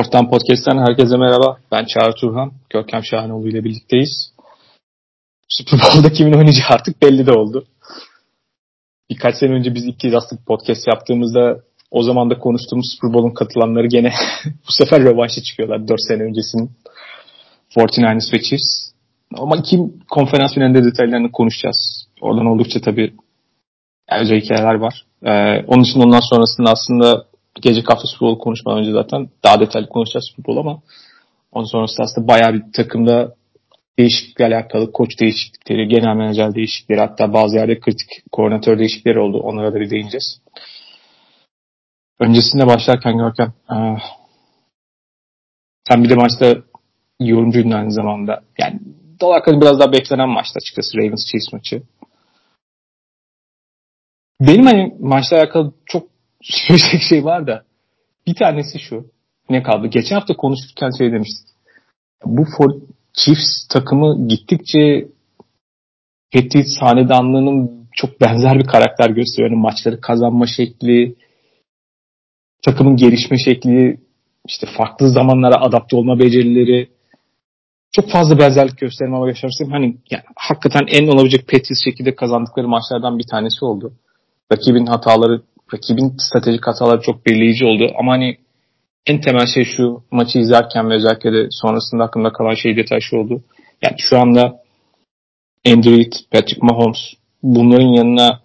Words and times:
Ortam 0.00 0.30
Podcast'ten 0.30 0.78
herkese 0.78 1.16
merhaba. 1.16 1.56
Ben 1.72 1.84
Çağrı 1.84 2.14
Turhan. 2.14 2.52
Görkem 2.70 3.04
Şahanoğlu 3.04 3.48
ile 3.48 3.64
birlikteyiz. 3.64 4.32
Super 5.48 5.80
Bowl'da 5.80 6.12
kimin 6.12 6.32
oynayacağı 6.32 6.68
artık 6.68 7.02
belli 7.02 7.26
de 7.26 7.32
oldu. 7.32 7.64
Birkaç 9.10 9.36
sene 9.36 9.50
önce 9.50 9.74
biz 9.74 9.96
kez 9.98 10.14
aslında 10.14 10.42
podcast 10.46 10.88
yaptığımızda 10.88 11.60
o 11.90 12.02
zaman 12.02 12.30
da 12.30 12.38
konuştuğumuz 12.38 12.86
Super 12.94 13.14
Bowl'un 13.14 13.34
katılanları 13.34 13.86
gene 13.86 14.12
bu 14.68 14.72
sefer 14.72 15.02
rövanşa 15.02 15.42
çıkıyorlar 15.42 15.88
4 15.88 16.00
sene 16.08 16.22
öncesinin 16.22 16.70
49ers 17.76 18.32
ve 18.32 18.42
Chiefs. 18.42 18.92
Ama 19.38 19.62
kim 19.62 20.00
konferans 20.10 20.54
finalinde 20.54 20.84
detaylarını 20.84 21.32
konuşacağız. 21.32 22.06
Oradan 22.20 22.46
oldukça 22.46 22.80
tabii 22.80 23.14
özel 24.20 24.40
hikayeler 24.40 24.74
var. 24.74 25.04
Ee, 25.22 25.64
onun 25.66 25.82
için 25.82 26.00
ondan 26.00 26.20
sonrasında 26.30 26.70
aslında 26.70 27.29
gece 27.62 27.82
hafta 27.82 28.06
Super 28.06 28.28
Bowl 28.28 28.42
konuşmadan 28.42 28.80
önce 28.80 28.92
zaten 28.92 29.28
daha 29.44 29.60
detaylı 29.60 29.88
konuşacağız 29.88 30.30
Bowl 30.38 30.60
ama 30.60 30.82
ondan 31.52 31.66
sonrasında 31.66 32.02
aslında 32.04 32.28
bayağı 32.28 32.54
bir 32.54 32.72
takımda 32.72 33.34
değişiklikle 33.98 34.46
alakalı 34.46 34.92
koç 34.92 35.20
değişiklikleri, 35.20 35.88
genel 35.88 36.16
menajer 36.16 36.54
değişiklikleri 36.54 37.00
hatta 37.00 37.32
bazı 37.32 37.56
yerde 37.56 37.80
kritik 37.80 38.08
koordinatör 38.32 38.78
değişiklikleri 38.78 39.18
oldu. 39.18 39.38
Onlara 39.38 39.74
da 39.74 39.80
bir 39.80 39.90
değineceğiz. 39.90 40.40
Öncesinde 42.20 42.66
başlarken 42.66 43.18
Görkem 43.18 43.52
ee, 43.72 43.96
sen 45.88 46.04
bir 46.04 46.10
de 46.10 46.14
maçta 46.14 46.56
yorumcuydun 47.20 47.70
aynı 47.70 47.92
zamanda. 47.92 48.42
Yani 48.58 48.80
Dalaka'nın 49.20 49.60
biraz 49.60 49.80
daha 49.80 49.92
beklenen 49.92 50.28
maçtı 50.28 50.54
açıkçası 50.56 50.98
Ravens 50.98 51.26
Chiefs 51.26 51.52
maçı. 51.52 51.82
Benim 54.40 54.66
hani 54.66 54.96
maçla 55.00 55.36
alakalı 55.36 55.72
çok 55.86 56.09
söyleyecek 56.68 57.02
şey 57.08 57.24
var 57.24 57.46
da 57.46 57.64
bir 58.26 58.34
tanesi 58.34 58.78
şu. 58.78 59.06
Ne 59.50 59.62
kaldı? 59.62 59.86
Geçen 59.86 60.16
hafta 60.16 60.36
konuşurken 60.36 60.90
şey 60.98 61.12
demiştik. 61.12 61.46
Bu 62.24 62.44
for 62.56 62.74
Chiefs 63.12 63.66
takımı 63.68 64.28
gittikçe 64.28 65.08
Petit 66.32 66.66
hanedanlığının 66.80 67.88
çok 67.92 68.20
benzer 68.20 68.58
bir 68.58 68.64
karakter 68.64 69.10
gösteriyor. 69.10 69.50
Yani 69.50 69.60
maçları 69.60 70.00
kazanma 70.00 70.46
şekli, 70.46 71.14
takımın 72.62 72.96
gelişme 72.96 73.36
şekli, 73.38 74.00
işte 74.48 74.66
farklı 74.76 75.10
zamanlara 75.10 75.60
adapte 75.60 75.96
olma 75.96 76.18
becerileri 76.18 76.88
çok 77.92 78.10
fazla 78.10 78.38
benzerlik 78.38 78.78
göstermeye 78.78 79.20
başlarsam 79.20 79.70
hani 79.70 79.96
yani, 80.10 80.22
hakikaten 80.36 80.86
en 80.88 81.08
olabilecek 81.08 81.46
Patriots 81.46 81.84
şekilde 81.84 82.14
kazandıkları 82.14 82.68
maçlardan 82.68 83.18
bir 83.18 83.26
tanesi 83.30 83.64
oldu. 83.64 83.92
Rakibin 84.52 84.86
hataları, 84.86 85.42
rakibin 85.74 86.14
stratejik 86.18 86.66
hataları 86.66 87.00
çok 87.02 87.26
belirleyici 87.26 87.64
oldu. 87.64 87.92
Ama 87.98 88.12
hani 88.12 88.36
en 89.06 89.20
temel 89.20 89.46
şey 89.46 89.64
şu 89.64 90.02
maçı 90.10 90.38
izlerken 90.38 90.90
ve 90.90 90.94
özellikle 90.94 91.32
de 91.32 91.48
sonrasında 91.50 92.04
aklımda 92.04 92.32
kalan 92.32 92.54
şey 92.54 92.76
detay 92.76 93.00
şu 93.00 93.16
oldu. 93.16 93.42
Yani 93.82 93.96
şu 93.98 94.18
anda 94.18 94.60
Andrew 95.66 95.96
Reid, 95.96 96.12
Patrick 96.30 96.60
Mahomes 96.62 96.98
bunların 97.42 97.96
yanına 97.96 98.40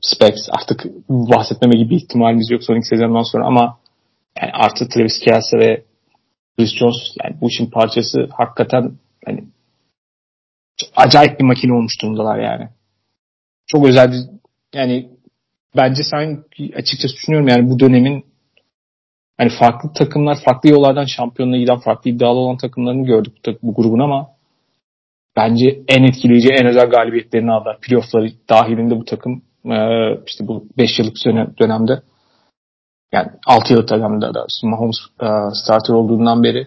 Specs 0.00 0.48
artık 0.50 0.84
bahsetmeme 1.08 1.76
gibi 1.76 1.96
ihtimalimiz 1.96 2.50
yok 2.50 2.64
sonraki 2.64 2.86
sezondan 2.86 3.22
sonra 3.22 3.46
ama 3.46 3.78
yani 4.42 4.52
artı 4.52 4.88
Travis 4.88 5.18
Kelsey 5.18 5.60
ve 5.60 5.84
Chris 6.56 6.74
Jones 6.74 7.16
yani 7.24 7.40
bu 7.40 7.48
işin 7.48 7.66
parçası 7.66 8.28
hakikaten 8.32 8.92
yani 9.26 9.44
acayip 10.96 11.40
bir 11.40 11.44
makine 11.44 11.72
olmuş 11.72 12.02
durumdalar 12.02 12.38
yani. 12.38 12.68
Çok 13.66 13.86
özel 13.86 14.12
bir 14.12 14.18
yani 14.74 15.13
bence 15.76 16.02
sen 16.10 16.44
açıkçası 16.76 17.14
düşünüyorum 17.14 17.48
yani 17.48 17.70
bu 17.70 17.80
dönemin 17.80 18.24
hani 19.38 19.50
farklı 19.60 19.92
takımlar 19.92 20.38
farklı 20.44 20.68
yollardan 20.68 21.04
şampiyonluğa 21.04 21.58
giden 21.58 21.78
farklı 21.78 22.10
iddialı 22.10 22.38
olan 22.38 22.56
takımlarını 22.56 23.06
gördük 23.06 23.32
bu, 23.46 23.58
bu 23.62 23.74
grubun 23.74 23.98
ama 23.98 24.30
bence 25.36 25.80
en 25.88 26.02
etkileyici 26.02 26.48
en 26.48 26.66
özel 26.66 26.90
galibiyetlerini 26.90 27.52
aldılar. 27.52 27.80
Playoff'ları 27.80 28.30
dahilinde 28.50 28.96
bu 28.96 29.04
takım 29.04 29.42
işte 30.26 30.48
bu 30.48 30.66
5 30.78 30.98
yıllık 30.98 31.16
dönemde 31.60 32.02
yani 33.12 33.28
6 33.46 33.72
yıllık 33.72 33.90
dönemde 33.90 34.34
da 34.34 34.46
Mahomes 34.62 34.96
starter 35.52 35.94
olduğundan 35.94 36.42
beri 36.42 36.66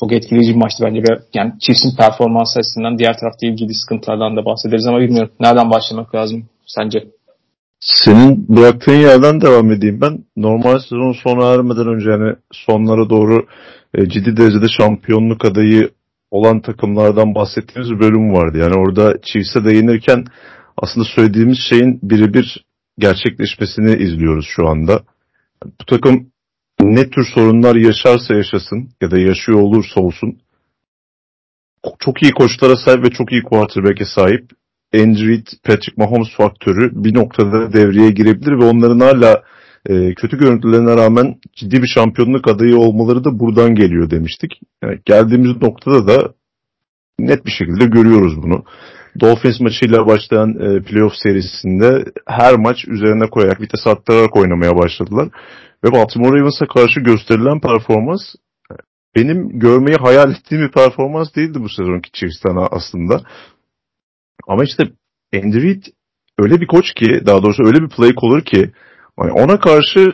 çok 0.00 0.12
etkileyici 0.12 0.54
bir 0.54 0.58
maçtı 0.58 0.84
bence. 0.84 1.02
Yani 1.34 1.52
Chiefs'in 1.60 1.96
performansı 1.96 2.58
açısından 2.58 2.98
diğer 2.98 3.18
tarafta 3.18 3.46
ilgili 3.46 3.74
sıkıntılardan 3.74 4.36
da 4.36 4.44
bahsederiz 4.44 4.86
ama 4.86 5.00
bilmiyorum. 5.00 5.32
Nereden 5.40 5.70
başlamak 5.70 6.14
lazım 6.14 6.48
sence? 6.66 7.06
Senin 7.80 8.48
bıraktığın 8.48 8.92
yerden 8.92 9.40
devam 9.40 9.72
edeyim 9.72 10.00
ben. 10.00 10.24
Normal 10.36 10.78
sezon 10.78 11.12
sona 11.12 11.54
ermeden 11.54 11.86
önce 11.86 12.10
yani 12.10 12.36
sonlara 12.52 13.10
doğru 13.10 13.46
e, 13.94 14.08
ciddi 14.08 14.36
derecede 14.36 14.66
şampiyonluk 14.68 15.44
adayı 15.44 15.90
olan 16.30 16.60
takımlardan 16.60 17.34
bahsettiğimiz 17.34 17.90
bir 17.90 18.00
bölüm 18.00 18.32
vardı. 18.32 18.58
Yani 18.58 18.74
orada 18.74 19.14
Chiefs'e 19.22 19.64
değinirken 19.64 20.24
aslında 20.76 21.06
söylediğimiz 21.14 21.58
şeyin 21.68 22.00
birebir 22.02 22.64
gerçekleşmesini 22.98 23.96
izliyoruz 23.96 24.46
şu 24.56 24.68
anda. 24.68 25.02
Bu 25.64 25.84
takım 25.86 26.30
ne 26.80 27.10
tür 27.10 27.24
sorunlar 27.34 27.76
yaşarsa 27.76 28.34
yaşasın 28.34 28.90
ya 29.02 29.10
da 29.10 29.18
yaşıyor 29.18 29.60
olursa 29.60 30.00
olsun 30.00 30.38
çok 31.98 32.22
iyi 32.22 32.32
koçlara 32.32 32.76
sahip 32.76 33.04
ve 33.04 33.10
çok 33.10 33.32
iyi 33.32 33.42
quarterback'e 33.42 34.04
sahip 34.04 34.50
Andrew 34.94 35.42
Patrick 35.64 35.92
Mahomes 35.96 36.28
faktörü 36.36 36.90
bir 36.92 37.14
noktada 37.14 37.72
devreye 37.72 38.10
girebilir 38.10 38.52
ve 38.58 38.64
onların 38.64 39.00
hala 39.00 39.42
e, 39.88 40.14
kötü 40.14 40.38
görüntülerine 40.38 40.96
rağmen 40.96 41.34
ciddi 41.56 41.82
bir 41.82 41.86
şampiyonluk 41.86 42.48
adayı 42.48 42.76
olmaları 42.76 43.24
da 43.24 43.38
buradan 43.38 43.74
geliyor 43.74 44.10
demiştik. 44.10 44.60
Yani 44.82 44.98
geldiğimiz 45.04 45.62
noktada 45.62 46.06
da 46.06 46.34
net 47.18 47.46
bir 47.46 47.50
şekilde 47.50 47.86
görüyoruz 47.86 48.42
bunu. 48.42 48.64
Dolphins 49.20 49.60
maçıyla 49.60 50.06
başlayan 50.06 50.50
e, 50.50 50.82
playoff 50.82 51.12
serisinde 51.22 52.04
her 52.26 52.54
maç 52.54 52.88
üzerine 52.88 53.30
koyarak 53.30 53.60
vites 53.60 53.86
arttırarak 53.86 54.36
oynamaya 54.36 54.76
başladılar. 54.76 55.28
Ve 55.84 55.92
Baltimore 55.92 56.38
Ravens'a 56.38 56.66
karşı 56.66 57.00
gösterilen 57.00 57.60
performans 57.60 58.20
benim 59.16 59.58
görmeyi 59.58 59.96
hayal 59.96 60.30
ettiğim 60.30 60.62
bir 60.62 60.72
performans 60.72 61.34
değildi 61.36 61.58
bu 61.60 61.68
sezonki 61.68 62.12
Chiefs'ten 62.12 62.56
aslında. 62.70 63.20
Ama 64.50 64.64
işte 64.64 64.84
Andy 65.34 65.62
Reid 65.62 65.84
öyle 66.38 66.60
bir 66.60 66.66
koç 66.66 66.94
ki 66.94 67.26
daha 67.26 67.42
doğrusu 67.42 67.62
öyle 67.66 67.82
bir 67.82 67.88
play 67.88 68.12
caller 68.22 68.44
ki 68.44 68.70
hani 69.16 69.32
ona 69.32 69.60
karşı 69.60 70.12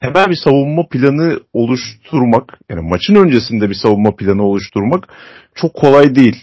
hemen 0.00 0.30
bir 0.30 0.36
savunma 0.44 0.88
planı 0.88 1.40
oluşturmak 1.52 2.58
yani 2.70 2.88
maçın 2.88 3.14
öncesinde 3.14 3.70
bir 3.70 3.74
savunma 3.74 4.16
planı 4.16 4.42
oluşturmak 4.42 5.08
çok 5.54 5.74
kolay 5.74 6.14
değil. 6.14 6.36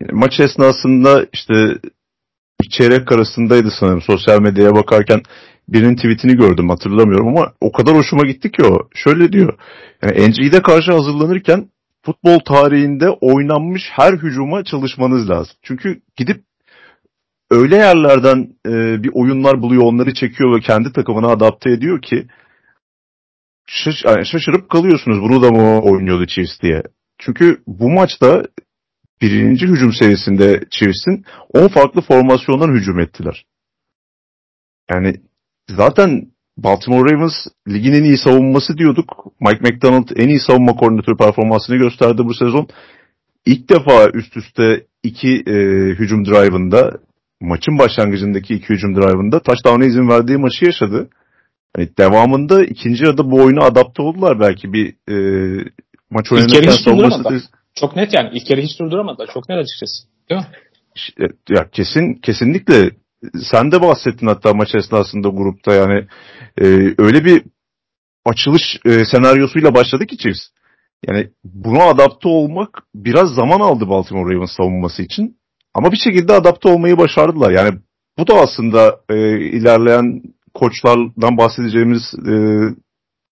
Yani 0.00 0.12
maç 0.12 0.40
esnasında 0.40 1.26
işte 1.32 1.54
bir 2.62 2.68
çeyrek 2.70 3.12
arasındaydı 3.12 3.70
sanırım 3.80 4.02
sosyal 4.02 4.40
medyaya 4.40 4.74
bakarken 4.74 5.22
birinin 5.68 5.96
tweetini 5.96 6.36
gördüm 6.36 6.68
hatırlamıyorum 6.68 7.28
ama 7.28 7.52
o 7.60 7.72
kadar 7.72 7.94
hoşuma 7.96 8.22
gitti 8.22 8.50
ki 8.50 8.64
o. 8.64 8.88
Şöyle 8.94 9.32
diyor. 9.32 9.58
Yani 10.02 10.24
Andrew'de 10.24 10.62
karşı 10.62 10.92
hazırlanırken 10.92 11.68
futbol 12.04 12.38
tarihinde 12.38 13.10
oynanmış 13.10 13.82
her 13.90 14.12
hücuma 14.12 14.64
çalışmanız 14.64 15.30
lazım. 15.30 15.56
Çünkü 15.62 16.00
gidip 16.16 16.44
öyle 17.50 17.76
yerlerden 17.76 18.56
e, 18.66 19.02
bir 19.02 19.10
oyunlar 19.12 19.62
buluyor, 19.62 19.82
onları 19.82 20.14
çekiyor 20.14 20.56
ve 20.56 20.60
kendi 20.60 20.92
takımına 20.92 21.28
adapte 21.28 21.70
ediyor 21.70 22.02
ki 22.02 22.26
şaş 23.66 23.94
yani 24.04 24.26
şaşırıp 24.26 24.70
kalıyorsunuz. 24.70 25.22
Bunu 25.22 25.42
da 25.42 25.50
mı 25.50 25.80
oynuyordu 25.80 26.26
Chiefs 26.26 26.60
diye. 26.62 26.82
Çünkü 27.18 27.62
bu 27.66 27.90
maçta 27.90 28.42
birinci 29.20 29.66
hücum 29.66 29.92
serisinde 29.92 30.60
Chiefs'in 30.70 31.24
10 31.54 31.68
farklı 31.68 32.00
formasyondan 32.00 32.74
hücum 32.74 33.00
ettiler. 33.00 33.46
Yani 34.90 35.14
zaten 35.68 36.31
Baltimore 36.56 37.12
Ravens 37.12 37.46
ligin 37.68 37.92
en 37.92 38.04
iyi 38.04 38.18
savunması 38.18 38.78
diyorduk. 38.78 39.26
Mike 39.40 39.60
McDonald 39.60 40.08
en 40.16 40.28
iyi 40.28 40.40
savunma 40.40 40.72
koordinatörü 40.72 41.16
performansını 41.16 41.76
gösterdi 41.76 42.22
bu 42.24 42.34
sezon. 42.34 42.68
İlk 43.46 43.68
defa 43.68 44.10
üst 44.14 44.36
üste 44.36 44.86
iki 45.02 45.28
e, 45.28 45.54
hücum 45.98 46.24
drive'ında 46.24 46.92
maçın 47.40 47.78
başlangıcındaki 47.78 48.54
iki 48.54 48.68
hücum 48.68 48.96
drive'ında 48.96 49.40
touchdown'a 49.40 49.84
izin 49.84 50.08
verdiği 50.08 50.36
maçı 50.38 50.64
yaşadı. 50.64 51.08
Yani 51.76 51.88
devamında 51.98 52.64
ikinci 52.64 53.04
yarıda 53.04 53.30
bu 53.30 53.42
oyuna 53.42 53.64
adapte 53.64 54.02
oldular 54.02 54.40
belki 54.40 54.72
bir 54.72 54.88
e, 54.88 55.16
maç 56.10 56.32
oynanırken 56.32 56.72
savunması. 56.84 57.48
Çok 57.74 57.96
net 57.96 58.14
yani. 58.14 58.30
İlk 58.32 58.46
kere 58.46 58.62
hiç 58.62 58.78
durduramadılar. 58.80 59.30
Çok 59.34 59.48
net 59.48 59.58
açıkçası. 59.58 60.02
Değil 60.30 60.40
mi? 60.40 60.46
Ya 61.48 61.68
kesin 61.72 62.14
kesinlikle 62.14 62.90
sen 63.50 63.72
de 63.72 63.82
bahsettin 63.82 64.26
hatta 64.26 64.54
maç 64.54 64.74
esnasında 64.74 65.28
grupta 65.28 65.74
yani 65.74 66.06
e, 66.60 66.64
öyle 66.98 67.24
bir 67.24 67.42
açılış 68.24 68.62
e, 68.84 69.04
senaryosuyla 69.04 69.74
başladı 69.74 70.06
ki 70.06 70.18
Chiefs. 70.18 70.40
Yani 71.08 71.30
buna 71.44 71.84
adapte 71.84 72.28
olmak 72.28 72.82
biraz 72.94 73.34
zaman 73.34 73.60
aldı 73.60 73.88
Baltimore 73.88 74.34
Ravens 74.34 74.56
savunması 74.56 75.02
için. 75.02 75.36
Ama 75.74 75.92
bir 75.92 75.96
şekilde 75.96 76.32
adapte 76.32 76.68
olmayı 76.68 76.98
başardılar. 76.98 77.50
Yani 77.50 77.78
bu 78.18 78.26
da 78.26 78.34
aslında 78.34 79.00
e, 79.08 79.40
ilerleyen 79.40 80.22
koçlardan 80.54 81.36
bahsedeceğimiz 81.36 82.02
e, 82.28 82.34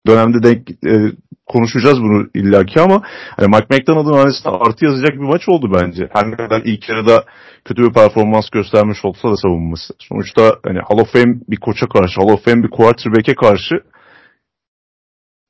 dönemde 0.07 0.43
denk 0.43 0.85
e, 0.85 1.11
konuşacağız 1.45 2.01
bunu 2.01 2.29
illaki 2.33 2.81
ama 2.81 3.01
hani 3.37 3.47
Mike 3.47 3.67
McDonald'ın 3.69 4.13
hanesine 4.13 4.51
artı 4.51 4.85
yazacak 4.85 5.11
bir 5.13 5.27
maç 5.33 5.49
oldu 5.49 5.71
bence. 5.73 6.09
Her 6.13 6.31
ne 6.31 6.35
kadar 6.35 6.61
ilk 6.65 6.89
yarıda 6.89 7.25
kötü 7.65 7.83
bir 7.83 7.93
performans 7.93 8.49
göstermiş 8.49 9.05
olsa 9.05 9.31
da 9.31 9.37
savunması. 9.37 9.93
Sonuçta 9.99 10.55
hani 10.65 10.79
Hall 10.79 10.99
of 10.99 11.11
Fame 11.13 11.35
bir 11.49 11.57
koça 11.57 11.87
karşı, 11.87 12.21
Hall 12.21 12.33
of 12.33 12.45
Fame 12.45 12.63
bir 12.63 12.69
quarterback'e 12.69 13.35
karşı 13.35 13.75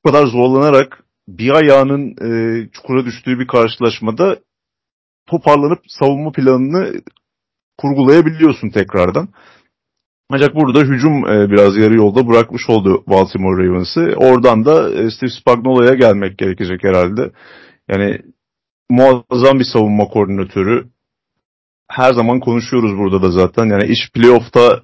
bu 0.04 0.10
kadar 0.10 0.26
zorlanarak 0.26 1.04
bir 1.28 1.50
ayağının 1.50 2.10
e, 2.10 2.68
çukura 2.72 3.04
düştüğü 3.04 3.38
bir 3.38 3.46
karşılaşmada 3.46 4.38
toparlanıp 5.26 5.78
savunma 5.88 6.32
planını 6.32 7.02
kurgulayabiliyorsun 7.78 8.70
tekrardan. 8.70 9.28
Ancak 10.34 10.54
burada 10.54 10.80
hücum 10.80 11.28
e, 11.28 11.50
biraz 11.50 11.76
yarı 11.76 11.94
yolda 11.96 12.28
bırakmış 12.28 12.70
oldu 12.70 13.04
Baltimore 13.06 13.66
Ravens'ı. 13.66 14.14
Oradan 14.16 14.64
da 14.64 14.90
e, 14.90 15.10
Steve 15.10 15.30
Spagnuolo'ya 15.30 15.94
gelmek 15.94 16.38
gerekecek 16.38 16.84
herhalde. 16.84 17.32
Yani 17.88 18.18
muazzam 18.90 19.58
bir 19.58 19.64
savunma 19.72 20.04
koordinatörü. 20.04 20.86
Her 21.90 22.12
zaman 22.12 22.40
konuşuyoruz 22.40 22.98
burada 22.98 23.22
da 23.22 23.30
zaten. 23.30 23.66
Yani 23.66 23.84
iş 23.84 24.10
playoff'ta 24.14 24.82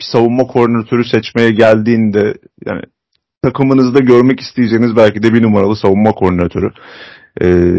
bir 0.00 0.04
savunma 0.12 0.46
koordinatörü 0.46 1.04
seçmeye 1.04 1.50
geldiğinde 1.50 2.34
yani 2.66 2.82
takımınızda 3.42 3.98
görmek 3.98 4.40
isteyeceğiniz 4.40 4.96
belki 4.96 5.22
de 5.22 5.34
bir 5.34 5.42
numaralı 5.42 5.76
savunma 5.76 6.12
koordinatörü. 6.12 6.70
Ee, 7.42 7.76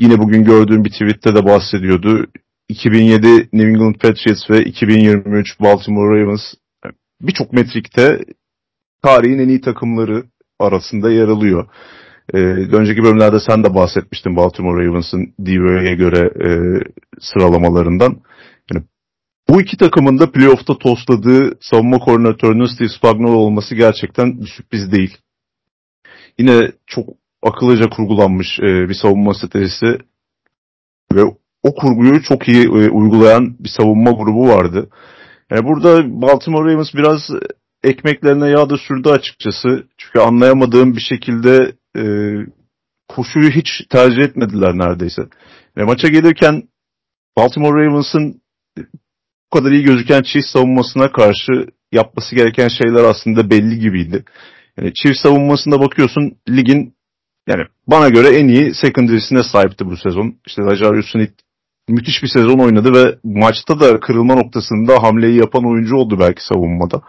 yine 0.00 0.18
bugün 0.18 0.44
gördüğüm 0.44 0.84
bir 0.84 0.90
tweette 0.90 1.34
de 1.34 1.44
bahsediyordu. 1.44 2.26
2007 2.68 3.48
New 3.52 3.68
England 3.68 3.94
Patriots 3.94 4.50
ve 4.50 4.64
2023 4.64 5.60
Baltimore 5.60 6.20
Ravens 6.20 6.54
birçok 7.20 7.52
metrikte 7.52 8.24
tarihin 9.02 9.38
en 9.38 9.48
iyi 9.48 9.60
takımları 9.60 10.24
arasında 10.58 11.10
yer 11.10 11.28
alıyor. 11.28 11.68
Ee, 12.34 12.38
önceki 12.76 13.02
bölümlerde 13.02 13.40
sen 13.40 13.64
de 13.64 13.74
bahsetmiştin 13.74 14.36
Baltimore 14.36 14.86
Ravens'ın 14.86 15.34
DVOA'ya 15.46 15.94
göre 15.94 16.30
e, 16.44 16.48
sıralamalarından. 17.20 18.16
Yani 18.72 18.84
bu 19.48 19.60
iki 19.60 19.76
takımın 19.76 20.18
da 20.18 20.32
playoff'ta 20.32 20.78
tosladığı 20.78 21.58
savunma 21.60 21.98
koordinatörünün 21.98 22.74
Steve 22.74 22.88
Spagnuolo 22.88 23.36
olması 23.36 23.74
gerçekten 23.74 24.40
bir 24.40 24.46
sürpriz 24.46 24.92
değil. 24.92 25.16
Yine 26.38 26.72
çok 26.86 27.08
akıllıca 27.42 27.88
kurgulanmış 27.88 28.58
e, 28.60 28.88
bir 28.88 28.94
savunma 28.94 29.34
stratejisi 29.34 29.98
ve 31.12 31.22
o 31.68 31.74
kurguyu 31.74 32.22
çok 32.22 32.48
iyi 32.48 32.64
e, 32.64 32.90
uygulayan 32.90 33.56
bir 33.60 33.68
savunma 33.68 34.10
grubu 34.10 34.48
vardı. 34.48 34.90
Yani 35.50 35.64
burada 35.64 36.22
Baltimore 36.22 36.72
Ravens 36.72 36.94
biraz 36.94 37.30
ekmeklerine 37.84 38.50
yağ 38.50 38.70
da 38.70 38.76
sürdü 38.76 39.08
açıkçası. 39.08 39.86
Çünkü 39.98 40.18
anlayamadığım 40.18 40.96
bir 40.96 41.00
şekilde 41.00 41.72
e, 41.96 42.02
koşuyu 43.08 43.50
hiç 43.50 43.68
tercih 43.90 44.22
etmediler 44.22 44.72
neredeyse. 44.74 45.22
Ve 45.76 45.84
maça 45.84 46.08
gelirken 46.08 46.62
Baltimore 47.36 47.86
Ravens'ın 47.86 48.40
bu 49.52 49.58
kadar 49.58 49.70
iyi 49.70 49.84
gözüken 49.84 50.22
Chiefs 50.22 50.52
savunmasına 50.52 51.12
karşı 51.12 51.52
yapması 51.92 52.34
gereken 52.34 52.68
şeyler 52.68 53.04
aslında 53.04 53.50
belli 53.50 53.78
gibiydi. 53.78 54.24
Yani 54.78 54.92
Chiefs 54.94 55.20
savunmasında 55.20 55.80
bakıyorsun 55.80 56.36
ligin 56.48 56.94
yani 57.48 57.62
bana 57.86 58.08
göre 58.08 58.28
en 58.28 58.48
iyi 58.48 58.74
secondary'sine 58.74 59.42
sahipti 59.42 59.86
bu 59.86 59.96
sezon. 59.96 60.34
İşte 60.46 60.62
Lajarius 60.62 61.12
Smith 61.12 61.32
müthiş 61.88 62.22
bir 62.22 62.28
sezon 62.28 62.58
oynadı 62.58 62.92
ve 62.94 63.18
maçta 63.24 63.80
da 63.80 64.00
kırılma 64.00 64.34
noktasında 64.34 65.02
hamleyi 65.02 65.38
yapan 65.38 65.64
oyuncu 65.64 65.96
oldu 65.96 66.18
belki 66.20 66.46
savunmada. 66.46 67.02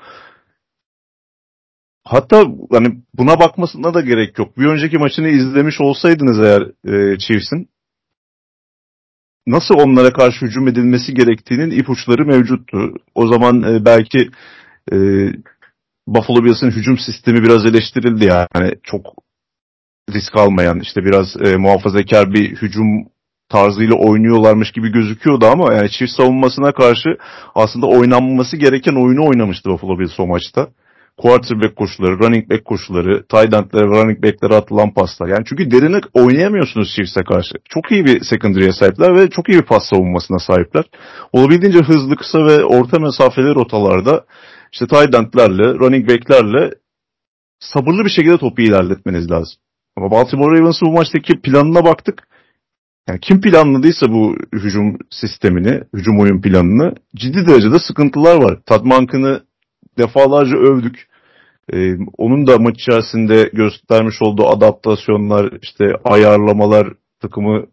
Hatta 2.04 2.46
hani 2.72 3.02
buna 3.14 3.40
bakmasına 3.40 3.94
da 3.94 4.02
gerek 4.02 4.40
yok. 4.40 4.58
Bir 4.58 4.66
önceki 4.66 4.98
maçını 4.98 5.28
izlemiş 5.28 5.81
olsaydınız 5.81 6.40
eğer 6.40 6.62
e, 6.62 7.18
Chiefs'in 7.18 7.70
nasıl 9.48 9.76
onlara 9.76 10.14
karşı 10.14 10.46
hücum 10.46 10.68
edilmesi 10.68 11.14
gerektiğinin 11.14 11.72
ipuçları 11.72 12.26
mevcuttu. 12.26 12.78
O 13.16 13.28
zaman 13.28 13.64
e, 13.64 13.86
belki 13.86 14.30
e, 14.92 14.98
Buffalo 16.08 16.44
Bills'in 16.44 16.72
hücum 16.72 16.98
sistemi 16.98 17.44
biraz 17.44 17.66
eleştirildi 17.66 18.26
yani 18.26 18.74
çok 18.84 19.06
risk 20.14 20.36
almayan 20.36 20.80
işte 20.80 21.06
biraz 21.06 21.28
e, 21.42 21.58
muhafazakar 21.58 22.34
bir 22.34 22.56
hücum 22.56 23.06
tarzıyla 23.50 23.96
oynuyorlarmış 23.96 24.72
gibi 24.72 24.92
gözüküyordu 24.92 25.46
ama 25.46 25.74
yani 25.74 25.90
çift 25.92 26.12
savunmasına 26.12 26.72
karşı 26.72 27.10
aslında 27.56 27.88
oynanması 27.88 28.57
gereken 28.57 28.96
oyunu 28.96 29.28
oynamıştı 29.28 29.69
Buffalo 29.69 30.00
Bills 30.00 30.19
o 30.19 30.28
maçta. 30.28 30.68
Quarterback 31.18 31.75
koşuları, 31.75 32.19
running 32.19 32.50
back 32.50 32.66
koşuları, 32.66 33.24
tight 33.24 33.54
endlere, 33.54 33.86
running 33.86 34.24
backlere 34.24 34.56
atılan 34.56 34.94
paslar. 34.94 35.28
Yani 35.28 35.44
çünkü 35.46 35.72
derine 35.72 36.01
oynayamıyorsunuz 36.13 36.96
Chiefs'e 36.96 37.24
karşı. 37.24 37.56
Çok 37.69 37.92
iyi 37.92 38.06
bir 38.06 38.22
secondary'e 38.24 38.72
sahipler 38.72 39.16
ve 39.16 39.30
çok 39.30 39.50
iyi 39.50 39.57
bir 39.57 39.66
pas 39.66 39.84
savunmasına 39.90 40.40
sahipler. 40.40 40.84
Olabildiğince 41.34 41.80
hızlı, 41.80 42.16
kısa 42.16 42.45
ve 42.45 42.66
orta 42.66 43.00
mesafeli 43.00 43.56
rotalarda 43.56 44.25
işte 44.72 44.88
tight 44.88 45.16
endlerle, 45.16 45.74
running 45.74 46.10
backlerle 46.10 46.72
sabırlı 47.60 48.06
bir 48.06 48.10
şekilde 48.10 48.38
topu 48.38 48.62
ilerletmeniz 48.62 49.31
lazım. 49.31 49.56
Ama 49.98 50.12
Baltimore 50.12 50.60
Ravens'ın 50.60 50.88
bu 50.88 50.94
maçtaki 50.94 51.42
planına 51.42 51.86
baktık. 51.86 52.28
Yani 53.09 53.19
kim 53.19 53.41
planladıysa 53.41 54.11
bu 54.11 54.35
hücum 54.53 54.97
sistemini, 55.09 55.81
hücum 55.94 56.19
oyun 56.19 56.41
planını 56.41 56.95
ciddi 57.15 57.47
derecede 57.47 57.79
sıkıntılar 57.88 58.35
var. 58.35 58.59
Tadmankını 58.65 59.41
defalarca 59.97 60.57
övdük. 60.57 61.09
Ee, 61.73 61.97
onun 62.17 62.47
da 62.47 62.57
maç 62.57 62.75
içerisinde 62.81 63.50
göstermiş 63.53 64.21
olduğu 64.21 64.47
adaptasyonlar, 64.47 65.53
işte 65.61 65.85
ayarlamalar, 66.03 66.88
takımı 67.21 67.65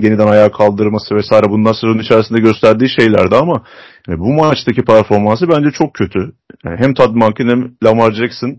yeniden 0.00 0.26
ayağa 0.26 0.52
kaldırması 0.52 1.14
vesaire 1.14 1.50
bunlar 1.50 1.74
sezonun 1.74 1.98
içerisinde 1.98 2.40
gösterdiği 2.40 2.88
şeylerdi 2.88 3.36
ama 3.36 3.62
yani 4.08 4.18
bu 4.18 4.32
maçtaki 4.32 4.82
performansı 4.82 5.48
bence 5.48 5.70
çok 5.70 5.94
kötü. 5.94 6.32
Yani 6.64 6.76
hem 6.78 6.94
Monken 7.14 7.48
hem 7.48 7.74
Lamar 7.84 8.12
Jackson 8.12 8.56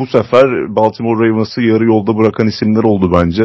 bu 0.00 0.06
sefer 0.06 0.76
Baltimore 0.76 1.28
Ravens'ı 1.28 1.60
yarı 1.62 1.84
yolda 1.84 2.18
bırakan 2.18 2.48
isimler 2.48 2.82
oldu 2.82 3.12
bence. 3.12 3.42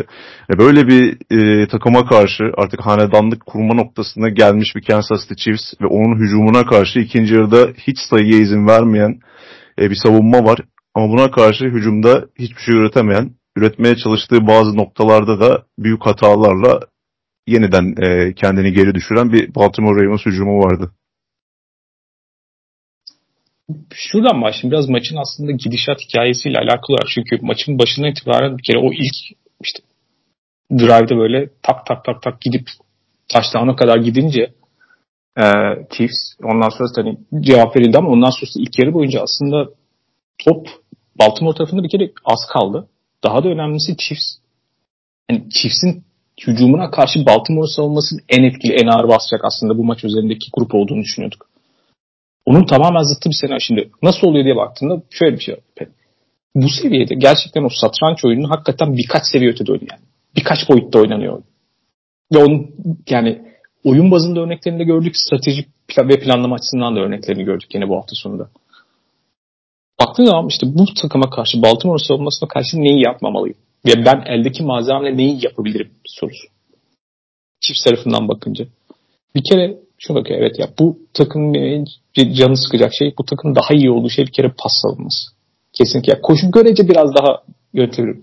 E, 0.53 0.57
böyle 0.57 0.87
bir 0.87 1.17
e, 1.31 1.67
takıma 1.67 2.05
karşı 2.05 2.43
artık 2.57 2.79
hanedanlık 2.85 3.45
kurma 3.45 3.73
noktasına 3.73 4.29
gelmiş 4.29 4.75
bir 4.75 4.81
Kansas 4.81 5.21
City 5.21 5.43
Chiefs 5.43 5.73
ve 5.81 5.85
onun 5.85 6.19
hücumuna 6.19 6.65
karşı 6.65 6.99
ikinci 6.99 7.33
yarıda 7.33 7.67
hiç 7.87 7.97
sayıya 8.09 8.39
izin 8.39 8.67
vermeyen 8.67 9.19
e, 9.79 9.89
bir 9.89 9.95
savunma 9.95 10.45
var. 10.45 10.59
Ama 10.95 11.07
buna 11.09 11.31
karşı 11.31 11.65
hücumda 11.65 12.25
hiçbir 12.39 12.61
şey 12.61 12.75
üretemeyen, 12.75 13.31
üretmeye 13.57 13.95
çalıştığı 13.95 14.47
bazı 14.47 14.77
noktalarda 14.77 15.39
da 15.39 15.63
büyük 15.79 16.05
hatalarla 16.05 16.79
yeniden 17.47 17.95
e, 18.01 18.33
kendini 18.33 18.73
geri 18.73 18.95
düşüren 18.95 19.31
bir 19.31 19.55
Baltimore 19.55 20.05
Ravens 20.05 20.25
hücumu 20.25 20.59
vardı 20.59 20.91
şuradan 23.93 24.41
başlayayım. 24.41 24.71
Biraz 24.71 24.89
maçın 24.89 25.17
aslında 25.17 25.51
gidişat 25.51 26.01
hikayesiyle 26.01 26.57
alakalı 26.59 26.97
var. 26.97 27.11
Çünkü 27.15 27.39
maçın 27.41 27.79
başından 27.79 28.11
itibaren 28.11 28.57
bir 28.57 28.63
kere 28.63 28.77
o 28.77 28.93
ilk 28.93 29.37
işte 29.63 29.79
drive'da 30.71 31.17
böyle 31.17 31.49
tak 31.63 31.85
tak 31.85 32.05
tak 32.05 32.21
tak 32.21 32.41
gidip 32.41 32.67
touchdown'a 33.29 33.75
kadar 33.75 33.97
gidince 33.97 34.53
e, 35.37 35.43
Chiefs 35.91 36.35
ondan 36.43 36.69
sonra 36.69 36.89
hani 36.95 37.17
cevap 37.45 37.75
verildi 37.75 37.97
ama 37.97 38.09
ondan 38.09 38.29
sonra 38.29 38.51
ilk 38.55 38.79
yarı 38.79 38.93
boyunca 38.93 39.21
aslında 39.21 39.69
top 40.37 40.67
Baltimore 41.19 41.57
tarafında 41.57 41.83
bir 41.83 41.89
kere 41.89 42.11
az 42.25 42.39
kaldı. 42.53 42.87
Daha 43.23 43.43
da 43.43 43.49
önemlisi 43.49 43.97
Chiefs 43.97 44.37
yani 45.31 45.49
Chiefs'in 45.49 46.03
hücumuna 46.47 46.91
karşı 46.91 47.25
Baltimore 47.25 47.67
savunmasının 47.67 48.21
en 48.29 48.43
etkili, 48.43 48.73
en 48.73 48.87
ağır 48.87 49.07
basacak 49.07 49.41
aslında 49.45 49.77
bu 49.77 49.83
maç 49.83 50.03
üzerindeki 50.03 50.49
grup 50.53 50.75
olduğunu 50.75 51.01
düşünüyorduk. 51.01 51.52
Onun 52.45 52.65
tamamen 52.65 53.03
zıttı 53.03 53.29
bir 53.29 53.35
senaryo. 53.35 53.59
Şimdi 53.59 53.89
nasıl 54.01 54.27
oluyor 54.27 54.45
diye 54.45 54.55
baktığında 54.55 55.01
şöyle 55.09 55.35
bir 55.35 55.41
şey. 55.41 55.55
Bu 56.55 56.69
seviyede 56.81 57.15
gerçekten 57.15 57.63
o 57.63 57.69
satranç 57.69 58.25
oyunu 58.25 58.49
hakikaten 58.49 58.97
birkaç 58.97 59.23
seviye 59.31 59.51
ötede 59.51 59.71
oynuyor. 59.71 59.91
Yani. 59.91 60.01
Birkaç 60.35 60.69
boyutta 60.69 60.99
oynanıyor. 60.99 61.43
Ve 62.33 62.37
onun 62.37 62.71
yani 63.09 63.41
oyun 63.83 64.11
bazında 64.11 64.39
örneklerini 64.39 64.79
de 64.79 64.83
gördük. 64.83 65.17
Stratejik 65.17 65.67
plan 65.87 66.09
ve 66.09 66.19
planlama 66.19 66.55
açısından 66.55 66.95
da 66.95 66.99
örneklerini 66.99 67.43
gördük 67.43 67.69
yine 67.73 67.89
bu 67.89 67.95
hafta 67.97 68.15
sonunda. 68.15 68.49
Baktığın 70.01 70.25
zaman 70.25 70.47
işte 70.47 70.67
bu 70.73 70.85
takıma 71.01 71.29
karşı 71.29 71.61
Baltimore 71.61 72.03
savunmasına 72.03 72.49
karşı 72.49 72.77
neyi 72.77 73.05
yapmamalıyım? 73.05 73.57
Ve 73.85 74.05
ben 74.05 74.23
eldeki 74.25 74.63
malzemeyle 74.63 75.17
neyi 75.17 75.45
yapabilirim 75.45 75.91
sorusu. 76.05 76.47
Çift 77.61 77.83
tarafından 77.83 78.27
bakınca. 78.27 78.65
Bir 79.35 79.43
kere 79.43 79.77
şunu 79.97 80.17
bakıyor 80.17 80.39
evet 80.39 80.59
ya 80.59 80.67
bu 80.79 80.99
takım 81.13 81.53
canı 82.15 82.57
sıkacak 82.57 82.91
şey 82.93 83.13
bu 83.17 83.25
takım 83.25 83.55
daha 83.55 83.73
iyi 83.73 83.91
olduğu 83.91 84.09
şey 84.09 84.25
bir 84.25 84.31
kere 84.31 84.53
pas 84.57 84.71
savunması. 84.81 85.31
Kesinlikle. 85.73 86.11
Yani 86.13 86.21
koşu 86.21 86.51
görece 86.51 86.89
biraz 86.89 87.15
daha 87.15 87.43
yönetilir. 87.73 88.17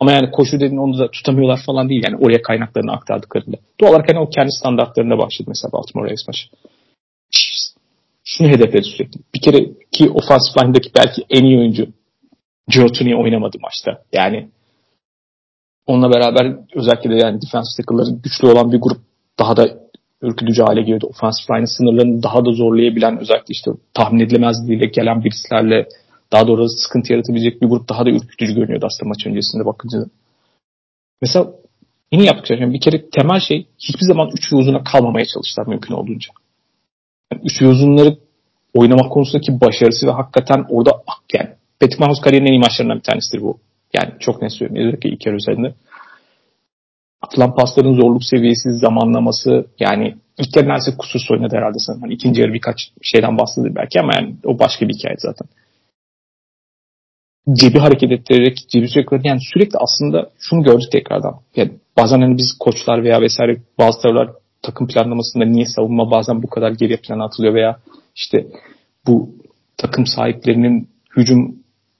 Ama 0.00 0.12
yani 0.12 0.30
koşu 0.30 0.60
dediğin 0.60 0.76
onu 0.76 0.98
da 0.98 1.10
tutamıyorlar 1.10 1.60
falan 1.66 1.88
değil. 1.88 2.02
Yani 2.04 2.16
oraya 2.16 2.42
kaynaklarını 2.42 2.92
aktardıklarında. 2.92 3.56
Doğal 3.80 3.90
olarak 3.90 4.08
hani 4.08 4.18
o 4.18 4.30
kendi 4.30 4.52
standartlarında 4.52 5.18
başladı 5.18 5.48
mesela 5.48 5.72
Baltimore 5.72 6.06
Ravens 6.06 6.28
maçı. 6.28 6.48
Şunu 8.24 8.48
hedefledi 8.48 8.84
sürekli. 8.84 9.20
Bir 9.34 9.40
kere 9.40 9.58
ki 9.92 10.10
offensive 10.10 10.64
line'daki 10.64 10.90
belki 10.96 11.24
en 11.30 11.44
iyi 11.44 11.58
oyuncu 11.58 11.86
Giotini 12.68 13.16
oynamadı 13.16 13.56
maçta. 13.60 14.02
Yani 14.12 14.48
onunla 15.86 16.10
beraber 16.10 16.56
özellikle 16.74 17.10
de 17.10 17.14
yani 17.14 17.42
defensive 17.42 17.76
tackle'ları 17.76 18.10
güçlü 18.22 18.48
olan 18.48 18.72
bir 18.72 18.78
grup 18.78 19.00
daha 19.38 19.56
da 19.56 19.78
ürkütücü 20.22 20.62
hale 20.62 20.80
geliyordu. 20.80 21.06
Offensive 21.06 21.58
line 21.58 21.66
sınırlarını 21.66 22.22
daha 22.22 22.44
da 22.44 22.52
zorlayabilen 22.52 23.18
özellikle 23.18 23.52
işte 23.52 23.70
tahmin 23.94 24.20
edilemezliğiyle 24.20 24.86
gelen 24.86 25.24
birislerle 25.24 25.88
daha 26.32 26.46
doğrusu 26.46 26.78
sıkıntı 26.78 27.12
yaratabilecek 27.12 27.62
bir 27.62 27.66
grup 27.66 27.88
daha 27.88 28.06
da 28.06 28.10
ürkütücü 28.10 28.54
görünüyordu 28.54 28.86
aslında 28.86 29.08
maç 29.08 29.26
öncesinde 29.26 29.66
bakınca. 29.66 29.98
Mesela 31.22 31.52
yine 32.12 32.24
yaptıkları 32.24 32.58
şey 32.58 32.72
bir 32.72 32.80
kere 32.80 33.10
temel 33.10 33.40
şey 33.40 33.66
hiçbir 33.78 34.06
zaman 34.06 34.30
üç 34.34 34.52
ve 34.52 34.56
uzuna 34.56 34.84
kalmamaya 34.84 35.26
çalıştılar 35.26 35.66
mümkün 35.66 35.94
olduğunca. 35.94 36.28
Yani 37.32 37.42
üç 37.44 37.62
ve 37.62 37.66
uzunları 37.66 38.16
oynamak 38.74 39.12
konusundaki 39.12 39.60
başarısı 39.60 40.06
ve 40.06 40.10
hakikaten 40.10 40.64
orada 40.68 40.90
yani 41.34 41.50
Patrick 41.80 42.00
Mahomes 42.00 42.20
kariyerinin 42.20 42.48
en 42.48 42.52
iyi 42.52 42.60
maçlarından 42.60 42.98
bir 42.98 43.02
tanesidir 43.02 43.42
bu. 43.42 43.58
Yani 43.94 44.10
çok 44.20 44.42
net 44.42 44.52
söylüyorum. 44.52 44.88
Özellikle 44.88 45.10
ilk 45.10 45.26
yarı 45.26 45.36
üzerinde. 45.36 45.74
Atılan 47.22 47.54
pasların 47.54 48.00
zorluk 48.00 48.24
seviyesi, 48.24 48.72
zamanlaması 48.72 49.66
yani 49.80 50.16
ilk 50.38 50.56
yarı 50.56 50.68
neredeyse 50.68 50.96
kusursuz 50.98 51.30
oynadı 51.30 51.56
herhalde 51.56 51.78
sanırım. 51.78 52.02
Hani 52.02 52.14
ikinci 52.14 52.40
yarı 52.40 52.52
birkaç 52.52 52.76
şeyden 53.02 53.38
bahsedilir 53.38 53.74
belki 53.74 54.00
ama 54.00 54.12
yani 54.14 54.36
o 54.44 54.58
başka 54.58 54.88
bir 54.88 54.94
hikaye 54.94 55.16
zaten. 55.18 55.48
Cebi 57.52 57.78
hareket 57.78 58.12
ettirerek, 58.12 58.58
cebi 58.68 58.88
sürekli 58.88 59.20
yani 59.28 59.40
sürekli 59.52 59.78
aslında 59.78 60.30
şunu 60.38 60.62
gördük 60.62 60.92
tekrardan. 60.92 61.34
Yani 61.56 61.72
bazen 61.96 62.20
hani 62.20 62.38
biz 62.38 62.58
koçlar 62.60 63.04
veya 63.04 63.20
vesaire 63.20 63.56
bazı 63.78 64.00
tavırlar 64.00 64.30
takım 64.62 64.86
planlamasında 64.86 65.44
niye 65.44 65.66
savunma 65.66 66.10
bazen 66.10 66.42
bu 66.42 66.46
kadar 66.46 66.70
geriye 66.70 66.98
plana 66.98 67.24
atılıyor 67.24 67.54
veya 67.54 67.78
işte 68.16 68.46
bu 69.06 69.30
takım 69.76 70.06
sahiplerinin 70.06 70.88
hücum 71.16 71.56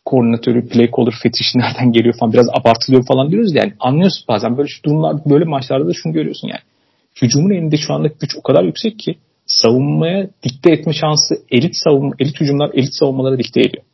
koordinatörü, 0.07 0.69
play 0.69 0.91
caller 0.97 1.15
fetişi 1.23 1.59
nereden 1.59 1.93
geliyor 1.93 2.15
falan 2.21 2.33
biraz 2.33 2.49
abartılıyor 2.61 3.07
falan 3.07 3.31
diyoruz 3.31 3.55
yani 3.55 3.73
anlıyorsun 3.81 4.25
bazen 4.29 4.59
böyle 4.59 4.69
durumlar 4.85 5.17
böyle 5.27 5.45
maçlarda 5.45 5.89
da 5.89 5.93
şunu 5.95 6.13
görüyorsun 6.13 6.49
yani. 6.49 6.61
Hücumun 7.23 7.51
elinde 7.51 7.77
şu 7.77 7.95
anda 7.95 8.09
güç 8.21 8.37
o 8.39 8.43
kadar 8.43 8.65
yüksek 8.65 8.99
ki 8.99 9.19
savunmaya 9.47 10.31
dikte 10.43 10.73
etme 10.73 10.93
şansı 10.93 11.35
elit 11.51 11.77
savunma, 11.85 12.15
elit 12.19 12.41
hücumlar 12.41 12.71
elit 12.75 12.95
savunmalara 12.95 13.39
dikte 13.39 13.61
ediyor. 13.61 13.85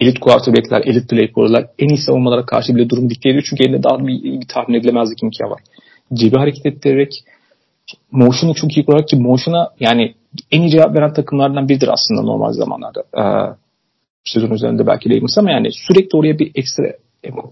Elit 0.00 0.20
quarterback'ler, 0.20 0.80
elit 0.80 1.10
play 1.10 1.32
caller'lar 1.36 1.66
en 1.78 1.88
iyi 1.88 1.98
savunmalara 1.98 2.46
karşı 2.46 2.74
bile 2.74 2.88
durum 2.90 3.10
dikte 3.10 3.28
ediyor. 3.28 3.44
Çünkü 3.50 3.64
elinde 3.64 3.82
daha 3.82 3.98
bir, 3.98 4.22
bir 4.22 4.48
tahmin 4.48 4.78
edilemezlik 4.78 5.22
imkanı 5.22 5.50
var. 5.50 5.60
Cebi 6.14 6.36
hareket 6.36 6.66
ettirerek 6.66 7.24
motion'u 8.10 8.54
çok 8.54 8.76
iyi 8.76 8.86
kurarak 8.86 9.08
ki 9.08 9.16
motion'a 9.16 9.70
yani 9.80 10.14
en 10.50 10.62
iyi 10.62 10.70
cevap 10.70 10.94
veren 10.94 11.12
takımlardan 11.12 11.68
biridir 11.68 11.88
aslında 11.88 12.22
normal 12.22 12.52
zamanlarda. 12.52 13.02
Ee, 13.18 13.56
sezon 14.30 14.50
üzerinde 14.50 14.86
belki 14.86 15.10
Ravens 15.10 15.38
ama 15.38 15.50
yani 15.50 15.68
sürekli 15.72 16.18
oraya 16.18 16.38
bir 16.38 16.52
ekstra 16.54 16.84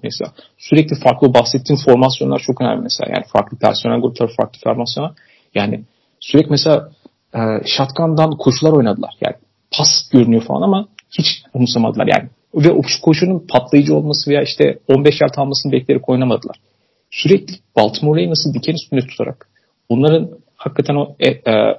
mesela. 0.02 0.32
Sürekli 0.58 0.96
farklı 0.96 1.34
bahsettiğim 1.34 1.80
formasyonlar 1.84 2.42
çok 2.46 2.60
önemli 2.60 2.82
mesela. 2.82 3.12
Yani 3.16 3.24
farklı 3.32 3.58
personel 3.58 4.00
grupları 4.00 4.30
farklı 4.36 4.58
formasyonlar. 4.64 5.12
Yani 5.54 5.84
sürekli 6.20 6.50
mesela 6.50 6.90
e, 7.34 7.38
shotgun'dan 7.66 8.30
koşular 8.30 8.72
oynadılar. 8.72 9.14
Yani 9.26 9.36
pas 9.78 10.10
görünüyor 10.12 10.42
falan 10.42 10.62
ama 10.62 10.88
hiç 11.18 11.26
umursamadılar. 11.54 12.06
Yani 12.06 12.28
ve 12.54 12.72
o 12.72 12.82
koşunun 13.02 13.46
patlayıcı 13.48 13.96
olması 13.96 14.30
veya 14.30 14.42
işte 14.42 14.78
15 14.88 15.20
yard 15.20 15.34
almasını 15.36 15.72
bekleyerek 15.72 16.08
oynamadılar. 16.08 16.56
Sürekli 17.10 17.54
Baltimore 17.76 18.22
Ravens'ı 18.22 18.54
diken 18.54 18.74
üstünde 18.74 19.00
tutarak 19.00 19.48
onların 19.88 20.30
hakikaten 20.56 20.94
o 20.94 21.16
e, 21.20 21.28
e, 21.28 21.76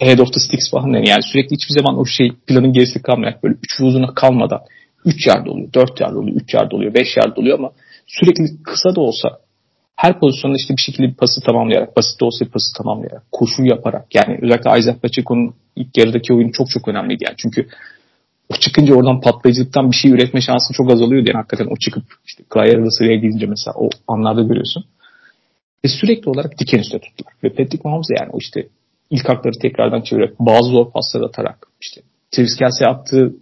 head 0.00 0.18
of 0.18 0.32
the 0.32 0.40
sticks 0.40 0.70
falan 0.70 0.86
yani, 0.86 1.08
yani 1.08 1.22
sürekli 1.22 1.56
hiçbir 1.56 1.74
zaman 1.74 1.98
o 1.98 2.04
şey 2.06 2.32
planın 2.46 2.72
gerisi 2.72 3.02
kalmayarak 3.02 3.42
böyle 3.42 3.54
üç 3.62 3.80
uzuna 3.80 4.14
kalmadan 4.14 4.60
3 5.04 5.26
yard 5.26 5.46
oluyor, 5.46 5.72
4 5.72 6.00
yard 6.00 6.16
oluyor, 6.16 6.36
3 6.36 6.54
yard 6.54 6.72
oluyor, 6.72 6.94
5 6.94 7.16
yard 7.16 7.36
oluyor 7.36 7.58
ama 7.58 7.70
sürekli 8.06 8.62
kısa 8.62 8.94
da 8.94 9.00
olsa 9.00 9.38
her 9.96 10.20
pozisyonda 10.20 10.56
işte 10.56 10.76
bir 10.76 10.82
şekilde 10.82 11.08
bir 11.08 11.14
pası 11.14 11.40
tamamlayarak, 11.40 11.96
basit 11.96 12.20
de 12.20 12.24
olsa 12.24 12.44
bir 12.44 12.50
pası 12.50 12.76
tamamlayarak, 12.76 13.22
koşu 13.32 13.64
yaparak 13.64 14.14
yani 14.14 14.38
özellikle 14.42 14.78
Isaac 14.78 15.00
Pacheco'nun 15.02 15.54
ilk 15.76 15.98
yarıdaki 15.98 16.34
oyunu 16.34 16.52
çok 16.52 16.70
çok 16.70 16.88
önemliydi 16.88 17.24
yani. 17.24 17.36
Çünkü 17.38 17.68
o 18.48 18.54
çıkınca 18.54 18.94
oradan 18.94 19.20
patlayıcılıktan 19.20 19.90
bir 19.90 19.96
şey 19.96 20.10
üretme 20.10 20.40
şansı 20.40 20.74
çok 20.74 20.92
azalıyor 20.92 21.26
diye 21.26 21.34
hakikaten 21.34 21.66
o 21.66 21.76
çıkıp 21.76 22.04
işte 22.26 22.44
Clyde 22.54 22.90
sıraya 22.90 23.16
gidince 23.16 23.46
mesela 23.46 23.74
o 23.76 23.90
anlarda 24.08 24.42
görüyorsun. 24.42 24.84
Ve 25.84 25.88
sürekli 25.88 26.30
olarak 26.30 26.58
diken 26.58 26.78
üstüne 26.78 27.00
tuttular. 27.00 27.32
Ve 27.44 27.48
Patrick 27.48 27.80
Mahomes 27.84 28.06
yani 28.20 28.30
o 28.32 28.38
işte 28.38 28.68
ilk 29.10 29.28
hakları 29.28 29.58
tekrardan 29.62 30.02
çevirerek 30.02 30.40
bazı 30.40 30.68
zor 30.70 30.92
paslar 30.92 31.20
atarak 31.20 31.68
işte 31.80 32.00
Travis 32.30 32.56
Kelsey 32.56 32.88
attığı 32.88 33.36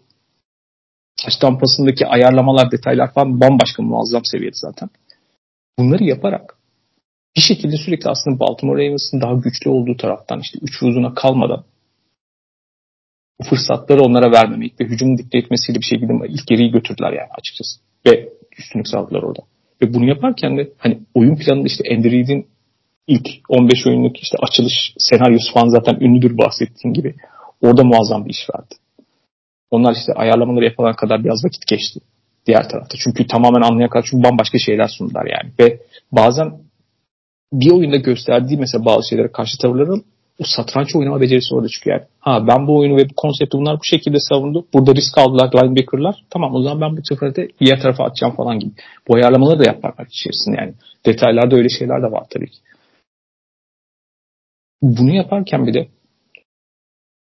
taş 1.24 1.36
tampasındaki 1.36 2.06
ayarlamalar, 2.06 2.70
detaylar 2.70 3.12
falan 3.12 3.40
bambaşka 3.40 3.82
muazzam 3.82 4.24
seviyede 4.24 4.56
zaten. 4.56 4.88
Bunları 5.78 6.04
yaparak 6.04 6.56
bir 7.36 7.40
şekilde 7.40 7.76
sürekli 7.76 8.10
aslında 8.10 8.40
Baltimore 8.40 8.84
Ravens'ın 8.84 9.20
daha 9.20 9.34
güçlü 9.34 9.70
olduğu 9.70 9.96
taraftan 9.96 10.40
işte 10.40 10.58
üç 10.62 10.82
uzuna 10.82 11.14
kalmadan 11.14 11.64
bu 13.40 13.44
fırsatları 13.44 14.00
onlara 14.00 14.32
vermemek 14.32 14.80
ve 14.80 14.84
hücumu 14.84 15.18
dikte 15.18 15.38
etmesiyle 15.38 15.78
bir 15.78 15.84
şekilde 15.84 16.12
ilk 16.28 16.46
geriyi 16.46 16.70
götürdüler 16.70 17.12
yani 17.12 17.28
açıkçası. 17.38 17.80
Ve 18.06 18.28
üstünlük 18.58 18.88
sağladılar 18.88 19.22
orada. 19.22 19.40
Ve 19.82 19.94
bunu 19.94 20.08
yaparken 20.08 20.58
de 20.58 20.72
hani 20.78 21.00
oyun 21.14 21.36
planında 21.36 21.66
işte 21.66 21.84
Andy 21.94 22.10
Reid'in 22.10 22.46
ilk 23.06 23.28
15 23.48 23.86
oyunluk 23.86 24.16
işte 24.16 24.38
açılış 24.42 24.94
senaryosu 24.98 25.52
falan 25.54 25.68
zaten 25.68 25.96
ünlüdür 26.00 26.38
bahsettiğim 26.38 26.94
gibi. 26.94 27.14
Orada 27.60 27.84
muazzam 27.84 28.24
bir 28.24 28.30
iş 28.30 28.50
verdi. 28.54 28.74
Onlar 29.70 29.92
işte 29.92 30.12
ayarlamaları 30.12 30.64
yapana 30.64 30.96
kadar 30.96 31.24
biraz 31.24 31.44
vakit 31.44 31.66
geçti 31.66 32.00
diğer 32.46 32.68
tarafta. 32.68 32.98
Çünkü 33.04 33.26
tamamen 33.26 33.62
anlayan 33.62 33.90
kadar 33.90 34.06
çünkü 34.10 34.24
bambaşka 34.24 34.58
şeyler 34.58 34.88
sundular 34.88 35.26
yani. 35.26 35.52
Ve 35.60 35.78
bazen 36.12 36.52
bir 37.52 37.70
oyunda 37.70 37.96
gösterdiği 37.96 38.56
mesela 38.56 38.84
bazı 38.84 39.08
şeylere 39.08 39.32
karşı 39.32 39.58
tavırların 39.58 40.04
o 40.38 40.44
satranç 40.44 40.96
oynama 40.96 41.20
becerisi 41.20 41.54
orada 41.54 41.68
çıkıyor 41.68 41.96
yani. 41.96 42.08
Ha 42.20 42.46
ben 42.48 42.66
bu 42.66 42.78
oyunu 42.78 42.96
ve 42.96 43.10
bu 43.10 43.14
konsepti 43.16 43.58
bunlar 43.58 43.76
bu 43.76 43.84
şekilde 43.84 44.16
savundu. 44.20 44.66
Burada 44.74 44.94
risk 44.94 45.18
aldılar 45.18 45.64
linebacker'lar. 45.64 46.14
Tamam 46.30 46.54
o 46.54 46.62
zaman 46.62 46.80
ben 46.80 46.96
bu 46.96 47.00
sefer 47.08 47.34
diğer 47.60 47.80
tarafa 47.80 48.04
atacağım 48.04 48.34
falan 48.36 48.58
gibi. 48.58 48.70
Bu 49.08 49.16
ayarlamaları 49.16 49.58
da 49.58 49.64
yaparlar 49.64 50.06
içerisinde 50.06 50.56
yani. 50.60 50.74
Detaylarda 51.06 51.56
öyle 51.56 51.68
şeyler 51.68 52.02
de 52.02 52.12
var 52.12 52.24
tabii 52.30 52.50
ki. 52.50 52.58
Bunu 54.82 55.14
yaparken 55.14 55.66
bir 55.66 55.74
de 55.74 55.88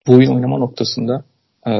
bu 0.08 0.14
oyun 0.14 0.36
oynama 0.36 0.58
noktasında 0.58 1.24
e, 1.68 1.72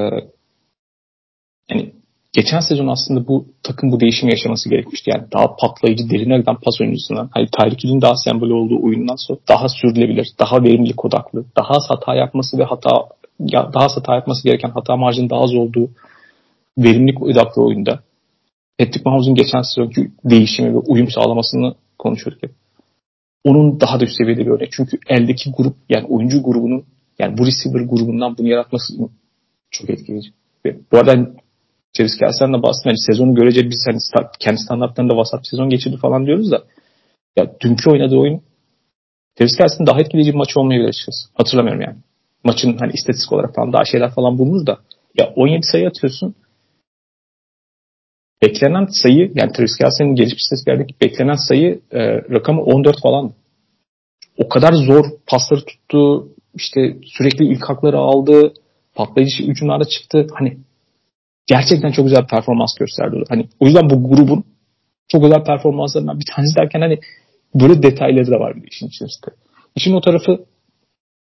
yani 1.70 1.94
geçen 2.34 2.60
sezon 2.60 2.88
aslında 2.88 3.28
bu 3.28 3.46
takım 3.64 3.92
bu 3.92 4.00
değişimi 4.00 4.32
yaşaması 4.32 4.70
gerekmişti. 4.70 5.10
Yani 5.10 5.24
daha 5.34 5.56
patlayıcı, 5.56 6.10
derine 6.10 6.38
giden 6.38 6.56
pas 6.56 6.82
oyuncusundan, 6.82 7.30
hani 7.34 7.48
Hill'in 7.84 8.02
daha 8.02 8.14
sembol 8.16 8.50
olduğu 8.50 8.84
oyundan 8.84 9.16
sonra 9.16 9.40
daha 9.50 9.68
sürdürülebilir, 9.70 10.28
daha 10.40 10.64
verimlilik 10.64 11.06
odaklı, 11.06 11.46
daha 11.58 11.70
az 11.70 11.84
hata 11.88 12.16
yapması 12.16 12.58
ve 12.58 12.64
hata 12.64 12.90
ya, 13.40 13.74
daha 13.74 13.88
hata 13.96 14.16
yapması 14.16 14.44
gereken 14.44 14.70
hata 14.70 14.96
marjının 14.96 15.30
daha 15.30 15.42
az 15.42 15.56
olduğu 15.56 15.90
verimlilik 16.78 17.22
odaklı 17.22 17.64
oyunda 17.64 18.00
Patrick 18.80 19.02
Mahomes'un 19.06 19.36
geçen 19.36 19.62
sezonki 19.62 20.12
değişimi 20.26 20.74
ve 20.74 20.78
uyum 20.78 21.12
sağlamasını 21.12 21.76
konuşuyorduk. 22.00 22.52
Onun 23.46 23.80
daha 23.80 24.00
da 24.00 24.04
üst 24.04 24.18
seviyede 24.18 24.46
bir 24.46 24.52
örnek. 24.52 24.72
Çünkü 24.72 24.98
eldeki 25.10 25.52
grup 25.58 25.76
yani 25.90 26.08
oyuncu 26.08 26.44
grubunun 26.44 26.86
yani 27.20 27.38
bu 27.38 27.46
receiver 27.46 27.86
grubundan 27.86 28.38
bunu 28.38 28.48
yaratması 28.48 28.94
çok 29.72 29.90
etkileyici. 29.90 30.30
Ve 30.66 30.78
bu 30.92 30.98
arada 30.98 31.14
Travis 31.94 32.18
Kelsey'den 32.18 32.54
de 32.54 32.64
bahsettim. 32.64 32.90
Yani 32.90 33.00
sezonu 33.00 33.36
görece 33.36 33.70
biz 33.70 33.84
hani 33.88 34.02
start, 34.02 34.38
kendi 34.40 34.58
standartlarında 34.58 35.18
vasat 35.18 35.48
sezon 35.48 35.70
geçirdi 35.70 35.98
falan 35.98 36.26
diyoruz 36.26 36.52
da 36.52 36.64
ya 37.36 37.60
dünkü 37.60 37.90
oynadığı 37.90 38.18
oyun 38.18 38.42
Travis 39.36 39.58
Kelsey'nin 39.58 39.88
daha 39.88 40.00
etkileyici 40.00 40.32
bir 40.32 40.38
maç 40.38 40.58
olmayabilir 40.58 40.90
açıkçası. 40.90 41.30
Hatırlamıyorum 41.34 41.82
yani. 41.82 41.98
Maçın 42.44 42.78
hani 42.80 42.92
istatistik 42.94 43.34
olarak 43.34 43.56
falan 43.56 43.74
daha 43.74 43.86
şeyler 43.86 44.12
falan 44.12 44.38
bulunur 44.38 44.66
da 44.66 44.80
ya 45.20 45.34
17 45.36 45.66
sayı 45.72 45.88
atıyorsun. 45.88 46.36
Beklenen 48.46 48.86
sayı 48.86 49.32
yani 49.36 49.52
Kelsey'nin 49.52 50.16
gelişmiş 50.16 50.42
istatistiklerdeki 50.42 50.96
beklenen 51.02 51.48
sayı 51.48 51.80
e, 51.92 52.00
rakamı 52.16 52.62
14 52.62 53.02
falan. 53.02 53.34
O 54.38 54.50
kadar 54.50 54.74
zor 54.74 55.06
pasları 55.28 55.66
tuttu. 55.66 56.28
işte 56.56 56.98
sürekli 57.18 57.46
ilk 57.46 57.70
hakları 57.70 57.98
aldı. 57.98 58.54
Patlayıcı 58.96 59.44
hücumlarda 59.44 59.86
çıktı. 59.86 60.28
Hani 60.34 60.58
gerçekten 61.48 61.92
çok 61.92 62.06
güzel 62.06 62.28
performans 62.28 62.76
gösterdi. 62.80 63.24
Hani 63.30 63.48
o 63.60 63.66
yüzden 63.66 63.90
bu 63.90 64.10
grubun 64.10 64.44
çok 65.08 65.24
güzel 65.24 65.44
performanslarından 65.44 66.20
bir 66.20 66.26
tanesi 66.36 66.56
derken 66.56 66.82
hani 66.82 67.00
böyle 67.56 67.84
detayları 67.84 68.32
da 68.32 68.40
var 68.40 68.56
bir 68.56 68.72
işin 68.72 68.88
içerisinde. 68.88 69.36
İşin 69.76 69.94
o 69.94 70.02
tarafı 70.02 70.46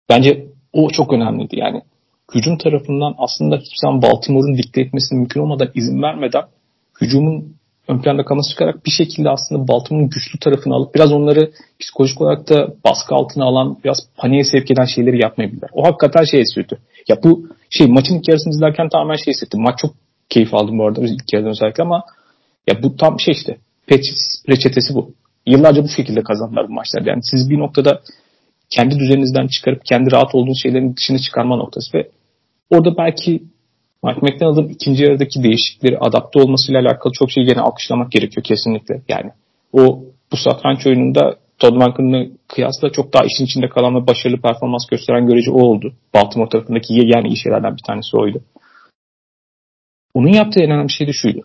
bence 0.09 0.47
o 0.73 0.91
çok 0.91 1.13
önemliydi. 1.13 1.59
Yani 1.59 1.83
hücum 2.35 2.59
tarafından 2.59 3.15
aslında 3.19 3.57
hiçbir 3.57 3.81
zaman 3.83 4.03
Baltimore'un 4.03 4.59
dikte 4.59 4.81
etmesine 4.81 5.19
mümkün 5.19 5.41
olmadan 5.41 5.71
izin 5.75 6.03
vermeden 6.03 6.45
hücumun 7.01 7.57
ön 7.89 8.03
planda 8.03 8.25
kalması 8.25 8.51
çıkarak 8.51 8.87
bir 8.87 8.91
şekilde 8.91 9.31
aslında 9.31 9.69
Baltimore'un 9.69 10.11
güçlü 10.11 10.39
tarafını 10.39 10.75
alıp 10.75 10.95
biraz 10.95 11.13
onları 11.13 11.51
psikolojik 11.81 12.21
olarak 12.21 12.49
da 12.49 12.75
baskı 12.85 13.15
altına 13.15 13.45
alan 13.45 13.79
biraz 13.85 13.99
paniğe 14.17 14.45
sevk 14.45 14.71
eden 14.71 14.85
şeyleri 14.85 15.23
yapmayabilirler. 15.23 15.71
O 15.73 15.87
hakikaten 15.87 16.25
şey 16.25 16.41
istiyordu. 16.41 16.79
Ya 17.09 17.17
bu 17.25 17.49
şey 17.71 17.87
maçın 17.87 18.19
ilk 18.19 18.29
yarısını 18.29 18.53
izlerken 18.53 18.89
tamamen 18.89 19.17
şey 19.17 19.35
hissettim. 19.35 19.61
Maç 19.61 19.79
çok 19.79 19.95
keyif 20.29 20.55
aldım 20.55 20.79
bu 20.79 20.87
arada 20.87 21.01
ilk 21.01 21.33
yarıdan 21.33 21.51
özellikle 21.51 21.83
ama 21.83 22.05
ya 22.69 22.83
bu 22.83 22.97
tam 22.97 23.21
şey 23.21 23.33
işte 23.33 23.57
Patriots 23.89 24.49
reçetesi 24.49 24.95
bu. 24.95 25.13
Yıllarca 25.47 25.85
bu 25.85 25.89
şekilde 25.89 26.23
kazandılar 26.23 26.69
bu 26.69 26.73
maçlar. 26.73 27.03
Yani 27.03 27.21
siz 27.23 27.51
bir 27.51 27.59
noktada 27.59 28.01
kendi 28.71 28.99
düzeninizden 28.99 29.47
çıkarıp 29.47 29.85
kendi 29.85 30.13
rahat 30.13 30.35
olduğunuz 30.35 30.63
şeylerin 30.63 30.97
dışına 30.97 31.19
çıkarma 31.19 31.57
noktası 31.57 31.99
ve 31.99 32.09
orada 32.71 32.97
belki 32.97 33.43
Mike 34.05 34.21
McDonald'ın 34.23 34.69
ikinci 34.69 35.05
yarıdaki 35.05 35.43
değişiklikleri 35.43 35.99
adapte 35.99 36.41
olmasıyla 36.41 36.81
alakalı 36.81 37.13
çok 37.13 37.31
şey 37.31 37.45
gene 37.45 37.61
alkışlamak 37.61 38.13
gerekiyor 38.13 38.45
kesinlikle. 38.45 39.03
Yani 39.09 39.31
o 39.73 40.05
bu 40.33 40.37
satranç 40.37 40.87
oyununda 40.87 41.37
Todd 41.59 41.75
Monken'la 41.75 42.27
kıyasla 42.49 42.91
çok 42.93 43.13
daha 43.13 43.25
işin 43.25 43.45
içinde 43.45 43.69
kalan 43.69 43.95
ve 43.95 44.07
başarılı 44.07 44.41
performans 44.41 44.87
gösteren 44.87 45.27
görece 45.27 45.51
o 45.51 45.63
oldu. 45.63 45.93
Baltimore 46.15 46.49
tarafındaki 46.49 46.95
yani 46.95 47.29
iyi 47.29 47.37
şeylerden 47.37 47.77
bir 47.77 47.83
tanesi 47.87 48.17
oydu. 48.17 48.43
Onun 50.15 50.29
yaptığı 50.29 50.61
en 50.61 50.71
önemli 50.71 50.93
şey 50.93 51.07
de 51.07 51.13
şuydu. 51.13 51.41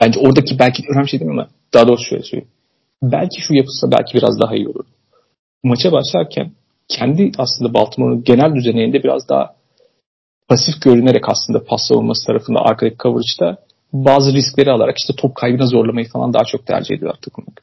Bence 0.00 0.20
oradaki 0.20 0.58
belki 0.58 0.82
önemli 0.94 1.08
şey 1.08 1.20
değil 1.20 1.30
ama 1.30 1.48
daha 1.74 1.88
doğrusu 1.88 2.04
şöyle 2.04 2.22
söyleyeyim. 2.22 2.50
Belki 3.02 3.40
şu 3.40 3.54
yapılsa 3.54 3.90
belki 3.90 4.14
biraz 4.14 4.40
daha 4.40 4.56
iyi 4.56 4.68
olur. 4.68 4.84
Maça 5.64 5.92
başlarken 5.92 6.52
kendi 6.88 7.32
aslında 7.38 7.74
Baltimore'un 7.74 8.24
genel 8.24 8.54
düzeninde 8.54 9.02
biraz 9.02 9.28
daha 9.28 9.57
pasif 10.48 10.82
görünerek 10.82 11.28
aslında 11.28 11.64
pas 11.64 11.80
savunması 11.88 12.26
tarafında 12.26 12.60
arkadaki 12.60 12.96
coverage'da 13.02 13.58
bazı 13.92 14.32
riskleri 14.32 14.70
alarak 14.70 14.98
işte 14.98 15.12
top 15.16 15.36
kaybına 15.36 15.66
zorlamayı 15.66 16.08
falan 16.08 16.32
daha 16.32 16.44
çok 16.44 16.66
tercih 16.66 16.94
ediyorlar 16.94 17.18
takımlar. 17.22 17.54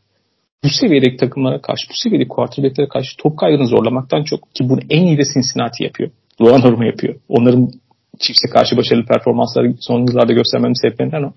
Bu 0.63 0.69
seviyedeki 0.69 1.17
takımlara 1.17 1.61
karşı, 1.61 1.89
bu 1.89 1.93
seviyedeki 2.03 2.29
quarterbacklere 2.29 2.87
karşı 2.87 3.17
top 3.17 3.39
kaybını 3.39 3.67
zorlamaktan 3.67 4.23
çok 4.23 4.55
ki 4.55 4.69
bunu 4.69 4.79
en 4.89 5.03
iyi 5.03 5.17
de 5.17 5.23
Cincinnati 5.33 5.83
yapıyor. 5.83 6.11
Doğan 6.39 6.61
Norma 6.61 6.85
yapıyor. 6.85 7.15
Onların 7.29 7.71
Chiefs'e 8.19 8.49
karşı 8.49 8.77
başarılı 8.77 9.05
performansları 9.05 9.73
son 9.79 9.99
yıllarda 9.99 10.33
göstermemin 10.33 10.81
sebeplerinden 10.81 11.23
o. 11.23 11.33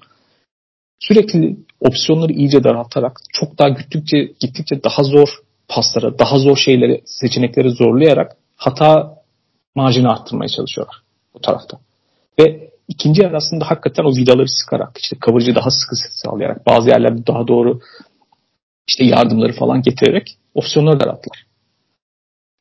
Sürekli 1.01 1.57
opsiyonları 1.81 2.33
iyice 2.33 2.65
daraltarak 2.65 3.21
çok 3.33 3.59
daha 3.59 3.69
gittikçe, 3.69 4.33
gittikçe 4.41 4.83
daha 4.85 5.03
zor 5.03 5.29
paslara, 5.69 6.19
daha 6.19 6.39
zor 6.39 6.57
şeyleri, 6.57 7.03
seçenekleri 7.05 7.71
zorlayarak 7.71 8.37
hata 8.57 9.15
marjini 9.75 10.09
arttırmaya 10.09 10.49
çalışıyorlar 10.49 11.08
bu 11.35 11.41
tarafta. 11.41 11.79
Ve 12.39 12.71
ikinci 12.89 13.23
yer 13.23 13.33
aslında 13.33 13.71
hakikaten 13.71 14.05
o 14.05 14.17
vidaları 14.17 14.49
sıkarak, 14.49 14.99
işte 14.99 15.17
kavurucu 15.21 15.55
daha 15.55 15.71
sıkı 15.71 15.97
sağlayarak, 15.97 16.67
bazı 16.67 16.89
yerlerde 16.89 17.27
daha 17.27 17.49
doğru 17.49 17.81
işte 18.89 19.05
yardımları 19.05 19.53
falan 19.53 19.83
getirerek 19.83 20.39
opsiyonları 20.55 21.01
daralttılar. 21.01 21.47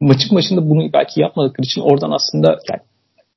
Maçın 0.02 0.36
başında 0.36 0.70
bunu 0.70 0.94
belki 0.94 1.22
yapmadıkları 1.22 1.66
için 1.66 1.82
oradan 1.82 2.12
aslında 2.12 2.48
yani 2.48 2.82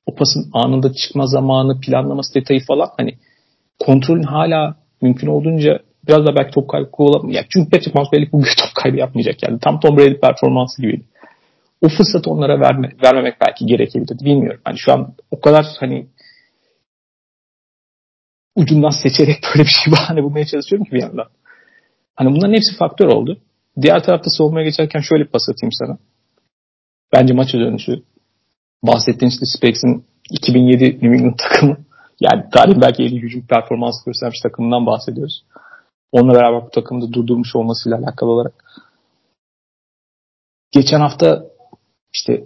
o 0.05 0.15
pasın 0.15 0.49
anında 0.53 0.93
çıkma 0.93 1.27
zamanı, 1.27 1.79
planlaması 1.79 2.33
detayı 2.33 2.65
falan 2.65 2.89
hani 2.97 3.17
kontrolün 3.79 4.23
hala 4.23 4.75
mümkün 5.01 5.27
olduğunca 5.27 5.79
biraz 6.07 6.25
da 6.25 6.35
belki 6.35 6.51
top 6.51 6.69
kaybı. 6.69 6.87
Yani 7.27 7.45
çünkü 7.49 7.69
Patrick 7.69 7.91
Mahomes 7.93 8.11
belli 8.11 8.31
bugün 8.31 8.49
top 8.57 8.75
kaybı 8.75 8.97
yapmayacak 8.97 9.43
yani. 9.43 9.59
Tam 9.59 9.79
Tom 9.79 9.97
Brady 9.97 10.19
performansı 10.19 10.81
gibiydi. 10.81 11.03
O 11.81 11.89
fırsatı 11.89 12.29
onlara 12.29 12.59
verme, 12.59 12.91
vermemek 13.03 13.41
belki 13.41 13.65
gerekebilirdi. 13.65 14.25
Bilmiyorum. 14.25 14.61
Hani 14.63 14.79
şu 14.79 14.91
an 14.93 15.15
o 15.31 15.39
kadar 15.39 15.65
hani 15.79 16.07
ucundan 18.55 18.89
seçerek 19.03 19.37
böyle 19.55 19.63
bir 19.63 19.75
şey 19.83 19.93
bahane 19.93 20.23
bulmaya 20.23 20.45
çalışıyorum 20.45 20.85
ki 20.85 20.91
bir 20.91 21.01
yandan. 21.01 21.27
Hani 22.15 22.35
bunların 22.35 22.53
hepsi 22.53 22.77
faktör 22.77 23.07
oldu. 23.07 23.41
Diğer 23.81 24.03
tarafta 24.03 24.29
savunmaya 24.29 24.65
geçerken 24.65 24.99
şöyle 24.99 25.23
bir 25.23 25.29
pas 25.29 25.49
atayım 25.49 25.71
sana. 25.71 25.97
Bence 27.13 27.33
maç 27.33 27.53
dönüşü 27.53 28.03
bahsettiğin 28.83 29.31
işte 29.31 29.45
Spags'in 29.45 30.05
2007 30.31 30.83
New 30.85 31.07
England 31.07 31.37
takımı 31.37 31.77
yani 32.19 32.43
tarihin 32.53 32.81
belki 32.81 33.03
en 33.03 33.09
iyi 33.09 33.21
hücum 33.21 33.47
performansı 33.47 34.05
göstermiş 34.05 34.39
takımından 34.39 34.85
bahsediyoruz. 34.85 35.43
Onunla 36.11 36.33
beraber 36.33 36.65
bu 36.65 36.69
takımda 36.69 37.13
durdurmuş 37.13 37.55
olmasıyla 37.55 37.97
alakalı 37.97 38.29
olarak. 38.29 38.53
Geçen 40.71 40.99
hafta 40.99 41.45
işte 42.13 42.43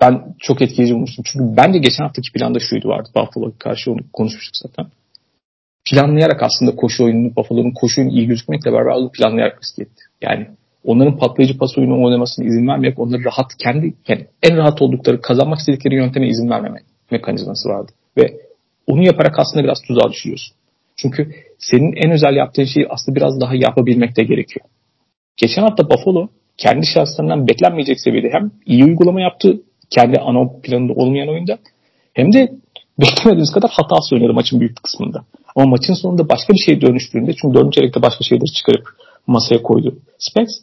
ben 0.00 0.34
çok 0.38 0.62
etkileyici 0.62 0.94
bulmuştum. 0.94 1.24
Çünkü 1.32 1.56
bence 1.56 1.78
geçen 1.78 2.04
haftaki 2.04 2.32
planda 2.32 2.58
şuydu 2.58 2.88
vardı. 2.88 3.08
Buffalo'ya 3.16 3.58
karşı 3.58 3.92
onu 3.92 4.00
konuşmuştuk 4.12 4.56
zaten. 4.56 4.86
Planlayarak 5.90 6.42
aslında 6.42 6.76
koşu 6.76 7.04
oyununu, 7.04 7.36
Buffalo'nun 7.36 7.72
koşu 7.72 8.00
oyunu 8.00 8.12
iyi 8.12 8.26
gözükmekle 8.26 8.72
beraber 8.72 8.90
onu 8.90 9.10
planlayarak 9.10 9.62
risk 9.62 9.78
etti. 9.78 10.02
Yani 10.22 10.46
onların 10.84 11.18
patlayıcı 11.18 11.58
pas 11.58 11.78
oyunu 11.78 12.04
oynamasına 12.04 12.46
izin 12.46 12.68
vermeyerek 12.68 12.98
onları 12.98 13.24
rahat 13.24 13.46
kendi 13.58 13.94
yani 14.08 14.26
en 14.42 14.56
rahat 14.56 14.82
oldukları 14.82 15.20
kazanmak 15.20 15.58
istedikleri 15.58 15.94
yönteme 15.94 16.28
izin 16.28 16.50
vermeme 16.50 16.78
mekanizması 17.10 17.68
vardı. 17.68 17.92
Ve 18.16 18.40
onu 18.86 19.06
yaparak 19.06 19.38
aslında 19.38 19.64
biraz 19.64 19.82
tuzağa 19.82 20.10
düşüyorsun. 20.12 20.56
Çünkü 20.96 21.32
senin 21.58 21.92
en 21.96 22.10
özel 22.10 22.36
yaptığın 22.36 22.64
şeyi 22.64 22.86
aslında 22.88 23.16
biraz 23.16 23.40
daha 23.40 23.54
yapabilmek 23.54 24.16
de 24.16 24.24
gerekiyor. 24.24 24.66
Geçen 25.36 25.62
hafta 25.62 25.90
Buffalo 25.90 26.28
kendi 26.58 26.86
şahslarından 26.86 27.48
beklenmeyecek 27.48 28.00
seviyede 28.00 28.28
hem 28.32 28.50
iyi 28.66 28.84
uygulama 28.84 29.20
yaptı 29.20 29.62
kendi 29.90 30.18
ana 30.18 30.48
planında 30.62 30.92
olmayan 30.92 31.28
oyunda 31.28 31.58
hem 32.14 32.32
de 32.32 32.52
beklemediğimiz 33.00 33.52
kadar 33.52 33.70
hatası 33.70 34.14
oynadı 34.14 34.34
maçın 34.34 34.60
büyük 34.60 34.82
kısmında. 34.82 35.24
Ama 35.56 35.66
maçın 35.66 35.94
sonunda 35.94 36.28
başka 36.28 36.52
bir 36.52 36.58
şey 36.58 36.80
dönüştüğünde 36.80 37.32
çünkü 37.32 37.54
dördüncü 37.54 37.74
çeyrekte 37.74 38.02
başka 38.02 38.24
şeyleri 38.24 38.52
çıkarıp 38.52 38.88
masaya 39.26 39.62
koydu 39.62 39.98
Specs. 40.18 40.54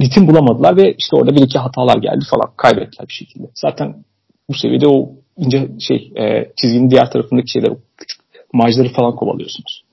Ritim 0.00 0.28
bulamadılar 0.28 0.76
ve 0.76 0.94
işte 0.98 1.16
orada 1.16 1.36
bir 1.36 1.42
iki 1.42 1.58
hatalar 1.58 1.96
geldi 1.96 2.24
falan. 2.30 2.52
Kaybettiler 2.56 3.08
bir 3.08 3.12
şekilde. 3.12 3.46
Zaten 3.54 4.04
bu 4.48 4.54
seviyede 4.54 4.88
o 4.88 5.10
ince 5.36 5.68
şey 5.80 6.12
e, 6.16 6.52
çizginin 6.56 6.90
diğer 6.90 7.10
tarafındaki 7.10 7.50
şeyler 7.50 7.72
küçük 7.96 8.20
marjları 8.52 8.88
falan 8.88 9.16
kovalıyorsunuz. 9.16 9.84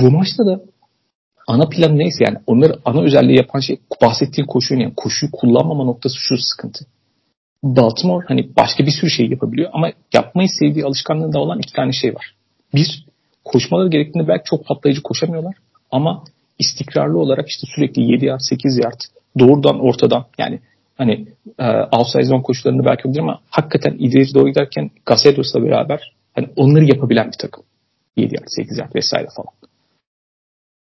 Bu 0.00 0.10
maçta 0.10 0.46
da 0.46 0.60
ana 1.46 1.68
plan 1.68 1.98
neyse 1.98 2.24
yani 2.24 2.38
onları 2.46 2.78
ana 2.84 3.02
özelliği 3.02 3.36
yapan 3.36 3.60
şey 3.60 3.76
bahsettiğin 4.02 4.46
koşu 4.46 4.74
yani 4.74 4.92
koşuyu 4.96 5.32
kullanmama 5.32 5.84
noktası 5.84 6.16
şu 6.18 6.38
sıkıntı. 6.38 6.84
Baltimore 7.62 8.24
hani 8.28 8.56
başka 8.56 8.86
bir 8.86 8.90
sürü 8.90 9.10
şey 9.10 9.30
yapabiliyor 9.30 9.70
ama 9.72 9.90
yapmayı 10.14 10.48
sevdiği 10.48 10.84
alışkanlığında 10.84 11.38
olan 11.38 11.58
iki 11.58 11.72
tane 11.72 11.92
şey 11.92 12.14
var. 12.14 12.34
Bir, 12.74 13.06
koşmaları 13.44 13.88
gerektiğinde 13.88 14.28
belki 14.28 14.44
çok 14.44 14.66
patlayıcı 14.66 15.02
koşamıyorlar 15.02 15.54
ama 15.90 16.24
istikrarlı 16.58 17.18
olarak 17.18 17.48
işte 17.48 17.66
sürekli 17.74 18.12
7 18.12 18.24
yard 18.24 18.40
8 18.40 18.78
yard 18.78 19.00
doğrudan 19.38 19.80
ortadan 19.80 20.26
yani 20.38 20.60
hani 20.98 21.26
e, 21.58 21.66
outside 21.92 22.24
zone 22.24 22.42
koşularını 22.42 22.84
belki 22.84 23.08
olabilir 23.08 23.22
ama 23.22 23.40
hakikaten 23.50 23.92
ileri 23.92 24.34
doğru 24.34 24.48
giderken 24.48 24.90
Gasedos'la 25.06 25.62
beraber 25.62 26.12
hani 26.34 26.48
onları 26.56 26.84
yapabilen 26.84 27.26
bir 27.26 27.38
takım. 27.38 27.64
7 28.16 28.34
yard 28.34 28.44
8 28.46 28.78
yard 28.78 28.94
vesaire 28.94 29.28
falan. 29.36 29.61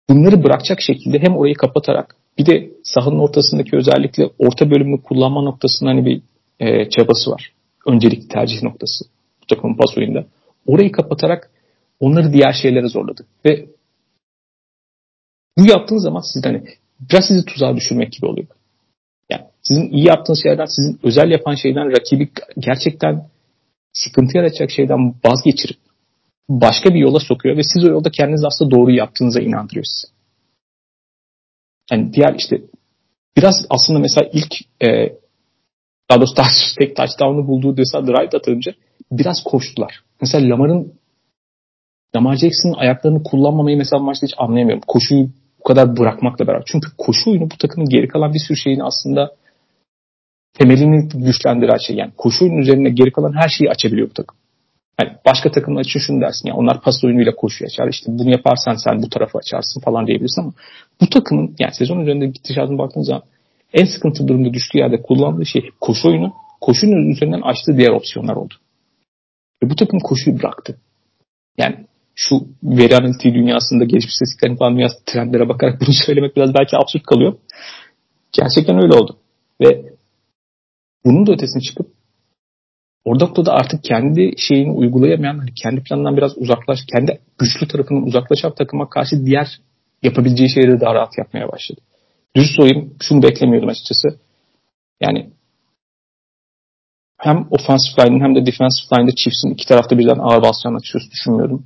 Bunları 0.10 0.44
bırakacak 0.44 0.82
şekilde 0.82 1.20
hem 1.20 1.38
orayı 1.38 1.56
kapatarak 1.56 2.16
bir 2.38 2.46
de 2.46 2.70
sahanın 2.84 3.20
ortasındaki 3.20 3.76
özellikle 3.76 4.30
orta 4.40 4.72
bölümünü 4.72 5.02
kullanma 5.02 5.42
noktasında 5.42 5.90
hani 5.90 6.06
bir 6.06 6.22
e, 6.60 6.90
çabası 6.90 7.32
var. 7.32 7.54
Öncelik 7.86 8.30
tercih 8.30 8.64
noktası 8.64 9.06
bu 9.42 9.46
takımın 9.56 9.78
pas 9.78 9.98
oyunda. 9.98 10.26
Orayı 10.68 10.92
kapatarak 10.92 11.52
onları 12.00 12.34
diğer 12.34 12.54
şeylere 12.54 12.88
zorladı. 12.88 13.26
Ve 13.46 13.66
bu 15.58 15.66
yaptığınız 15.70 16.04
zaman 16.04 16.22
siz 16.34 16.46
hani 16.46 16.64
biraz 17.12 17.26
sizi 17.28 17.46
tuzağa 17.46 17.76
düşürmek 17.76 18.12
gibi 18.12 18.26
oluyor. 18.26 18.48
Yani 19.30 19.44
sizin 19.62 19.90
iyi 19.90 20.08
yaptığınız 20.08 20.44
şeylerden, 20.44 20.66
sizin 20.66 21.00
özel 21.04 21.32
yapan 21.32 21.56
şeyden 21.56 21.92
rakibi 21.92 22.30
gerçekten 22.60 23.28
sıkıntı 23.94 24.38
yaratacak 24.38 24.72
şeyden 24.72 25.16
vazgeçirip 25.26 25.78
başka 26.50 26.94
bir 26.94 27.00
yola 27.00 27.20
sokuyor 27.20 27.58
ve 27.58 27.64
siz 27.64 27.84
o 27.84 27.88
yolda 27.88 28.12
kendiniz 28.12 28.44
aslında 28.46 28.72
doğru 28.72 28.92
yaptığınıza 28.92 29.40
inandırıyor 29.40 29.86
sizi. 29.86 30.14
Yani 31.92 32.14
diğer 32.14 32.36
işte 32.38 32.62
biraz 33.38 33.66
aslında 33.70 34.00
mesela 34.00 34.30
ilk 34.34 34.54
e, 34.82 34.88
daha 36.10 36.20
doğrusu 36.20 36.36
tek 36.78 36.96
touchdown'u 36.96 37.48
bulduğu 37.48 37.78
desa 37.78 38.08
drive 38.08 38.38
atınca 38.38 38.74
biraz 39.12 39.44
koştular. 39.44 40.04
Mesela 40.22 40.50
Lamar'ın 40.50 40.94
Lamar 42.16 42.36
Jackson'ın 42.36 42.74
ayaklarını 42.74 43.24
kullanmamayı 43.24 43.78
mesela 43.78 44.04
maçta 44.04 44.28
hiç 44.28 44.34
anlayamıyorum. 44.38 44.84
Koşuyu 44.88 45.30
bu 45.60 45.64
kadar 45.64 45.98
bırakmakla 45.98 46.48
beraber. 46.48 46.64
Çünkü 46.66 46.90
koşu 46.98 47.32
oyunu 47.32 47.44
bu 47.44 47.58
takımın 47.58 47.90
geri 47.90 48.08
kalan 48.08 48.34
bir 48.34 48.40
sürü 48.48 48.58
şeyini 48.58 48.84
aslında 48.84 49.36
temelini 50.54 51.10
güçlendiren 51.14 51.78
şey. 51.78 51.96
Yani 51.96 52.12
koşu 52.18 52.46
oyunun 52.46 52.62
üzerine 52.62 52.90
geri 52.90 53.12
kalan 53.12 53.34
her 53.34 53.50
şeyi 53.50 53.70
açabiliyor 53.70 54.10
bu 54.10 54.14
takım. 54.14 54.38
Yani 55.02 55.18
başka 55.26 55.52
takımlar 55.52 55.82
için 55.82 56.00
şunu 56.00 56.22
dersin. 56.22 56.48
Yani 56.48 56.60
onlar 56.60 56.82
pas 56.82 57.04
oyunuyla 57.04 57.36
koşu 57.36 57.66
açar. 57.66 57.88
İşte 57.88 58.12
bunu 58.12 58.30
yaparsan 58.30 58.76
sen 58.76 59.02
bu 59.04 59.10
tarafı 59.10 59.38
açarsın 59.38 59.82
falan 59.82 60.08
diyebilirsin 60.08 60.42
ama 60.42 60.54
bu 61.02 61.10
takımın 61.10 61.56
yani 61.60 61.74
sezon 61.74 62.00
üzerinde 62.00 62.28
gidişatına 62.28 62.78
baktığınız 62.78 63.08
zaman 63.08 63.24
en 63.74 63.86
sıkıntı 63.86 64.28
durumda 64.28 64.54
düştüğü 64.54 64.78
yerde 64.78 65.02
kullandığı 65.02 65.46
şey 65.46 65.70
koşu 65.82 66.08
oyunu. 66.08 66.34
Koşunun 66.62 67.10
üzerinden 67.10 67.42
açtığı 67.42 67.78
diğer 67.78 67.90
opsiyonlar 67.90 68.36
oldu. 68.36 68.54
Ve 69.64 69.70
bu 69.70 69.76
takım 69.76 70.00
koşuyu 70.00 70.40
bıraktı. 70.40 70.78
Yani 71.58 71.76
şu 72.16 72.48
veri 72.64 72.96
analitiği 72.96 73.34
dünyasında 73.34 73.84
gelişmiş 73.84 74.14
istatistiklerin 74.14 74.56
falan 74.56 74.76
dünyasında 74.76 75.02
trendlere 75.06 75.50
bakarak 75.50 75.82
bunu 75.82 75.94
söylemek 76.06 76.36
biraz 76.36 76.54
belki 76.54 76.78
absürt 76.78 77.04
kalıyor. 77.04 77.38
Gerçekten 78.32 78.84
öyle 78.84 78.94
oldu. 78.94 79.18
Ve 79.62 79.86
bunun 81.06 81.28
da 81.28 81.32
ötesine 81.32 81.62
çıkıp 81.62 81.97
orada 83.08 83.26
noktada 83.26 83.54
artık 83.54 83.84
kendi 83.84 84.34
şeyini 84.38 84.72
uygulayamayan, 84.72 85.38
hani 85.38 85.54
kendi 85.64 85.84
planından 85.84 86.18
biraz 86.18 86.38
uzaklaş, 86.38 86.80
kendi 86.94 87.20
güçlü 87.38 87.68
tarafının 87.68 88.02
uzaklaşan 88.02 88.56
takıma 88.56 88.90
karşı 88.90 89.26
diğer 89.26 89.48
yapabileceği 90.04 90.50
şeyleri 90.50 90.82
daha 90.82 90.96
rahat 90.96 91.18
yapmaya 91.18 91.52
başladı. 91.52 91.82
Dürüst 92.36 92.60
olayım, 92.60 92.94
şunu 93.02 93.24
beklemiyordum 93.24 93.70
açıkçası. 93.70 94.08
Yani 95.02 95.30
hem 97.18 97.48
offensive 97.52 98.06
line'in 98.06 98.24
hem 98.24 98.36
de 98.36 98.46
defensive 98.46 99.00
line'de 99.00 99.16
Chiefs'in 99.16 99.54
iki 99.54 99.68
tarafta 99.68 99.98
birden 99.98 100.20
ağır 100.20 100.42
basacağını 100.42 100.78
açıkçası 100.78 101.12
düşünmüyordum. 101.12 101.66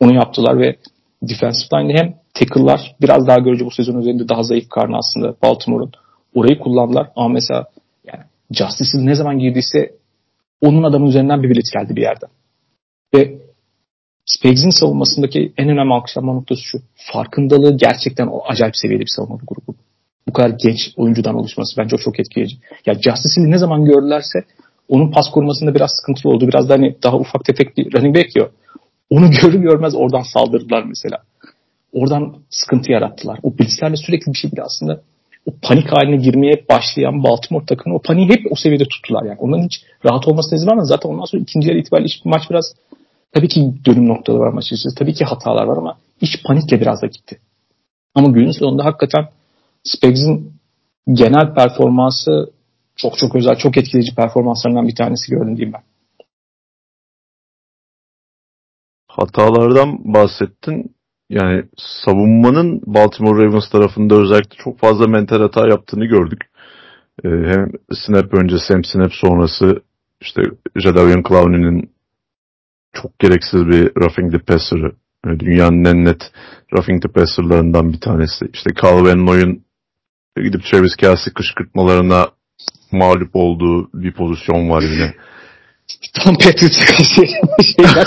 Onu 0.00 0.14
yaptılar 0.14 0.58
ve 0.58 0.76
defensive 1.22 1.80
line'de 1.80 1.98
hem 1.98 2.14
tackle'lar 2.34 2.94
biraz 3.00 3.26
daha 3.26 3.38
görece 3.38 3.64
bu 3.64 3.70
sezon 3.70 3.98
üzerinde 4.00 4.28
daha 4.28 4.42
zayıf 4.42 4.68
karnı 4.68 4.96
aslında 4.96 5.36
Baltimore'un. 5.42 5.92
Orayı 6.34 6.58
kullandılar 6.58 7.10
ama 7.16 7.28
mesela 7.28 7.66
yani 8.04 8.24
Justice'in 8.50 9.06
ne 9.06 9.14
zaman 9.14 9.38
girdiyse 9.38 9.96
onun 10.60 10.82
adamın 10.82 11.06
üzerinden 11.06 11.42
bir 11.42 11.50
bilet 11.50 11.72
geldi 11.72 11.96
bir 11.96 12.02
yerden. 12.02 12.30
Ve 13.14 13.38
Spags'in 14.26 14.70
savunmasındaki 14.70 15.52
en 15.56 15.68
önemli 15.68 15.92
alkışlanma 15.94 16.32
noktası 16.32 16.60
şu. 16.62 16.78
Farkındalığı 17.12 17.76
gerçekten 17.76 18.26
o 18.26 18.40
acayip 18.48 18.76
seviyede 18.76 19.02
bir 19.02 19.12
savunma 19.16 19.38
grubu. 19.46 19.78
Bu 20.28 20.32
kadar 20.32 20.50
genç 20.50 20.78
oyuncudan 20.96 21.34
oluşması 21.34 21.76
bence 21.78 21.96
çok 21.96 22.20
etkileyici. 22.20 22.56
Ya 22.86 22.94
Justice'i 22.94 23.50
ne 23.50 23.58
zaman 23.58 23.84
gördülerse 23.84 24.38
onun 24.88 25.10
pas 25.10 25.30
korumasında 25.30 25.74
biraz 25.74 25.90
sıkıntılı 26.00 26.32
oldu. 26.32 26.48
Biraz 26.48 26.68
da 26.68 26.74
hani 26.74 26.96
daha 27.02 27.16
ufak 27.16 27.44
tefek 27.44 27.76
bir 27.76 27.92
running 27.92 28.16
back 28.16 28.36
ya. 28.36 28.48
Onu 29.10 29.30
görür 29.30 29.60
görmez 29.60 29.94
oradan 29.94 30.22
saldırdılar 30.34 30.82
mesela. 30.82 31.22
Oradan 31.92 32.36
sıkıntı 32.50 32.92
yarattılar. 32.92 33.38
O 33.42 33.58
blitzlerle 33.58 33.96
sürekli 33.96 34.32
bir 34.32 34.38
şekilde 34.38 34.62
aslında 34.62 35.02
o 35.46 35.50
panik 35.62 35.92
haline 35.92 36.16
girmeye 36.16 36.64
başlayan 36.70 37.22
Baltimore 37.22 37.66
takımı 37.66 37.96
o 37.96 38.02
paniği 38.02 38.28
hep 38.28 38.52
o 38.52 38.54
seviyede 38.54 38.84
tuttular 38.84 39.24
yani. 39.24 39.38
Onların 39.38 39.64
hiç 39.64 39.82
rahat 40.04 40.28
olmasına 40.28 40.56
izin 40.56 40.66
vermez. 40.66 40.88
Zaten 40.88 41.08
ondan 41.10 41.24
sonra 41.24 41.42
ikinci 41.42 41.68
yarı 41.68 41.78
itibariyle 41.78 42.14
maç 42.24 42.42
biraz 42.50 42.74
tabii 43.32 43.48
ki 43.48 43.74
dönüm 43.84 44.08
noktaları 44.08 44.40
var 44.40 44.52
maç 44.52 44.64
içerisinde. 44.64 44.94
Tabii 44.98 45.14
ki 45.14 45.24
hatalar 45.24 45.64
var 45.64 45.76
ama 45.76 45.98
iş 46.20 46.42
panikle 46.42 46.80
biraz 46.80 47.02
da 47.02 47.06
gitti. 47.06 47.40
Ama 48.14 48.28
günün 48.28 48.50
sonunda 48.50 48.84
hakikaten 48.84 49.28
Spags'in 49.84 50.52
genel 51.12 51.54
performansı 51.54 52.50
çok 52.96 53.18
çok 53.18 53.36
özel, 53.36 53.56
çok 53.56 53.76
etkileyici 53.76 54.14
performanslarından 54.14 54.88
bir 54.88 54.94
tanesi 54.94 55.30
gördüm 55.30 55.56
diyeyim 55.56 55.72
ben. 55.72 55.82
Hatalardan 59.08 60.14
bahsettin. 60.14 60.95
Yani 61.30 61.64
savunmanın 61.76 62.82
Baltimore 62.86 63.44
Ravens 63.44 63.70
tarafında 63.70 64.14
özellikle 64.14 64.56
çok 64.64 64.78
fazla 64.78 65.06
mental 65.06 65.40
hata 65.40 65.68
yaptığını 65.68 66.04
gördük. 66.04 66.40
Ee, 67.24 67.28
hem 67.28 67.72
snap 67.92 68.34
öncesi 68.34 68.74
hem 68.74 68.84
snap 68.84 69.12
sonrası 69.14 69.82
işte 70.20 70.42
Jadavion 70.76 71.22
Clowney'nin 71.28 71.90
çok 72.92 73.18
gereksiz 73.18 73.66
bir 73.66 73.90
roughing 74.00 74.32
the 74.32 74.38
passer'ı. 74.38 74.92
Yani 75.26 75.40
dünyanın 75.40 75.84
en 75.84 76.04
net 76.04 76.32
roughing 76.72 77.02
the 77.02 77.08
passer'larından 77.08 77.92
bir 77.92 78.00
tanesi. 78.00 78.48
İşte 78.52 78.70
Calvin 78.82 79.26
Noy'un 79.26 79.64
gidip 80.44 80.64
Travis 80.64 80.96
Kelsey 80.96 81.32
kışkırtmalarına 81.32 82.28
mağlup 82.92 83.30
olduğu 83.36 83.90
bir 83.94 84.12
pozisyon 84.12 84.70
var 84.70 84.82
yine. 84.82 85.14
Tom 86.24 86.34
Patriots'a 86.34 86.84
karşı 86.84 87.04
şeyler. 87.04 88.06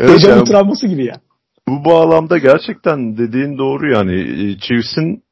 evet, 0.00 0.24
yani, 0.28 0.44
travması 0.44 0.86
gibi 0.86 1.04
ya. 1.04 1.20
Bu 1.68 1.84
bağlamda 1.84 2.38
gerçekten 2.38 3.18
dediğin 3.18 3.58
doğru 3.58 3.92
yani. 3.92 4.14
E, 4.20 4.58
Chiefs'in 4.58 5.22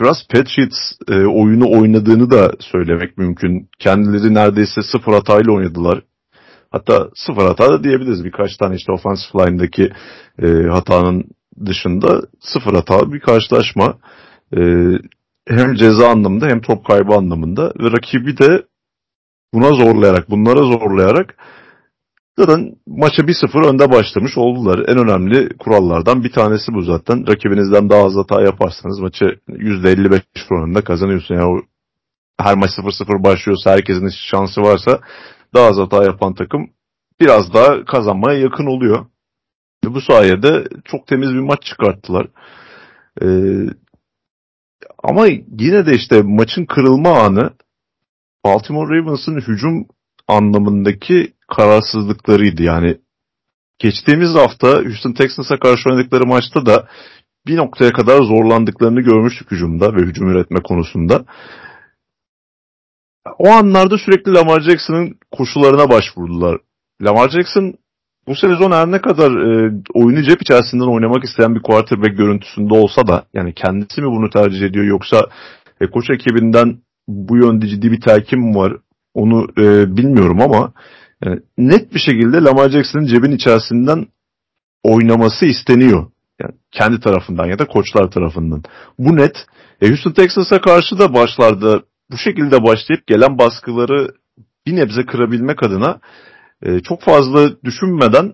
biraz 0.00 0.16
Patriots 0.30 0.78
e, 1.08 1.14
oyunu 1.14 1.80
oynadığını 1.80 2.30
da 2.30 2.52
söylemek 2.60 3.18
mümkün. 3.18 3.68
Kendileri 3.78 4.34
neredeyse 4.34 4.82
sıfır 4.92 5.12
hatayla 5.12 5.52
oynadılar. 5.52 6.02
Hatta 6.70 7.08
sıfır 7.14 7.42
hata 7.42 7.72
da 7.72 7.84
diyebiliriz. 7.84 8.24
Birkaç 8.24 8.56
tane 8.56 8.76
işte 8.76 8.92
offensive 8.92 9.46
line'daki 9.46 9.92
e, 10.42 10.46
hatanın 10.68 11.24
dışında 11.66 12.22
sıfır 12.40 12.74
hata 12.74 13.12
bir 13.12 13.20
karşılaşma. 13.20 13.98
E, 14.56 14.60
hem 15.48 15.74
ceza 15.74 16.08
anlamında 16.08 16.46
hem 16.46 16.60
top 16.60 16.86
kaybı 16.86 17.14
anlamında 17.14 17.72
ve 17.80 17.90
rakibi 17.90 18.38
de 18.38 18.62
buna 19.54 19.72
zorlayarak, 19.72 20.30
bunlara 20.30 20.62
zorlayarak 20.62 21.36
zaten 22.40 22.74
maça 22.86 23.22
1-0 23.22 23.66
önde 23.66 23.90
başlamış 23.90 24.38
oldular. 24.38 24.78
En 24.88 24.98
önemli 24.98 25.48
kurallardan 25.58 26.24
bir 26.24 26.32
tanesi 26.32 26.72
bu 26.74 26.82
zaten. 26.82 27.26
Rakibinizden 27.26 27.90
daha 27.90 28.04
az 28.04 28.16
hata 28.16 28.42
yaparsanız 28.42 29.00
maçı 29.00 29.24
%55 29.48 30.22
oranında 30.50 30.84
kazanıyorsun. 30.84 31.34
Yani 31.34 31.62
her 32.40 32.54
maç 32.54 32.70
0-0 32.70 33.24
başlıyorsa 33.24 33.70
herkesin 33.70 34.08
şansı 34.30 34.60
varsa 34.60 35.00
daha 35.54 35.66
az 35.66 35.76
hata 35.76 36.04
yapan 36.04 36.34
takım 36.34 36.70
biraz 37.20 37.54
daha 37.54 37.84
kazanmaya 37.84 38.38
yakın 38.38 38.66
oluyor. 38.66 39.06
Bu 39.84 40.00
sayede 40.00 40.68
çok 40.84 41.06
temiz 41.06 41.28
bir 41.28 41.40
maç 41.40 41.62
çıkarttılar. 41.62 42.26
Ee, 43.22 43.26
ama 45.02 45.26
yine 45.58 45.86
de 45.86 45.94
işte 45.94 46.22
maçın 46.22 46.64
kırılma 46.64 47.20
anı 47.20 47.50
Baltimore 48.44 48.98
Ravens'ın 48.98 49.40
hücum 49.40 49.86
anlamındaki 50.28 51.32
kararsızlıklarıydı. 51.50 52.62
Yani 52.62 52.98
geçtiğimiz 53.78 54.34
hafta 54.34 54.68
Houston 54.68 55.12
Texans'a 55.12 55.58
karşı 55.58 55.90
oynadıkları 55.90 56.26
maçta 56.26 56.66
da 56.66 56.88
bir 57.46 57.56
noktaya 57.56 57.92
kadar 57.92 58.22
zorlandıklarını 58.22 59.00
görmüştük 59.00 59.50
hücumda 59.50 59.94
ve 59.94 60.00
hücum 60.00 60.28
üretme 60.28 60.60
konusunda. 60.62 61.24
O 63.38 63.48
anlarda 63.48 63.98
sürekli 63.98 64.32
Lamar 64.32 64.60
Jackson'ın 64.60 65.18
koşularına 65.30 65.90
başvurdular. 65.90 66.58
Lamar 67.02 67.28
Jackson 67.28 67.74
bu 68.26 68.36
sezon 68.36 68.72
her 68.72 68.90
ne 68.90 69.00
kadar 69.00 69.30
e, 69.30 69.72
oyunu 69.94 70.22
cep 70.22 70.42
içerisinden 70.42 70.94
oynamak 70.94 71.24
isteyen 71.24 71.54
bir 71.54 71.62
quarterback 71.62 72.16
görüntüsünde 72.16 72.74
olsa 72.74 73.06
da 73.06 73.24
yani 73.34 73.54
kendisi 73.54 74.02
mi 74.02 74.06
bunu 74.06 74.30
tercih 74.30 74.62
ediyor 74.62 74.84
yoksa 74.84 75.26
e, 75.80 75.86
koç 75.86 76.10
ekibinden 76.10 76.78
bu 77.08 77.36
yönde 77.36 77.68
ciddi 77.68 77.92
bir 77.92 78.00
telkin 78.00 78.54
var 78.54 78.76
onu 79.14 79.46
e, 79.58 79.96
bilmiyorum 79.96 80.40
ama 80.40 80.72
yani 81.24 81.40
net 81.58 81.94
bir 81.94 81.98
şekilde 81.98 82.36
Lamar 82.36 82.70
Jackson'ın 82.70 83.06
cebin 83.06 83.32
içerisinden 83.32 84.06
oynaması 84.82 85.46
isteniyor. 85.46 86.10
Yani 86.40 86.54
kendi 86.70 87.00
tarafından 87.00 87.46
ya 87.46 87.58
da 87.58 87.66
koçlar 87.66 88.10
tarafından. 88.10 88.62
Bu 88.98 89.16
net. 89.16 89.46
E, 89.82 89.88
Houston 89.88 90.12
Texas'a 90.12 90.60
karşı 90.60 90.98
da 90.98 91.14
başlarda 91.14 91.82
bu 92.10 92.16
şekilde 92.16 92.64
başlayıp 92.64 93.06
gelen 93.06 93.38
baskıları 93.38 94.14
bir 94.66 94.76
nebze 94.76 95.06
kırabilmek 95.06 95.62
adına 95.62 96.00
e, 96.62 96.80
çok 96.80 97.02
fazla 97.02 97.62
düşünmeden 97.64 98.32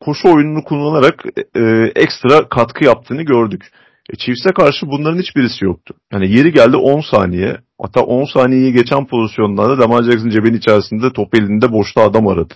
koşu 0.00 0.28
oyununu 0.28 0.64
kullanarak 0.64 1.24
e, 1.56 1.62
ekstra 1.94 2.48
katkı 2.48 2.84
yaptığını 2.84 3.22
gördük. 3.22 3.70
E, 4.10 4.16
Chiefs'e 4.16 4.52
karşı 4.52 4.86
bunların 4.86 5.18
hiçbirisi 5.18 5.64
yoktu. 5.64 5.94
Yani 6.12 6.32
yeri 6.32 6.52
geldi 6.52 6.76
10 6.76 7.00
saniye. 7.00 7.60
Hatta 7.82 8.00
10 8.00 8.24
saniyeyi 8.24 8.72
geçen 8.72 9.06
pozisyonlarda 9.06 9.78
Lamar 9.82 10.02
Jackson 10.02 10.30
cebin 10.30 10.54
içerisinde 10.54 11.12
top 11.12 11.34
elinde 11.34 11.72
boşta 11.72 12.02
adam 12.02 12.28
aradı. 12.28 12.54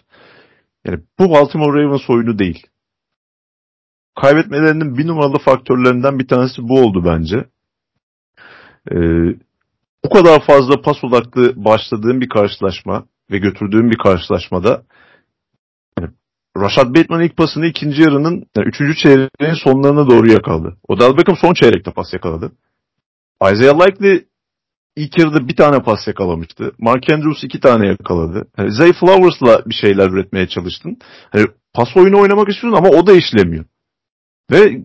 Yani 0.87 1.01
bu 1.19 1.31
Baltimore 1.31 1.83
Ravens 1.83 2.11
oyunu 2.11 2.39
değil. 2.39 2.67
Kaybetmelerinin 4.21 4.99
bir 4.99 5.07
numaralı 5.07 5.39
faktörlerinden 5.39 6.19
bir 6.19 6.29
tanesi 6.29 6.69
bu 6.69 6.81
oldu 6.81 7.05
bence. 7.05 7.45
Ee, 8.91 8.97
bu 10.05 10.11
kadar 10.11 10.47
fazla 10.47 10.83
pas 10.83 11.05
odaklı 11.05 11.65
başladığım 11.65 12.21
bir 12.21 12.29
karşılaşma 12.29 13.05
ve 13.31 13.39
götürdüğüm 13.39 13.91
bir 13.91 13.99
karşılaşmada 13.99 14.83
yani 16.01 16.11
Rashad 16.57 16.95
Bateman 16.95 17.23
ilk 17.23 17.37
pasını 17.37 17.67
ikinci 17.67 18.03
yarının 18.03 18.47
yani 18.57 18.69
üçüncü 18.69 18.97
çeyreğin 18.97 19.65
sonlarına 19.65 20.11
doğru 20.11 20.31
yakaladı. 20.31 20.77
Odell 20.89 21.17
Beckham 21.17 21.37
son 21.37 21.55
çeyrekte 21.55 21.91
pas 21.91 22.13
yakaladı. 22.13 22.53
Isaiah 23.43 23.87
Likely 23.87 24.30
ilk 25.01 25.19
yarıda 25.19 25.49
bir 25.49 25.57
tane 25.57 25.83
pas 25.83 26.07
yakalamıştı. 26.07 26.73
Mark 26.79 27.11
Andrews 27.11 27.45
iki 27.45 27.61
tane 27.61 27.87
yakaladı. 27.87 28.49
Yani 28.59 28.73
Zay 28.73 28.93
Flowers'la 28.93 29.63
bir 29.67 29.75
şeyler 29.75 30.09
üretmeye 30.11 30.49
çalıştın. 30.49 30.99
Hani 31.31 31.47
pas 31.75 31.97
oyunu 31.97 32.21
oynamak 32.21 32.49
istiyorsun 32.49 32.79
ama 32.79 32.89
o 32.89 33.07
da 33.07 33.13
işlemiyor. 33.13 33.65
Ve 34.51 34.85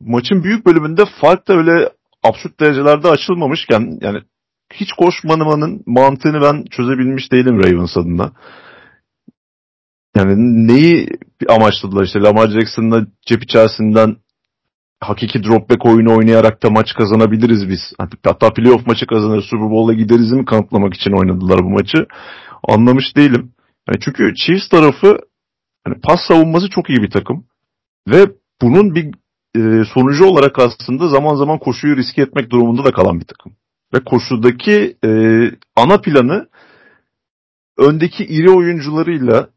maçın 0.00 0.44
büyük 0.44 0.66
bölümünde 0.66 1.04
fark 1.20 1.48
da 1.48 1.54
öyle 1.54 1.92
absürt 2.22 2.60
derecelerde 2.60 3.08
açılmamışken 3.08 3.98
yani 4.00 4.18
hiç 4.72 4.92
koşmanımanın 4.92 5.82
mantığını 5.86 6.42
ben 6.42 6.64
çözebilmiş 6.70 7.32
değilim 7.32 7.58
Ravens 7.58 7.96
adına. 7.96 8.32
Yani 10.16 10.34
neyi 10.66 11.08
amaçladılar 11.48 12.04
işte 12.04 12.20
Lamar 12.20 12.48
Jackson'la 12.48 13.06
cep 13.26 13.42
içerisinden 13.44 14.16
hakiki 15.00 15.44
dropback 15.44 15.86
oyunu 15.86 16.16
oynayarak 16.16 16.62
da 16.62 16.70
maç 16.70 16.94
kazanabiliriz 16.94 17.68
biz. 17.68 17.80
Hatta 18.24 18.52
playoff 18.52 18.86
maçı 18.86 19.06
kazanır 19.06 19.42
Super 19.42 19.70
Bowl'a 19.70 19.94
gideriz 19.94 20.32
mi 20.32 20.44
kanıtlamak 20.44 20.94
için 20.94 21.10
oynadılar 21.10 21.64
bu 21.64 21.70
maçı. 21.70 22.06
Anlamış 22.68 23.16
değilim. 23.16 23.52
Yani 23.88 24.00
çünkü 24.04 24.34
Chiefs 24.34 24.68
tarafı 24.68 25.18
hani 25.84 26.00
pas 26.00 26.20
savunması 26.28 26.70
çok 26.70 26.90
iyi 26.90 27.02
bir 27.02 27.10
takım. 27.10 27.44
Ve 28.08 28.26
bunun 28.62 28.94
bir 28.94 29.04
e, 29.56 29.84
sonucu 29.94 30.24
olarak 30.24 30.58
aslında 30.58 31.08
zaman 31.08 31.34
zaman 31.34 31.58
koşuyu 31.58 31.96
riske 31.96 32.22
etmek 32.22 32.50
durumunda 32.50 32.84
da 32.84 32.92
kalan 32.92 33.20
bir 33.20 33.24
takım. 33.24 33.52
Ve 33.94 34.04
koşudaki 34.04 34.96
e, 35.04 35.10
ana 35.76 36.00
planı 36.00 36.48
öndeki 37.78 38.24
iri 38.24 38.50
oyuncularıyla 38.50 39.48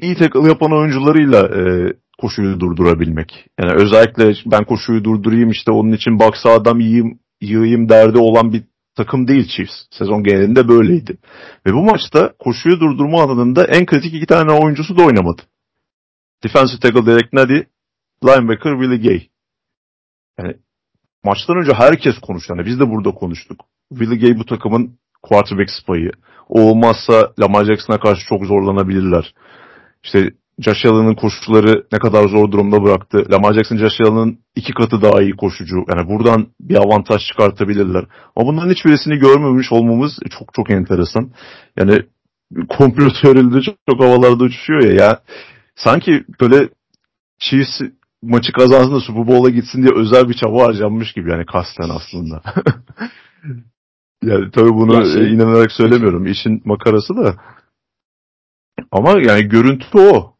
iyi 0.00 0.14
tackle 0.14 0.48
yapan 0.48 0.72
oyuncularıyla 0.72 1.48
e, 1.48 1.92
koşuyu 2.20 2.60
durdurabilmek. 2.60 3.46
Yani 3.60 3.72
özellikle 3.72 4.32
ben 4.46 4.64
koşuyu 4.64 5.04
durdurayım 5.04 5.50
işte 5.50 5.70
onun 5.72 5.92
için 5.92 6.18
baksa 6.18 6.50
adam 6.50 6.80
yiyeyim, 6.80 7.18
yığayım 7.40 7.88
derdi 7.88 8.18
olan 8.18 8.52
bir 8.52 8.62
takım 8.96 9.28
değil 9.28 9.48
Chiefs. 9.48 9.74
Sezon 9.90 10.22
genelinde 10.22 10.68
böyleydi. 10.68 11.18
Ve 11.66 11.72
bu 11.72 11.82
maçta 11.82 12.32
koşuyu 12.38 12.80
durdurma 12.80 13.22
alanında 13.22 13.64
en 13.64 13.86
kritik 13.86 14.14
iki 14.14 14.26
tane 14.26 14.52
oyuncusu 14.52 14.96
da 14.96 15.02
oynamadı. 15.02 15.42
Defensive 16.44 16.80
tackle 16.80 17.06
Derek 17.06 17.32
Nady, 17.32 17.62
linebacker 18.24 18.80
Willie 18.80 19.08
Gay. 19.08 19.28
Yani 20.38 20.54
maçtan 21.24 21.56
önce 21.56 21.72
herkes 21.72 22.18
konuştu. 22.18 22.54
Yani 22.56 22.66
biz 22.66 22.80
de 22.80 22.90
burada 22.90 23.10
konuştuk. 23.10 23.60
Willie 23.88 24.18
Gay 24.18 24.38
bu 24.38 24.44
takımın 24.44 24.98
quarterback 25.22 25.70
spayı. 25.70 26.10
O 26.48 26.60
olmazsa 26.60 27.32
Lamar 27.40 27.64
Jackson'a 27.64 28.00
karşı 28.00 28.26
çok 28.28 28.44
zorlanabilirler. 28.46 29.34
İşte 30.04 30.30
Josh 30.60 30.86
Allen'ın 30.86 31.14
koşuları 31.14 31.86
ne 31.92 31.98
kadar 31.98 32.28
zor 32.28 32.52
durumda 32.52 32.82
bıraktı. 32.82 33.24
Lamar 33.32 33.54
Jackson 33.54 33.76
Josh 33.76 34.00
Allen'ın 34.00 34.38
iki 34.56 34.72
katı 34.72 35.02
daha 35.02 35.22
iyi 35.22 35.32
koşucu. 35.36 35.76
Yani 35.88 36.08
buradan 36.08 36.46
bir 36.60 36.74
avantaj 36.74 37.26
çıkartabilirler. 37.26 38.04
Ama 38.36 38.46
bunların 38.46 38.70
hiçbirisini 38.70 39.18
görmemiş 39.18 39.72
olmamız 39.72 40.18
çok 40.38 40.54
çok 40.54 40.70
enteresan. 40.70 41.30
Yani 41.76 41.98
komplo 42.68 43.08
teorileri 43.22 43.62
çok, 43.62 43.76
çok 43.90 44.00
havalarda 44.00 44.44
uçuşuyor 44.44 44.82
ya. 44.82 44.92
ya. 44.92 45.20
Sanki 45.76 46.24
böyle 46.40 46.68
Chiefs 47.38 47.80
maçı 48.22 48.52
kazansın 48.52 48.94
da 48.94 49.00
Super 49.00 49.26
Bowl'a 49.26 49.50
gitsin 49.50 49.82
diye 49.82 49.94
özel 49.94 50.28
bir 50.28 50.34
çaba 50.34 50.64
harcanmış 50.64 51.12
gibi 51.12 51.30
yani 51.30 51.46
kasten 51.46 51.88
aslında. 51.88 52.42
yani 54.24 54.50
tabii 54.50 54.74
bunu 54.74 55.04
şey... 55.12 55.34
inanarak 55.34 55.72
söylemiyorum. 55.72 56.26
İşin 56.26 56.62
makarası 56.64 57.16
da. 57.16 57.34
Ama 58.92 59.10
yani 59.20 59.48
görüntü 59.48 59.98
o. 59.98 60.39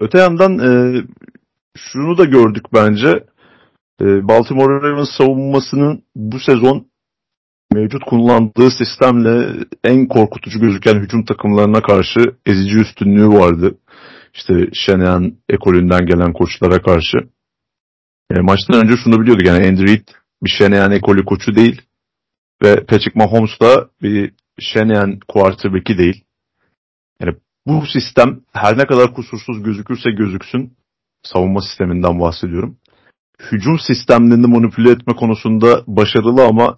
Öte 0.00 0.18
yandan 0.18 0.58
e, 0.58 1.02
şunu 1.76 2.18
da 2.18 2.24
gördük 2.24 2.64
bence. 2.74 3.08
E, 4.00 4.28
Baltimore 4.28 4.82
Ravens 4.82 5.10
savunmasının 5.18 6.02
bu 6.16 6.40
sezon 6.40 6.86
mevcut 7.72 8.04
kullandığı 8.04 8.70
sistemle 8.70 9.64
en 9.84 10.06
korkutucu 10.06 10.60
gözüken 10.60 10.94
hücum 10.94 11.24
takımlarına 11.24 11.82
karşı 11.82 12.20
ezici 12.46 12.78
üstünlüğü 12.78 13.28
vardı. 13.28 13.78
İşte 14.34 14.54
Shanahan 14.72 15.34
ekolünden 15.48 16.06
gelen 16.06 16.32
koçlara 16.32 16.82
karşı. 16.82 17.18
E, 18.30 18.40
maçtan 18.40 18.84
önce 18.84 18.94
şunu 19.04 19.20
biliyorduk 19.20 19.46
yani 19.46 19.66
Andy 19.66 19.86
Reid 19.86 20.08
bir 20.42 20.50
Shanahan 20.50 20.92
ekolü 20.92 21.24
koçu 21.24 21.54
değil. 21.54 21.82
Ve 22.62 22.76
Patrick 22.76 23.12
Mahomes 23.14 23.60
da 23.60 23.88
bir 24.02 24.32
Shanahan 24.60 25.18
quarterback'i 25.28 25.98
değil. 25.98 26.24
Yani 27.20 27.34
bu 27.68 27.86
sistem 27.86 28.40
her 28.52 28.78
ne 28.78 28.86
kadar 28.86 29.14
kusursuz 29.14 29.62
gözükürse 29.62 30.10
gözüksün, 30.10 30.76
savunma 31.22 31.60
sisteminden 31.62 32.20
bahsediyorum. 32.20 32.76
Hücum 33.52 33.78
sistemlerini 33.78 34.46
manipüle 34.46 34.90
etme 34.90 35.16
konusunda 35.16 35.82
başarılı 35.86 36.44
ama 36.44 36.76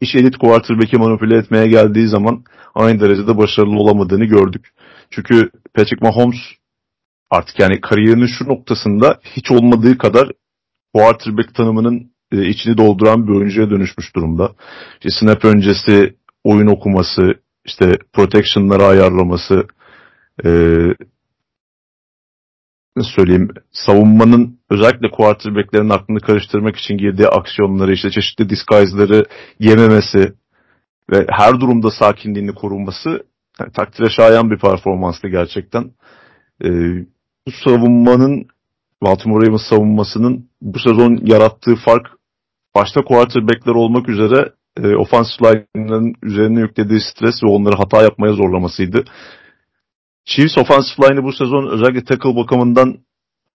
iş 0.00 0.14
elit 0.14 0.38
quarterback'i 0.38 0.96
manipüle 0.96 1.36
etmeye 1.36 1.66
geldiği 1.66 2.08
zaman 2.08 2.44
aynı 2.74 3.00
derecede 3.00 3.36
başarılı 3.36 3.76
olamadığını 3.76 4.24
gördük. 4.24 4.68
Çünkü 5.10 5.50
Patrick 5.74 6.06
Mahomes 6.06 6.40
artık 7.30 7.58
yani 7.58 7.80
kariyerinin 7.80 8.26
şu 8.38 8.48
noktasında 8.48 9.20
hiç 9.36 9.50
olmadığı 9.50 9.98
kadar 9.98 10.28
quarterback 10.94 11.54
tanımının 11.54 12.12
e, 12.32 12.48
içini 12.48 12.78
dolduran 12.78 13.28
bir 13.28 13.32
oyuncuya 13.32 13.70
dönüşmüş 13.70 14.16
durumda. 14.16 14.52
İşte 14.94 15.08
snap 15.20 15.44
öncesi 15.44 16.16
oyun 16.44 16.66
okuması, 16.66 17.22
işte 17.64 17.98
protection'ları 18.12 18.84
ayarlaması, 18.84 19.66
nasıl 22.96 23.10
söyleyeyim 23.10 23.48
savunmanın 23.72 24.58
özellikle 24.70 25.10
quarterbacklerin 25.10 25.88
aklını 25.88 26.20
karıştırmak 26.20 26.76
için 26.76 26.98
girdiği 26.98 27.28
aksiyonları 27.28 27.92
işte 27.92 28.10
çeşitli 28.10 28.48
disguise'ları 28.48 29.24
yememesi 29.58 30.34
ve 31.10 31.26
her 31.30 31.60
durumda 31.60 31.90
sakinliğini 31.90 32.54
korunması 32.54 33.10
yani, 33.60 33.72
takdire 33.72 34.10
şayan 34.10 34.50
bir 34.50 34.58
performanstı 34.58 35.28
gerçekten. 35.28 35.90
E, 36.64 36.68
bu 37.46 37.50
savunmanın 37.64 38.46
Baltimore 39.02 39.46
Ravens 39.46 39.68
savunmasının 39.68 40.48
bu 40.62 40.78
sezon 40.78 41.18
yarattığı 41.22 41.76
fark 41.76 42.06
başta 42.74 43.02
quarterbackler 43.02 43.74
olmak 43.74 44.08
üzere 44.08 44.52
e, 44.76 44.96
offensive 44.96 45.66
line'ların 45.76 46.14
üzerine 46.22 46.60
yüklediği 46.60 47.00
stres 47.00 47.42
ve 47.44 47.48
onları 47.48 47.76
hata 47.76 48.02
yapmaya 48.02 48.32
zorlamasıydı. 48.32 49.04
Chiefs 50.24 50.58
offensive 50.58 51.08
line'ı 51.08 51.24
bu 51.24 51.32
sezon 51.32 51.70
özellikle 51.70 52.04
tackle 52.04 52.36
bakımından 52.36 52.98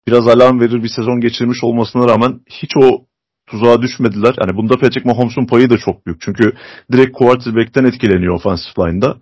biraz 0.07 0.27
alarm 0.27 0.59
verir 0.59 0.83
bir 0.83 0.89
sezon 0.95 1.21
geçirmiş 1.21 1.63
olmasına 1.63 2.07
rağmen 2.07 2.39
hiç 2.49 2.71
o 2.77 3.05
tuzağa 3.47 3.81
düşmediler. 3.81 4.35
Yani 4.41 4.57
bunda 4.57 4.73
Patrick 4.73 5.09
Mahomes'un 5.09 5.45
payı 5.45 5.69
da 5.69 5.77
çok 5.77 6.05
büyük. 6.05 6.21
Çünkü 6.21 6.53
direkt 6.91 7.11
quarterback'ten 7.17 7.85
etkileniyor 7.85 8.35
offensive 8.35 8.91
line'da. 8.91 9.17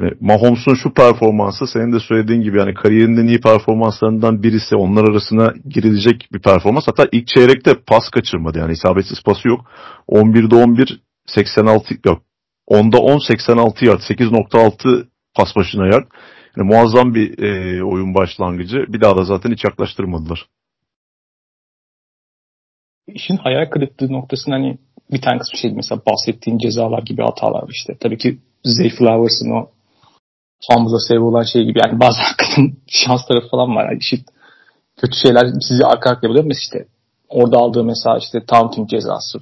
Yani 0.00 0.12
Mahomes'un 0.20 0.74
şu 0.74 0.94
performansı 0.94 1.66
senin 1.66 1.92
de 1.92 2.00
söylediğin 2.00 2.40
gibi 2.40 2.58
yani 2.58 2.74
kariyerinin 2.74 3.26
iyi 3.26 3.40
performanslarından 3.40 4.42
birisi 4.42 4.76
onlar 4.76 5.10
arasına 5.10 5.52
girilecek 5.68 6.28
bir 6.32 6.42
performans. 6.42 6.84
Hatta 6.86 7.08
ilk 7.12 7.28
çeyrekte 7.28 7.74
pas 7.86 8.08
kaçırmadı 8.08 8.58
yani 8.58 8.72
isabetsiz 8.72 9.22
pası 9.22 9.48
yok. 9.48 9.60
11'de 10.08 10.54
11 10.54 11.00
86 11.26 11.94
yok. 12.06 12.22
10'da 12.68 12.98
10 12.98 13.18
86 13.18 13.84
yard 13.84 14.00
8.6 14.00 15.06
pas 15.34 15.56
başına 15.56 15.86
yard. 15.86 16.06
Yani 16.56 16.68
muazzam 16.68 17.14
bir 17.14 17.38
e, 17.38 17.84
oyun 17.84 18.14
başlangıcı. 18.14 18.76
Bir 18.88 19.00
daha 19.00 19.16
da 19.16 19.24
zaten 19.24 19.52
hiç 19.52 19.64
yaklaştırmadılar. 19.64 20.46
İşin 23.06 23.36
hayal 23.36 23.70
kırıklığı 23.70 24.12
noktasında 24.12 24.54
hani 24.54 24.78
bir 25.12 25.20
tane 25.20 25.38
kısmı 25.38 25.58
şey 25.58 25.72
mesela 25.72 26.00
bahsettiğin 26.06 26.58
cezalar 26.58 27.02
gibi 27.02 27.22
hatalar 27.22 27.68
işte. 27.68 27.96
Tabii 28.00 28.18
ki 28.18 28.38
Zay 28.64 28.88
Flowers'ın 28.88 29.50
o 29.50 29.70
Hamza 30.68 30.98
sebebi 30.98 31.22
olan 31.22 31.42
şey 31.42 31.64
gibi 31.64 31.78
yani 31.84 32.00
bazı 32.00 32.18
hakikaten 32.22 32.76
şans 32.86 33.26
tarafı 33.26 33.48
falan 33.48 33.76
var. 33.76 33.88
Yani 33.88 33.98
işit 33.98 34.28
kötü 34.96 35.16
şeyler 35.16 35.46
sizi 35.60 35.84
arka 35.84 36.10
arkaya 36.10 36.28
buluyor. 36.28 36.44
Mesela 36.44 36.82
işte 36.82 36.86
orada 37.28 37.58
aldığı 37.58 37.84
mesela 37.84 38.18
işte 38.18 38.44
taunting 38.46 38.90
cezası 38.90 39.38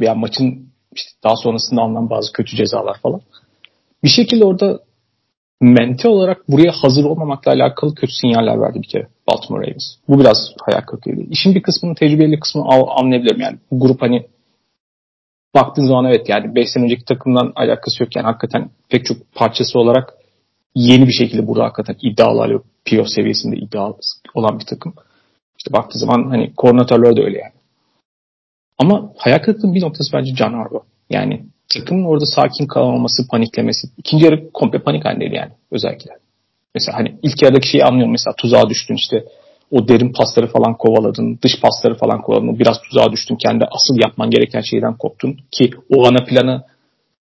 veya 0.00 0.14
maçın 0.14 0.72
işte 0.94 1.10
daha 1.24 1.36
sonrasında 1.36 1.82
alınan 1.82 2.10
bazı 2.10 2.32
kötü 2.32 2.56
cezalar 2.56 2.98
falan. 3.02 3.20
Bir 4.04 4.08
şekilde 4.08 4.44
orada 4.44 4.80
mente 5.62 6.08
olarak 6.08 6.48
buraya 6.48 6.72
hazır 6.72 7.04
olmamakla 7.04 7.52
alakalı 7.52 7.94
kötü 7.94 8.12
sinyaller 8.12 8.60
verdi 8.60 8.82
bir 8.82 8.88
kere 8.88 9.06
Baltimore 9.28 9.66
Ravens. 9.66 9.94
Bu 10.08 10.20
biraz 10.20 10.38
hayal 10.66 10.80
kırıklığıydı. 10.80 11.20
İşin 11.30 11.54
bir 11.54 11.62
kısmını 11.62 11.94
tecrübeli 11.94 12.40
kısmını 12.40 12.66
anlayabilirim 12.68 13.40
yani. 13.40 13.58
Bu 13.70 13.80
grup 13.80 14.02
hani 14.02 14.26
baktığın 15.54 15.86
zaman 15.86 16.04
evet 16.04 16.28
yani 16.28 16.54
5 16.54 16.70
sene 16.70 16.84
önceki 16.84 17.04
takımdan 17.04 17.52
alakası 17.56 18.02
yok 18.02 18.16
yani 18.16 18.24
hakikaten 18.24 18.70
pek 18.88 19.06
çok 19.06 19.16
parçası 19.34 19.78
olarak 19.78 20.14
yeni 20.74 21.06
bir 21.06 21.12
şekilde 21.12 21.46
burada 21.46 21.64
hakikaten 21.64 21.96
iddialar 22.02 22.48
yok. 22.48 22.64
PO 22.90 23.04
seviyesinde 23.04 23.56
iddia 23.56 23.92
olan 24.34 24.58
bir 24.58 24.66
takım. 24.66 24.94
İşte 25.58 25.72
baktığı 25.72 25.98
zaman 25.98 26.30
hani 26.30 26.54
koordinatörler 26.54 27.16
de 27.16 27.22
öyle 27.22 27.38
yani. 27.38 27.52
Ama 28.78 29.12
hayal 29.16 29.38
kırıklığının 29.38 29.74
bir 29.74 29.82
noktası 29.82 30.12
bence 30.12 30.34
Can 30.34 30.52
Harbaugh. 30.52 30.84
Yani 31.10 31.44
takımın 31.74 32.04
orada 32.04 32.26
sakin 32.26 32.66
kalamaması, 32.66 33.28
paniklemesi. 33.28 33.88
İkinci 33.98 34.24
yarı 34.24 34.50
komple 34.52 34.78
panik 34.78 35.04
halindeydi 35.04 35.34
yani 35.34 35.50
özellikle. 35.70 36.10
Mesela 36.74 36.98
hani 36.98 37.18
ilk 37.22 37.42
yarıdaki 37.42 37.68
şeyi 37.68 37.84
anlıyorum. 37.84 38.12
Mesela 38.12 38.34
tuzağa 38.36 38.68
düştün 38.68 38.94
işte 38.94 39.24
o 39.70 39.88
derin 39.88 40.12
pasları 40.12 40.46
falan 40.46 40.76
kovaladın, 40.76 41.38
dış 41.42 41.60
pasları 41.60 41.94
falan 41.94 42.22
kovaladın. 42.22 42.58
Biraz 42.58 42.80
tuzağa 42.82 43.12
düştün. 43.12 43.36
Kendi 43.36 43.64
asıl 43.64 44.00
yapman 44.04 44.30
gereken 44.30 44.60
şeyden 44.60 44.96
koptun. 44.96 45.36
Ki 45.50 45.70
o 45.96 46.06
ana 46.06 46.24
planı 46.24 46.62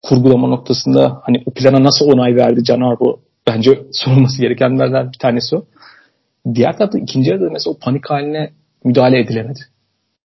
kurgulama 0.03 0.49
noktasında 0.49 1.20
hani 1.22 1.42
o 1.46 1.51
plana 1.51 1.85
nasıl 1.85 2.07
onay 2.07 2.37
verdi 2.37 2.64
Can 2.64 2.81
Arbo 2.81 3.20
bence 3.46 3.83
sorulması 3.92 4.42
gerekenlerden 4.42 5.12
bir 5.12 5.18
tanesi 5.18 5.57
o. 5.57 5.64
Diğer 6.55 6.79
tarafta 6.79 6.99
ikinci 6.99 7.31
yarıda 7.31 7.51
mesela 7.51 7.75
o 7.75 7.79
panik 7.79 8.11
haline 8.11 8.51
müdahale 8.85 9.20
edilemedi. 9.20 9.61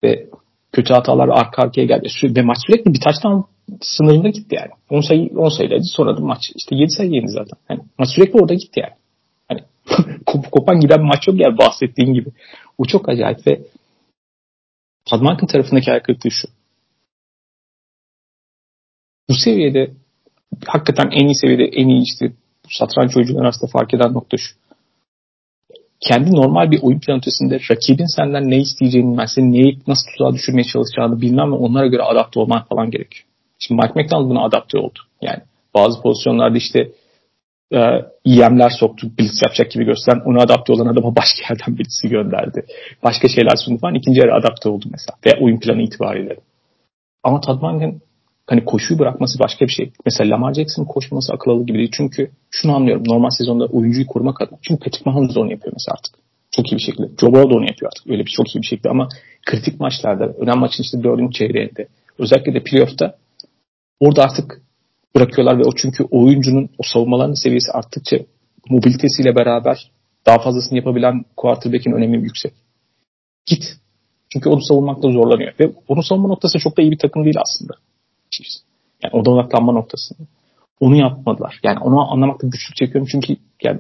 Ve 0.04 0.28
kötü 0.74 0.94
hatalar 0.94 1.28
arka 1.28 1.62
arkaya 1.62 1.86
geldi. 1.86 2.08
Ve 2.24 2.42
maç 2.42 2.58
sürekli 2.68 2.94
bir 2.94 3.00
taştan 3.00 3.46
sınırında 3.82 4.30
gitti 4.30 4.56
yani. 4.56 4.72
10 4.90 5.02
sayı 5.02 5.30
10 5.38 5.50
sayıydı 5.50 5.84
sonra 5.84 6.18
da 6.18 6.22
maç 6.22 6.52
işte 6.56 6.76
7 6.76 6.92
sayı 6.92 7.12
yendi 7.12 7.32
zaten. 7.32 7.58
Hani 7.68 7.80
maç 8.00 8.10
sürekli 8.16 8.40
orada 8.40 8.54
gitti 8.54 8.80
yani. 8.80 8.94
Hani 9.48 9.64
kop 10.26 10.52
kopan 10.52 10.80
giden 10.80 11.04
maç 11.04 11.28
yok 11.28 11.40
yani 11.40 11.58
bahsettiğin 11.58 12.14
gibi. 12.14 12.30
O 12.78 12.86
çok 12.86 13.10
acayip 13.10 13.48
ve 13.48 13.62
Padmark'ın 15.10 15.48
tarafındaki 15.48 15.92
aykırılığı 15.92 16.32
şu. 16.32 16.48
Bu 19.30 19.34
seviyede 19.34 19.92
hakikaten 20.66 21.10
en 21.12 21.26
iyi 21.26 21.36
seviyede 21.36 21.64
en 21.64 21.88
iyi 21.88 22.04
işte 22.04 22.34
satranç 22.70 23.18
oyuncuları 23.18 23.44
arasında 23.44 23.72
fark 23.72 23.94
eden 23.94 24.14
nokta 24.14 24.38
şu. 24.38 24.56
Kendi 26.10 26.36
normal 26.36 26.72
bir 26.72 26.80
oyun 26.82 27.00
planı 27.00 27.18
ötesinde 27.18 27.60
rakibin 27.72 28.16
senden 28.16 28.50
ne 28.50 28.58
isteyeceğini, 28.58 29.18
ben 29.18 29.26
seni 29.26 29.52
neyi 29.52 29.80
nasıl 29.88 30.04
tuzağa 30.12 30.34
düşürmeye 30.34 30.64
çalışacağını 30.64 31.22
bilmem 31.22 31.52
ve 31.52 31.56
onlara 31.56 31.88
göre 31.88 32.02
adapte 32.02 32.40
olman 32.40 32.64
falan 32.70 32.92
gerekiyor. 32.92 33.26
Şimdi 33.60 33.82
Mike 33.82 34.02
McDonald 34.02 34.30
buna 34.30 34.44
adapte 34.46 34.78
oldu. 34.78 35.00
Yani 35.22 35.40
bazı 35.74 36.02
pozisyonlarda 36.02 36.58
işte 36.58 36.92
e, 37.74 38.70
soktu. 38.80 39.08
Blitz 39.20 39.42
yapacak 39.44 39.72
gibi 39.72 39.86
gösteren 39.86 40.22
onu 40.26 40.42
adapte 40.42 40.74
olan 40.74 40.88
adama 40.88 41.16
başka 41.16 41.54
yerden 41.54 41.78
Blitz'i 41.78 42.10
gönderdi. 42.10 42.66
Başka 43.04 43.28
şeyler 43.28 43.56
sundu 43.56 43.80
falan. 43.80 43.96
İkinci 43.96 44.20
yarı 44.20 44.36
adapte 44.36 44.70
oldu 44.70 44.86
mesela. 44.92 45.18
Veya 45.26 45.46
oyun 45.46 45.60
planı 45.60 45.82
itibariyle. 45.82 46.38
Ama 47.24 47.42
Tadman'ın 47.42 48.02
hani 48.48 48.66
koşuyu 48.66 49.00
bırakması 49.00 49.40
başka 49.40 49.66
bir 49.68 49.72
şey. 49.72 49.92
Mesela 50.06 50.36
Lamar 50.36 50.54
Jackson'ın 50.54 50.88
koşması 50.88 51.34
akıllı 51.34 51.66
gibi 51.66 51.78
değil. 51.78 51.92
Çünkü 51.94 52.32
şunu 52.52 52.76
anlıyorum. 52.76 53.04
Normal 53.08 53.30
sezonda 53.30 53.66
oyuncuyu 53.66 54.08
korumak 54.08 54.42
adına. 54.42 54.58
Çünkü 54.62 54.84
Patrick 54.84 55.10
Mahomes 55.10 55.38
onu 55.38 55.52
yapıyor 55.52 55.74
mesela 55.74 55.96
artık. 55.98 56.16
Çok 56.52 56.72
iyi 56.72 56.76
bir 56.76 56.82
şekilde. 56.82 57.08
Joe 57.22 57.32
Burrow 57.32 57.50
da 57.50 57.56
onu 57.56 57.66
yapıyor 57.66 57.92
artık. 57.96 58.12
Öyle 58.12 58.26
bir 58.26 58.32
çok 58.32 58.56
iyi 58.56 58.62
bir 58.62 58.68
şekilde. 58.68 58.90
Ama 58.90 59.10
kritik 59.46 59.80
maçlarda, 59.80 60.26
önemli 60.26 60.60
maçın 60.60 60.84
işte 60.84 61.04
dördüncü 61.04 61.38
çeyreğinde, 61.38 61.88
özellikle 62.20 62.54
de 62.54 62.64
playoff'ta 62.64 63.16
orada 64.00 64.24
artık 64.24 64.62
bırakıyorlar 65.16 65.60
ve 65.60 65.64
o 65.64 65.76
çünkü 65.76 66.04
oyuncunun 66.04 66.70
o 66.78 66.84
savunmalarının 66.94 67.44
seviyesi 67.44 67.72
arttıkça 67.72 68.18
mobilitesiyle 68.70 69.36
beraber 69.36 69.92
daha 70.26 70.40
fazlasını 70.40 70.78
yapabilen 70.78 71.26
quarterback'in 71.38 71.92
önemi 71.92 72.18
yüksek. 72.18 72.54
Git. 73.46 73.64
Çünkü 74.30 74.50
onu 74.50 74.62
savunmakta 74.62 75.12
zorlanıyor. 75.12 75.54
Ve 75.60 75.72
onu 75.88 76.04
savunma 76.04 76.28
noktası 76.28 76.60
çok 76.60 76.78
da 76.78 76.82
iyi 76.82 76.92
bir 76.92 76.98
takım 76.98 77.24
değil 77.24 77.38
aslında. 77.40 77.74
Yani 79.04 79.14
o 79.14 79.26
da 79.26 79.32
odaklanma 79.32 79.72
noktasında. 79.72 80.28
Onu 80.80 80.96
yapmadılar. 80.96 81.60
Yani 81.64 81.80
onu 81.80 82.12
anlamakta 82.12 82.48
güçlük 82.48 82.76
çekiyorum 82.76 83.08
çünkü 83.12 83.38
yani 83.64 83.80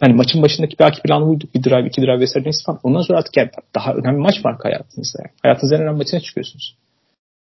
hani 0.00 0.14
maçın 0.14 0.42
başındaki 0.42 0.76
belki 0.78 1.02
planı 1.02 1.26
buydu. 1.26 1.44
Bir 1.54 1.64
drive, 1.64 1.88
iki 1.88 2.02
drive 2.02 2.20
vesaire 2.20 2.44
neyse 2.44 2.62
falan. 2.66 2.80
Ondan 2.82 3.00
sonra 3.00 3.18
artık 3.18 3.36
yani 3.36 3.50
daha 3.74 3.94
önemli 3.94 4.18
maç 4.18 4.44
var 4.44 4.56
hayatınızda. 4.62 5.18
Yani. 5.22 5.32
Hayatınızın 5.42 5.76
en 5.76 5.82
önemli 5.82 5.98
maçına 5.98 6.20
çıkıyorsunuz. 6.20 6.76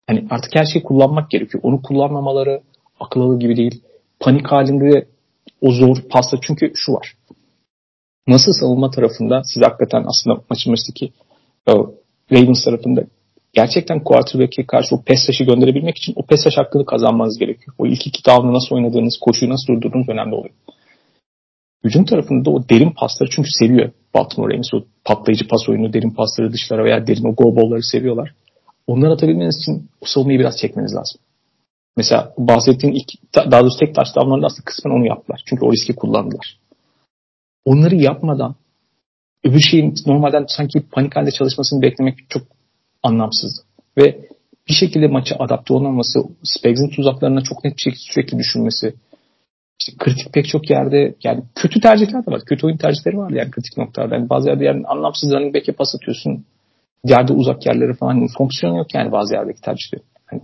Hani 0.07 0.27
artık 0.29 0.55
her 0.55 0.65
şeyi 0.65 0.83
kullanmak 0.83 1.29
gerekiyor. 1.29 1.63
Onu 1.63 1.81
kullanmamaları 1.81 2.61
akıl 2.99 3.21
alır 3.21 3.39
gibi 3.39 3.57
değil. 3.57 3.83
Panik 4.19 4.47
halinde 4.47 5.07
o 5.61 5.71
zor 5.71 5.97
pasta 6.09 6.37
çünkü 6.41 6.71
şu 6.75 6.93
var. 6.93 7.13
Nasıl 8.27 8.51
savunma 8.51 8.91
tarafında 8.91 9.41
siz 9.43 9.63
hakikaten 9.63 10.05
aslında 10.07 10.43
maçın 10.49 10.73
başındaki 10.73 11.13
Ravens 12.31 12.63
tarafında 12.65 13.03
gerçekten 13.53 14.03
quarterback'e 14.03 14.65
karşı 14.65 14.95
o 14.95 15.03
pes 15.03 15.25
taşı 15.25 15.43
gönderebilmek 15.43 15.97
için 15.97 16.13
o 16.15 16.25
pes 16.25 16.43
taş 16.43 16.57
hakkını 16.57 16.85
kazanmanız 16.85 17.37
gerekiyor. 17.37 17.75
O 17.77 17.85
ilk 17.85 18.07
iki 18.07 18.25
down'ı 18.25 18.53
nasıl 18.53 18.75
oynadığınız, 18.75 19.17
koşuyu 19.21 19.51
nasıl 19.51 19.67
durdurduğunuz 19.67 20.09
önemli 20.09 20.35
oluyor. 20.35 20.53
Hücum 21.83 22.05
tarafında 22.05 22.49
o 22.49 22.69
derin 22.69 22.91
pasları 22.91 23.29
çünkü 23.29 23.49
seviyor 23.51 23.91
Baltimore 24.13 24.53
Ravens. 24.53 24.73
O 24.73 24.83
patlayıcı 25.05 25.47
pas 25.47 25.69
oyunu, 25.69 25.93
derin 25.93 26.09
pasları 26.09 26.53
dışlara 26.53 26.83
veya 26.83 27.07
derin 27.07 27.25
o 27.25 27.35
go 27.35 27.55
ball'ları 27.55 27.83
seviyorlar. 27.83 28.33
Onları 28.87 29.13
atabilmeniz 29.13 29.57
için 29.57 29.89
o 30.01 30.05
savunmayı 30.05 30.39
biraz 30.39 30.57
çekmeniz 30.57 30.95
lazım. 30.95 31.21
Mesela 31.97 32.33
bahsettiğim 32.37 32.95
ilk, 32.95 33.35
daha 33.35 33.61
doğrusu 33.61 33.79
tek 33.79 33.95
touchdownlarında 33.95 34.45
aslında 34.45 34.63
kısmen 34.65 34.91
onu 34.91 35.05
yaptılar. 35.05 35.41
Çünkü 35.45 35.65
o 35.65 35.71
riski 35.71 35.95
kullandılar. 35.95 36.57
Onları 37.65 37.95
yapmadan 37.95 38.55
öbür 39.43 39.59
şeyin 39.59 39.95
normalden 40.05 40.45
sanki 40.47 40.81
panik 40.91 41.15
halde 41.15 41.31
çalışmasını 41.31 41.81
beklemek 41.81 42.29
çok 42.29 42.43
anlamsızdı. 43.07 43.61
Ve 43.97 44.27
bir 44.69 44.73
şekilde 44.73 45.07
maça 45.07 45.35
adapte 45.39 45.73
olmaması, 45.73 46.19
Spags'in 46.43 46.89
tuzaklarına 46.89 47.41
çok 47.41 47.63
net 47.63 47.77
bir 47.77 47.81
şekilde 47.81 48.13
sürekli 48.13 48.37
düşünmesi, 48.37 48.93
işte 49.79 49.97
kritik 49.97 50.33
pek 50.33 50.47
çok 50.47 50.69
yerde 50.69 51.15
yani 51.23 51.43
kötü 51.55 51.79
tercihler 51.79 52.25
de 52.25 52.31
var. 52.31 52.41
Kötü 52.45 52.65
oyun 52.65 52.77
tercihleri 52.77 53.17
var 53.17 53.31
yani 53.31 53.51
kritik 53.51 53.77
noktalarda. 53.77 54.15
Yani 54.15 54.29
bazı 54.29 54.49
yerde 54.49 54.65
yani 54.65 54.87
anlamsız 54.87 55.31
running 55.31 55.55
back'e 55.55 55.71
pas 55.71 55.95
atıyorsun. 55.95 56.45
Yerde 57.03 57.33
uzak 57.33 57.65
yerlere 57.65 57.93
falan 57.93 58.15
yani 58.15 58.29
fonksiyon 58.37 58.75
yok 58.75 58.93
yani 58.93 59.11
bazı 59.11 59.33
yerdeki 59.33 59.61
tercihler. 59.61 60.01
Yani 60.31 60.41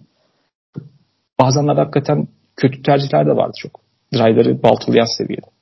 bazenlerde 1.40 1.80
hakikaten 1.80 2.28
kötü 2.56 2.82
tercihler 2.82 3.26
de 3.28 3.36
vardı 3.36 3.54
çok. 3.58 3.82
Drive'ları 4.14 4.64
baltalayan 4.64 5.18
seviyede. 5.18 5.53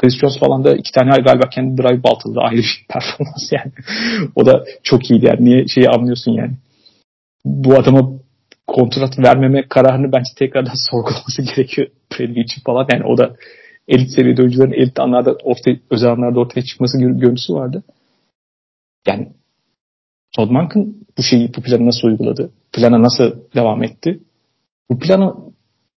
Chris 0.00 0.20
Jones 0.20 0.38
falan 0.38 0.64
da 0.64 0.76
iki 0.76 0.92
tane 0.92 1.10
galiba 1.10 1.48
kendi 1.48 1.82
drive 1.82 2.02
baltaladı. 2.02 2.40
Ayrı 2.40 2.56
bir 2.56 2.86
performans 2.88 3.52
yani. 3.52 3.72
o 4.34 4.46
da 4.46 4.64
çok 4.82 5.10
iyiydi 5.10 5.26
yani. 5.26 5.44
Niye 5.44 5.66
şeyi 5.74 5.88
anlıyorsun 5.88 6.32
yani. 6.32 6.52
Bu 7.44 7.74
adama 7.74 8.12
kontrat 8.66 9.18
vermeme 9.18 9.68
kararını 9.68 10.12
bence 10.12 10.30
tekrardan 10.36 10.74
sorgulaması 10.90 11.42
gerekiyor 11.42 11.88
Bradley 12.12 12.42
için 12.42 12.62
falan. 12.66 12.86
Yani 12.92 13.04
o 13.04 13.16
da 13.18 13.36
elit 13.88 14.10
seviyede 14.10 14.42
oyuncuların 14.42 14.72
elit 14.72 15.00
anlarda 15.00 15.32
ortaya, 15.32 15.76
özel 15.90 16.10
anlarda 16.10 16.40
ortaya 16.40 16.62
çıkması 16.62 16.98
görüntüsü 16.98 17.54
vardı. 17.54 17.82
Yani 19.06 19.28
Todd 20.36 20.50
Monken 20.50 20.94
bu 21.18 21.22
şeyi 21.22 21.54
bu 21.56 21.62
planı 21.62 21.86
nasıl 21.86 22.08
uyguladı? 22.08 22.50
Plana 22.72 23.02
nasıl 23.02 23.40
devam 23.54 23.82
etti? 23.82 24.20
Bu 24.90 24.98
planı 24.98 25.34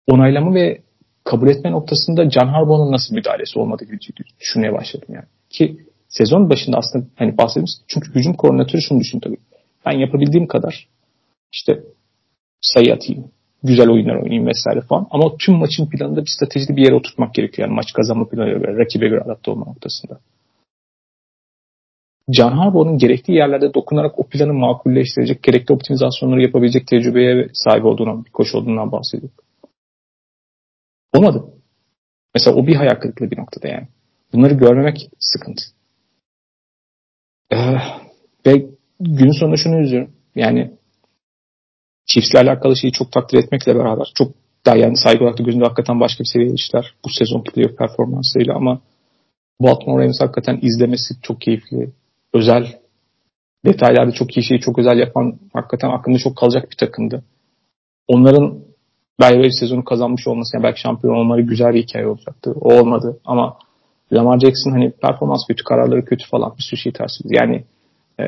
onaylama 0.08 0.56
ve 0.56 0.82
kabul 1.24 1.48
etme 1.48 1.72
noktasında 1.72 2.30
John 2.30 2.48
Harbaugh'un 2.48 2.92
nasıl 2.92 3.16
müdahalesi 3.16 3.60
olmadı 3.60 3.86
gibi 3.86 4.00
düşünmeye 4.40 4.74
başladım 4.74 5.08
yani. 5.10 5.26
Ki 5.50 5.78
sezon 6.10 6.50
başında 6.50 6.78
aslında 6.78 7.06
hani 7.16 7.38
bahsettiğimiz 7.38 7.82
çünkü 7.88 8.16
hücum 8.16 8.34
koordinatörü 8.34 8.82
şunu 8.82 9.00
düşün 9.00 9.20
tabii. 9.20 9.38
Ben 9.86 9.92
yapabildiğim 9.92 10.48
kadar 10.48 10.88
işte 11.54 11.84
sayı 12.62 12.94
atayım, 12.94 13.32
güzel 13.64 13.90
oyunlar 13.90 14.16
oynayayım 14.16 14.48
vesaire 14.48 14.82
falan. 14.82 15.08
Ama 15.12 15.38
tüm 15.38 15.56
maçın 15.56 15.90
planında 15.90 16.22
bir 16.22 16.32
stratejide 16.38 16.76
bir 16.76 16.84
yere 16.84 16.96
oturtmak 16.96 17.34
gerekiyor. 17.34 17.68
Yani 17.68 17.76
maç 17.76 17.94
kazanma 17.94 18.30
planıyla 18.30 18.58
göre, 18.58 18.78
rakibe 18.78 19.08
göre 19.08 19.22
adapte 19.22 19.52
olma 19.52 19.66
noktasında. 19.66 20.20
Can 22.32 22.52
Harbaugh'un 22.52 22.98
gerektiği 22.98 23.32
yerlerde 23.32 23.74
dokunarak 23.74 24.20
o 24.20 24.24
planı 24.24 24.54
makulleştirecek, 24.54 25.44
gerekli 25.44 25.74
optimizasyonları 25.74 26.42
yapabilecek 26.42 26.88
tecrübeye 26.88 27.50
sahip 27.54 27.86
olduğundan, 27.86 28.26
bir 28.26 28.32
koç 28.32 28.56
olduğundan 28.56 28.92
bahsediyor. 28.92 29.32
Olmadı. 31.14 31.54
Mesela 32.36 32.56
o 32.58 32.68
bir 32.68 32.76
hayal 32.76 32.96
kırıklığı 32.96 33.32
bir 33.32 33.40
noktada 33.40 33.68
yani. 33.68 33.88
Bunları 34.34 34.54
görmemek 34.54 35.10
sıkıntı. 35.20 35.64
Ee, 37.52 37.78
ve 38.46 38.66
gün 39.00 39.32
sonunda 39.40 39.58
şunu 39.58 39.82
üzüyorum. 39.82 40.12
Yani 40.36 40.72
Chiefs'le 42.06 42.36
alakalı 42.36 42.76
şeyi 42.76 42.94
çok 42.94 43.12
takdir 43.12 43.38
etmekle 43.38 43.76
beraber 43.76 44.12
çok 44.16 44.32
daha 44.66 44.76
yani 44.76 44.98
saygı 44.98 45.24
olarak 45.24 45.40
da 45.40 45.44
gözünde 45.44 45.64
hakikaten 45.64 46.00
başka 46.00 46.24
bir 46.24 46.30
seviyede 46.30 46.54
işler 46.54 46.96
bu 47.06 47.10
sezon 47.10 47.44
playoff 47.44 47.78
performansıyla 47.78 48.56
ama 48.56 48.82
Baltimore 49.62 50.02
Ravens 50.02 50.22
hakikaten 50.22 50.60
izlemesi 50.62 51.14
çok 51.22 51.42
keyifli. 51.42 51.92
Özel 52.34 52.68
detaylarda 53.66 54.12
çok 54.12 54.38
iyi 54.38 54.44
şeyi 54.44 54.60
çok 54.60 54.80
özel 54.80 54.98
yapan 54.98 55.40
hakikaten 55.54 55.90
aklında 55.90 56.18
çok 56.18 56.38
kalacak 56.38 56.72
bir 56.72 56.78
takımdı. 56.78 57.24
Onların 58.08 58.60
belki 59.22 59.52
sezonu 59.52 59.84
kazanmış 59.84 60.28
olması 60.28 60.58
yani 60.58 60.64
belki 60.64 60.82
şampiyon 60.82 61.16
olmaları 61.16 61.42
güzel 61.42 61.74
bir 61.74 61.84
hikaye 61.84 62.08
olacaktı. 62.08 62.54
O 62.62 62.74
olmadı 62.74 63.20
ama 63.26 63.58
Lamar 64.14 64.40
Jackson 64.40 64.72
hani 64.72 64.92
performans 64.92 65.48
kötü, 65.48 65.64
kararları 65.64 66.06
kötü 66.06 66.30
falan 66.32 66.54
bir 66.58 66.64
sürü 66.64 66.80
şey 66.80 66.92
ters. 66.92 67.12
Yani 67.24 67.64
e, 68.20 68.24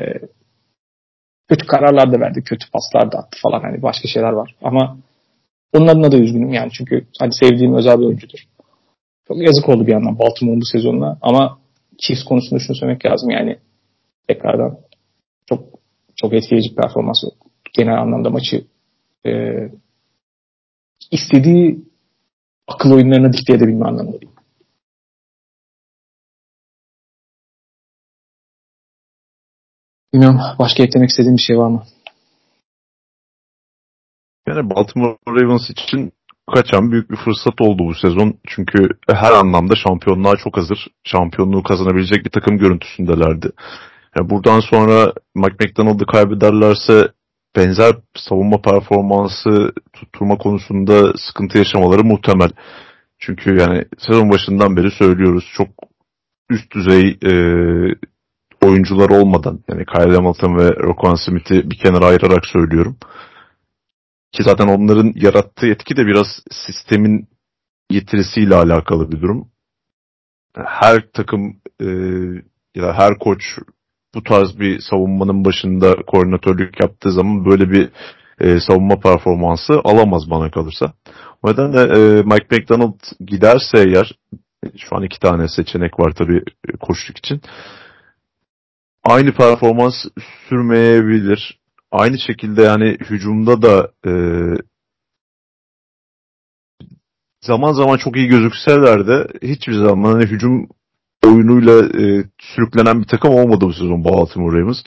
kötü 1.48 1.66
kararlar 1.66 2.12
da 2.12 2.20
verdi, 2.20 2.42
kötü 2.44 2.66
paslar 2.70 3.12
da 3.12 3.18
attı 3.18 3.38
falan 3.42 3.60
hani 3.60 3.82
başka 3.82 4.08
şeyler 4.08 4.32
var. 4.32 4.54
Ama 4.62 4.96
onun 5.72 5.86
adına 5.86 6.12
da 6.12 6.16
üzgünüm 6.16 6.52
yani 6.52 6.70
çünkü 6.72 7.06
hani 7.20 7.32
sevdiğim 7.32 7.74
özel 7.74 7.98
bir 7.98 8.04
oyuncudur. 8.04 8.38
Çok 9.28 9.42
yazık 9.42 9.68
oldu 9.68 9.86
bir 9.86 9.92
yandan 9.92 10.18
Baltimore'un 10.18 10.60
bu 10.60 10.64
sezonuna 10.64 11.18
ama 11.22 11.58
Chiefs 11.98 12.24
konusunda 12.24 12.60
şunu 12.60 12.76
söylemek 12.76 13.06
lazım 13.06 13.30
yani 13.30 13.58
tekrardan 14.28 14.78
çok 15.48 15.64
çok 16.16 16.34
etkileyici 16.34 16.74
performans 16.74 17.24
genel 17.78 18.00
anlamda 18.00 18.30
maçı 18.30 18.64
e, 19.26 19.30
istediği 21.14 21.84
akıl 22.68 22.92
oyunlarına 22.92 23.32
dikte 23.32 23.52
edebilme 23.52 23.86
anlamında 23.86 24.20
değil. 24.20 24.32
Bilmiyorum 30.14 30.40
başka 30.58 30.82
eklemek 30.82 31.10
istediğim 31.10 31.36
bir 31.36 31.42
şey 31.42 31.58
var 31.58 31.68
mı? 31.68 31.82
Yani 34.48 34.70
Baltimore 34.70 35.16
Ravens 35.28 35.70
için 35.70 36.12
kaçan 36.54 36.92
büyük 36.92 37.10
bir 37.10 37.16
fırsat 37.16 37.60
oldu 37.60 37.82
bu 37.88 37.94
sezon. 37.94 38.34
Çünkü 38.46 38.88
her 39.08 39.32
anlamda 39.32 39.74
şampiyonluğa 39.76 40.36
çok 40.36 40.56
hazır. 40.56 40.86
Şampiyonluğu 41.04 41.62
kazanabilecek 41.62 42.24
bir 42.24 42.30
takım 42.30 42.58
görüntüsündelerdi. 42.58 43.50
Yani 44.16 44.30
buradan 44.30 44.60
sonra 44.60 45.12
Mike 45.34 45.56
McDonald'ı 45.60 46.06
kaybederlerse 46.06 47.08
benzer 47.56 47.94
savunma 48.16 48.62
performansı 48.62 49.72
tutturma 49.92 50.38
konusunda 50.38 51.12
sıkıntı 51.16 51.58
yaşamaları 51.58 52.04
muhtemel. 52.04 52.50
Çünkü 53.18 53.56
yani 53.60 53.84
sezon 53.98 54.30
başından 54.30 54.76
beri 54.76 54.90
söylüyoruz 54.90 55.44
çok 55.56 55.68
üst 56.50 56.74
düzey 56.74 57.18
e, 57.22 57.32
oyuncular 58.64 59.10
olmadan 59.10 59.64
yani 59.68 59.84
Kyle 59.86 60.14
Hamilton 60.16 60.56
ve 60.56 60.70
Roquan 60.70 61.14
Smith'i 61.14 61.70
bir 61.70 61.78
kenara 61.78 62.06
ayırarak 62.06 62.46
söylüyorum. 62.46 62.96
Ki 64.32 64.42
zaten 64.42 64.68
onların 64.68 65.12
yarattığı 65.16 65.66
etki 65.66 65.96
de 65.96 66.06
biraz 66.06 66.26
sistemin 66.50 67.28
getirisiyle 67.90 68.54
alakalı 68.54 69.12
bir 69.12 69.20
durum. 69.20 69.48
Her 70.56 71.08
takım 71.12 71.60
e, 71.80 71.86
ya 72.74 72.82
da 72.82 72.98
her 72.98 73.18
koç 73.18 73.42
bu 74.14 74.22
tarz 74.22 74.58
bir 74.58 74.80
savunmanın 74.80 75.44
başında 75.44 75.94
koordinatörlük 76.06 76.80
yaptığı 76.80 77.12
zaman 77.12 77.44
böyle 77.44 77.70
bir 77.70 77.90
e, 78.40 78.60
savunma 78.60 79.00
performansı 79.00 79.80
alamaz 79.84 80.30
bana 80.30 80.50
kalırsa. 80.50 80.92
O 81.42 81.50
nedenle 81.50 81.80
e, 81.80 82.22
Mike 82.22 82.46
McDonald 82.50 83.00
giderse 83.26 83.78
eğer 83.78 84.12
şu 84.78 84.96
an 84.96 85.02
iki 85.02 85.20
tane 85.20 85.48
seçenek 85.48 86.00
var 86.00 86.12
tabii 86.12 86.42
e, 86.68 86.76
koşluk 86.76 87.18
için. 87.18 87.40
Aynı 89.04 89.32
performans 89.32 89.94
sürmeyebilir. 90.48 91.60
Aynı 91.92 92.18
şekilde 92.18 92.62
yani 92.62 92.98
hücumda 93.10 93.62
da 93.62 93.90
e, 94.06 94.12
zaman 97.40 97.72
zaman 97.72 97.96
çok 97.96 98.16
iyi 98.16 98.28
gözükseler 98.28 99.06
de 99.06 99.26
hiçbir 99.42 99.74
zaman 99.74 100.12
hani 100.12 100.24
hücum 100.24 100.68
oyunuyla 101.26 101.78
e, 101.78 102.24
sürüklenen 102.40 103.00
bir 103.00 103.06
takım 103.06 103.30
olmadı 103.30 103.64
bu 103.64 103.72
sezon 103.72 104.04
Baltimore 104.04 104.60
Ravens. 104.60 104.82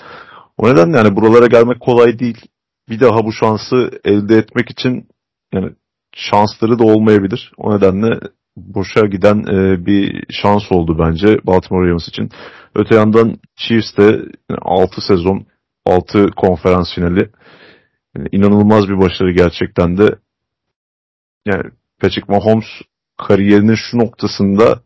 O 0.57 0.69
nedenle 0.69 0.97
yani 0.97 1.15
buralara 1.15 1.47
gelmek 1.47 1.79
kolay 1.79 2.19
değil. 2.19 2.45
Bir 2.89 2.99
daha 2.99 3.25
bu 3.25 3.33
şansı 3.33 3.91
elde 4.05 4.38
etmek 4.38 4.71
için 4.71 5.07
yani 5.53 5.71
şansları 6.15 6.79
da 6.79 6.83
olmayabilir. 6.83 7.51
O 7.57 7.77
nedenle 7.77 8.19
boşa 8.57 9.01
giden 9.01 9.38
e, 9.38 9.85
bir 9.85 10.23
şans 10.29 10.71
oldu 10.71 10.99
bence 10.99 11.39
Baltimore 11.43 11.88
Ravens 11.88 12.07
için. 12.07 12.29
Öte 12.75 12.95
yandan 12.95 13.39
Chiefs 13.55 13.97
de 13.97 14.21
6 14.61 15.01
sezon 15.01 15.45
6 15.85 16.27
konferans 16.31 16.95
finali 16.95 17.29
yani 18.17 18.29
inanılmaz 18.31 18.89
bir 18.89 18.99
başarı 18.99 19.31
gerçekten 19.31 19.97
de. 19.97 20.15
Yani 21.45 21.63
Patrick 22.01 22.33
Mahomes 22.33 22.65
kariyerinin 23.17 23.75
şu 23.75 23.97
noktasında 23.97 24.81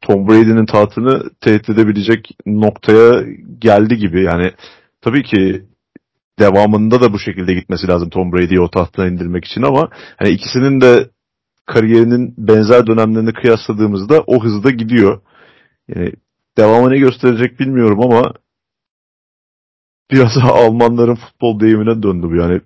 Tom 0.00 0.28
Brady'nin 0.28 0.66
tahtını 0.66 1.30
tehdit 1.40 1.68
edebilecek 1.68 2.30
noktaya 2.46 3.24
geldi 3.58 3.96
gibi. 3.96 4.22
Yani 4.22 4.52
tabii 5.00 5.22
ki 5.22 5.64
devamında 6.38 7.00
da 7.00 7.12
bu 7.12 7.18
şekilde 7.18 7.54
gitmesi 7.54 7.88
lazım 7.88 8.10
Tom 8.10 8.32
Brady'yi 8.32 8.60
o 8.60 8.70
tahtına 8.70 9.06
indirmek 9.06 9.44
için 9.44 9.62
ama 9.62 9.88
hani 10.16 10.30
ikisinin 10.30 10.80
de 10.80 11.10
kariyerinin 11.66 12.34
benzer 12.38 12.86
dönemlerini 12.86 13.32
kıyasladığımızda 13.32 14.24
o 14.26 14.44
hızda 14.44 14.70
gidiyor. 14.70 15.20
Yani 15.88 16.12
devamı 16.58 16.90
ne 16.90 16.98
gösterecek 16.98 17.60
bilmiyorum 17.60 18.00
ama 18.00 18.32
biraz 20.10 20.30
Almanların 20.42 21.14
futbol 21.14 21.60
deyimine 21.60 22.02
döndü 22.02 22.26
bu. 22.30 22.36
Yani 22.36 22.60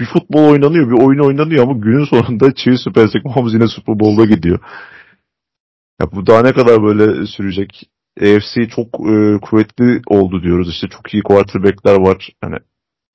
bir 0.00 0.04
futbol 0.04 0.50
oynanıyor, 0.50 0.90
bir 0.90 1.04
oyun 1.06 1.18
oynanıyor 1.18 1.62
ama 1.62 1.72
günün 1.72 2.04
sonunda 2.04 2.54
Chiefs 2.54 2.84
Patrick 2.84 3.28
Mahomes 3.28 3.54
yine 3.54 3.68
Super 3.68 4.00
Bowl'da 4.00 4.24
gidiyor. 4.24 4.58
Ya 6.00 6.12
bu 6.12 6.26
daha 6.26 6.42
ne 6.42 6.52
kadar 6.52 6.82
böyle 6.82 7.26
sürecek? 7.26 7.90
AFC 8.20 8.68
çok 8.68 8.86
e, 8.86 9.38
kuvvetli 9.42 10.02
oldu 10.06 10.42
diyoruz. 10.42 10.68
İşte 10.70 10.86
çok 10.88 11.14
iyi 11.14 11.22
quarterback'ler 11.22 12.00
var. 12.00 12.28
Yani 12.42 12.56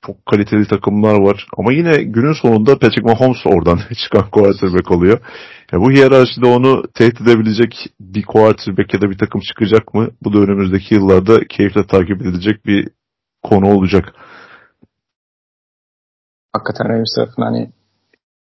çok 0.05 0.25
kaliteli 0.25 0.67
takımlar 0.67 1.19
var. 1.19 1.47
Ama 1.57 1.73
yine 1.73 2.03
günün 2.03 2.33
sonunda 2.33 2.79
Patrick 2.79 3.01
Mahomes 3.01 3.45
oradan 3.45 3.79
çıkan 4.03 4.29
quarterback 4.29 4.91
oluyor. 4.91 5.19
Ya 5.71 5.79
bu 5.79 5.91
hiyerarşide 5.91 6.45
onu 6.45 6.83
tehdit 6.93 7.21
edebilecek 7.21 7.87
bir 7.99 8.23
quarterback 8.23 8.93
ya 8.93 9.01
da 9.01 9.09
bir 9.09 9.17
takım 9.17 9.41
çıkacak 9.41 9.93
mı? 9.93 10.09
Bu 10.23 10.33
da 10.33 10.39
önümüzdeki 10.39 10.95
yıllarda 10.95 11.47
keyifle 11.47 11.87
takip 11.87 12.21
edilecek 12.21 12.65
bir 12.65 12.89
konu 13.43 13.67
olacak. 13.67 14.13
Hakikaten 16.53 16.89
Rams 16.89 17.15
tarafından 17.15 17.45
hani 17.53 17.69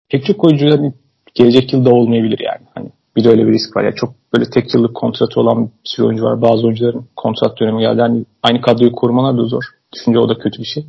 pek 0.09 0.25
çok 0.25 0.43
oyuncuların 0.43 0.93
gelecek 1.35 1.73
yılda 1.73 1.89
olmayabilir 1.89 2.39
yani. 2.39 2.67
Hani 2.75 2.91
bir 3.15 3.23
de 3.23 3.29
öyle 3.29 3.47
bir 3.47 3.53
risk 3.53 3.75
var. 3.75 3.83
Yani 3.83 3.95
çok 3.95 4.13
böyle 4.33 4.49
tek 4.49 4.73
yıllık 4.73 4.95
kontratı 4.95 5.39
olan 5.39 5.65
bir 5.65 5.71
sürü 5.83 6.05
oyuncu 6.05 6.23
var. 6.23 6.41
Bazı 6.41 6.65
oyuncuların 6.65 7.05
kontrat 7.15 7.59
dönemi 7.59 7.81
geldi. 7.81 7.99
Yani 7.99 8.25
aynı 8.43 8.61
kadroyu 8.61 8.91
korumalar 8.91 9.37
da 9.37 9.45
zor. 9.45 9.63
Düşünce 9.93 10.19
o 10.19 10.29
da 10.29 10.37
kötü 10.37 10.59
bir 10.59 10.67
şey. 10.67 10.85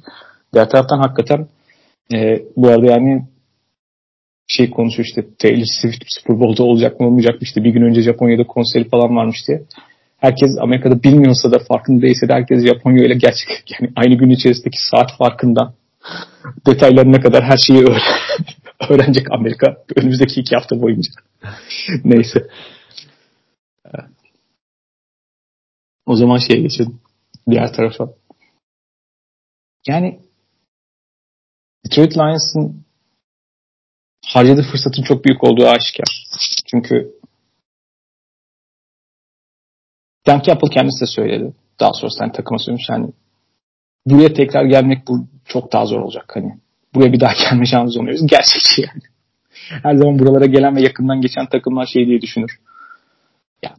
Diğer 0.54 0.70
taraftan 0.70 0.98
hakikaten 0.98 1.48
e, 2.12 2.42
bu 2.56 2.68
arada 2.68 2.86
yani 2.86 3.22
şey 4.46 4.70
konuşuyor 4.70 5.06
işte 5.06 5.24
Taylor 5.38 5.64
Swift 5.64 6.04
Super 6.06 6.64
olacak 6.64 7.00
mı 7.00 7.06
olmayacak 7.06 7.34
mı 7.34 7.40
işte 7.42 7.64
bir 7.64 7.70
gün 7.70 7.82
önce 7.82 8.02
Japonya'da 8.02 8.46
konseri 8.46 8.88
falan 8.88 9.16
varmış 9.16 9.36
diye. 9.48 9.62
Herkes 10.18 10.50
Amerika'da 10.60 11.02
bilmiyorsa 11.02 11.52
da 11.52 11.58
farkında 11.58 12.02
değilse 12.02 12.28
de 12.28 12.32
herkes 12.32 12.66
Japonya 12.66 13.04
ile 13.04 13.14
gerçek 13.14 13.48
yani 13.80 13.92
aynı 13.96 14.14
gün 14.14 14.30
içerisindeki 14.30 14.78
saat 14.90 15.16
farkından 15.18 15.72
detaylarına 16.66 17.20
kadar 17.20 17.44
her 17.44 17.56
şeyi 17.56 17.82
öğren 17.82 18.00
öğrenecek 18.88 19.32
Amerika 19.32 19.84
önümüzdeki 19.96 20.40
iki 20.40 20.56
hafta 20.56 20.82
boyunca. 20.82 21.10
Neyse. 22.04 22.48
O 26.06 26.16
zaman 26.16 26.38
şeye 26.38 26.60
geçelim. 26.60 27.00
Diğer 27.50 27.72
tarafa. 27.72 28.14
Yani 29.86 30.20
Detroit 31.86 32.16
Lions'ın 32.16 32.84
harcadığı 34.26 34.62
fırsatın 34.62 35.02
çok 35.02 35.24
büyük 35.24 35.44
olduğu 35.44 35.66
aşikar. 35.66 36.26
Çünkü 36.66 37.20
Dan 40.26 40.40
Campbell 40.40 40.70
kendisi 40.70 41.00
de 41.00 41.06
söyledi. 41.06 41.54
Daha 41.80 41.92
sonra 41.92 42.10
sen 42.10 42.32
takıma 42.32 42.58
söylemiş. 42.58 42.88
Yani 42.88 43.12
buraya 44.06 44.32
tekrar 44.32 44.64
gelmek 44.64 45.08
bu 45.08 45.26
çok 45.44 45.72
daha 45.72 45.86
zor 45.86 46.00
olacak. 46.00 46.32
Hani 46.34 46.58
buraya 46.94 47.12
bir 47.12 47.20
daha 47.20 47.32
gelme 47.32 47.66
şansı 47.66 47.98
olmuyoruz. 47.98 48.26
Gerçekçi 48.26 48.82
yani. 48.82 49.02
Her 49.82 49.94
zaman 49.94 50.18
buralara 50.18 50.46
gelen 50.46 50.76
ve 50.76 50.82
yakından 50.82 51.20
geçen 51.20 51.46
takımlar 51.46 51.86
şey 51.86 52.06
diye 52.06 52.20
düşünür. 52.20 52.50
Ya, 53.64 53.74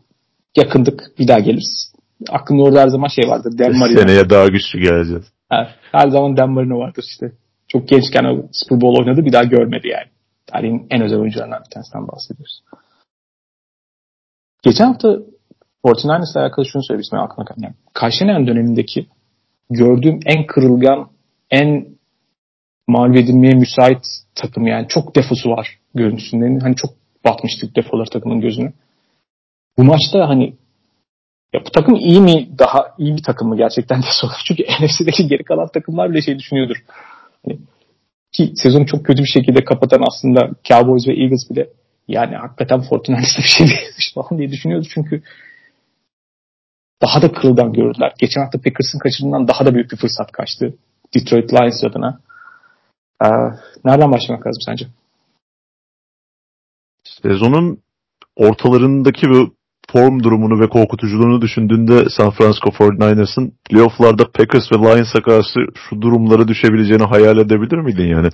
yakındık 0.57 1.11
bir 1.19 1.27
daha 1.27 1.39
geliriz. 1.39 1.93
Aklımda 2.29 2.63
orada 2.63 2.81
her 2.81 2.87
zaman 2.87 3.07
şey 3.07 3.29
vardır. 3.29 3.57
Dan 3.57 3.77
Marino. 3.77 3.99
Seneye 3.99 4.29
daha 4.29 4.47
güçlü 4.47 4.79
geleceğiz. 4.79 5.25
Evet, 5.51 5.67
her 5.91 6.09
zaman 6.09 6.37
Dan 6.37 6.51
Marino 6.51 6.79
vardır 6.79 7.05
işte. 7.07 7.31
Çok 7.67 7.87
gençken 7.87 8.23
o 8.23 8.47
Super 8.51 8.81
Bowl 8.81 9.01
oynadı 9.01 9.25
bir 9.25 9.33
daha 9.33 9.43
görmedi 9.43 9.87
yani. 9.87 10.07
Tarihin 10.47 10.87
en 10.89 11.01
özel 11.01 11.19
oyuncularından 11.19 11.63
bir 11.65 11.69
tanesinden 11.69 12.07
bahsediyoruz. 12.07 12.61
Geçen 14.63 14.85
hafta 14.85 15.17
49ers'la 15.85 16.41
alakalı 16.41 16.65
şunu 16.65 16.83
söylemiştim 16.83 17.19
aklıma. 17.19 17.49
Yani 17.57 17.75
Kaşinen 17.93 18.47
dönemindeki 18.47 19.07
gördüğüm 19.69 20.19
en 20.25 20.45
kırılgan, 20.47 21.09
en 21.51 21.85
mağlup 22.91 23.15
edilmeye 23.15 23.53
müsait 23.53 24.05
takım 24.35 24.67
yani. 24.67 24.87
Çok 24.87 25.15
defosu 25.15 25.49
var 25.49 25.79
görüntüsünde. 25.95 26.59
Hani 26.63 26.75
çok 26.75 26.93
batmıştık 27.25 27.75
defolar 27.75 28.05
takımın 28.05 28.41
gözüne. 28.41 28.73
Bu 29.77 29.83
maçta 29.83 30.29
hani 30.29 30.53
ya 31.53 31.61
bu 31.65 31.69
takım 31.69 31.95
iyi 31.95 32.21
mi? 32.21 32.49
Daha 32.59 32.95
iyi 32.97 33.15
bir 33.17 33.23
takım 33.23 33.49
mı 33.49 33.57
gerçekten 33.57 34.01
diye 34.01 34.11
soruyor. 34.21 34.41
Çünkü 34.45 34.63
NFC'deki 34.81 35.27
geri 35.27 35.43
kalan 35.43 35.67
takımlar 35.73 36.11
bile 36.11 36.21
şey 36.21 36.39
düşünüyordur. 36.39 36.75
Hani, 37.45 37.59
ki 38.31 38.53
sezonu 38.55 38.85
çok 38.85 39.05
kötü 39.05 39.23
bir 39.23 39.29
şekilde 39.29 39.63
kapatan 39.63 40.03
aslında 40.07 40.49
Cowboys 40.63 41.07
ve 41.07 41.13
Eagles 41.13 41.49
bile 41.49 41.69
yani 42.07 42.35
hakikaten 42.35 42.79
49ers'da 42.79 43.43
bir 43.43 43.47
şey 43.47 43.67
değilmiş 43.67 44.13
falan 44.13 44.37
diye 44.37 44.51
düşünüyordu. 44.51 44.87
Çünkü 44.93 45.23
daha 47.01 47.21
da 47.21 47.31
kırılgan 47.31 47.73
gördüler. 47.73 48.13
Geçen 48.19 48.41
hafta 48.41 48.61
Packers'ın 48.61 48.99
kaçırdığından 48.99 49.47
daha 49.47 49.65
da 49.65 49.75
büyük 49.75 49.91
bir 49.91 49.97
fırsat 49.97 50.31
kaçtı. 50.31 50.75
Detroit 51.15 51.53
Lions 51.53 51.83
adına. 51.83 52.19
Ee, 53.23 53.27
nereden 53.85 54.11
başlamak 54.11 54.47
lazım 54.47 54.61
sence? 54.65 54.85
Sezonun 57.03 57.77
ortalarındaki 58.35 59.29
bu 59.29 59.55
form 59.91 60.23
durumunu 60.23 60.59
ve 60.59 60.69
korkutuculuğunu 60.69 61.41
düşündüğünde 61.41 62.09
San 62.09 62.31
Francisco 62.31 62.69
49ers'ın 62.69 63.53
playofflarda 63.69 64.31
Packers 64.31 64.71
ve 64.71 64.77
Lions'a 64.77 65.21
karşı 65.21 65.59
şu 65.75 66.01
durumlara 66.01 66.47
düşebileceğini 66.47 67.03
hayal 67.03 67.37
edebilir 67.37 67.77
miydin 67.77 68.07
yani? 68.07 68.29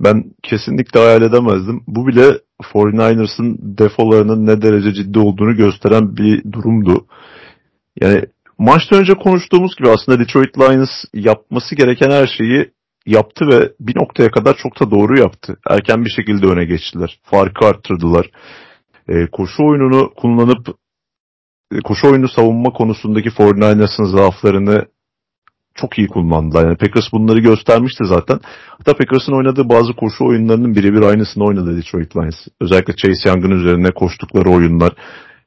Ben 0.00 0.24
kesinlikle 0.42 1.00
hayal 1.00 1.22
edemezdim. 1.22 1.84
Bu 1.86 2.06
bile 2.06 2.38
49ers'ın 2.62 3.58
defolarının 3.60 4.46
ne 4.46 4.62
derece 4.62 4.94
ciddi 4.94 5.18
olduğunu 5.18 5.56
gösteren 5.56 6.16
bir 6.16 6.52
durumdu. 6.52 7.06
Yani 8.00 8.22
maçtan 8.58 9.00
önce 9.00 9.14
konuştuğumuz 9.14 9.76
gibi 9.76 9.88
aslında 9.88 10.20
Detroit 10.20 10.58
Lions 10.58 11.04
yapması 11.14 11.74
gereken 11.74 12.10
her 12.10 12.26
şeyi 12.26 12.70
yaptı 13.06 13.46
ve 13.48 13.72
bir 13.80 13.96
noktaya 13.96 14.30
kadar 14.30 14.56
çok 14.56 14.80
da 14.80 14.90
doğru 14.90 15.18
yaptı. 15.18 15.56
Erken 15.70 16.04
bir 16.04 16.10
şekilde 16.10 16.46
öne 16.46 16.64
geçtiler. 16.64 17.18
Farkı 17.22 17.66
arttırdılar. 17.66 18.30
E, 19.08 19.26
koşu 19.26 19.62
oyununu 19.64 20.14
kullanıp 20.16 20.68
e, 21.72 21.80
koşu 21.80 22.08
oyunu 22.08 22.28
savunma 22.28 22.70
konusundaki 22.70 23.28
49ers'ın 23.28 24.04
zaaflarını 24.04 24.86
çok 25.74 25.98
iyi 25.98 26.08
kullandılar. 26.08 26.64
Yani 26.64 26.76
Packers 26.76 27.12
bunları 27.12 27.38
göstermişti 27.38 28.04
zaten. 28.04 28.38
Hatta 28.68 28.96
Packers'ın 28.96 29.32
oynadığı 29.32 29.68
bazı 29.68 29.92
koşu 29.92 30.24
oyunlarının 30.24 30.74
birebir 30.74 31.02
aynısını 31.02 31.44
oynadı 31.44 31.76
Detroit 31.76 32.16
Lions. 32.16 32.46
Özellikle 32.60 32.96
Chase 32.96 33.28
Young'ın 33.28 33.50
üzerine 33.50 33.90
koştukları 33.90 34.50
oyunlar. 34.50 34.92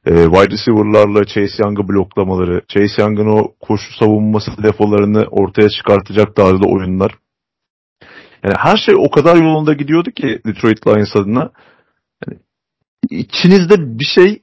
E, 0.06 0.10
wide 0.10 0.50
receiver'larla 0.50 1.24
Chase 1.24 1.62
Young'ı 1.62 1.88
bloklamaları, 1.88 2.62
Chase 2.68 3.02
Young'ın 3.02 3.26
o 3.26 3.52
koşu 3.60 3.92
savunması 3.98 4.50
defolarını 4.62 5.26
ortaya 5.30 5.68
çıkartacak 5.68 6.36
tarzda 6.36 6.66
oyunlar. 6.66 7.12
Yani 8.44 8.54
her 8.58 8.76
şey 8.76 8.94
o 8.98 9.10
kadar 9.10 9.36
yolunda 9.36 9.72
gidiyordu 9.72 10.10
ki 10.10 10.40
Detroit 10.46 10.86
Lions 10.86 11.16
adına. 11.16 11.50
Yani 12.26 12.40
içinizde 13.10 13.98
bir 13.98 14.04
şey 14.04 14.42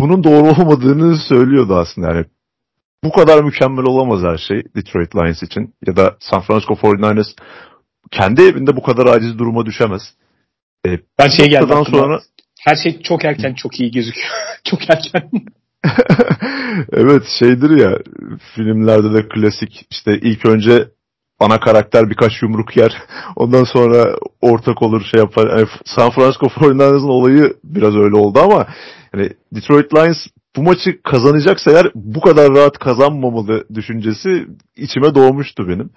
bunun 0.00 0.24
doğru 0.24 0.48
olmadığını 0.48 1.16
söylüyordu 1.28 1.76
aslında. 1.76 2.08
Yani 2.08 2.24
bu 3.04 3.12
kadar 3.12 3.44
mükemmel 3.44 3.84
olamaz 3.84 4.22
her 4.22 4.38
şey 4.38 4.62
Detroit 4.76 5.16
Lions 5.16 5.42
için 5.42 5.74
ya 5.86 5.96
da 5.96 6.16
San 6.20 6.40
Francisco 6.40 6.74
49ers 6.74 7.36
kendi 8.10 8.42
evinde 8.42 8.76
bu 8.76 8.82
kadar 8.82 9.06
aciz 9.06 9.38
duruma 9.38 9.66
düşemez. 9.66 10.02
E, 10.86 10.90
ben 11.18 11.28
şey 11.28 11.46
geldi 11.46 11.66
sonra 11.90 12.20
her 12.60 12.76
şey 12.76 13.02
çok 13.02 13.24
erken 13.24 13.54
çok 13.54 13.80
iyi 13.80 13.90
gözüküyor. 13.90 14.28
çok 14.64 14.90
erken. 14.90 15.30
evet 16.92 17.22
şeydir 17.38 17.70
ya 17.70 17.98
filmlerde 18.54 19.14
de 19.14 19.28
klasik 19.28 19.86
işte 19.90 20.18
ilk 20.22 20.46
önce 20.46 20.88
ana 21.38 21.60
karakter 21.60 22.10
birkaç 22.10 22.42
yumruk 22.42 22.76
yer. 22.76 23.02
Ondan 23.36 23.64
sonra 23.64 24.16
ortak 24.40 24.82
olur 24.82 25.02
şey 25.12 25.20
yapar. 25.20 25.58
Yani 25.58 25.68
San 25.84 26.10
Francisco 26.10 26.46
49ers'ın 26.46 27.08
olayı 27.08 27.54
biraz 27.64 27.96
öyle 27.96 28.16
oldu 28.16 28.40
ama 28.40 28.66
yani 29.14 29.30
Detroit 29.54 29.94
Lions 29.94 30.26
bu 30.56 30.62
maçı 30.62 31.02
kazanacaksa 31.02 31.70
eğer 31.70 31.90
bu 31.94 32.20
kadar 32.20 32.50
rahat 32.54 32.78
kazanmamalı 32.78 33.64
düşüncesi 33.74 34.46
içime 34.76 35.14
doğmuştu 35.14 35.68
benim. 35.68 35.90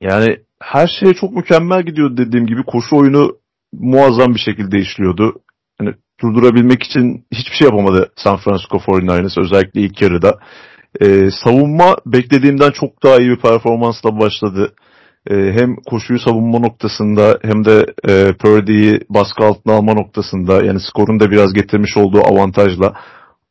Yani 0.00 0.36
her 0.60 0.88
şey 1.00 1.14
çok 1.14 1.32
mükemmel 1.32 1.82
gidiyor 1.82 2.16
dediğim 2.16 2.46
gibi. 2.46 2.62
Koşu 2.62 2.96
oyunu 2.96 3.36
muazzam 3.72 4.34
bir 4.34 4.40
şekilde 4.40 4.78
işliyordu. 4.78 5.34
Yani 5.80 5.94
durdurabilmek 6.22 6.82
için 6.82 7.24
hiçbir 7.32 7.56
şey 7.56 7.64
yapamadı 7.64 8.12
San 8.16 8.36
Francisco 8.36 8.76
49ers 8.76 9.40
özellikle 9.40 9.80
ilk 9.80 10.02
yarıda. 10.02 10.38
Ee, 11.00 11.30
savunma 11.44 11.96
beklediğimden 12.06 12.70
çok 12.70 13.02
daha 13.02 13.16
iyi 13.16 13.30
bir 13.30 13.40
performansla 13.40 14.18
başladı. 14.20 14.74
Ee, 15.30 15.34
hem 15.34 15.76
koşuyu 15.76 16.18
savunma 16.18 16.58
noktasında 16.58 17.38
hem 17.42 17.64
de 17.64 17.86
e, 18.08 18.32
Purdy'yi 18.32 19.00
baskı 19.08 19.44
altına 19.44 19.72
alma 19.74 19.94
noktasında 19.94 20.64
yani 20.64 20.80
skorun 20.80 21.20
da 21.20 21.30
biraz 21.30 21.52
getirmiş 21.52 21.96
olduğu 21.96 22.20
avantajla. 22.20 22.94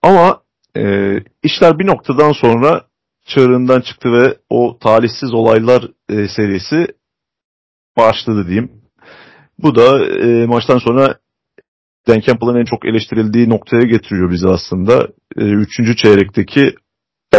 Ama 0.01 0.41
e, 0.77 1.15
işler 1.43 1.79
bir 1.79 1.87
noktadan 1.87 2.31
sonra 2.31 2.81
çığırından 3.25 3.81
çıktı 3.81 4.11
ve 4.11 4.37
o 4.49 4.77
talihsiz 4.79 5.33
olaylar 5.33 5.83
e, 6.09 6.27
serisi 6.27 6.87
başladı 7.97 8.47
diyeyim. 8.47 8.71
Bu 9.59 9.75
da 9.75 10.05
e, 10.05 10.45
maçtan 10.45 10.77
sonra 10.77 11.17
Dan 12.07 12.19
Campbell'ın 12.19 12.59
en 12.59 12.65
çok 12.65 12.85
eleştirildiği 12.85 13.49
noktaya 13.49 13.83
getiriyor 13.83 14.31
bizi 14.31 14.47
aslında. 14.47 15.07
E, 15.37 15.43
üçüncü 15.43 15.95
çeyrekteki 15.95 16.75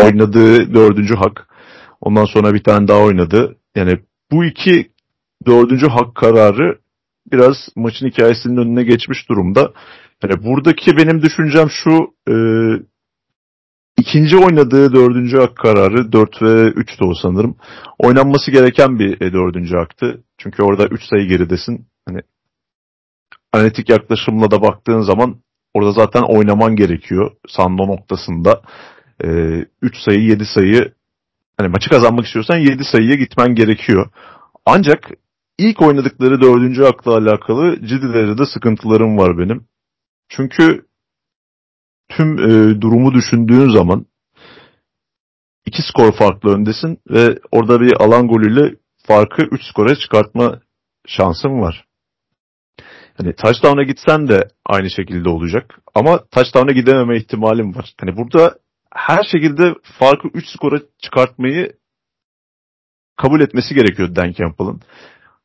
oynadığı 0.03 0.74
dördüncü 0.74 1.14
hak. 1.14 1.49
Ondan 2.01 2.24
sonra 2.24 2.55
bir 2.55 2.62
tane 2.62 2.88
daha 2.88 2.99
oynadı. 2.99 3.57
Yani 3.76 3.99
bu 4.32 4.45
iki 4.45 4.90
dördüncü 5.47 5.88
hak 5.88 6.14
kararı 6.14 6.78
biraz 7.32 7.57
maçın 7.76 8.07
hikayesinin 8.07 8.57
önüne 8.57 8.82
geçmiş 8.82 9.28
durumda. 9.28 9.72
Yani 10.22 10.45
buradaki 10.45 10.97
benim 10.97 11.22
düşüncem 11.22 11.70
şu 11.70 12.14
e, 12.28 12.34
ikinci 13.99 14.36
oynadığı 14.36 14.92
dördüncü 14.92 15.36
hak 15.36 15.57
kararı 15.57 16.12
4 16.12 16.42
ve 16.42 16.68
3 16.68 17.01
de 17.01 17.05
o 17.05 17.14
sanırım. 17.14 17.57
Oynanması 17.99 18.51
gereken 18.51 18.99
bir 18.99 19.20
e, 19.20 19.32
dördüncü 19.32 19.76
haktı. 19.76 20.24
Çünkü 20.38 20.62
orada 20.62 20.86
3 20.86 21.03
sayı 21.05 21.28
geridesin. 21.28 21.86
Hani 22.09 22.20
analitik 23.53 23.88
yaklaşımla 23.88 24.51
da 24.51 24.62
baktığın 24.62 25.01
zaman 25.01 25.36
orada 25.74 25.92
zaten 25.92 26.22
oynaman 26.22 26.76
gerekiyor 26.76 27.30
sando 27.49 27.86
noktasında. 27.86 28.62
3 29.82 29.96
sayı 30.04 30.20
7 30.20 30.44
sayı 30.46 30.92
hani 31.56 31.68
maçı 31.68 31.90
kazanmak 31.90 32.26
istiyorsan 32.26 32.56
7 32.56 32.84
sayıya 32.84 33.14
gitmen 33.14 33.54
gerekiyor. 33.54 34.10
Ancak 34.66 35.10
ilk 35.58 35.82
oynadıkları 35.82 36.40
dördüncü 36.40 36.82
hakla 36.82 37.16
alakalı 37.16 37.86
ciddi 37.86 38.14
derecede 38.14 38.46
sıkıntılarım 38.46 39.18
var 39.18 39.38
benim. 39.38 39.66
Çünkü 40.28 40.86
tüm 42.08 42.38
e, 42.38 42.80
durumu 42.80 43.14
düşündüğün 43.14 43.70
zaman 43.70 44.06
iki 45.66 45.82
skor 45.82 46.12
farklı 46.12 46.54
öndesin 46.54 46.98
ve 47.10 47.38
orada 47.52 47.80
bir 47.80 47.92
alan 48.00 48.28
golüyle 48.28 48.74
farkı 49.06 49.42
3 49.42 49.62
skora 49.70 49.96
çıkartma 49.96 50.60
şansın 51.06 51.60
var. 51.60 51.84
Hani 53.16 53.34
touchdown'a 53.36 53.82
gitsen 53.82 54.28
de 54.28 54.48
aynı 54.66 54.90
şekilde 54.90 55.28
olacak. 55.28 55.78
Ama 55.94 56.24
touchdown'a 56.24 56.72
gidememe 56.72 57.18
ihtimalim 57.18 57.74
var. 57.74 57.94
Hani 58.00 58.16
burada 58.16 58.58
her 58.95 59.24
şekilde 59.32 59.74
farkı 59.99 60.28
3 60.34 60.45
skora 60.49 60.80
çıkartmayı 61.03 61.72
kabul 63.16 63.40
etmesi 63.40 63.74
gerekiyor 63.74 64.16
Dan 64.16 64.32
Campbell'ın. 64.32 64.80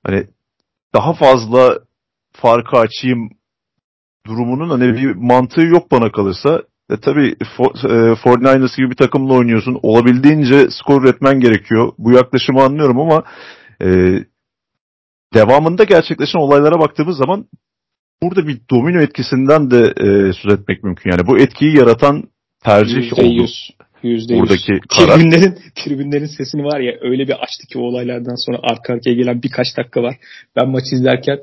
Hani 0.03 0.27
daha 0.93 1.13
fazla 1.13 1.79
farkı 2.33 2.77
açayım 2.77 3.29
durumunun 4.27 4.69
hani 4.69 4.93
bir 4.93 5.15
mantığı 5.15 5.61
yok 5.61 5.91
bana 5.91 6.11
kalırsa. 6.11 6.63
E 6.89 6.97
tabi 6.97 7.31
49ers 7.31 8.77
gibi 8.77 8.91
bir 8.91 8.95
takımla 8.95 9.33
oynuyorsun. 9.33 9.79
Olabildiğince 9.83 10.67
skor 10.69 11.03
üretmen 11.03 11.39
gerekiyor. 11.39 11.91
Bu 11.97 12.11
yaklaşımı 12.11 12.63
anlıyorum 12.63 12.99
ama 12.99 13.23
e, 13.81 13.87
devamında 15.33 15.83
gerçekleşen 15.83 16.39
olaylara 16.39 16.79
baktığımız 16.79 17.17
zaman 17.17 17.45
burada 18.23 18.47
bir 18.47 18.61
domino 18.71 19.01
etkisinden 19.01 19.71
de 19.71 19.93
e, 19.97 20.33
söz 20.33 20.59
etmek 20.59 20.83
mümkün. 20.83 21.11
Yani 21.11 21.27
bu 21.27 21.37
etkiyi 21.37 21.77
yaratan 21.77 22.23
tercih 22.63 23.11
%100. 23.11 23.41
oldu. 23.41 23.49
Yüzde 24.03 24.39
Buradaki 24.39 24.79
karar. 24.89 25.17
Tribünlerin, 25.17 25.57
tribünlerin 25.75 26.25
sesini 26.37 26.63
var 26.63 26.79
ya 26.79 26.93
öyle 27.01 27.27
bir 27.27 27.33
açtı 27.33 27.67
ki 27.71 27.79
o 27.79 27.81
olaylardan 27.81 28.45
sonra 28.45 28.57
arka 28.63 28.93
arkaya 28.93 29.13
gelen 29.13 29.43
birkaç 29.43 29.67
dakika 29.77 30.03
var. 30.03 30.15
Ben 30.55 30.69
maçı 30.69 30.95
izlerken 30.95 31.39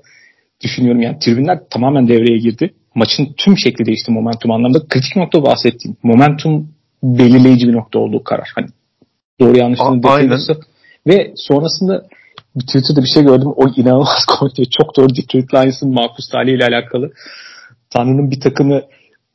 düşünüyorum 0.64 1.03
yani 1.03 1.19
tribünler 1.19 1.59
tamamen 1.71 2.09
devreye 2.09 2.39
girdi. 2.39 2.75
Maçın 2.95 3.35
tüm 3.39 3.59
şekli 3.59 3.87
değişti 3.87 4.12
momentum 4.12 4.51
anlamda. 4.51 4.79
Kritik 4.89 5.17
nokta 5.17 5.43
bahsettiğim. 5.43 5.97
Momentum 6.03 6.69
belirleyici 7.03 7.69
bir 7.69 7.73
nokta 7.73 7.99
olduğu 7.99 8.25
karar. 8.25 8.49
Hani 8.55 8.67
doğru 9.41 9.59
yanlışını 9.59 10.03
detaylısı. 10.03 10.61
Ve 11.07 11.33
sonrasında 11.37 12.07
Twitter'da 12.61 13.03
bir 13.03 13.09
şey 13.14 13.23
gördüm. 13.23 13.53
O 13.57 13.69
inanılmaz 13.77 14.25
komik. 14.39 14.73
Çok 14.79 14.97
doğru 14.97 15.09
Detroit 15.09 15.55
Lions'ın 15.55 15.95
makus 15.95 16.29
talihiyle 16.29 16.64
alakalı. 16.64 17.12
Tanrı'nın 17.91 18.31
bir 18.31 18.41
takımı 18.41 18.83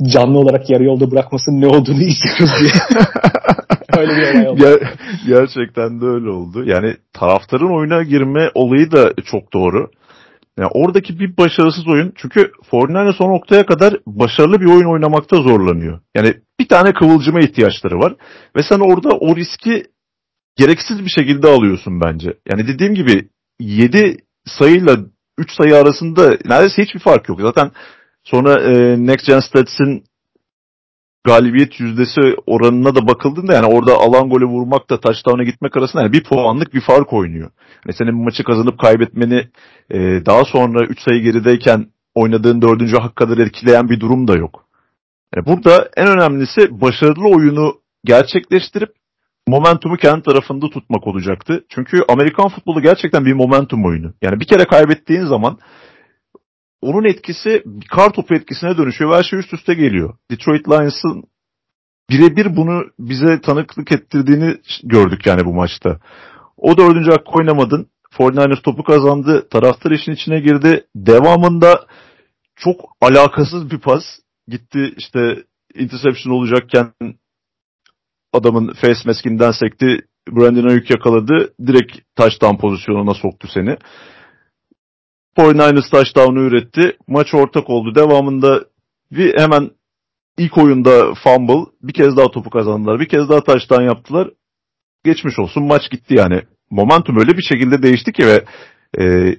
canlı 0.07 0.39
olarak 0.39 0.69
yarı 0.69 0.83
yolda 0.83 1.11
bırakmasının 1.11 1.61
ne 1.61 1.67
olduğunu 1.67 2.01
izliyoruz 2.01 2.51
diye. 2.59 2.71
öyle 3.97 4.11
bir 4.15 4.33
olay 4.33 4.47
oldu. 4.47 4.61
Ger- 4.61 4.87
gerçekten 5.27 6.01
de 6.01 6.05
öyle 6.05 6.29
oldu. 6.29 6.63
Yani 6.65 6.95
taraftarın 7.13 7.77
oyuna 7.77 8.03
girme 8.03 8.49
olayı 8.53 8.91
da 8.91 9.13
çok 9.25 9.53
doğru. 9.53 9.91
Yani 10.57 10.69
oradaki 10.73 11.19
bir 11.19 11.37
başarısız 11.37 11.87
oyun 11.87 12.13
çünkü 12.15 12.51
Fortnite 12.69 13.17
son 13.17 13.29
noktaya 13.29 13.65
kadar 13.65 13.97
başarılı 14.05 14.59
bir 14.59 14.65
oyun 14.65 14.93
oynamakta 14.93 15.37
zorlanıyor. 15.37 15.99
Yani 16.15 16.33
bir 16.59 16.67
tane 16.67 16.93
kıvılcıma 16.93 17.39
ihtiyaçları 17.39 17.99
var 17.99 18.15
ve 18.57 18.63
sen 18.69 18.79
orada 18.79 19.09
o 19.09 19.35
riski 19.35 19.83
gereksiz 20.57 21.05
bir 21.05 21.09
şekilde 21.09 21.47
alıyorsun 21.47 22.01
bence. 22.01 22.33
Yani 22.51 22.67
dediğim 22.67 22.95
gibi 22.95 23.29
7 23.59 24.17
sayıyla 24.45 24.97
3 25.37 25.51
sayı 25.51 25.75
arasında 25.75 26.37
neredeyse 26.45 26.83
hiçbir 26.83 26.99
fark 26.99 27.29
yok. 27.29 27.41
Zaten 27.41 27.71
sonra 28.23 28.61
e, 28.61 28.95
Next 29.07 29.27
Gen 29.27 29.39
Stats'in 29.39 30.03
galibiyet 31.23 31.79
yüzdesi 31.79 32.21
oranına 32.45 32.95
da 32.95 33.07
bakıldığında 33.07 33.53
yani 33.53 33.65
orada 33.65 33.93
alan 33.93 34.29
golü 34.29 34.45
vurmak 34.45 34.89
da 34.89 34.99
touchdown'a 34.99 35.43
gitmek 35.43 35.77
arasında 35.77 36.01
yani 36.01 36.13
bir 36.13 36.23
puanlık 36.23 36.73
bir 36.73 36.81
fark 36.81 37.13
oynuyor. 37.13 37.51
Yani 37.85 37.95
senin 37.97 38.23
maçı 38.23 38.43
kazanıp 38.43 38.79
kaybetmeni 38.79 39.47
e, 39.89 40.25
daha 40.25 40.45
sonra 40.45 40.85
3 40.85 40.99
sayı 41.01 41.21
gerideyken 41.21 41.87
oynadığın 42.15 42.61
dördüncü 42.61 42.97
hak 42.97 43.15
kadar 43.15 43.37
etkileyen 43.37 43.89
bir 43.89 43.99
durum 43.99 44.27
da 44.27 44.35
yok. 44.37 44.65
Yani 45.35 45.45
burada 45.45 45.89
en 45.97 46.07
önemlisi 46.07 46.81
başarılı 46.81 47.27
oyunu 47.35 47.73
gerçekleştirip 48.05 48.89
momentumu 49.47 49.97
kendi 49.97 50.23
tarafında 50.23 50.69
tutmak 50.69 51.07
olacaktı. 51.07 51.65
Çünkü 51.69 52.01
Amerikan 52.09 52.49
futbolu 52.49 52.81
gerçekten 52.81 53.25
bir 53.25 53.33
momentum 53.33 53.85
oyunu. 53.85 54.13
Yani 54.21 54.39
bir 54.39 54.45
kere 54.45 54.65
kaybettiğin 54.65 55.25
zaman 55.25 55.57
onun 56.81 57.03
etkisi 57.03 57.63
kar 57.91 58.13
topu 58.13 58.35
etkisine 58.35 58.77
dönüşüyor 58.77 59.11
ve 59.11 59.15
her 59.15 59.23
şey 59.23 59.39
üst 59.39 59.53
üste 59.53 59.73
geliyor. 59.73 60.17
Detroit 60.31 60.69
Lions'ın 60.69 61.23
birebir 62.09 62.55
bunu 62.55 62.83
bize 62.99 63.41
tanıklık 63.41 63.91
ettirdiğini 63.91 64.57
gördük 64.83 65.25
yani 65.25 65.45
bu 65.45 65.53
maçta. 65.53 65.99
O 66.57 66.77
dördüncü 66.77 67.11
hakkı 67.11 67.31
oynamadın. 67.31 67.87
49ers 68.11 68.61
topu 68.61 68.83
kazandı. 68.83 69.47
Taraftar 69.49 69.91
işin 69.91 70.11
içine 70.11 70.39
girdi. 70.39 70.85
Devamında 70.95 71.85
çok 72.55 72.97
alakasız 73.01 73.71
bir 73.71 73.79
pas. 73.79 74.03
Gitti 74.47 74.93
işte 74.97 75.43
interception 75.75 76.33
olacakken 76.33 76.93
adamın 78.33 78.73
face 78.73 78.99
maskinden 79.05 79.51
sekti. 79.51 79.99
Brandon 80.29 80.69
Ayuk 80.69 80.89
yakaladı. 80.89 81.53
Direkt 81.67 81.97
touchdown 82.15 82.55
pozisyonuna 82.55 83.13
soktu 83.13 83.47
seni. 83.53 83.77
49ers 85.37 85.89
touchdown'u 85.91 86.41
üretti. 86.41 86.97
Maç 87.07 87.33
ortak 87.33 87.69
oldu. 87.69 87.95
Devamında 87.95 88.65
bir 89.11 89.39
hemen 89.39 89.71
ilk 90.37 90.57
oyunda 90.57 91.13
fumble. 91.23 91.71
Bir 91.81 91.93
kez 91.93 92.17
daha 92.17 92.31
topu 92.31 92.49
kazandılar. 92.49 92.99
Bir 92.99 93.07
kez 93.07 93.29
daha 93.29 93.43
touchdown 93.43 93.83
yaptılar. 93.83 94.29
Geçmiş 95.03 95.39
olsun. 95.39 95.63
Maç 95.63 95.81
gitti 95.91 96.13
yani. 96.13 96.41
Momentum 96.69 97.19
öyle 97.19 97.37
bir 97.37 97.43
şekilde 97.43 97.83
değişti 97.83 98.11
ki 98.11 98.27
ve 98.27 98.45
e, 98.99 99.35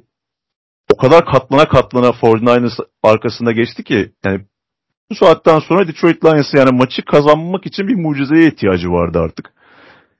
o 0.92 0.96
kadar 0.96 1.24
katlana 1.24 1.68
katlana 1.68 2.08
49ers 2.08 2.78
arkasında 3.02 3.52
geçti 3.52 3.84
ki 3.84 4.12
yani 4.24 4.40
bu 5.10 5.14
saatten 5.14 5.58
sonra 5.58 5.88
Detroit 5.88 6.24
Lions 6.24 6.54
yani 6.54 6.70
maçı 6.78 7.02
kazanmak 7.04 7.66
için 7.66 7.88
bir 7.88 7.94
mucizeye 7.94 8.48
ihtiyacı 8.48 8.88
vardı 8.88 9.18
artık. 9.18 9.52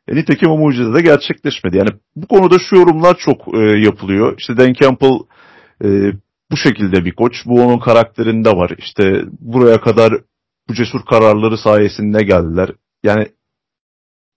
E, 0.08 0.14
nitekim 0.14 0.50
o 0.50 0.58
mucize 0.58 0.94
de 0.94 1.02
gerçekleşmedi. 1.02 1.76
Yani 1.76 1.90
bu 2.16 2.26
konuda 2.26 2.58
şu 2.58 2.76
yorumlar 2.76 3.16
çok 3.18 3.54
e, 3.54 3.58
yapılıyor. 3.58 4.34
İşte 4.38 4.56
Dan 4.56 4.72
Campbell 4.72 5.18
e, 5.84 6.12
bu 6.50 6.56
şekilde 6.56 7.04
bir 7.04 7.14
koç. 7.14 7.32
Bu 7.46 7.62
onun 7.62 7.78
karakterinde 7.78 8.50
var. 8.50 8.72
İşte 8.78 9.24
buraya 9.40 9.80
kadar 9.80 10.12
bu 10.68 10.74
cesur 10.74 11.04
kararları 11.10 11.58
sayesinde 11.58 12.22
geldiler. 12.22 12.70
Yani 13.02 13.28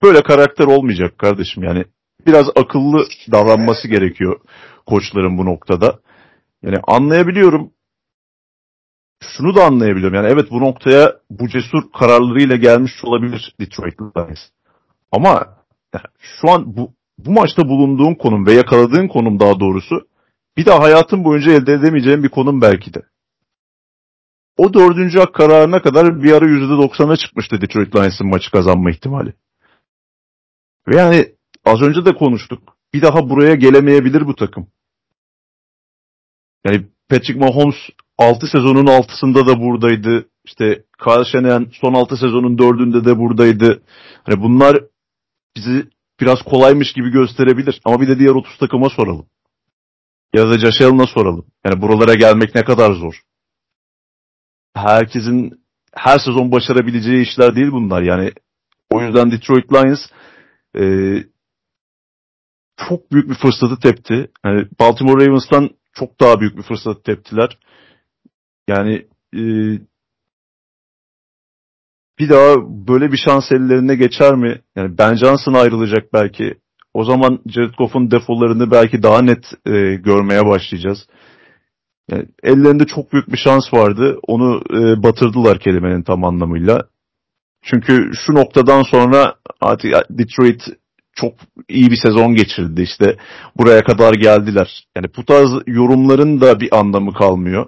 böyle 0.02 0.22
karakter 0.22 0.64
olmayacak 0.64 1.18
kardeşim. 1.18 1.62
Yani 1.62 1.84
biraz 2.26 2.46
akıllı 2.56 3.04
davranması 3.32 3.88
gerekiyor 3.88 4.40
koçların 4.86 5.38
bu 5.38 5.44
noktada. 5.44 6.00
Yani 6.62 6.76
anlayabiliyorum. 6.86 7.70
Şunu 9.20 9.54
da 9.56 9.64
anlayabiliyorum. 9.64 10.14
Yani 10.14 10.28
evet 10.32 10.50
bu 10.50 10.60
noktaya 10.60 11.16
bu 11.30 11.48
cesur 11.48 11.92
kararlarıyla 11.98 12.56
gelmiş 12.56 12.92
olabilir 13.04 13.54
Detroit 13.60 14.00
Lions. 14.00 14.40
Ama 15.12 15.56
şu 16.18 16.50
an 16.50 16.76
bu, 16.76 16.92
bu 17.18 17.30
maçta 17.30 17.68
bulunduğun 17.68 18.14
konum 18.14 18.46
ve 18.46 18.52
yakaladığın 18.52 19.08
konum 19.08 19.40
daha 19.40 19.60
doğrusu 19.60 20.06
bir 20.56 20.66
daha 20.66 20.80
hayatın 20.80 21.24
boyunca 21.24 21.52
elde 21.52 21.72
edemeyeceğin 21.72 22.22
bir 22.22 22.28
konum 22.28 22.60
belki 22.60 22.94
de. 22.94 23.02
O 24.56 24.74
dördüncü 24.74 25.18
hak 25.18 25.34
kararına 25.34 25.82
kadar 25.82 26.22
bir 26.22 26.32
ara 26.32 26.44
%90'a 26.44 27.16
çıkmıştı 27.16 27.60
Detroit 27.60 27.96
Lions'ın 27.96 28.26
maçı 28.26 28.50
kazanma 28.50 28.90
ihtimali. 28.90 29.34
Ve 30.88 30.96
yani 30.96 31.34
az 31.64 31.82
önce 31.82 32.04
de 32.04 32.14
konuştuk. 32.14 32.76
Bir 32.94 33.02
daha 33.02 33.30
buraya 33.30 33.54
gelemeyebilir 33.54 34.26
bu 34.26 34.34
takım. 34.34 34.66
Yani 36.64 36.86
Patrick 37.08 37.40
Mahomes 37.40 37.76
6 38.18 38.46
sezonun 38.46 38.86
6'sında 38.86 39.46
da 39.46 39.60
buradaydı. 39.60 40.28
İşte 40.44 40.84
Kyle 41.04 41.24
Shanahan 41.24 41.70
son 41.80 41.94
6 41.94 42.16
sezonun 42.16 42.56
4'ünde 42.56 43.04
de 43.04 43.18
buradaydı. 43.18 43.82
Hani 44.24 44.42
bunlar 44.42 44.84
bizi 45.56 45.88
biraz 46.20 46.42
kolaymış 46.42 46.92
gibi 46.92 47.10
gösterebilir. 47.10 47.80
Ama 47.84 48.00
bir 48.00 48.08
de 48.08 48.18
diğer 48.18 48.30
30 48.30 48.58
takıma 48.58 48.88
soralım. 48.88 49.26
Ya 50.34 50.42
da 50.42 50.86
Allen'a 50.86 51.06
soralım. 51.06 51.46
Yani 51.64 51.82
buralara 51.82 52.14
gelmek 52.14 52.54
ne 52.54 52.64
kadar 52.64 52.92
zor. 52.92 53.20
Herkesin 54.74 55.66
her 55.94 56.18
sezon 56.18 56.52
başarabileceği 56.52 57.22
işler 57.22 57.56
değil 57.56 57.72
bunlar. 57.72 58.02
Yani 58.02 58.32
o 58.90 59.02
yüzden 59.02 59.30
Detroit 59.30 59.72
Lions 59.72 60.00
e, 60.78 60.84
çok 62.88 63.12
büyük 63.12 63.28
bir 63.28 63.34
fırsatı 63.34 63.80
tepti. 63.80 64.30
Yani 64.44 64.66
Baltimore 64.80 65.26
Ravens'tan 65.26 65.70
çok 65.94 66.20
daha 66.20 66.40
büyük 66.40 66.56
bir 66.56 66.62
fırsatı 66.62 67.02
teptiler. 67.02 67.58
Yani 68.68 69.06
e, 69.34 69.42
bir 72.18 72.28
daha 72.28 72.56
böyle 72.86 73.12
bir 73.12 73.16
şans 73.16 73.52
ellerine 73.52 73.94
geçer 73.94 74.34
mi? 74.34 74.62
Yani 74.76 74.98
Ben 74.98 75.14
Johnson 75.14 75.54
ayrılacak 75.54 76.12
belki. 76.12 76.54
O 76.96 77.04
zaman 77.04 77.38
Jared 77.46 77.74
Goff'un 77.78 78.10
defolarını 78.10 78.70
belki 78.70 79.02
daha 79.02 79.22
net 79.22 79.44
e, 79.66 79.94
görmeye 79.94 80.46
başlayacağız. 80.46 80.98
Yani 82.10 82.24
ellerinde 82.42 82.84
çok 82.86 83.12
büyük 83.12 83.32
bir 83.32 83.36
şans 83.36 83.74
vardı. 83.74 84.18
Onu 84.22 84.62
e, 84.70 85.02
batırdılar 85.02 85.58
kelimenin 85.58 86.02
tam 86.02 86.24
anlamıyla. 86.24 86.82
Çünkü 87.62 88.10
şu 88.26 88.34
noktadan 88.34 88.82
sonra 88.82 89.34
artık 89.60 89.92
Detroit 90.10 90.62
çok 91.12 91.34
iyi 91.68 91.90
bir 91.90 91.96
sezon 91.96 92.34
geçirdi. 92.34 92.82
İşte 92.82 93.16
buraya 93.56 93.84
kadar 93.84 94.14
geldiler. 94.14 94.84
Yani 94.96 95.06
bu 95.16 95.24
tarz 95.24 95.50
yorumların 95.66 96.40
da 96.40 96.60
bir 96.60 96.78
anlamı 96.78 97.12
kalmıyor. 97.12 97.66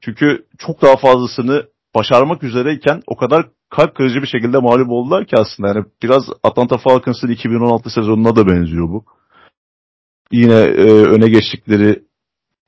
Çünkü 0.00 0.46
çok 0.58 0.82
daha 0.82 0.96
fazlasını 0.96 1.66
başarmak 1.94 2.42
üzereyken 2.42 3.02
o 3.06 3.16
kadar 3.16 3.46
kalp 3.70 3.94
kırıcı 3.94 4.22
bir 4.22 4.26
şekilde 4.26 4.58
mağlup 4.58 4.90
oldular 4.90 5.26
ki 5.26 5.36
aslında. 5.36 5.68
Yani 5.68 5.84
biraz 6.02 6.22
Atlanta 6.42 6.78
Falcons'ın 6.78 7.28
2016 7.28 7.90
sezonuna 7.90 8.36
da 8.36 8.46
benziyor 8.46 8.88
bu. 8.88 9.04
Yine 10.32 10.54
e, 10.54 10.84
öne 10.90 11.28
geçtikleri 11.28 12.02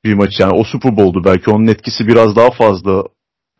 bir 0.03 0.13
maç 0.13 0.39
yani 0.39 0.53
o 0.53 0.63
Super 0.63 0.97
Bowl'du 0.97 1.23
belki 1.25 1.51
onun 1.51 1.67
etkisi 1.67 2.07
biraz 2.07 2.35
daha 2.35 2.51
fazla 2.51 3.03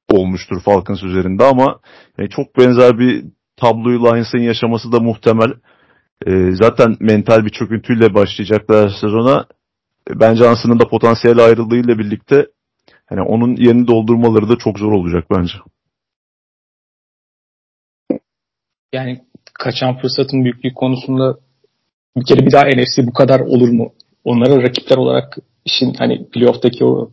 olmuştur 0.09 0.61
Falcons 0.61 1.03
üzerinde 1.03 1.43
ama 1.43 1.79
yani 2.17 2.29
çok 2.29 2.57
benzer 2.57 2.99
bir 2.99 3.25
tabloyu 3.57 3.99
Lions'ın 3.99 4.39
yaşaması 4.39 4.91
da 4.91 4.99
muhtemel. 4.99 5.53
E, 6.27 6.51
zaten 6.51 6.97
mental 6.99 7.45
bir 7.45 7.49
çöküntüyle 7.49 8.13
başlayacaklar 8.13 8.89
sezona. 9.01 9.45
E, 10.09 10.19
bence 10.19 10.43
Johnson'ın 10.43 10.79
da 10.79 10.87
potansiyel 10.87 11.45
ayrıldığıyla 11.45 11.97
birlikte 11.97 12.47
hani 13.05 13.21
onun 13.21 13.55
yerini 13.55 13.87
doldurmaları 13.87 14.49
da 14.49 14.55
çok 14.55 14.79
zor 14.79 14.91
olacak 14.91 15.25
bence. 15.31 15.53
Yani 18.93 19.21
kaçan 19.53 19.97
fırsatın 19.97 20.43
büyüklüğü 20.43 20.73
konusunda 20.73 21.37
bir 22.17 22.25
kere 22.25 22.45
bir 22.45 22.51
daha 22.51 22.63
NFC 22.65 23.07
bu 23.07 23.13
kadar 23.13 23.39
olur 23.39 23.69
mu? 23.69 23.93
Onlara 24.23 24.63
rakipler 24.63 24.97
olarak 24.97 25.37
işin 25.65 25.93
hani 25.93 26.29
playoff'taki 26.29 26.85
o 26.85 27.11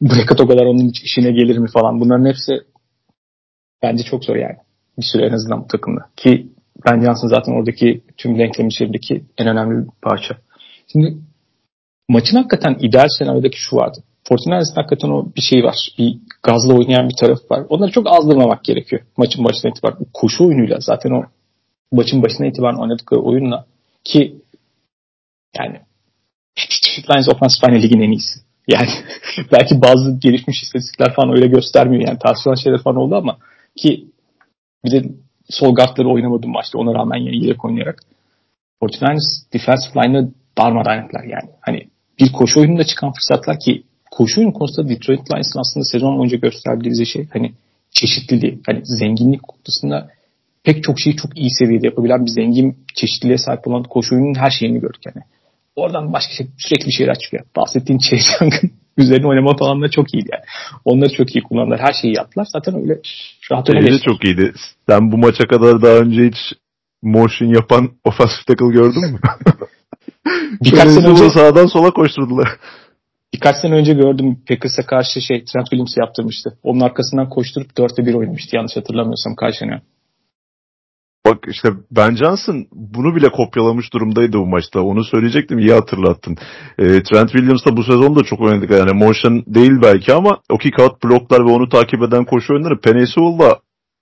bracket 0.00 0.40
o 0.40 0.46
kadar 0.46 0.66
onun 0.66 0.92
işine 1.04 1.30
gelir 1.30 1.58
mi 1.58 1.68
falan. 1.72 2.00
Bunların 2.00 2.26
hepsi 2.26 2.52
bence 3.82 4.02
çok 4.04 4.24
zor 4.24 4.36
yani. 4.36 4.56
Bir 4.98 5.04
süre 5.12 5.26
en 5.26 5.32
azından 5.32 5.62
bu 5.64 5.66
takımda. 5.66 6.00
Ki 6.16 6.46
Ben 6.86 7.00
Johnson 7.00 7.28
zaten 7.28 7.52
oradaki 7.52 8.04
tüm 8.16 8.38
denklem 8.38 8.68
içerideki 8.68 9.24
en 9.38 9.48
önemli 9.48 9.84
bir 9.84 9.90
parça. 10.02 10.38
Şimdi 10.92 11.16
maçın 12.08 12.36
hakikaten 12.36 12.76
ideal 12.80 13.06
senaryodaki 13.18 13.58
şu 13.58 13.76
vardı. 13.76 14.02
Fortinanes'in 14.28 14.74
hakikaten 14.74 15.08
o 15.08 15.26
bir 15.36 15.40
şey 15.40 15.64
var. 15.64 15.76
Bir 15.98 16.18
gazla 16.42 16.74
oynayan 16.74 17.08
bir 17.08 17.16
taraf 17.16 17.38
var. 17.50 17.66
Onları 17.68 17.90
çok 17.90 18.06
azdırmamak 18.06 18.64
gerekiyor. 18.64 19.02
Maçın 19.16 19.44
başına 19.44 19.70
itibaren. 19.70 19.98
Koşu 20.14 20.46
oyunuyla 20.46 20.80
zaten 20.80 21.10
o 21.10 21.22
maçın 21.92 22.22
başına 22.22 22.46
itibaren 22.46 22.82
oynadıkları 22.82 23.20
oyunla 23.20 23.66
ki 24.04 24.36
yani 25.58 25.80
Lions 27.10 27.28
Offensive 27.28 27.72
Line 27.72 27.82
ligin 27.82 28.00
en 28.00 28.10
iyisi. 28.10 28.40
Yani 28.68 28.90
belki 29.52 29.82
bazı 29.82 30.18
gelişmiş 30.18 30.62
istatistikler 30.62 31.14
falan 31.14 31.36
öyle 31.36 31.46
göstermiyor. 31.46 32.08
Yani 32.08 32.18
tartışılan 32.18 32.54
şeyler 32.54 32.82
falan 32.82 32.96
oldu 32.96 33.16
ama 33.16 33.38
ki 33.76 34.06
bir 34.84 34.90
de 34.90 35.08
sol 35.50 35.74
guardları 35.74 36.08
oynamadım 36.08 36.50
maçta 36.50 36.78
ona 36.78 36.94
rağmen 36.94 37.18
yani 37.18 37.44
yedek 37.44 37.64
oynayarak. 37.64 38.02
49ers 38.82 39.52
defensive 39.52 40.04
line'ı 40.04 40.30
darmadağın 40.58 41.04
ettiler 41.04 41.24
yani. 41.24 41.50
Hani 41.60 41.88
bir 42.18 42.32
koşu 42.32 42.60
oyununda 42.60 42.84
çıkan 42.84 43.12
fırsatlar 43.12 43.58
ki 43.58 43.82
koşu 44.10 44.40
oyunu 44.40 44.52
konusunda 44.52 44.88
Detroit 44.88 45.30
Lions'ın 45.30 45.60
aslında 45.60 45.84
sezon 45.84 46.18
boyunca 46.18 46.36
gösterdiği 46.36 46.90
bize 46.90 47.04
şey 47.04 47.28
hani 47.32 47.52
çeşitliliği, 47.90 48.60
hani 48.66 48.80
zenginlik 48.84 49.42
konusunda 49.42 50.10
pek 50.64 50.82
çok 50.82 51.00
şeyi 51.00 51.16
çok 51.16 51.38
iyi 51.38 51.50
seviyede 51.50 51.86
yapabilen 51.86 52.26
bir 52.26 52.30
zengin 52.30 52.76
çeşitliliğe 52.94 53.38
sahip 53.38 53.66
olan 53.68 53.82
koşu 53.82 54.14
oyunun 54.14 54.34
her 54.34 54.50
şeyini 54.50 54.80
gördük 54.80 55.02
yani. 55.06 55.24
Oradan 55.76 56.12
başka 56.12 56.32
şey, 56.34 56.46
sürekli 56.58 56.86
bir 56.86 56.92
şeyler 56.92 57.18
çıkıyor. 57.18 57.44
Bahsettiğin 57.56 57.98
Chase 57.98 58.32
Young'ın 58.40 58.70
üzerine 58.96 59.26
oynama 59.26 59.56
falan 59.56 59.82
da 59.82 59.88
çok 59.90 60.14
iyiydi 60.14 60.28
yani. 60.32 60.44
Onları 60.84 61.12
çok 61.12 61.36
iyi 61.36 61.42
kullandılar. 61.42 61.80
Her 61.80 61.92
şeyi 61.92 62.16
yaptılar. 62.16 62.46
Zaten 62.52 62.74
öyle 62.74 63.00
rahat 63.50 63.70
öyle 63.70 63.98
çok 63.98 64.24
iyiydi. 64.24 64.52
Sen 64.88 65.12
bu 65.12 65.18
maça 65.18 65.46
kadar 65.46 65.82
daha 65.82 65.96
önce 65.96 66.26
hiç 66.26 66.58
motion 67.02 67.48
yapan 67.48 67.90
offensive 68.04 68.44
tackle 68.46 68.72
gördün 68.72 69.12
mü? 69.12 69.18
Birkaç 70.64 70.88
sene 70.88 71.06
önce 71.06 71.30
sağdan 71.30 71.66
sola 71.66 71.90
koşturdular. 71.90 72.48
Birkaç 73.40 73.56
sene 73.56 73.74
önce 73.74 73.92
gördüm 73.94 74.38
Packers'a 74.48 74.86
karşı 74.86 75.20
şey 75.20 75.44
Trent 75.44 75.66
Williams 75.66 75.96
yaptırmıştı. 75.96 76.58
Onun 76.62 76.80
arkasından 76.80 77.28
koşturup 77.28 77.70
4'te 77.70 78.06
1 78.06 78.14
oynamıştı 78.14 78.56
yanlış 78.56 78.76
hatırlamıyorsam 78.76 79.34
sene. 79.58 79.80
Bak 81.26 81.38
işte 81.48 81.68
Ben 81.90 82.16
Johnson 82.16 82.66
bunu 82.72 83.16
bile 83.16 83.28
kopyalamış 83.28 83.92
durumdaydı 83.92 84.38
bu 84.38 84.46
maçta. 84.46 84.80
Onu 84.80 85.04
söyleyecektim 85.04 85.58
iyi 85.58 85.72
hatırlattın. 85.72 86.36
E, 86.78 86.84
Trent 86.84 87.30
Williams 87.30 87.66
da 87.66 87.76
bu 87.76 87.84
sezon 87.84 88.16
da 88.16 88.22
çok 88.22 88.40
oynadık. 88.40 88.70
Yani 88.70 88.92
motion 88.92 89.44
değil 89.46 89.72
belki 89.82 90.14
ama 90.14 90.38
o 90.50 90.58
kick 90.58 90.78
out 90.78 91.04
bloklar 91.04 91.40
ve 91.46 91.50
onu 91.50 91.68
takip 91.68 92.02
eden 92.02 92.24
koşu 92.24 92.52
oyunları 92.52 92.80
Penny 92.80 93.06
Sewell'la 93.06 93.58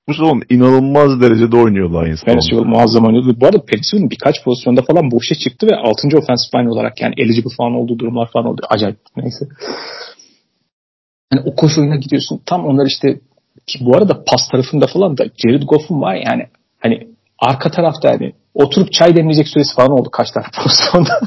bu 0.08 0.14
sezon 0.14 0.42
inanılmaz 0.50 1.20
derecede 1.20 1.56
oynuyor 1.56 1.90
Lions. 1.90 2.24
Penny 2.24 2.40
Sewell 2.40 2.64
muazzam 2.64 3.04
oynuyordu. 3.04 3.40
Bu 3.40 3.46
arada 3.46 3.58
Sewell'ın 3.82 4.10
birkaç 4.10 4.44
pozisyonda 4.44 4.82
falan 4.82 5.10
boşa 5.10 5.34
çıktı 5.34 5.66
ve 5.66 5.76
6. 5.76 6.18
offensive 6.18 6.62
line 6.62 6.70
olarak 6.70 7.00
yani 7.00 7.14
eligible 7.16 7.50
falan 7.56 7.72
olduğu 7.72 7.98
durumlar 7.98 8.30
falan 8.32 8.46
oldu. 8.46 8.62
Acayip 8.68 8.98
neyse. 9.16 9.48
Yani 11.32 11.42
o 11.46 11.54
koşu 11.54 11.80
oyuna 11.80 11.96
gidiyorsun. 11.96 12.40
Tam 12.46 12.66
onlar 12.66 12.86
işte 12.86 13.20
ki 13.66 13.78
bu 13.86 13.96
arada 13.96 14.24
pas 14.24 14.48
tarafında 14.52 14.86
falan 14.86 15.18
da 15.18 15.24
Jared 15.36 15.62
Goff'un 15.62 16.00
var 16.00 16.14
yani 16.14 16.46
hani 16.78 17.08
arka 17.38 17.70
tarafta 17.70 18.08
yani 18.08 18.32
oturup 18.54 18.92
çay 18.92 19.16
demleyecek 19.16 19.48
süresi 19.48 19.74
falan 19.74 19.90
oldu 19.90 20.08
kaç 20.12 20.30
tane 20.30 20.46
pozisyonda. 20.62 21.20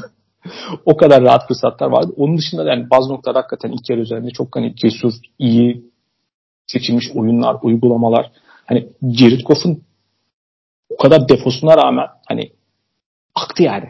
o 0.84 0.96
kadar 0.96 1.22
rahat 1.22 1.48
fırsatlar 1.48 1.86
vardı. 1.86 2.12
Onun 2.16 2.38
dışında 2.38 2.70
yani 2.70 2.90
bazı 2.90 3.12
noktalar 3.12 3.36
hakikaten 3.42 3.70
ilk 3.70 3.90
yarı 3.90 4.00
üzerinde 4.00 4.30
çok 4.30 4.56
hani 4.56 4.76
cesur, 4.76 5.12
iyi 5.38 5.84
seçilmiş 6.66 7.04
oyunlar, 7.14 7.56
uygulamalar. 7.62 8.30
Hani 8.72 8.88
Jared 9.18 9.40
Goff'un 9.40 9.82
o 10.88 10.96
kadar 10.96 11.28
defosuna 11.28 11.76
rağmen 11.76 12.06
hani 12.28 12.52
aktı 13.34 13.62
yani 13.62 13.88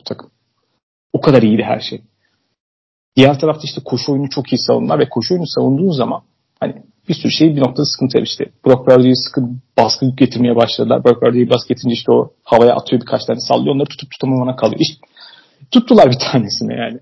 bu 0.00 0.04
takım. 0.04 0.30
O 1.12 1.20
kadar 1.20 1.42
iyiydi 1.42 1.62
her 1.62 1.80
şey. 1.80 2.02
Diğer 3.16 3.40
tarafta 3.40 3.62
işte 3.64 3.80
koşu 3.84 4.12
oyunu 4.12 4.30
çok 4.30 4.52
iyi 4.52 4.58
savunma 4.58 4.98
ve 4.98 5.08
koşu 5.08 5.34
oyunu 5.34 5.46
savunduğun 5.46 5.90
zaman 5.90 6.22
hani 6.60 6.82
bir 7.08 7.14
sürü 7.14 7.32
şey 7.32 7.56
bir 7.56 7.60
noktada 7.60 7.86
sıkıntı 7.86 8.18
işte. 8.18 8.44
Brock 8.66 8.86
Purdy'yi 8.86 9.16
sıkı 9.16 9.40
baskı 9.78 10.06
getirmeye 10.16 10.56
başladılar. 10.56 11.04
Brock 11.04 11.20
Purdy'yi 11.20 11.50
baskı 11.50 11.68
getirince 11.68 11.94
işte 11.94 12.12
o 12.12 12.32
havaya 12.44 12.74
atıyor 12.74 13.02
birkaç 13.02 13.24
tane 13.24 13.40
sallıyor. 13.40 13.74
Onları 13.74 13.88
tutup 13.88 14.10
tutamamana 14.10 14.56
kalıyor. 14.56 14.80
İşte, 14.80 15.06
tuttular 15.70 16.10
bir 16.10 16.18
tanesini 16.32 16.74
yani. 16.74 16.98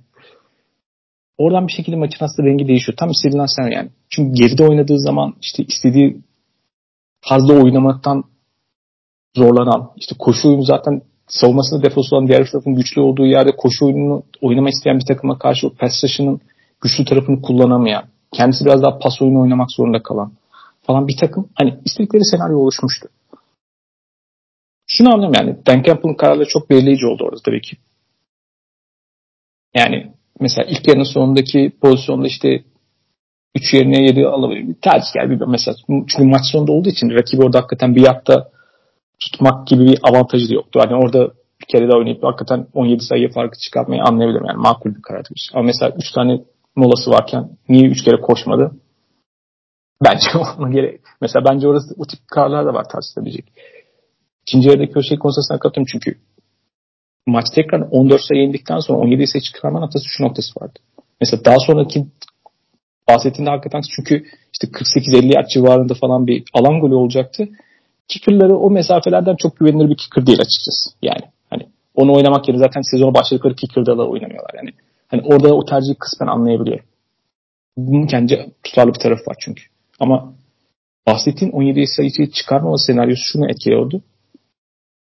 Oradan 1.38 1.66
bir 1.68 1.72
şekilde 1.72 1.96
maçın 1.96 2.24
aslında 2.24 2.48
rengi 2.48 2.68
değişiyor. 2.68 2.96
Tam 2.96 3.10
istediğinden 3.10 3.46
sen 3.46 3.70
yani. 3.70 3.90
Çünkü 4.08 4.34
geride 4.34 4.64
oynadığı 4.64 4.98
zaman 4.98 5.34
işte 5.40 5.64
istediği 5.64 6.25
fazla 7.20 7.54
oynamaktan 7.54 8.24
zorlanan, 9.36 9.92
işte 9.96 10.14
koşu 10.18 10.48
oyunu 10.48 10.62
zaten 10.62 11.02
savunmasında 11.28 11.82
defosu 11.82 12.16
olan 12.16 12.28
diğer 12.28 12.50
tarafın 12.50 12.74
güçlü 12.74 13.00
olduğu 13.00 13.26
yerde 13.26 13.56
koşu 13.56 13.86
oyununu 13.86 14.22
oynamak 14.40 14.72
isteyen 14.72 14.98
bir 14.98 15.04
takıma 15.04 15.38
karşı 15.38 15.66
o 15.66 15.70
pass 15.70 16.04
rush'ının 16.04 16.40
güçlü 16.80 17.04
tarafını 17.04 17.42
kullanamayan, 17.42 18.04
kendisi 18.32 18.64
biraz 18.64 18.82
daha 18.82 18.98
pas 18.98 19.22
oyunu 19.22 19.40
oynamak 19.40 19.72
zorunda 19.72 20.02
kalan 20.02 20.32
falan 20.82 21.08
bir 21.08 21.16
takım 21.16 21.48
hani 21.54 21.78
istedikleri 21.84 22.24
senaryo 22.24 22.58
oluşmuştu. 22.58 23.08
Şunu 24.86 25.14
anlıyorum 25.14 25.34
yani 25.38 25.56
Dan 25.66 25.82
Campbell'ın 25.82 26.14
kararları 26.14 26.48
çok 26.48 26.70
belirleyici 26.70 27.06
oldu 27.06 27.24
orada 27.24 27.40
tabii 27.44 27.60
ki. 27.60 27.76
Yani 29.74 30.12
mesela 30.40 30.64
ilk 30.70 30.88
yarının 30.88 31.04
sonundaki 31.04 31.72
pozisyonda 31.80 32.26
işte 32.26 32.64
3 33.54 33.74
yerine 33.74 34.06
7 34.06 34.26
alabilir. 34.26 34.68
Bir 34.68 34.74
tercih 34.74 35.12
geldi. 35.14 35.44
Mesela 35.48 35.76
çünkü 35.88 36.24
maç 36.24 36.42
sonunda 36.52 36.72
olduğu 36.72 36.88
için 36.88 37.10
rakibi 37.10 37.42
orada 37.42 37.58
hakikaten 37.58 37.96
bir 37.96 38.06
yapta 38.06 38.48
tutmak 39.20 39.66
gibi 39.66 39.84
bir 39.86 39.98
avantajı 40.02 40.48
da 40.48 40.54
yoktu. 40.54 40.80
Hani 40.82 40.94
orada 40.94 41.32
bir 41.60 41.66
kere 41.72 41.88
daha 41.88 41.98
oynayıp 41.98 42.22
hakikaten 42.22 42.66
17 42.74 43.04
sayı 43.04 43.32
farkı 43.32 43.58
çıkartmayı 43.58 44.02
anlayabilirim. 44.02 44.46
Yani 44.46 44.58
makul 44.58 44.94
bir 44.94 45.02
karar 45.02 45.24
demiş. 45.24 45.50
Ama 45.54 45.62
mesela 45.62 45.92
3 45.98 46.12
tane 46.12 46.40
molası 46.76 47.10
varken 47.10 47.48
niye 47.68 47.88
3 47.88 48.04
kere 48.04 48.20
koşmadı? 48.20 48.72
Bence 50.04 50.26
ona 50.58 50.70
gerek. 50.70 51.00
Mesela 51.20 51.44
bence 51.44 51.68
orası 51.68 51.94
o 51.98 52.06
tip 52.06 52.18
kararlar 52.28 52.66
da 52.66 52.74
var 52.74 52.88
tartışılabilecek. 52.88 53.44
İkinci 54.42 54.68
yarıdaki 54.68 54.98
o 54.98 55.02
şey 55.02 55.18
konusuna 55.18 55.58
katılıyorum 55.58 55.88
çünkü 55.92 56.18
maç 57.26 57.44
tekrar 57.54 57.80
14 57.90 58.20
sayı 58.20 58.40
yenildikten 58.40 58.78
sonra 58.78 58.98
17 58.98 59.26
sayı 59.26 59.42
çıkarma 59.42 59.80
noktası 59.80 60.04
şu 60.08 60.24
noktası 60.24 60.60
vardı. 60.60 60.78
Mesela 61.20 61.44
daha 61.44 61.56
sonraki 61.66 62.06
bahsettiğinde 63.08 63.50
hakikaten 63.50 63.82
çünkü 63.96 64.24
işte 64.52 64.66
48-50 64.66 65.34
yard 65.34 65.48
civarında 65.48 65.94
falan 65.94 66.26
bir 66.26 66.44
alan 66.54 66.80
golü 66.80 66.94
olacaktı. 66.94 67.48
Kicker'ları 68.08 68.56
o 68.56 68.70
mesafelerden 68.70 69.36
çok 69.36 69.56
güvenilir 69.56 69.90
bir 69.90 69.96
kicker 69.96 70.26
değil 70.26 70.40
açıkçası. 70.40 70.90
Yani 71.02 71.22
hani 71.50 71.66
onu 71.94 72.14
oynamak 72.14 72.48
yerine 72.48 72.62
zaten 72.62 72.80
sezona 72.90 73.14
başladıkları 73.14 73.54
kicker'da 73.54 73.98
da 73.98 74.08
oynamıyorlar. 74.08 74.54
Yani 74.56 74.70
hani 75.08 75.22
orada 75.22 75.54
o 75.54 75.64
tercihi 75.64 75.94
kısmen 75.94 76.26
anlayabiliyorum. 76.26 76.84
Bunun 77.76 78.06
kendi 78.06 78.52
tutarlı 78.62 78.94
bir 78.94 78.98
tarafı 78.98 79.22
var 79.26 79.36
çünkü. 79.40 79.62
Ama 80.00 80.32
bahsettiğin 81.06 81.52
17 81.52 81.86
sayıyı 81.86 82.30
çıkarmama 82.30 82.78
senaryosu 82.78 83.22
şunu 83.22 83.50
etkiliyordu. 83.50 84.02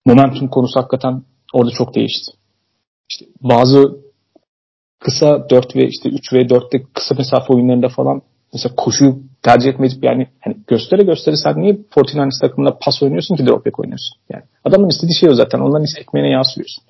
Momentum 0.05 0.47
konusu 0.47 0.79
hakikaten 0.79 1.23
orada 1.53 1.71
çok 1.71 1.95
değişti. 1.95 2.31
İşte 3.09 3.25
bazı 3.41 4.08
kısa 4.99 5.49
4 5.49 5.75
ve 5.75 5.87
işte 5.87 6.09
3 6.09 6.33
ve 6.33 6.41
4'te 6.41 6.83
kısa 6.93 7.15
mesafe 7.15 7.53
oyunlarında 7.53 7.89
falan 7.89 8.21
mesela 8.53 8.75
koşuyu 8.75 9.19
tercih 9.41 9.69
etmeyip 9.69 10.03
yani 10.03 10.27
hani 10.39 10.57
göstere 10.67 11.03
göstere 11.03 11.35
sen 11.35 11.61
niye 11.61 11.73
49ers 11.73 12.41
takımında 12.41 12.77
pas 12.81 13.03
oynuyorsun 13.03 13.35
ki 13.35 13.45
drop 13.45 13.65
back 13.65 13.79
oynuyorsun? 13.79 14.17
Yani 14.33 14.43
adamın 14.65 14.89
istediği 14.89 15.15
şey 15.19 15.29
o 15.29 15.33
zaten. 15.33 15.59
Onların 15.59 15.83
ise 15.83 16.01
ekmeğine 16.01 16.29
yansıyorsun. 16.29 16.83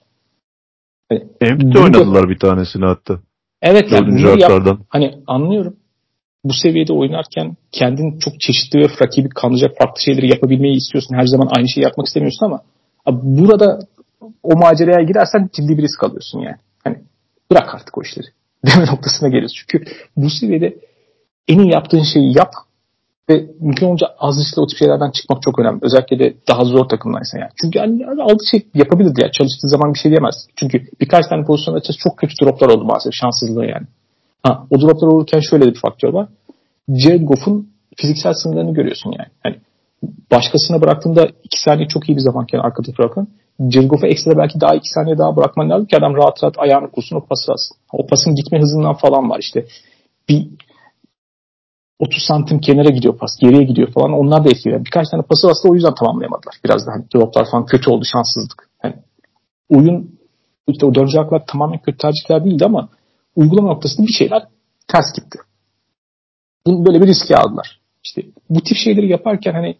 Hani, 1.09 1.27
Empty 1.41 1.79
oynadılar 1.79 2.29
bir 2.29 2.39
tanesini 2.39 2.85
hatta. 2.85 3.19
Evet 3.61 3.91
yani 3.91 4.41
yap, 4.41 4.77
hani 4.89 5.15
anlıyorum. 5.27 5.75
Bu 6.43 6.53
seviyede 6.53 6.93
oynarken 6.93 7.57
kendin 7.71 8.19
çok 8.19 8.39
çeşitli 8.39 8.79
ve 8.79 8.87
rakibi 9.01 9.29
kanlayacak 9.29 9.77
farklı 9.77 10.01
şeyleri 10.01 10.29
yapabilmeyi 10.29 10.75
istiyorsun. 10.75 11.15
Her 11.15 11.25
zaman 11.25 11.49
aynı 11.57 11.69
şeyi 11.69 11.83
yapmak 11.83 12.07
istemiyorsun 12.07 12.45
ama 12.45 12.61
burada 13.23 13.79
o 14.43 14.55
maceraya 14.55 15.03
girersen 15.03 15.49
ciddi 15.53 15.77
bir 15.77 15.83
risk 15.83 16.03
alıyorsun 16.03 16.39
yani. 16.39 16.57
Bırak 17.51 17.75
artık 17.75 17.97
o 17.97 18.01
işleri. 18.01 18.27
Deme 18.65 18.85
noktasına 18.85 19.29
geliyoruz. 19.29 19.53
Çünkü 19.55 19.91
bu 20.17 20.29
seviyede 20.29 20.77
en 21.47 21.59
iyi 21.59 21.71
yaptığın 21.71 22.03
şeyi 22.13 22.37
yap 22.37 22.53
ve 23.29 23.45
mümkün 23.59 23.85
olunca 23.85 24.07
az 24.19 24.39
riskli 24.39 24.59
o 24.59 24.67
tip 24.67 24.77
şeylerden 24.77 25.11
çıkmak 25.11 25.41
çok 25.41 25.59
önemli. 25.59 25.79
Özellikle 25.81 26.19
de 26.19 26.33
daha 26.47 26.65
zor 26.65 26.89
takımdaysa 26.89 27.39
yani. 27.39 27.51
Çünkü 27.61 27.79
yani 27.79 28.21
aldığı 28.21 28.45
şey 28.51 28.67
yapabilirdi 28.73 29.21
ya. 29.21 29.31
Çalıştığı 29.31 29.67
zaman 29.67 29.93
bir 29.93 29.99
şey 29.99 30.11
diyemez. 30.11 30.35
Çünkü 30.55 30.85
birkaç 31.01 31.27
tane 31.27 31.45
pozisyon 31.45 31.73
açıkçası 31.73 31.99
çok 31.99 32.17
kötü 32.17 32.33
droplar 32.41 32.69
oldu 32.69 32.83
maalesef. 32.83 33.13
Şanssızlığı 33.13 33.65
yani. 33.65 33.87
Ha, 34.43 34.67
o 34.69 34.81
droplar 34.81 35.07
olurken 35.07 35.39
şöyle 35.39 35.65
bir 35.65 35.79
faktör 35.79 36.13
var. 36.13 36.27
Jared 36.89 37.21
Goff'un 37.21 37.69
fiziksel 37.97 38.33
sınırlarını 38.33 38.73
görüyorsun 38.73 39.13
yani. 39.19 39.29
Hani 39.43 39.55
başkasına 40.31 40.81
bıraktığında 40.81 41.27
iki 41.43 41.61
saniye 41.61 41.87
çok 41.87 42.09
iyi 42.09 42.15
bir 42.15 42.21
zamanken 42.21 42.59
arkada 42.59 42.97
bırakın. 42.97 43.27
Goff'a 43.59 44.07
ekstra 44.07 44.37
belki 44.37 44.61
daha 44.61 44.75
iki 44.75 44.89
saniye 44.89 45.17
daha 45.17 45.35
bırakman 45.35 45.69
lazım 45.69 45.85
ki 45.85 45.97
adam 45.97 46.15
rahat 46.15 46.43
rahat 46.43 46.59
ayağını 46.59 46.91
kursun 46.91 47.15
o 47.15 47.25
pası 47.25 47.51
alsın. 47.51 47.77
O 47.93 48.07
pasın 48.07 48.35
gitme 48.35 48.59
hızından 48.59 48.93
falan 48.93 49.29
var 49.29 49.39
işte. 49.39 49.65
Bir 50.29 50.47
30 51.99 52.23
santim 52.27 52.59
kenara 52.59 52.89
gidiyor 52.89 53.17
pas, 53.17 53.31
geriye 53.41 53.63
gidiyor 53.63 53.91
falan. 53.91 54.13
Onlar 54.13 54.45
da 54.45 54.49
etkiliyor. 54.49 54.85
Birkaç 54.85 55.09
tane 55.09 55.23
pası 55.23 55.49
aslında 55.49 55.71
o 55.71 55.75
yüzden 55.75 55.95
tamamlayamadılar. 55.95 56.55
Biraz 56.65 56.87
daha 56.87 56.95
droplar 57.15 57.47
falan 57.51 57.65
kötü 57.65 57.89
oldu, 57.89 58.05
şanssızlık. 58.05 58.69
Yani 58.83 58.95
oyun 59.69 60.19
işte 60.67 60.85
o 60.85 60.95
dördüncü 60.95 61.17
haklar 61.17 61.45
tamamen 61.47 61.79
kötü 61.79 61.97
tercihler 61.97 62.45
değildi 62.45 62.65
ama 62.65 62.89
uygulama 63.35 63.67
noktasında 63.67 64.07
bir 64.07 64.13
şeyler 64.13 64.43
ters 64.87 65.13
gitti. 65.15 65.39
Bunu 66.65 66.85
böyle 66.85 67.01
bir 67.01 67.07
riski 67.07 67.37
aldılar. 67.37 67.79
İşte 68.03 68.21
bu 68.49 68.61
tip 68.61 68.77
şeyleri 68.77 69.07
yaparken 69.07 69.53
hani 69.53 69.75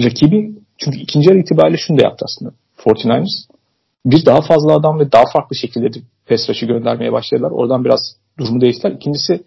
rakibi 0.00 0.58
çünkü 0.78 0.98
ikinci 0.98 1.28
yarı 1.28 1.38
itibariyle 1.38 1.76
şunu 1.76 1.98
da 1.98 2.02
yaptı 2.02 2.24
aslında 2.28 2.52
49ers. 2.78 3.48
Bir 4.06 4.26
daha 4.26 4.40
fazla 4.40 4.74
adam 4.74 5.00
ve 5.00 5.12
daha 5.12 5.24
farklı 5.32 5.56
şekilde 5.56 6.00
pass 6.28 6.48
rush'ı 6.48 6.66
göndermeye 6.66 7.12
başladılar. 7.12 7.50
Oradan 7.50 7.84
biraz 7.84 8.00
durumu 8.38 8.60
değiştiler. 8.60 8.92
İkincisi 8.92 9.42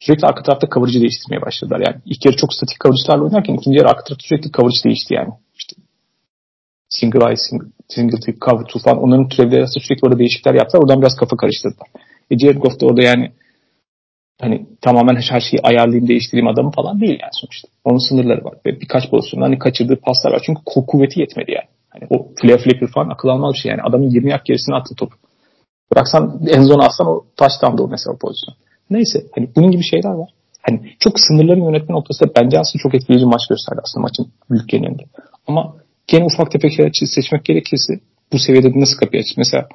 sürekli 0.00 0.26
arka 0.26 0.42
tarafta 0.42 0.68
coverage'ı 0.74 1.00
değiştirmeye 1.00 1.42
başladılar. 1.42 1.80
Yani 1.86 1.96
ilk 2.06 2.24
yarı 2.24 2.36
çok 2.36 2.54
statik 2.54 2.80
coverage'larla 2.80 3.24
oynarken 3.24 3.54
ikinci 3.54 3.78
yarı 3.78 3.88
arka 3.88 4.04
tarafta 4.04 4.26
sürekli 4.28 4.52
coverage 4.52 4.84
değişti 4.84 5.14
yani. 5.14 5.32
İşte 5.58 5.76
single 6.88 7.26
eye, 7.26 7.36
single, 7.36 7.66
single 7.88 8.20
tip, 8.20 8.40
cover 8.40 8.64
two 8.64 8.78
falan 8.78 9.02
onların 9.02 9.28
türevleri 9.28 9.60
arasında 9.60 9.84
sürekli 9.84 10.06
orada 10.06 10.18
değişiklikler 10.18 10.54
yaptılar. 10.54 10.82
Oradan 10.82 11.00
biraz 11.02 11.16
kafa 11.16 11.36
karıştırdılar. 11.36 11.88
E 12.30 12.38
Jared 12.38 12.56
Goff 12.56 12.80
da 12.80 12.86
orada 12.86 13.02
yani 13.02 13.32
hani 14.40 14.66
tamamen 14.80 15.16
her 15.30 15.40
şeyi 15.40 15.60
ayarlayayım 15.62 16.08
değiştireyim 16.08 16.48
adamı 16.48 16.70
falan 16.70 17.00
değil 17.00 17.18
yani 17.22 17.32
sonuçta. 17.40 17.68
Onun 17.84 18.08
sınırları 18.08 18.44
var. 18.44 18.54
Ve 18.66 18.80
birkaç 18.80 19.10
pozisyonda 19.10 19.46
hani 19.46 19.58
kaçırdığı 19.58 19.96
paslar 19.96 20.32
var. 20.32 20.42
Çünkü 20.46 20.60
kuvveti 20.86 21.20
yetmedi 21.20 21.50
yani. 21.50 21.68
Hani 21.92 22.06
o 22.10 22.28
flare 22.40 22.58
flicker 22.58 22.88
falan 22.88 23.08
akıl 23.08 23.28
almaz 23.28 23.54
bir 23.54 23.58
şey 23.58 23.70
yani. 23.70 23.82
Adamın 23.82 24.10
20 24.10 24.30
yak 24.30 24.44
gerisine 24.44 24.76
attı 24.76 24.94
topu. 24.94 25.16
Bıraksan 25.92 26.40
en 26.46 26.62
zona 26.62 26.84
atsan 26.84 27.06
o 27.06 27.24
touchdown'da 27.36 27.82
o 27.82 27.88
mesela 27.88 28.16
pozisyon. 28.20 28.56
Neyse 28.90 29.26
hani 29.34 29.48
bunun 29.56 29.70
gibi 29.70 29.82
şeyler 29.82 30.10
var. 30.10 30.30
Hani 30.62 30.80
çok 31.00 31.20
sınırların 31.20 31.64
yönetme 31.64 31.94
noktasında 31.94 32.30
bence 32.36 32.58
aslında 32.58 32.82
çok 32.82 32.94
etkileyici 32.94 33.26
maç 33.26 33.40
gösterdi 33.48 33.80
aslında 33.84 34.02
maçın 34.02 34.32
büyük 34.50 34.68
genelinde. 34.68 35.02
Ama 35.46 35.74
gene 36.06 36.24
ufak 36.24 36.50
tefek 36.50 36.72
şeyler 36.72 36.92
seçmek 37.14 37.44
gerekirse 37.44 37.92
bu 38.32 38.38
seviyede 38.38 38.80
nasıl 38.80 38.96
kapıyı 38.96 39.22
açık? 39.22 39.38
Mesela 39.38 39.68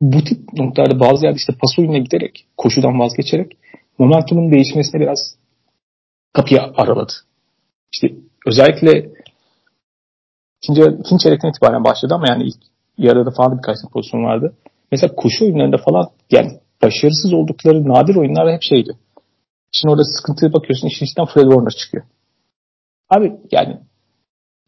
bu 0.00 0.24
tip 0.24 0.52
noktalarda 0.52 1.00
bazı 1.00 1.26
yerde 1.26 1.36
işte 1.36 1.52
pas 1.60 1.78
oyununa 1.78 1.98
giderek, 1.98 2.46
koşudan 2.56 2.98
vazgeçerek 2.98 3.52
momentumun 3.98 4.52
değişmesine 4.52 5.00
biraz 5.00 5.18
kapıyı 6.32 6.62
araladı. 6.62 7.12
İşte 7.92 8.14
özellikle 8.46 9.10
ikinci, 10.62 10.82
ikinci 10.82 11.22
çeyrekten 11.22 11.48
itibaren 11.48 11.84
başladı 11.84 12.14
ama 12.14 12.26
yani 12.28 12.42
ilk 12.44 12.56
yarıda 12.98 13.30
falan 13.30 13.58
birkaç 13.58 13.76
pozisyon 13.92 14.24
vardı. 14.24 14.54
Mesela 14.92 15.14
koşu 15.14 15.44
oyunlarında 15.44 15.76
falan 15.76 16.08
yani 16.30 16.50
başarısız 16.82 17.32
oldukları 17.32 17.88
nadir 17.88 18.16
oyunlar 18.16 18.54
hep 18.54 18.62
şeydi. 18.62 18.92
Şimdi 19.72 19.92
orada 19.92 20.04
sıkıntıya 20.04 20.52
bakıyorsun 20.52 20.88
işin 20.88 21.06
içinden 21.06 21.26
Fred 21.26 21.42
Warner 21.42 21.70
çıkıyor. 21.70 22.04
Abi 23.10 23.32
yani 23.50 23.78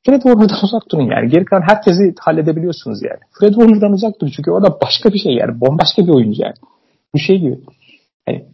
Fred 0.07 0.23
Warner'dan 0.23 0.59
uzak 0.65 0.91
durun 0.93 1.11
yani. 1.11 1.31
Geri 1.31 1.45
kalan 1.45 1.63
herkesi 1.69 2.15
halledebiliyorsunuz 2.21 3.03
yani. 3.03 3.21
Fred 3.41 3.53
Warner'dan 3.53 3.93
uzak 3.93 4.21
durun 4.21 4.33
çünkü 4.37 4.51
o 4.51 4.63
da 4.63 4.81
başka 4.81 5.13
bir 5.13 5.19
şey 5.19 5.33
yani. 5.33 5.61
Bombaşka 5.61 6.03
bir 6.03 6.13
oyuncu 6.13 6.43
yani. 6.43 6.55
Bu 7.15 7.19
şey 7.19 7.39
gibi. 7.39 7.59
Hani 8.27 8.45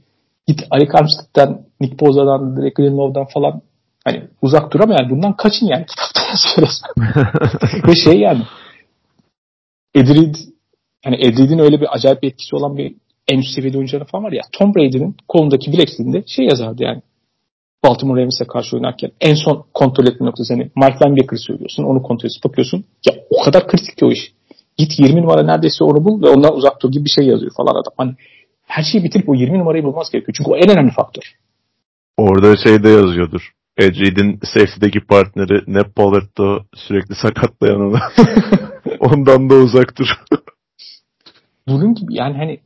git 0.47 0.61
Ali 0.70 0.89
Armstead'den, 0.93 1.66
Nick 1.80 2.07
Boza'dan, 2.07 2.57
Derek 2.57 2.76
Greenlow'dan 2.76 3.26
falan 3.34 3.62
hani 4.07 4.23
uzak 4.43 4.73
dur 4.73 4.81
ama 4.81 4.95
yani 4.95 5.11
bundan 5.11 5.37
kaçın 5.37 5.67
yani. 5.67 5.87
Kitapta 5.87 6.21
yazıyor 6.31 6.69
Ve 7.87 7.95
şey 7.95 8.21
yani 8.21 8.43
Edrid 9.95 10.35
hani 11.05 11.17
Edrid'in 11.17 11.59
öyle 11.59 11.81
bir 11.81 11.95
acayip 11.95 12.23
bir 12.23 12.29
etkisi 12.29 12.57
olan 12.57 12.77
bir 12.77 12.95
en 13.29 13.39
üst 13.39 13.55
seviyede 13.55 13.79
oyuncuları 13.79 14.05
falan 14.05 14.25
var 14.25 14.33
ya. 14.33 14.43
Tom 14.53 14.75
Brady'nin 14.75 15.17
kolundaki 15.29 15.73
bilekliğinde 15.73 16.25
şey 16.27 16.45
yazardı 16.47 16.83
yani. 16.83 17.03
Baltimore 17.85 18.21
Ravens'e 18.21 18.45
karşı 18.45 18.77
oynarken 18.77 19.11
en 19.21 19.35
son 19.35 19.65
kontrol 19.75 20.07
etme 20.07 20.27
noktası. 20.27 20.55
Hani 20.55 20.71
Mike 20.77 21.05
Linebacker'ı 21.05 21.39
söylüyorsun. 21.39 21.85
Onu 21.85 22.03
kontrol 22.03 22.29
edip 22.29 22.45
bakıyorsun. 22.45 22.85
Ya 23.07 23.15
o 23.31 23.45
kadar 23.45 23.69
kritik 23.69 23.97
ki 23.97 24.05
o 24.05 24.11
iş. 24.11 24.33
Git 24.77 24.99
20 24.99 25.23
numara 25.23 25.43
neredeyse 25.43 25.85
onu 25.85 26.05
bul 26.05 26.23
ve 26.23 26.29
ondan 26.29 26.57
uzak 26.57 26.83
dur 26.83 26.93
gibi 26.93 27.05
bir 27.05 27.11
şey 27.11 27.27
yazıyor 27.27 27.53
falan 27.57 27.73
adam. 27.73 27.93
Hani 27.97 28.15
her 28.67 28.83
şeyi 28.83 29.05
bitirip 29.05 29.29
o 29.29 29.35
20 29.35 29.59
numarayı 29.59 29.85
bulmaz 29.85 30.11
gerekiyor. 30.11 30.35
Çünkü 30.39 30.51
o 30.51 30.57
en 30.57 30.71
önemli 30.71 30.91
faktör. 30.91 31.37
Orada 32.17 32.57
şey 32.57 32.83
de 32.83 32.89
yazıyordur. 32.89 33.56
Ed 33.77 33.95
Reed'in 33.95 34.41
safety'deki 34.43 35.01
partneri 35.01 35.62
Nep 35.66 35.95
Pollard'da 35.95 36.64
sürekli 36.74 37.14
sakatlayan 37.14 37.81
onu. 37.81 37.99
Ondan 39.01 39.51
da 39.51 39.55
uzaktır. 39.55 40.18
Bunun 41.68 41.95
gibi 41.95 42.14
yani 42.14 42.37
hani 42.37 42.61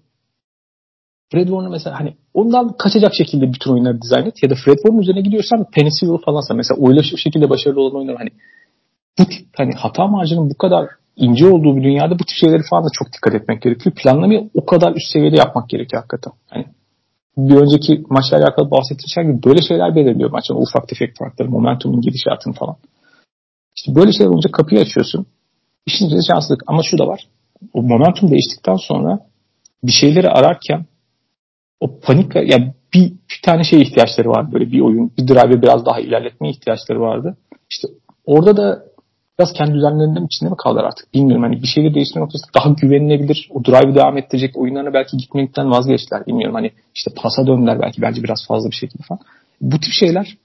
Fred 1.32 1.46
Warner 1.46 1.70
mesela 1.70 2.00
hani 2.00 2.16
ondan 2.34 2.76
kaçacak 2.76 3.12
şekilde 3.14 3.52
bütün 3.52 3.72
oyunları 3.72 4.02
dizayn 4.02 4.26
et 4.26 4.42
ya 4.42 4.50
da 4.50 4.54
Fred 4.54 4.76
Warner 4.76 5.02
üzerine 5.02 5.20
gidiyorsan 5.20 5.66
Penicillin 5.74 6.16
falansa 6.24 6.54
mesela 6.54 7.02
şu 7.02 7.16
şekilde 7.16 7.50
başarılı 7.50 7.80
olan 7.80 7.96
oyunlar 7.96 8.16
hani 8.16 8.30
bu 9.18 9.24
tip 9.24 9.46
hani 9.56 9.72
hata 9.74 10.06
marjının 10.06 10.50
bu 10.50 10.58
kadar 10.58 10.88
ince 11.16 11.46
olduğu 11.46 11.76
bir 11.76 11.82
dünyada 11.82 12.14
bu 12.18 12.24
tip 12.24 12.36
şeyleri 12.40 12.62
falan 12.70 12.84
da 12.84 12.88
çok 12.92 13.12
dikkat 13.12 13.34
etmek 13.34 13.62
gerekiyor. 13.62 13.94
Planlamayı 13.94 14.50
o 14.54 14.66
kadar 14.66 14.92
üst 14.92 15.12
seviyede 15.12 15.36
yapmak 15.36 15.68
gerekiyor 15.68 16.02
hakikaten. 16.02 16.32
Hani 16.50 16.66
bir 17.36 17.56
önceki 17.56 18.04
maçla 18.10 18.36
alakalı 18.36 18.70
bahsettiğim 18.70 19.32
gibi 19.32 19.42
böyle 19.42 19.62
şeyler 19.62 19.94
belirliyor 19.94 20.30
maçın 20.30 20.54
ufak 20.54 20.88
tefek 20.88 21.16
farkları, 21.18 21.50
momentumun 21.50 22.00
gidişatını 22.00 22.54
falan. 22.54 22.76
İşte 23.76 23.94
böyle 23.94 24.12
şeyler 24.12 24.30
olunca 24.30 24.50
kapıyı 24.50 24.80
açıyorsun. 24.80 25.26
İşin 25.86 26.06
içinde 26.06 26.20
şanslılık. 26.32 26.62
Ama 26.66 26.82
şu 26.82 26.98
da 26.98 27.06
var. 27.06 27.28
O 27.74 27.82
momentum 27.82 28.30
değiştikten 28.30 28.76
sonra 28.76 29.18
bir 29.84 29.92
şeyleri 29.92 30.28
ararken 30.28 30.86
o 31.80 32.00
panik 32.00 32.34
yani 32.34 32.74
bir, 32.94 33.10
bir 33.10 33.40
tane 33.44 33.64
şey 33.64 33.82
ihtiyaçları 33.82 34.28
var 34.28 34.52
böyle 34.52 34.72
bir 34.72 34.80
oyun 34.80 35.12
bir 35.18 35.28
drive 35.28 35.62
biraz 35.62 35.86
daha 35.86 36.00
ilerletme 36.00 36.50
ihtiyaçları 36.50 37.00
vardı. 37.00 37.36
İşte 37.70 37.88
orada 38.24 38.56
da 38.56 38.84
biraz 39.40 39.52
kendi 39.52 39.74
düzenlerinin 39.74 40.26
içinde 40.26 40.50
mi 40.50 40.56
kaldılar 40.56 40.84
artık 40.84 41.14
bilmiyorum. 41.14 41.42
Hani 41.42 41.62
bir 41.62 41.66
şeyleri 41.66 41.94
değiştirme 41.94 42.24
noktasında 42.24 42.50
daha 42.54 42.68
güvenilebilir. 42.68 43.48
O 43.50 43.64
drive'ı 43.64 43.94
devam 43.94 44.18
ettirecek 44.18 44.56
oyunlarına 44.56 44.94
belki 44.94 45.16
gitmekten 45.16 45.70
vazgeçtiler. 45.70 46.26
Bilmiyorum 46.26 46.54
hani 46.54 46.70
işte 46.94 47.10
pasa 47.16 47.46
döndüler 47.46 47.80
belki 47.82 48.02
bence 48.02 48.22
biraz 48.22 48.46
fazla 48.48 48.70
bir 48.70 48.76
şekilde 48.76 49.02
falan. 49.02 49.20
Bu 49.60 49.80
tip 49.80 49.92
şeyler 49.92 50.36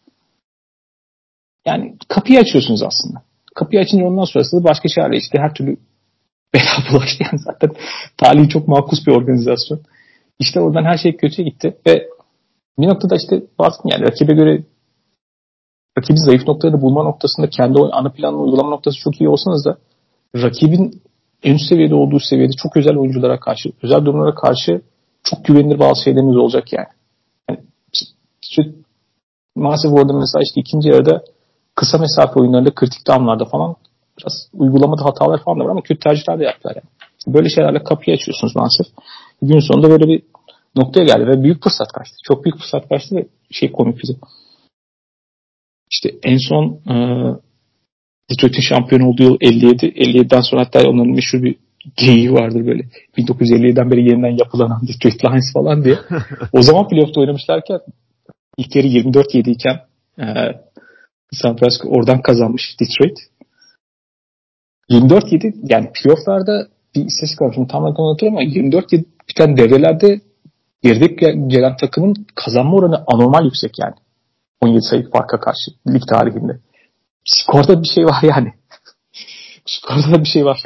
yani 1.66 1.96
kapıyı 2.08 2.39
açıyorsunuz 2.39 2.84
aslında. 2.84 3.22
Kapıyı 3.56 3.82
açınca 3.82 4.06
ondan 4.06 4.24
sonrası 4.24 4.64
başka 4.64 4.89
şeylerle 4.89 5.18
işte 5.18 5.39
her 5.39 5.54
türlü 5.54 5.78
bela 6.54 6.91
bulaştı. 6.91 7.24
Zaten 7.34 7.72
talihi 8.18 8.50
çok 8.50 8.68
makus 8.68 9.08
bir 9.08 9.12
organizasyon. 9.12 9.80
İşte 10.39 10.60
oradan 10.60 10.84
her 10.84 10.98
şey 10.98 11.18
kötüye 11.18 11.50
gitti 11.50 11.78
ve 11.88 12.08
bir 12.80 12.88
noktada 12.88 13.16
işte 13.16 13.43
baktım 13.60 13.91
yani 13.91 14.02
rakibe 14.02 14.34
göre 14.34 14.64
rakibin 15.98 16.26
zayıf 16.26 16.48
noktaları 16.48 16.82
bulma 16.82 17.04
noktasında 17.04 17.50
kendi 17.50 17.80
ana 17.91 18.10
planını 18.10 18.41
uygulama 18.41 18.70
noktası 18.70 18.98
çok 18.98 19.22
iyi 19.22 19.30
olsanız 19.30 19.66
da 19.66 19.78
rakibin 20.36 21.02
en 21.43 21.56
üst 21.56 21.70
seviyede 21.70 21.96
olduğu 21.96 22.20
seviyede 22.20 22.54
çok 22.64 22.78
özel 22.78 22.98
oyunculara 22.98 23.39
karşı, 23.39 23.70
özel 23.84 24.06
durumlara 24.06 24.36
karşı 24.36 24.82
çok 25.24 25.46
güvenilir 25.46 25.80
bazı 25.80 26.04
şeyleriniz 26.04 26.38
olacak 26.38 26.74
yani. 26.74 26.88
yani 27.50 27.60
işte, 28.43 28.64
maalesef 29.56 29.91
orada 29.93 30.14
mesela 30.14 30.43
işte 30.43 30.62
ikinci 30.62 30.89
yarıda 30.89 31.24
kısa 31.76 31.98
mesafe 31.98 32.39
oyunlarında 32.39 32.76
kritik 32.76 33.08
damlarda 33.08 33.46
falan 33.46 33.76
biraz 34.20 34.50
uygulamada 34.54 35.06
hatalar 35.06 35.43
falan 35.43 35.60
da 35.60 35.64
var 35.64 35.70
ama 35.70 35.82
kötü 35.82 36.00
tercihler 36.00 36.39
de 36.39 36.43
yaptılar 36.43 36.76
yani. 36.76 36.89
Böyle 37.36 37.50
şeylerle 37.50 37.84
kapıyı 37.84 38.18
açıyorsunuz 38.18 38.56
maalesef. 38.56 38.88
Gün 39.41 39.60
sonunda 39.60 39.89
böyle 39.89 40.08
bir 40.08 40.24
noktaya 40.76 41.06
geldi 41.06 41.28
ve 41.28 41.43
büyük 41.43 41.64
fırsat 41.64 41.91
kaçtı. 41.91 42.16
Çok 42.24 42.46
büyük 42.46 42.58
fırsat 42.58 42.89
kaçtı 42.89 43.16
ve 43.16 43.28
şey 43.52 43.72
komik 43.72 44.04
bize. 44.04 44.14
İşte 45.92 46.10
en 46.24 46.38
son 46.38 46.80
e, 46.90 46.96
Detroit'in 48.32 48.62
şampiyon 48.62 49.02
olduğu 49.02 49.24
yıl 49.24 49.38
57. 49.42 49.86
57'den 49.86 50.42
sonra 50.42 50.62
hatta 50.62 50.90
onların 50.90 51.16
meşhur 51.16 51.44
bir 51.44 51.56
geyiği 51.96 52.34
vardır 52.34 52.66
böyle. 52.68 52.84
1957'den 53.18 53.92
beri 53.92 54.10
yeniden 54.10 54.38
yapılanan 54.38 54.82
Detroit 54.88 55.26
Lions 55.26 55.54
falan 55.54 55.84
diye. 55.84 55.98
o 56.54 56.62
zaman 56.62 56.88
playoff'ta 56.88 57.22
oynamışlarken 57.22 57.80
ilk 58.58 58.76
yarı 58.76 58.88
24-7 58.88 59.50
iken 59.50 59.80
e, 60.20 60.26
San 61.32 61.56
Francisco 61.56 61.90
oradan 61.90 62.22
kazanmış 62.22 62.76
Detroit. 62.80 63.18
24-7 64.90 65.54
yani 65.70 65.90
playoff'larda 65.94 66.68
bir 66.96 67.06
istatistik 67.06 67.42
var. 67.42 67.52
Şimdi 67.56 67.68
tam 67.68 67.84
olarak 67.84 68.00
anlatıyorum 68.00 68.38
ama 68.38 68.48
24-7 68.48 69.06
biten 69.30 69.58
devrelerde 69.58 70.22
geride 70.84 71.06
gelen 71.48 71.76
takımın 71.78 72.16
kazanma 72.36 72.76
oranı 72.76 73.04
anormal 73.08 73.46
yüksek 73.46 73.72
yani. 73.80 73.96
17 74.66 74.82
sayı 74.82 75.09
farka 75.09 75.39
karşı 75.39 75.72
lig 75.88 76.01
tarihinde. 76.09 76.59
Skorda 77.26 77.82
bir 77.82 77.88
şey 77.88 78.05
var 78.05 78.24
yani. 78.24 78.53
Skorda 79.66 80.24
bir 80.24 80.30
şey 80.30 80.45
var. 80.45 80.59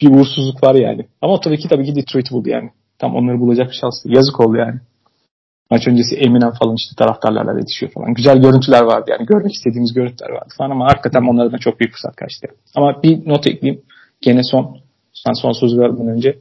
Bir 0.00 0.10
uğursuzluk 0.10 0.62
var 0.62 0.74
yani. 0.74 1.08
Ama 1.22 1.40
tabii 1.40 1.58
ki 1.58 1.68
tabii 1.68 1.84
ki 1.84 1.96
Detroit'i 1.96 2.30
buldu 2.34 2.48
yani. 2.48 2.70
Tam 2.98 3.16
onları 3.16 3.40
bulacak 3.40 3.70
bir 3.70 3.76
şans. 3.80 3.94
Yazık 4.04 4.40
oldu 4.40 4.56
yani. 4.56 4.80
Maç 5.70 5.88
öncesi 5.88 6.16
Eminem 6.16 6.52
falan 6.52 6.74
işte 6.74 6.96
taraftarlarla 6.98 7.58
yetişiyor 7.58 7.92
falan. 7.92 8.14
Güzel 8.14 8.38
görüntüler 8.42 8.82
vardı 8.82 9.10
yani. 9.10 9.26
Görmek 9.26 9.52
istediğimiz 9.52 9.92
görüntüler 9.92 10.30
vardı 10.30 10.54
falan 10.58 10.70
ama 10.70 10.84
hakikaten 10.86 11.22
onlardan 11.22 11.58
çok 11.58 11.80
büyük 11.80 11.92
fırsat 11.92 12.16
kaçtı. 12.16 12.46
Ama 12.74 13.02
bir 13.02 13.28
not 13.28 13.46
ekleyeyim. 13.46 13.82
Gene 14.20 14.42
son 14.42 14.78
sen 15.12 15.32
son 15.32 15.52
sözü 15.52 15.78
vermeden 15.78 16.08
önce. 16.08 16.38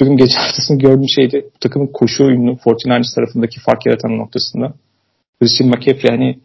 Bugün 0.00 0.16
gece 0.16 0.38
haftasını 0.38 0.78
gördüğüm 0.78 1.08
şeydi. 1.08 1.50
Takımın 1.60 1.86
koşu 1.86 2.24
oyununu 2.24 2.52
49ers 2.52 3.14
tarafındaki 3.14 3.60
fark 3.60 3.86
yaratan 3.86 4.18
noktasında. 4.18 4.72
Christian 5.40 5.70
McCaffrey 5.70 6.10
hani 6.10 6.38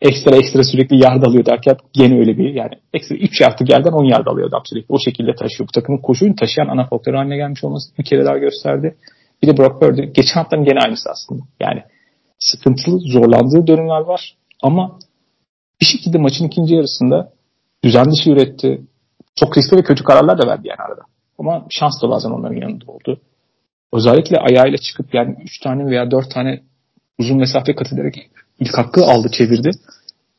ekstra 0.00 0.36
ekstra 0.36 0.64
sürekli 0.64 1.02
yard 1.02 1.22
alıyor 1.22 1.44
derken 1.46 1.76
gene 1.92 2.18
öyle 2.18 2.38
bir 2.38 2.54
yani 2.54 2.72
ekstra 2.94 3.16
3 3.16 3.40
yardlık 3.40 3.70
yerden 3.70 3.92
10 3.92 4.04
yard 4.04 4.26
alıyor 4.26 4.48
adam 4.48 4.62
sürekli. 4.64 4.94
O 4.94 4.98
şekilde 4.98 5.34
taşıyor. 5.34 5.68
Bu 5.68 5.72
takımın 5.72 5.98
koşu 5.98 6.24
oyunu 6.24 6.36
taşıyan 6.36 6.68
ana 6.68 6.86
faktörü 6.86 7.16
haline 7.16 7.36
gelmiş 7.36 7.64
olması 7.64 7.98
bir 7.98 8.04
kere 8.04 8.24
daha 8.24 8.38
gösterdi. 8.38 8.96
Bir 9.42 9.48
de 9.48 9.56
Brock 9.56 9.80
Purdy. 9.80 10.02
Geçen 10.02 10.34
haftanın 10.34 10.64
gene 10.64 10.78
aynısı 10.80 11.10
aslında. 11.10 11.42
Yani 11.60 11.82
sıkıntılı, 12.38 12.98
zorlandığı 12.98 13.66
dönemler 13.66 14.00
var. 14.00 14.36
Ama 14.62 14.98
bir 15.80 15.86
şekilde 15.86 16.18
maçın 16.18 16.44
ikinci 16.46 16.74
yarısında 16.74 17.32
düzen 17.84 18.10
dışı 18.10 18.30
üretti. 18.30 18.82
Çok 19.36 19.58
riskli 19.58 19.76
ve 19.76 19.82
kötü 19.82 20.04
kararlar 20.04 20.38
da 20.38 20.48
verdi 20.48 20.68
yani 20.68 20.80
arada. 20.88 21.02
Ama 21.38 21.66
şans 21.70 22.02
da 22.02 22.08
bazen 22.08 22.30
onların 22.30 22.56
yanında 22.56 22.84
oldu. 22.92 23.20
Özellikle 23.92 24.36
ayağıyla 24.38 24.78
çıkıp 24.78 25.14
yani 25.14 25.36
3 25.42 25.60
tane 25.60 25.86
veya 25.86 26.10
4 26.10 26.30
tane 26.30 26.62
uzun 27.18 27.38
mesafe 27.38 27.74
kat 27.74 27.92
ederek 27.92 28.30
ilk 28.60 28.78
hakkı 28.78 29.04
aldı 29.04 29.28
çevirdi. 29.32 29.70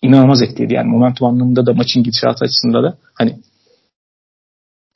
İnanılmaz 0.02 0.42
etkiledi 0.42 0.74
yani 0.74 0.90
momentum 0.90 1.28
anlamında 1.28 1.66
da 1.66 1.74
maçın 1.74 2.04
gidişatı 2.04 2.46
açısından 2.46 2.84
da 2.84 2.98
hani 3.14 3.40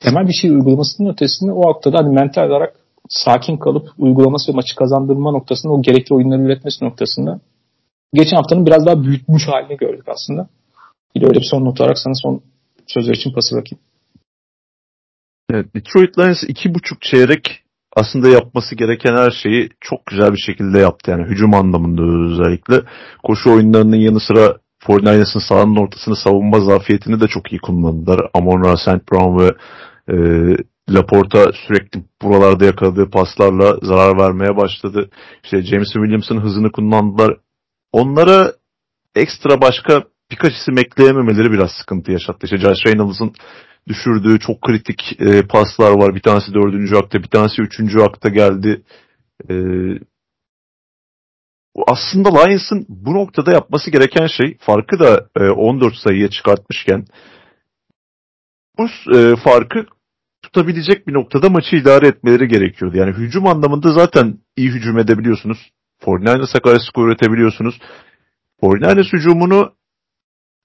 temel 0.00 0.28
bir 0.28 0.32
şey 0.32 0.50
uygulamasının 0.50 1.12
ötesinde 1.12 1.52
o 1.52 1.68
noktada 1.68 1.98
hani 1.98 2.14
mental 2.14 2.48
olarak 2.48 2.76
sakin 3.08 3.56
kalıp 3.56 3.88
uygulaması 3.98 4.52
ve 4.52 4.56
maçı 4.56 4.76
kazandırma 4.76 5.30
noktasında 5.30 5.72
o 5.72 5.82
gerekli 5.82 6.14
oyunları 6.14 6.42
üretmesi 6.42 6.84
noktasında 6.84 7.40
geçen 8.14 8.36
haftanın 8.36 8.66
biraz 8.66 8.86
daha 8.86 9.02
büyütmüş 9.02 9.48
halini 9.48 9.76
gördük 9.76 10.08
aslında. 10.08 10.48
Bir 11.14 11.20
de 11.20 11.26
öyle 11.26 11.40
bir 11.40 11.48
son 11.50 11.64
not 11.64 11.80
olarak 11.80 11.98
sana 11.98 12.14
son 12.14 12.42
sözler 12.86 13.14
için 13.14 13.32
pası 13.32 13.54
bırakayım. 13.54 13.82
Evet, 15.50 15.74
Detroit 15.74 16.18
Lions 16.18 16.42
iki 16.48 16.74
buçuk 16.74 17.02
çeyrek 17.02 17.62
aslında 17.96 18.28
yapması 18.28 18.74
gereken 18.74 19.16
her 19.16 19.30
şeyi 19.30 19.68
çok 19.80 20.06
güzel 20.06 20.32
bir 20.32 20.38
şekilde 20.46 20.78
yaptı. 20.78 21.10
Yani 21.10 21.24
hücum 21.24 21.54
anlamında 21.54 22.02
özellikle. 22.02 22.82
Koşu 23.22 23.52
oyunlarının 23.52 23.96
yanı 23.96 24.20
sıra 24.20 24.56
49ers'ın 24.86 25.48
sahanın 25.48 25.76
ortasını 25.76 26.16
savunma 26.16 26.60
zafiyetini 26.60 27.20
de 27.20 27.28
çok 27.28 27.52
iyi 27.52 27.58
kullandılar. 27.58 28.20
Amon 28.34 28.74
St. 28.74 29.12
Brown 29.12 29.38
ve 29.38 29.54
e, 30.08 30.16
Laporta 30.90 31.52
sürekli 31.66 32.02
buralarda 32.22 32.64
yakaladığı 32.64 33.10
paslarla 33.10 33.76
zarar 33.82 34.18
vermeye 34.18 34.56
başladı. 34.56 35.10
İşte 35.44 35.62
James 35.62 35.92
Williams'ın 35.92 36.40
hızını 36.40 36.72
kullandılar. 36.72 37.36
Onlara 37.92 38.52
ekstra 39.14 39.60
başka 39.60 40.04
birkaç 40.30 40.52
isim 40.52 40.78
ekleyememeleri 40.78 41.52
biraz 41.52 41.70
sıkıntı 41.80 42.12
yaşattı. 42.12 42.38
İşte 42.46 42.58
Josh 42.58 42.86
Reynolds'ın 42.86 43.32
düşürdüğü 43.88 44.38
çok 44.38 44.62
kritik 44.62 45.20
e, 45.20 45.42
paslar 45.42 45.90
var. 45.90 46.14
Bir 46.14 46.20
tanesi 46.20 46.54
dördüncü 46.54 46.96
akta, 46.96 47.22
bir 47.22 47.28
tanesi 47.28 47.62
üçüncü 47.62 48.00
akta 48.00 48.28
geldi. 48.28 48.82
E, 49.50 49.54
aslında 51.86 52.28
Lions'ın 52.28 52.86
bu 52.88 53.14
noktada 53.14 53.52
yapması 53.52 53.90
gereken 53.90 54.26
şey 54.26 54.56
farkı 54.60 54.98
da 54.98 55.28
e, 55.36 55.50
14 55.50 55.94
sayıya 55.94 56.30
çıkartmışken 56.30 57.04
bu 58.78 58.86
e, 59.16 59.36
farkı 59.36 59.86
tutabilecek 60.42 61.06
bir 61.06 61.14
noktada 61.14 61.48
maçı 61.48 61.76
idare 61.76 62.06
etmeleri 62.06 62.48
gerekiyordu. 62.48 62.96
Yani 62.96 63.12
hücum 63.12 63.46
anlamında 63.46 63.92
zaten 63.92 64.38
iyi 64.56 64.70
hücum 64.70 64.98
edebiliyorsunuz. 64.98 65.58
49ers'a 66.02 66.60
karşı 66.60 66.86
skor 66.86 67.08
üretebiliyorsunuz. 67.08 67.78
49ers 68.62 69.12
hücumunu 69.12 69.74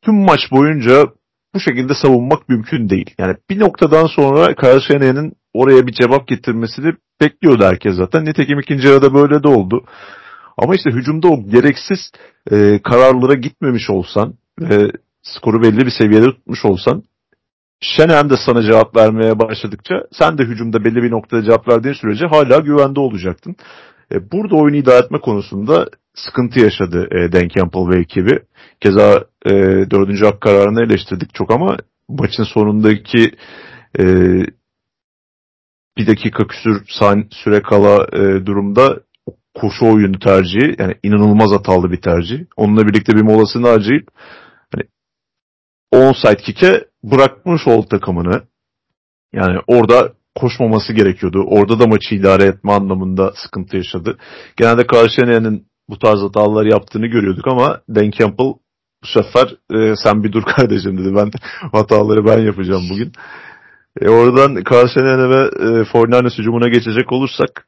tüm 0.02 0.16
maç 0.16 0.40
boyunca 0.52 1.06
bu 1.54 1.60
şekilde 1.60 1.94
savunmak 1.94 2.50
mümkün 2.50 2.90
değil. 2.90 3.10
Yani 3.18 3.36
bir 3.50 3.60
noktadan 3.60 4.08
sonra 4.08 4.56
Shanahan'ın 4.80 5.34
oraya 5.54 5.88
bir 5.88 5.94
cevap 5.94 6.28
getirmesini 6.28 6.94
bekliyordu 7.22 7.64
herkes 7.64 7.96
zaten. 7.96 8.26
Nitekim 8.26 8.60
ikinci 8.60 8.88
yarıda 8.88 9.14
böyle 9.14 9.44
de 9.44 9.48
oldu. 9.48 9.86
Ama 10.58 10.76
işte 10.76 10.90
hücumda 10.92 11.28
o 11.28 11.44
gereksiz 11.50 12.12
e, 12.52 12.80
kararlara 12.84 13.34
gitmemiş 13.34 13.90
olsan 13.90 14.34
ve 14.60 14.92
skoru 15.24 15.62
belli 15.64 15.86
bir 15.86 15.92
seviyede 15.92 16.26
tutmuş 16.26 16.66
olsan 16.66 17.04
Şenem 17.84 18.30
de 18.30 18.36
sana 18.46 18.64
cevap 18.64 18.96
vermeye 18.96 19.40
başladıkça 19.40 19.96
sen 20.12 20.38
de 20.38 20.44
hücumda 20.44 20.84
belli 20.84 21.04
bir 21.04 21.12
noktada 21.12 21.44
cevap 21.44 21.68
verdiğin 21.68 21.94
sürece 21.94 22.26
hala 22.26 22.58
güvende 22.58 23.00
olacaktın. 23.00 23.56
E, 24.12 24.32
burada 24.32 24.56
oyunu 24.56 24.76
idare 24.76 25.06
etme 25.06 25.20
konusunda 25.20 25.88
sıkıntı 26.16 26.60
yaşadı 26.60 27.08
e, 27.12 27.32
Dan 27.32 27.48
Campbell 27.48 27.90
ve 27.90 28.00
ekibi. 28.00 28.40
Keza 28.82 29.26
e, 29.46 29.52
dördüncü 29.92 30.26
hak 30.26 30.42
kararını 30.42 30.84
eleştirdik 30.84 31.34
çok 31.34 31.52
ama 31.52 31.78
maçın 32.10 32.44
sonundaki 32.44 33.32
e, 34.00 34.06
bir 35.98 36.08
dakika 36.08 36.48
küsür 36.48 36.84
süre 37.32 37.62
kala 37.62 38.08
e, 38.14 38.46
durumda 38.46 39.00
koşu 39.54 39.86
oyunu 39.86 40.20
tercihi 40.20 40.76
yani 40.80 40.96
inanılmaz 41.04 41.52
hatalı 41.52 41.92
bir 41.92 42.02
tercih. 42.02 42.40
Onunla 42.56 42.88
birlikte 42.88 43.14
bir 43.14 43.22
molasını 43.22 43.68
harcayıp 43.68 44.08
hani 44.76 44.84
onside 45.92 46.36
kick'e 46.36 46.86
bırakmış 47.04 47.68
oldu 47.68 47.88
takımını. 47.88 48.44
Yani 49.34 49.60
orada 49.68 50.14
koşmaması 50.36 50.94
gerekiyordu. 50.94 51.46
Orada 51.48 51.80
da 51.80 51.88
maçı 51.88 52.16
idare 52.16 52.44
etme 52.44 52.72
anlamında 52.72 53.34
sıkıntı 53.36 53.78
yaşadı. 53.78 54.18
Genelde 54.58 54.88
Karşıyener'in 54.88 55.68
bu 55.92 56.00
tarz 56.00 56.20
hatalar 56.20 56.66
yaptığını 56.66 57.08
görüyorduk 57.08 57.48
ama 57.48 57.82
Dan 57.90 58.12
Campbell 58.12 58.54
bu 59.04 59.08
sefer 59.08 59.56
e, 59.74 59.96
sen 60.04 60.24
bir 60.24 60.32
dur 60.32 60.44
kardeşim 60.56 60.98
dedi. 60.98 61.16
Ben 61.16 61.32
hataları 61.72 62.26
ben 62.26 62.40
yapacağım 62.40 62.84
bugün. 62.92 63.12
E, 64.02 64.10
oradan 64.10 64.64
Karşıyener'e 64.64 65.30
ve 65.30 65.42
e, 65.82 65.86
Fortnite 65.86 66.38
hücumuna 66.38 66.68
geçecek 66.68 67.12
olursak 67.12 67.68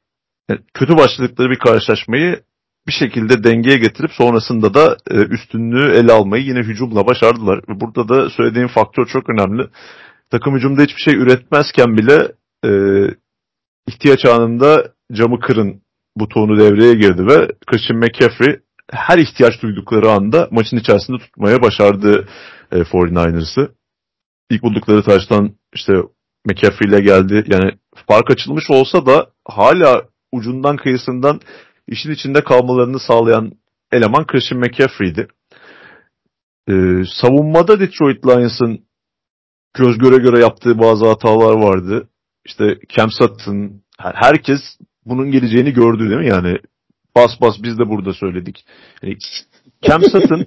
yani 0.49 0.59
kötü 0.74 0.97
başladıkları 0.97 1.49
bir 1.49 1.59
karşılaşmayı 1.59 2.41
bir 2.88 2.91
şekilde 2.91 3.43
dengeye 3.43 3.78
getirip 3.78 4.11
sonrasında 4.11 4.74
da 4.74 4.97
e, 5.11 5.15
üstünlüğü 5.15 5.91
ele 5.91 6.11
almayı 6.11 6.43
yine 6.43 6.59
hücumla 6.59 7.07
başardılar. 7.07 7.61
Burada 7.67 8.09
da 8.09 8.30
söylediğim 8.30 8.67
faktör 8.67 9.05
çok 9.05 9.30
önemli. 9.30 9.67
Takım 10.32 10.55
hücumda 10.55 10.82
hiçbir 10.82 11.01
şey 11.01 11.13
üretmezken 11.13 11.97
bile 11.97 12.32
e, 12.65 12.71
ihtiyaç 13.88 14.26
anında 14.26 14.91
camı 15.13 15.39
kırın 15.39 15.82
butonu 16.16 16.59
devreye 16.59 16.93
girdi 16.93 17.28
ve 17.28 17.47
Christian 17.68 17.99
McCaffrey 17.99 18.59
her 18.91 19.18
ihtiyaç 19.18 19.61
duydukları 19.61 20.11
anda 20.11 20.47
maçın 20.51 20.78
içerisinde 20.78 21.18
tutmaya 21.18 21.61
başardı 21.61 22.28
e, 22.72 22.76
49ers'ı. 22.76 23.72
İlk 24.49 24.64
buldukları 24.64 25.03
taştan 25.03 25.55
işte 25.74 25.93
McCaffrey 26.45 26.89
ile 26.89 26.99
geldi. 26.99 27.43
Yani 27.47 27.72
fark 28.07 28.32
açılmış 28.32 28.70
olsa 28.70 29.05
da 29.05 29.30
hala 29.45 30.01
ucundan 30.32 30.78
kıyısından 30.78 31.39
işin 31.88 32.11
içinde 32.11 32.43
kalmalarını 32.43 32.99
sağlayan 32.99 33.51
eleman 33.91 34.28
Christian 34.28 34.61
McCaffrey'di. 34.61 35.28
Ee, 36.70 37.03
savunmada 37.22 37.80
Detroit 37.80 38.26
Lions'ın 38.26 38.86
göz 39.74 39.97
göre 39.97 40.18
göre 40.18 40.39
yaptığı 40.39 40.80
bazı 40.80 41.07
hatalar 41.07 41.53
vardı. 41.53 42.09
İşte 42.45 42.78
Cam 42.89 43.11
Sutton, 43.11 43.82
herkes 43.97 44.59
bunun 45.06 45.32
geleceğini 45.32 45.74
gördü 45.74 46.10
değil 46.10 46.22
mi? 46.22 46.28
Yani 46.28 46.58
bas 47.16 47.32
bas 47.41 47.56
biz 47.64 47.80
de 47.80 47.89
burada 47.89 48.14
söyledik. 48.14 48.66
Yani 49.04 49.18
Cam 49.82 50.01
Sutton 50.04 50.45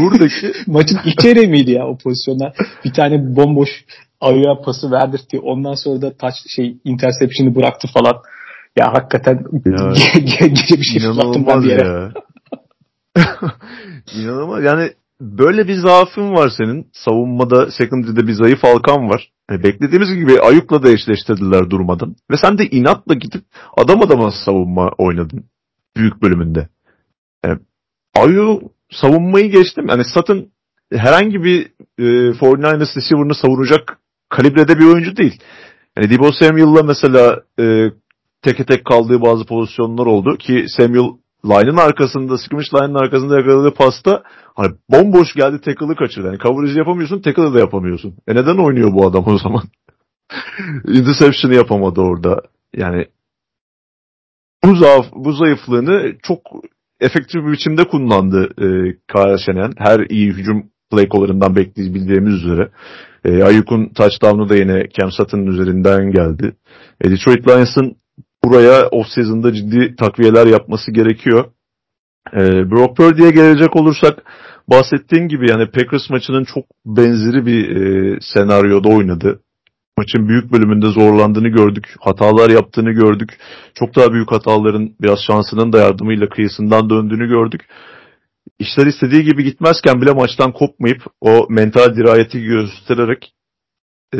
buradaki 0.00 0.52
maçın 0.66 0.98
ilk 1.04 1.18
çeyreği 1.18 1.48
miydi 1.48 1.70
ya 1.70 1.86
o 1.86 1.98
pozisyonda? 1.98 2.52
Bir 2.84 2.92
tane 2.92 3.36
bomboş 3.36 3.84
ayağa 4.20 4.60
pası 4.64 4.90
verdirtti. 4.90 5.38
Ondan 5.38 5.74
sonra 5.74 6.02
da 6.02 6.16
taç 6.16 6.34
şey 6.48 6.76
interception'ı 6.84 7.54
bıraktı 7.54 7.88
falan. 7.94 8.16
Ya 8.76 8.92
hakikaten 8.92 9.44
ya, 9.66 9.92
gece 10.50 10.76
bir 10.76 10.84
şey 10.84 11.00
fırlattım 11.00 11.46
ben 11.46 11.62
bir 11.62 11.68
yere. 11.68 11.88
Ya. 11.88 12.12
İnanılmaz. 14.14 14.64
Yani 14.64 14.90
böyle 15.20 15.68
bir 15.68 15.74
zaafın 15.74 16.32
var 16.32 16.52
senin. 16.56 16.86
Savunmada, 16.92 17.70
secondary'de 17.70 18.26
bir 18.26 18.32
zayıf 18.32 18.62
halkan 18.62 19.08
var. 19.08 19.30
Yani 19.50 19.62
beklediğimiz 19.62 20.14
gibi 20.14 20.40
Ayuk'la 20.40 20.82
da 20.82 20.90
eşleştirdiler 20.90 21.70
durmadan. 21.70 22.16
Ve 22.30 22.36
sen 22.36 22.58
de 22.58 22.66
inatla 22.66 23.14
gidip 23.14 23.42
adam 23.76 24.02
adama 24.02 24.32
savunma 24.44 24.90
oynadın. 24.98 25.44
Büyük 25.96 26.22
bölümünde. 26.22 26.68
Yani 27.44 27.58
Ayuk 28.16 28.62
savunmayı 28.90 29.50
geçtim. 29.50 29.86
Yani 29.88 30.04
Satın 30.14 30.52
herhangi 30.92 31.42
bir 31.44 31.66
e, 31.98 32.02
49ers 32.30 32.96
receiver'ını 32.96 33.34
savunacak 33.34 33.98
kalibrede 34.28 34.78
bir 34.78 34.84
oyuncu 34.84 35.16
değil. 35.16 35.40
Yani 35.96 36.10
Debo 36.10 36.32
Samuel'la 36.32 36.82
mesela 36.82 37.42
e, 37.60 37.90
teke 38.42 38.64
tek 38.64 38.84
kaldığı 38.84 39.22
bazı 39.22 39.46
pozisyonlar 39.46 40.06
oldu 40.06 40.36
ki 40.38 40.66
Samuel 40.76 41.10
line'ın 41.44 41.76
arkasında, 41.76 42.38
scrimmage 42.38 42.68
line'ın 42.74 43.04
arkasında 43.04 43.36
yakaladığı 43.38 43.74
pasta 43.74 44.22
hani 44.54 44.72
bomboş 44.90 45.34
geldi 45.34 45.60
tackle'ı 45.60 45.96
kaçırdı. 45.96 46.26
Yani 46.26 46.38
coverage 46.38 46.78
yapamıyorsun, 46.78 47.22
tackle'ı 47.22 47.54
da 47.54 47.58
yapamıyorsun. 47.58 48.14
E 48.28 48.34
neden 48.34 48.56
oynuyor 48.56 48.92
bu 48.92 49.06
adam 49.06 49.24
o 49.26 49.38
zaman? 49.38 49.62
Interception'ı 50.88 51.54
yapamadı 51.54 52.00
orada. 52.00 52.40
Yani 52.76 53.06
bu, 54.64 54.76
zaaf, 54.76 55.06
bu 55.12 55.32
zayıflığını 55.32 56.12
çok 56.22 56.40
efektif 57.00 57.34
bir 57.34 57.52
biçimde 57.52 57.84
kullandı 57.84 58.48
e, 58.58 58.66
Kyle 59.12 59.38
Şenen. 59.38 59.72
Her 59.78 60.00
iyi 60.00 60.32
hücum 60.32 60.70
play 60.90 61.08
caller'ından 61.08 61.56
bildiğimiz 61.56 62.34
üzere. 62.34 62.70
E, 63.24 63.42
Ayuk'un 63.42 63.88
touchdown'u 63.88 64.48
da 64.48 64.56
yine 64.56 64.88
Cam 65.00 65.10
Sutton'ın 65.10 65.46
üzerinden 65.46 66.10
geldi. 66.10 66.56
E, 67.00 67.10
Detroit 67.10 67.48
Lions'ın 67.48 67.96
buraya 68.44 68.88
off-season'da 68.88 69.52
ciddi 69.52 69.96
takviyeler 69.96 70.46
yapması 70.46 70.92
gerekiyor. 70.92 71.44
E, 72.32 72.70
Brock 72.70 72.96
Purdy'ye 72.96 73.30
gelecek 73.30 73.76
olursak 73.76 74.22
bahsettiğim 74.68 75.28
gibi 75.28 75.50
yani 75.50 75.70
Packers 75.70 76.10
maçının 76.10 76.44
çok 76.44 76.64
benzeri 76.86 77.46
bir 77.46 77.76
e, 77.76 78.18
senaryoda 78.20 78.88
oynadı. 78.88 79.40
Maçın 79.98 80.28
büyük 80.28 80.52
bölümünde 80.52 80.86
zorlandığını 80.86 81.48
gördük. 81.48 81.94
Hatalar 82.00 82.50
yaptığını 82.50 82.92
gördük. 82.92 83.38
Çok 83.74 83.96
daha 83.96 84.12
büyük 84.12 84.32
hataların 84.32 84.90
biraz 85.00 85.18
şansının 85.26 85.72
da 85.72 85.78
yardımıyla 85.78 86.28
kıyısından 86.28 86.90
döndüğünü 86.90 87.28
gördük. 87.28 87.60
İşler 88.58 88.86
istediği 88.86 89.22
gibi 89.22 89.44
gitmezken 89.44 90.00
bile 90.00 90.12
maçtan 90.12 90.52
kopmayıp 90.52 91.02
o 91.20 91.46
mental 91.48 91.96
dirayeti 91.96 92.42
göstererek 92.42 93.32
e, 94.14 94.18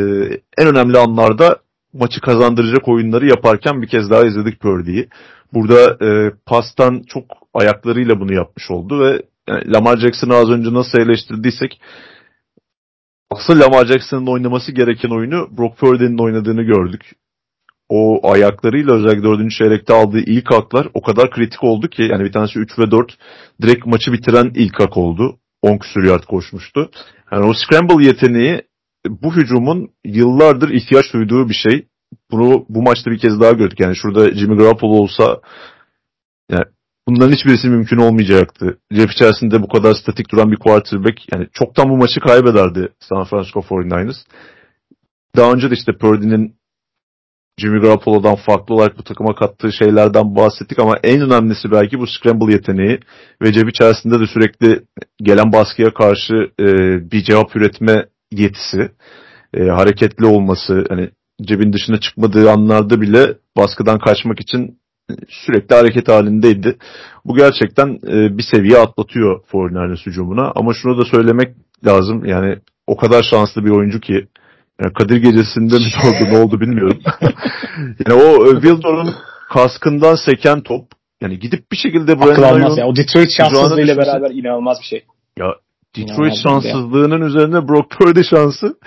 en 0.58 0.66
önemli 0.66 0.98
anlarda 0.98 1.56
maçı 1.92 2.20
kazandıracak 2.20 2.88
oyunları 2.88 3.26
yaparken 3.26 3.82
bir 3.82 3.88
kez 3.88 4.10
daha 4.10 4.26
izledik 4.26 4.60
Purdy'yi. 4.60 5.08
Burada 5.54 6.06
e, 6.06 6.32
pastan 6.46 7.02
çok 7.06 7.24
ayaklarıyla 7.54 8.20
bunu 8.20 8.34
yapmış 8.34 8.70
oldu 8.70 9.00
ve 9.00 9.22
yani 9.48 9.72
Lamar 9.72 9.96
Jackson'ı 9.96 10.34
az 10.34 10.50
önce 10.50 10.74
nasıl 10.74 10.98
eleştirdiysek 10.98 11.80
asıl 13.30 13.60
Lamar 13.60 13.86
Jackson'ın 13.86 14.26
oynaması 14.26 14.72
gereken 14.72 15.10
oyunu 15.10 15.48
Brock 15.58 15.78
Purdy'nin 15.78 16.18
oynadığını 16.18 16.62
gördük. 16.62 17.12
O 17.88 18.30
ayaklarıyla 18.32 18.94
özellikle 18.94 19.22
dördüncü 19.22 19.56
çeyrekte 19.56 19.94
aldığı 19.94 20.18
ilk 20.18 20.54
haklar 20.54 20.88
o 20.94 21.02
kadar 21.02 21.30
kritik 21.30 21.64
oldu 21.64 21.88
ki 21.88 22.02
yani 22.02 22.24
bir 22.24 22.32
tanesi 22.32 22.58
3 22.58 22.78
ve 22.78 22.90
4 22.90 23.18
direkt 23.62 23.86
maçı 23.86 24.12
bitiren 24.12 24.50
ilk 24.54 24.80
hak 24.80 24.96
oldu. 24.96 25.36
10 25.62 25.78
küsur 25.78 26.04
yard 26.04 26.22
koşmuştu. 26.22 26.90
Yani 27.32 27.46
o 27.46 27.52
scramble 27.54 28.06
yeteneği 28.06 28.62
bu 29.08 29.36
hücumun 29.36 29.90
yıllardır 30.04 30.68
ihtiyaç 30.68 31.12
duyduğu 31.12 31.48
bir 31.48 31.54
şey. 31.54 31.86
Bunu 32.30 32.66
bu 32.68 32.82
maçta 32.82 33.10
bir 33.10 33.18
kez 33.18 33.40
daha 33.40 33.52
gördük. 33.52 33.80
Yani 33.80 33.96
şurada 33.96 34.34
Jimmy 34.34 34.56
Garoppolo 34.56 34.92
olsa 34.92 35.40
yani 36.50 36.64
bunların 37.08 37.32
hiçbirisi 37.32 37.68
mümkün 37.68 37.96
olmayacaktı. 37.96 38.78
Cep 38.92 39.10
içerisinde 39.10 39.62
bu 39.62 39.68
kadar 39.68 39.94
statik 39.94 40.32
duran 40.32 40.52
bir 40.52 40.56
quarterback 40.56 41.32
yani 41.32 41.48
çoktan 41.52 41.90
bu 41.90 41.96
maçı 41.96 42.20
kaybederdi 42.20 42.88
San 43.00 43.24
Francisco 43.24 43.60
49ers. 43.60 44.16
Daha 45.36 45.52
önce 45.52 45.70
de 45.70 45.74
işte 45.74 45.92
Purdy'nin 45.92 46.54
Jimmy 47.58 47.80
Garoppolo'dan 47.80 48.36
farklı 48.36 48.74
olarak 48.74 48.98
bu 48.98 49.02
takıma 49.02 49.34
kattığı 49.34 49.72
şeylerden 49.72 50.36
bahsettik 50.36 50.78
ama 50.78 50.96
en 51.02 51.20
önemlisi 51.20 51.70
belki 51.70 51.98
bu 51.98 52.06
scramble 52.06 52.52
yeteneği 52.52 53.00
ve 53.42 53.52
cep 53.52 53.68
içerisinde 53.68 54.20
de 54.20 54.26
sürekli 54.26 54.82
gelen 55.22 55.52
baskıya 55.52 55.94
karşı 55.94 56.34
e, 56.60 56.66
bir 57.10 57.22
cevap 57.24 57.56
üretme 57.56 58.06
yetisi, 58.32 58.90
e, 59.54 59.64
hareketli 59.64 60.26
olması, 60.26 60.84
hani 60.88 61.10
cebin 61.42 61.72
dışına 61.72 62.00
çıkmadığı 62.00 62.50
anlarda 62.50 63.00
bile 63.00 63.34
baskıdan 63.56 63.98
kaçmak 63.98 64.40
için 64.40 64.80
sürekli 65.28 65.74
hareket 65.74 66.08
halindeydi. 66.08 66.76
Bu 67.24 67.36
gerçekten 67.36 67.88
e, 67.88 68.38
bir 68.38 68.44
seviye 68.52 68.78
atlatıyor 68.78 69.44
Foreigners 69.46 70.06
hücumuna 70.06 70.52
ama 70.54 70.74
şunu 70.74 70.98
da 70.98 71.04
söylemek 71.04 71.54
lazım 71.86 72.24
yani 72.24 72.58
o 72.86 72.96
kadar 72.96 73.22
şanslı 73.22 73.64
bir 73.64 73.70
oyuncu 73.70 74.00
ki 74.00 74.26
yani 74.80 74.92
Kadir 74.92 75.16
gecesinde 75.16 75.74
mi 75.74 75.84
oldu 76.04 76.32
ne 76.32 76.38
oldu 76.38 76.60
bilmiyorum. 76.60 76.98
yani 78.06 78.22
o 78.22 78.46
e, 78.46 78.52
Wildor'un 78.52 79.14
kaskından 79.52 80.14
seken 80.14 80.60
top 80.60 80.84
yani 81.20 81.38
gidip 81.38 81.72
bir 81.72 81.76
şekilde 81.76 82.12
Akıl 82.12 82.42
almaz 82.42 82.78
ya. 82.78 82.86
O 82.86 82.96
Detroit 82.96 83.30
şanssızlığıyla 83.36 83.96
beraber 83.96 84.30
inanılmaz 84.30 84.78
bir 84.80 84.86
şey. 84.86 85.04
Ya 85.38 85.54
Detroit 85.96 86.34
şanssızlığının 86.42 87.20
üzerine 87.20 87.68
Brock 87.68 87.90
Purdy 87.90 88.22
şansı. 88.22 88.78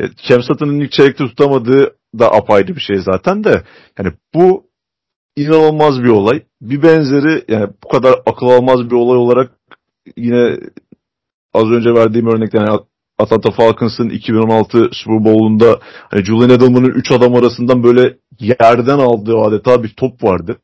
E, 0.00 0.04
Cam 0.28 0.42
Sutton'ın 0.42 0.80
ilk 0.80 0.92
çeyrekte 0.92 1.26
tutamadığı 1.26 1.96
da 2.18 2.32
apayrı 2.32 2.76
bir 2.76 2.80
şey 2.80 2.96
zaten 2.96 3.44
de. 3.44 3.62
Yani 3.98 4.12
bu 4.34 4.64
inanılmaz 5.36 6.02
bir 6.02 6.08
olay. 6.08 6.42
Bir 6.60 6.82
benzeri 6.82 7.44
yani 7.48 7.68
bu 7.84 7.88
kadar 7.88 8.14
akıl 8.26 8.46
almaz 8.46 8.90
bir 8.90 8.94
olay 8.96 9.18
olarak 9.18 9.50
yine 10.16 10.56
az 11.54 11.64
önce 11.64 11.94
verdiğim 11.94 12.26
örnekte 12.26 12.58
yani 12.58 12.80
Atlanta 13.18 13.50
Falcons'ın 13.50 14.08
2016 14.08 14.90
Super 14.92 15.24
Bowl'unda 15.24 15.80
hani 15.82 16.24
Julian 16.24 16.50
Edelman'ın 16.50 16.90
3 16.90 17.12
adam 17.12 17.34
arasından 17.34 17.82
böyle 17.82 18.16
yerden 18.40 18.98
aldığı 18.98 19.38
adeta 19.38 19.82
bir 19.82 19.88
top 19.88 20.24
vardı. 20.24 20.56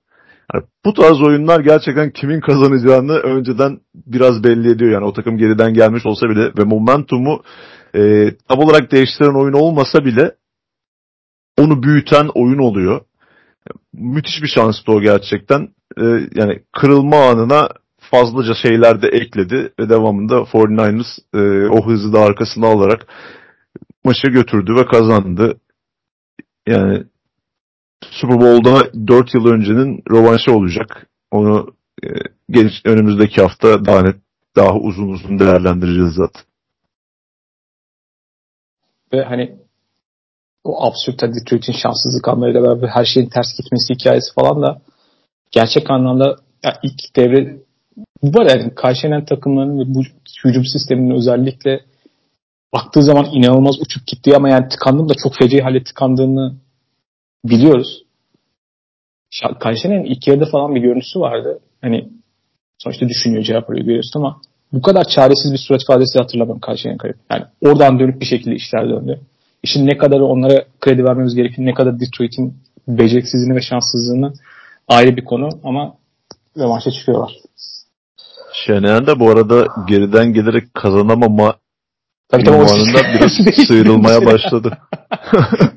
Bu 0.85 0.95
tarz 0.95 1.23
oyunlar 1.23 1.61
gerçekten 1.61 2.11
kimin 2.11 2.41
kazanacağını 2.41 3.13
önceden 3.13 3.81
biraz 3.95 4.45
belli 4.45 4.71
ediyor. 4.71 4.91
Yani 4.91 5.05
o 5.05 5.13
takım 5.13 5.39
geriden 5.39 5.75
gelmiş 5.75 6.07
olsa 6.07 6.29
bile 6.29 6.53
ve 6.59 6.65
momentumu 6.65 7.43
e, 7.95 8.31
tam 8.49 8.59
olarak 8.59 8.93
değiştiren 8.93 9.35
oyun 9.35 9.53
olmasa 9.53 10.05
bile 10.05 10.35
onu 11.59 11.83
büyüten 11.83 12.29
oyun 12.35 12.59
oluyor. 12.59 13.01
Müthiş 13.93 14.43
bir 14.43 14.49
şanstı 14.49 14.93
o 14.93 15.01
gerçekten. 15.01 15.69
E, 15.99 16.05
yani 16.35 16.63
kırılma 16.73 17.29
anına 17.29 17.69
fazlaca 17.99 18.55
şeyler 18.55 19.03
de 19.03 19.09
ekledi 19.09 19.73
ve 19.81 19.89
devamında 19.89 20.35
49ers 20.35 21.19
e, 21.35 21.69
o 21.69 21.87
hızı 21.87 22.13
da 22.13 22.21
arkasına 22.21 22.67
alarak 22.67 23.07
maçı 24.05 24.27
götürdü 24.27 24.75
ve 24.75 24.87
kazandı. 24.87 25.61
Yani 26.67 27.05
Super 28.11 28.41
Bowl'da 28.41 28.93
4 29.09 29.35
yıl 29.35 29.47
öncenin 29.47 30.03
rövanşı 30.11 30.53
olacak. 30.53 31.07
Onu 31.31 31.75
e, 32.05 32.09
genç 32.51 32.73
önümüzdeki 32.85 33.43
hafta 33.43 33.85
daha 33.85 34.03
net, 34.03 34.17
daha 34.57 34.75
uzun 34.75 35.09
uzun 35.09 35.39
değerlendireceğiz 35.39 36.13
zaten. 36.15 36.43
Ve 39.13 39.25
hani 39.25 39.59
o 40.65 40.87
absürt 40.87 41.23
Detroit'in 41.23 41.73
şanssızlık 41.73 42.29
anlarıyla 42.29 42.63
beraber 42.63 42.89
her 42.89 43.05
şeyin 43.05 43.29
ters 43.29 43.47
gitmesi 43.57 43.95
hikayesi 43.95 44.35
falan 44.35 44.63
da 44.63 44.81
gerçek 45.51 45.91
anlamda 45.91 46.37
yani 46.65 46.77
ilk 46.83 47.17
devre 47.17 47.57
bu 48.23 48.39
var 48.39 48.47
yani 48.47 48.75
karşılayan 48.75 49.25
takımların 49.25 49.79
ve 49.79 49.95
bu 49.95 50.03
hücum 50.45 50.65
sisteminin 50.65 51.15
özellikle 51.15 51.81
baktığı 52.73 53.03
zaman 53.03 53.27
inanılmaz 53.33 53.81
uçup 53.81 54.07
gitti 54.07 54.37
ama 54.37 54.49
yani 54.49 54.69
tıkandım 54.69 55.09
da 55.09 55.15
çok 55.23 55.37
feci 55.37 55.61
hale 55.61 55.85
tıkandığını 55.85 56.55
biliyoruz. 57.45 58.05
Kayseri'nin 59.61 60.05
ilk 60.05 60.29
yarıda 60.29 60.47
falan 60.47 60.75
bir 60.75 60.81
görüntüsü 60.81 61.21
vardı. 61.21 61.59
Hani 61.83 62.09
sonuçta 62.79 63.09
düşünüyor 63.09 63.43
cevap 63.43 63.71
arıyor 63.71 63.85
görüyorsun 63.85 64.21
ama 64.21 64.41
bu 64.73 64.83
kadar 64.83 65.05
çaresiz 65.05 65.53
bir 65.53 65.59
surat 65.59 65.83
ifadesi 65.83 66.19
hatırlamam 66.19 66.61
Kayseri'nin 66.61 66.99
kayıp. 66.99 67.17
Yani 67.31 67.45
oradan 67.61 67.99
dönüp 67.99 68.21
bir 68.21 68.27
şekilde 68.27 68.55
işler 68.55 68.89
döndü. 68.89 69.21
İşin 69.63 69.87
ne 69.87 69.99
kadar 69.99 70.21
onlara 70.21 70.65
kredi 70.81 71.05
vermemiz 71.05 71.35
gerekir, 71.35 71.67
ne 71.67 71.75
kadar 71.75 72.01
Detroit'in 72.01 72.55
beceriksizliğini 72.89 73.57
ve 73.57 73.61
şanssızlığını 73.61 74.33
ayrı 74.89 75.17
bir 75.17 75.25
konu 75.25 75.49
ama 75.65 75.95
revanşa 76.59 76.91
çıkıyorlar. 76.91 77.33
Şener 78.67 79.07
de 79.07 79.21
bu 79.21 79.31
arada 79.31 79.67
geriden 79.89 80.33
gelerek 80.33 80.75
kazanamama 80.75 81.57
Tabii 82.29 82.45
tabii 82.45 82.57
o 82.57 82.67
biraz 83.15 83.67
sıyrılmaya 83.67 84.27
başladı. 84.27 84.79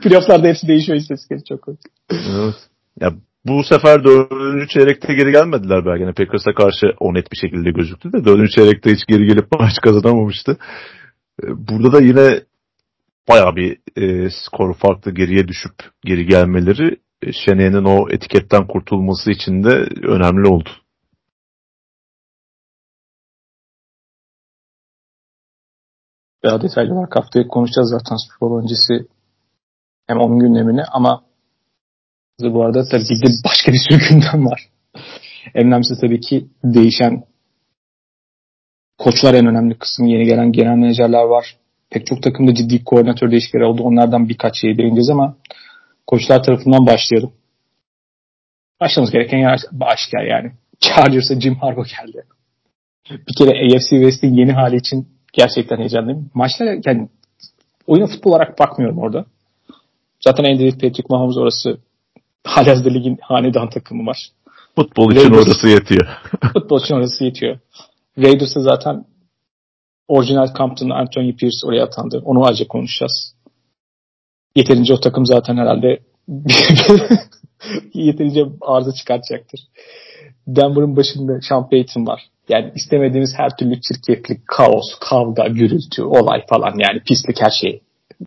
Playoff'larda 0.02 0.48
hepsi 0.48 0.68
değişiyor 0.68 0.98
istatistikleri 0.98 1.44
çok 1.50 1.62
komik. 1.62 1.80
Evet. 2.12 2.56
Ya 3.02 3.14
bu 3.46 3.64
sefer 3.64 4.04
dördüncü 4.04 4.68
çeyrekte 4.68 5.14
geri 5.14 5.32
gelmediler 5.32 5.86
belki. 5.86 6.04
Yani 6.04 6.14
Packers'a 6.14 6.54
karşı 6.54 6.88
o 7.00 7.14
net 7.14 7.32
bir 7.32 7.38
şekilde 7.38 7.72
gözüktü 7.72 8.14
de 8.14 8.26
dördüncü 8.26 8.52
çeyrekte 8.52 8.92
hiç 8.92 9.06
geri 9.08 9.26
gelip 9.26 9.52
maç 9.60 9.74
kazanamamıştı. 9.84 10.58
Ee, 11.44 11.48
burada 11.48 11.92
da 11.92 12.02
yine 12.02 12.42
bayağı 13.30 13.56
bir 13.56 13.78
e, 13.96 14.30
skor 14.30 14.74
farklı 14.74 15.12
geriye 15.12 15.48
düşüp 15.48 15.74
geri 16.06 16.26
gelmeleri 16.26 16.98
e, 17.22 17.34
Şene'nin 17.34 17.84
o 17.84 18.10
etiketten 18.10 18.68
kurtulması 18.68 19.32
için 19.32 19.64
de 19.64 19.70
önemli 20.08 20.48
oldu. 20.48 20.70
Daha 26.44 26.62
detaylı 26.62 26.94
olarak 26.94 27.16
haftaya 27.16 27.48
konuşacağız 27.48 27.90
zaten 27.90 28.16
Super 28.16 28.50
Bowl 28.50 28.64
öncesi 28.64 29.08
hem 30.08 30.18
onun 30.18 30.40
gündemini 30.40 30.84
ama 30.84 31.24
bu 32.40 32.64
arada 32.64 32.84
tabii 32.92 33.04
ki 33.04 33.16
de 33.16 33.32
başka 33.46 33.72
bir 33.72 33.80
sürü 33.90 34.10
gündem 34.10 34.46
var. 34.46 34.70
En 35.56 35.68
önemlisi 35.68 36.02
tabii 36.02 36.20
ki 36.20 36.48
değişen 36.64 37.24
koçlar 38.98 39.34
en 39.34 39.46
önemli 39.46 39.78
kısım. 39.78 40.06
Yeni 40.06 40.26
gelen 40.26 40.52
genel 40.52 40.76
menajerler 40.76 41.24
var. 41.24 41.58
Pek 41.90 42.08
çok 42.08 42.24
takımda 42.24 42.54
ciddi 42.54 42.84
koordinatör 42.84 43.32
değişiklikleri 43.32 43.66
oldu. 43.66 43.84
Onlardan 43.84 44.30
birkaç 44.30 44.62
şeye 44.62 44.78
değineceğiz 44.78 45.10
ama 45.10 45.38
koçlar 46.08 46.44
tarafından 46.44 46.86
başlayalım. 46.86 47.34
Başlamamız 48.80 49.12
gereken 49.12 49.38
yer 49.38 49.60
aşikar 49.82 50.24
yani. 50.24 50.52
Chargers'a 50.80 51.40
Jim 51.40 51.56
Harbaugh 51.56 51.88
geldi. 51.88 52.24
Bir 53.10 53.36
kere 53.38 53.50
AFC 53.50 53.90
West'in 53.90 54.34
yeni 54.34 54.52
hali 54.52 54.76
için 54.76 55.08
gerçekten 55.38 55.78
heyecanlıyım. 55.78 56.30
Maçlara 56.34 56.82
yani 56.86 57.10
oyuna 57.88 58.08
futbol 58.08 58.32
olarak 58.32 58.60
bakmıyorum 58.60 58.98
orada. 59.00 59.26
Zaten 60.24 60.44
Andy 60.44 60.72
Patrick 60.72 61.06
Mahomes 61.10 61.38
orası 61.38 61.78
halihazırda 62.44 62.90
ligin 62.90 63.18
hanedan 63.22 63.70
takımı 63.70 64.06
var. 64.06 64.30
Futbol 64.76 65.12
için 65.12 65.22
Raiders, 65.22 65.48
orası 65.48 65.68
yetiyor. 65.68 66.08
futbol 66.54 66.82
için 66.82 66.96
orası 66.96 67.24
yetiyor. 67.24 67.60
Raiders'ı 68.18 68.62
zaten 68.62 69.06
orijinal 70.08 70.54
Compton 70.54 70.90
Anthony 70.90 71.36
Pierce 71.36 71.68
oraya 71.68 71.84
atandı. 71.84 72.22
Onu 72.26 72.46
ayrıca 72.46 72.68
konuşacağız. 72.68 73.36
Yeterince 74.56 74.94
o 74.94 75.00
takım 75.00 75.26
zaten 75.26 75.58
herhalde 75.58 76.00
yeterince 77.94 78.46
arıza 78.62 78.94
çıkartacaktır. 78.94 79.60
Denver'ın 80.48 80.96
başında 80.96 81.42
Sean 81.42 81.70
Payton 81.70 82.08
var. 82.08 82.22
Yani 82.50 82.72
istemediğimiz 82.76 83.34
her 83.38 83.58
türlü 83.58 83.82
çirkeflik, 83.82 84.48
kaos, 84.48 85.00
kavga, 85.00 85.48
gürültü, 85.48 86.04
olay 86.04 86.46
falan 86.50 86.74
yani 86.80 87.00
pislik 87.08 87.42
her 87.42 87.52
şey 87.62 87.82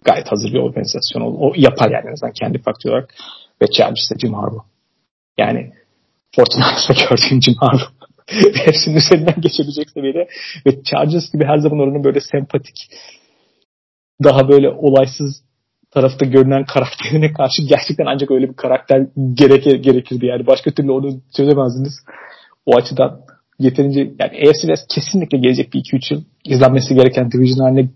gayet 0.05 0.33
hazır 0.33 0.53
bir 0.53 0.59
organizasyon. 0.59 1.23
O 1.23 1.53
yapar 1.57 1.91
yani 1.91 2.09
en 2.09 2.12
azından 2.12 2.33
kendi 2.33 2.59
faktör 2.59 2.91
olarak. 2.91 3.14
Ve 3.62 3.66
Chargers'da 3.66 4.18
Jim 4.18 4.35
Harbaugh. 4.35 4.64
Yani 5.39 5.73
Fortnite'da 6.37 6.95
gördüğüm 7.09 7.43
Jim 7.43 7.55
Harbaugh. 7.55 7.91
Hepsinin 8.64 8.97
üzerinden 8.97 9.35
geçebilecek 9.41 9.91
seviyede. 9.91 10.29
Ve 10.66 10.83
Chargers 10.83 11.33
gibi 11.33 11.45
her 11.45 11.59
zaman 11.59 11.79
oranın 11.79 12.05
böyle 12.05 12.21
sempatik, 12.21 12.77
daha 14.25 14.49
böyle 14.49 14.71
olaysız 14.71 15.43
tarafta 15.91 16.25
görünen 16.25 16.64
karakterine 16.64 17.33
karşı 17.33 17.62
gerçekten 17.62 18.07
ancak 18.07 18.31
öyle 18.31 18.49
bir 18.49 18.57
karakter 18.57 19.07
gerekir, 19.35 19.75
gerekirdi 19.75 20.27
yani. 20.27 20.47
Başka 20.47 20.71
türlü 20.71 20.91
onu 20.91 21.21
çözemezdiniz. 21.37 21.95
O 22.66 22.77
açıdan 22.77 23.21
yeterince 23.61 24.00
yani 24.00 24.48
AFC 24.48 24.61
West 24.61 24.94
kesinlikle 24.94 25.38
gelecek 25.38 25.72
bir 25.72 25.80
2-3 25.80 26.14
yıl 26.14 26.22
izlenmesi 26.44 26.94
gereken 26.94 27.32
division 27.32 27.64
haline 27.66 27.88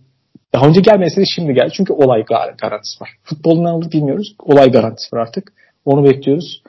daha 0.54 0.68
önce 0.68 0.80
gelmese 0.80 1.20
de 1.20 1.24
şimdi 1.34 1.54
gel. 1.54 1.70
Çünkü 1.76 1.92
olay 1.92 2.24
garantisi 2.58 3.00
var. 3.00 3.10
Futbolun 3.22 3.64
ne 3.64 3.68
olur 3.68 3.90
bilmiyoruz. 3.92 4.36
Olay 4.38 4.70
garantisi 4.70 5.16
var 5.16 5.20
artık. 5.20 5.52
Onu 5.84 6.04
bekliyoruz. 6.04 6.62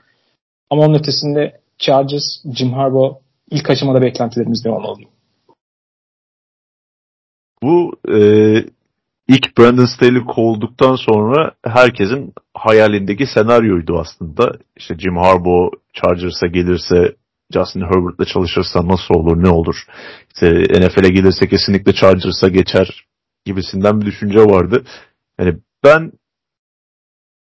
Ama 0.70 0.86
onun 0.86 1.00
ötesinde 1.00 1.60
Chargers, 1.78 2.24
Jim 2.56 2.74
Harbaugh 2.74 3.16
ilk 3.52 3.70
aşamada 3.70 4.02
beklentilerimiz 4.02 4.66
ne 4.66 4.72
olmalı? 4.72 4.98
Bu 7.64 7.92
e, 8.10 8.20
ilk 9.28 9.58
Brandon 9.58 9.86
Staley 9.86 10.26
kovulduktan 10.26 10.96
sonra 10.96 11.52
herkesin 11.64 12.34
hayalindeki 12.54 13.26
senaryoydu 13.28 14.00
aslında. 14.00 14.52
İşte 14.78 14.98
Jim 14.98 15.18
Harbaugh 15.18 15.72
Chargers'a 15.94 16.48
gelirse 16.48 17.16
Justin 17.54 17.82
Herbert'la 17.82 18.26
çalışırsa 18.26 18.88
nasıl 18.88 19.14
olur, 19.14 19.44
ne 19.44 19.50
olur? 19.50 19.76
İşte 20.34 20.64
NFL'e 20.80 21.10
gelirse 21.10 21.48
kesinlikle 21.48 21.94
Chargers'a 21.94 22.48
geçer 22.48 23.06
gibisinden 23.46 24.02
bir 24.02 24.06
düşünce 24.06 24.40
vardı. 24.40 24.84
Yani 25.40 25.58
ben 25.84 26.12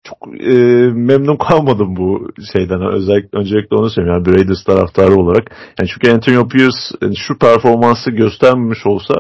çok 0.05 0.41
e, 0.41 0.55
memnun 0.93 1.37
kalmadım 1.37 1.97
bu 1.97 2.31
şeyden. 2.53 2.81
Özellikle 2.93 3.39
öncelikle 3.39 3.77
onu 3.77 3.91
söyleyeyim. 3.91 4.23
Yani 4.27 4.37
Raiders 4.37 4.65
taraftarı 4.65 5.17
olarak. 5.17 5.75
Yani 5.79 5.89
çünkü 5.89 6.11
Antonio 6.11 6.49
Pierce 6.49 6.79
yani 7.03 7.17
şu 7.17 7.39
performansı 7.39 8.11
göstermemiş 8.11 8.87
olsa 8.87 9.15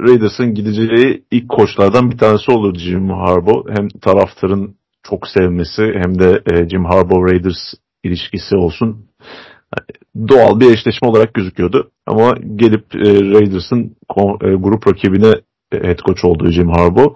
Raiders'ın 0.00 0.54
gideceği 0.54 1.24
ilk 1.30 1.48
koçlardan 1.48 2.10
bir 2.10 2.18
tanesi 2.18 2.50
olur 2.50 2.74
Jim 2.74 3.10
Harbaugh. 3.10 3.68
Hem 3.76 3.88
taraftarın 3.88 4.76
çok 5.02 5.28
sevmesi 5.28 5.82
hem 5.82 6.18
de 6.18 6.42
e, 6.52 6.68
Jim 6.68 6.84
Harbaugh 6.84 7.32
Raiders 7.32 7.74
ilişkisi 8.04 8.56
olsun. 8.56 9.06
Yani 9.74 10.28
doğal 10.28 10.60
bir 10.60 10.72
eşleşme 10.72 11.08
olarak 11.08 11.34
gözüküyordu. 11.34 11.90
Ama 12.06 12.34
gelip 12.56 12.94
e, 12.94 12.98
Raiders'ın 12.98 13.96
e, 14.42 14.54
grup 14.54 14.86
rakibine 14.86 15.32
head 15.72 15.98
coach 15.98 16.24
olduğu 16.24 16.50
Jim 16.50 16.68
Harbaugh. 16.68 17.14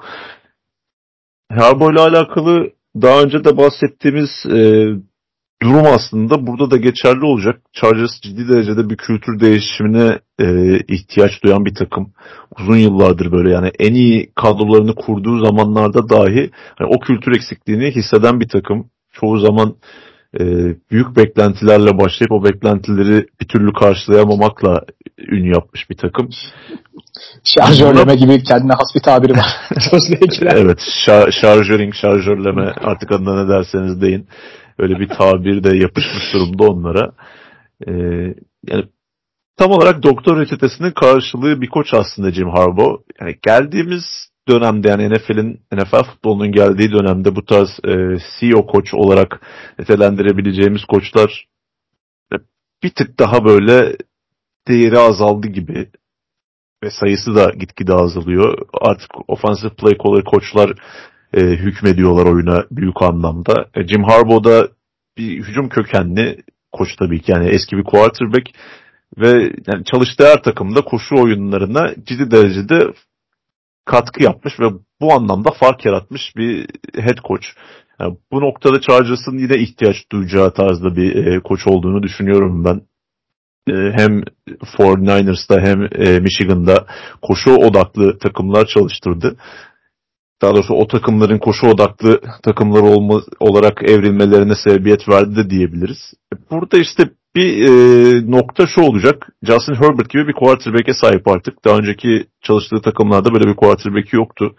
Harbaugh 1.53 1.93
ile 1.93 2.01
alakalı 2.01 2.71
daha 3.03 3.23
önce 3.23 3.45
de 3.45 3.57
bahsettiğimiz 3.57 4.31
e, 4.47 4.89
durum 5.63 5.87
aslında 5.87 6.47
burada 6.47 6.71
da 6.71 6.77
geçerli 6.77 7.25
olacak. 7.25 7.61
Chargers 7.73 8.21
ciddi 8.23 8.49
derecede 8.49 8.91
bir 8.91 8.97
kültür 8.97 9.41
değişimine 9.41 10.19
e, 10.41 10.79
ihtiyaç 10.89 11.43
duyan 11.45 11.65
bir 11.65 11.75
takım. 11.75 12.13
Uzun 12.61 12.77
yıllardır 12.77 13.33
böyle 13.33 13.51
yani 13.51 13.71
en 13.79 13.95
iyi 13.95 14.33
kadrolarını 14.35 14.95
kurduğu 14.95 15.45
zamanlarda 15.45 16.09
dahi 16.09 16.51
yani 16.81 16.91
o 16.97 17.01
kültür 17.01 17.37
eksikliğini 17.37 17.91
hisseden 17.91 18.41
bir 18.41 18.49
takım. 18.49 18.91
Çoğu 19.13 19.39
zaman 19.39 19.75
e, 20.35 20.45
büyük 20.91 21.17
beklentilerle 21.17 21.99
başlayıp 21.99 22.33
o 22.33 22.45
beklentileri 22.45 23.27
bir 23.41 23.49
türlü 23.49 23.73
karşılayamamakla 23.73 24.85
ün 25.19 25.55
yapmış 25.55 25.91
bir 25.91 25.97
takım. 25.97 26.31
Şarjörleme 27.45 28.15
gibi 28.15 28.43
kendine 28.43 28.73
has 28.73 28.95
bir 28.95 29.01
tabiri 29.01 29.33
var. 29.33 29.47
evet 30.57 30.79
şar 31.07 31.31
şarjöring, 31.31 31.95
şarjörleme 31.95 32.73
artık 32.81 33.13
adına 33.13 33.45
ne 33.45 33.49
derseniz 33.49 34.01
deyin. 34.01 34.29
Öyle 34.79 35.01
bir 35.01 35.09
tabir 35.09 35.65
de 35.65 35.77
yapışmış 35.77 36.33
durumda 36.35 36.65
onlara. 36.65 37.13
Ee, 37.87 37.93
yani 38.67 38.85
tam 39.57 39.71
olarak 39.71 40.03
doktor 40.03 40.41
reçetesinin 40.41 40.91
karşılığı 40.91 41.61
bir 41.61 41.69
koç 41.69 41.95
aslında 41.95 42.33
Jim 42.33 42.49
Harbaugh. 42.49 43.01
Yani 43.21 43.37
geldiğimiz 43.43 44.28
dönemde 44.49 44.89
yani 44.89 45.11
NFL'in 45.11 45.61
NFL 45.73 46.03
futbolunun 46.03 46.53
geldiği 46.53 46.93
dönemde 46.93 47.37
bu 47.37 47.45
tarz 47.45 47.69
e, 47.85 48.17
CEO 48.41 48.67
koç 48.67 48.95
olarak 48.95 49.41
nitelendirebileceğimiz 49.79 50.85
koçlar 50.85 51.47
e, 52.33 52.37
bir 52.83 52.91
tık 52.91 53.19
daha 53.19 53.45
böyle 53.45 53.97
değeri 54.69 54.99
azaldı 54.99 55.47
gibi 55.47 55.89
ve 56.85 56.91
sayısı 56.91 57.35
da 57.35 57.51
gitgide 57.51 57.95
azalıyor. 57.95 58.59
Artık 58.81 59.31
offensive 59.31 59.71
play 59.75 59.99
caller 60.05 60.25
koçlar 60.25 60.73
e, 61.35 61.41
hükmediyorlar 61.41 62.27
oyuna 62.27 62.65
büyük 62.71 63.03
anlamda. 63.03 63.69
E, 63.75 63.89
Jim 63.89 64.05
Harbaugh 64.05 64.45
da 64.45 64.69
bir 65.19 65.45
hücum 65.45 65.69
kökenli 65.69 66.43
koç 66.73 66.97
tabii 66.97 67.23
ki 67.23 67.33
yani 67.33 67.49
eski 67.49 67.77
bir 67.77 67.85
quarterback 67.85 68.51
ve 69.19 69.53
yani 69.67 69.85
çalıştığı 69.85 70.27
her 70.27 70.43
takımda 70.43 70.81
koşu 70.81 71.17
oyunlarına 71.17 71.95
ciddi 72.05 72.31
derecede 72.31 72.93
katkı 73.89 74.23
yapmış 74.23 74.61
ve 74.61 74.65
bu 75.01 75.13
anlamda 75.13 75.51
fark 75.61 75.85
yaratmış 75.85 76.37
bir 76.37 76.67
head 76.95 77.19
coach. 77.29 77.47
Yani 78.01 78.17
bu 78.33 78.41
noktada 78.41 78.81
Chargers'ın 78.81 79.39
yine 79.39 79.57
ihtiyaç 79.57 79.97
duyacağı 80.13 80.55
tarzda 80.55 80.97
bir 80.97 81.27
e, 81.27 81.41
koç 81.41 81.67
olduğunu 81.67 82.03
düşünüyorum 82.03 82.65
ben. 82.65 82.81
E, 83.73 83.93
hem 83.97 84.23
49ers'da 84.79 85.61
hem 85.61 85.83
e, 85.83 86.21
Michigan'da 86.21 86.87
koşu 87.23 87.51
odaklı 87.51 88.19
takımlar 88.19 88.67
çalıştırdı. 88.67 89.37
Daha 90.43 90.55
doğrusu 90.55 90.75
o 90.75 90.87
takımların 90.87 91.39
koşu 91.39 91.67
odaklı 91.67 92.21
takımlar 92.43 92.81
olma, 92.81 93.23
olarak 93.41 93.83
evrilmelerine 93.91 94.55
sebebiyet 94.65 95.09
verdi 95.09 95.37
de 95.37 95.51
diyebiliriz. 95.51 96.15
Burada 96.51 96.79
işte 96.79 97.11
bir 97.39 97.69
e, 97.69 98.31
nokta 98.31 98.67
şu 98.67 98.81
olacak. 98.81 99.29
Justin 99.43 99.75
Herbert 99.75 100.11
gibi 100.11 100.29
bir 100.29 100.33
quarterback'e 100.33 100.95
sahip 100.95 101.29
artık. 101.29 101.65
Daha 101.65 101.79
önceki 101.79 102.27
çalıştığı 102.43 102.83
takımlarda 102.83 103.35
böyle 103.35 103.49
bir 103.49 103.57
quarterback'i 103.57 104.17
yoktu. 104.17 104.57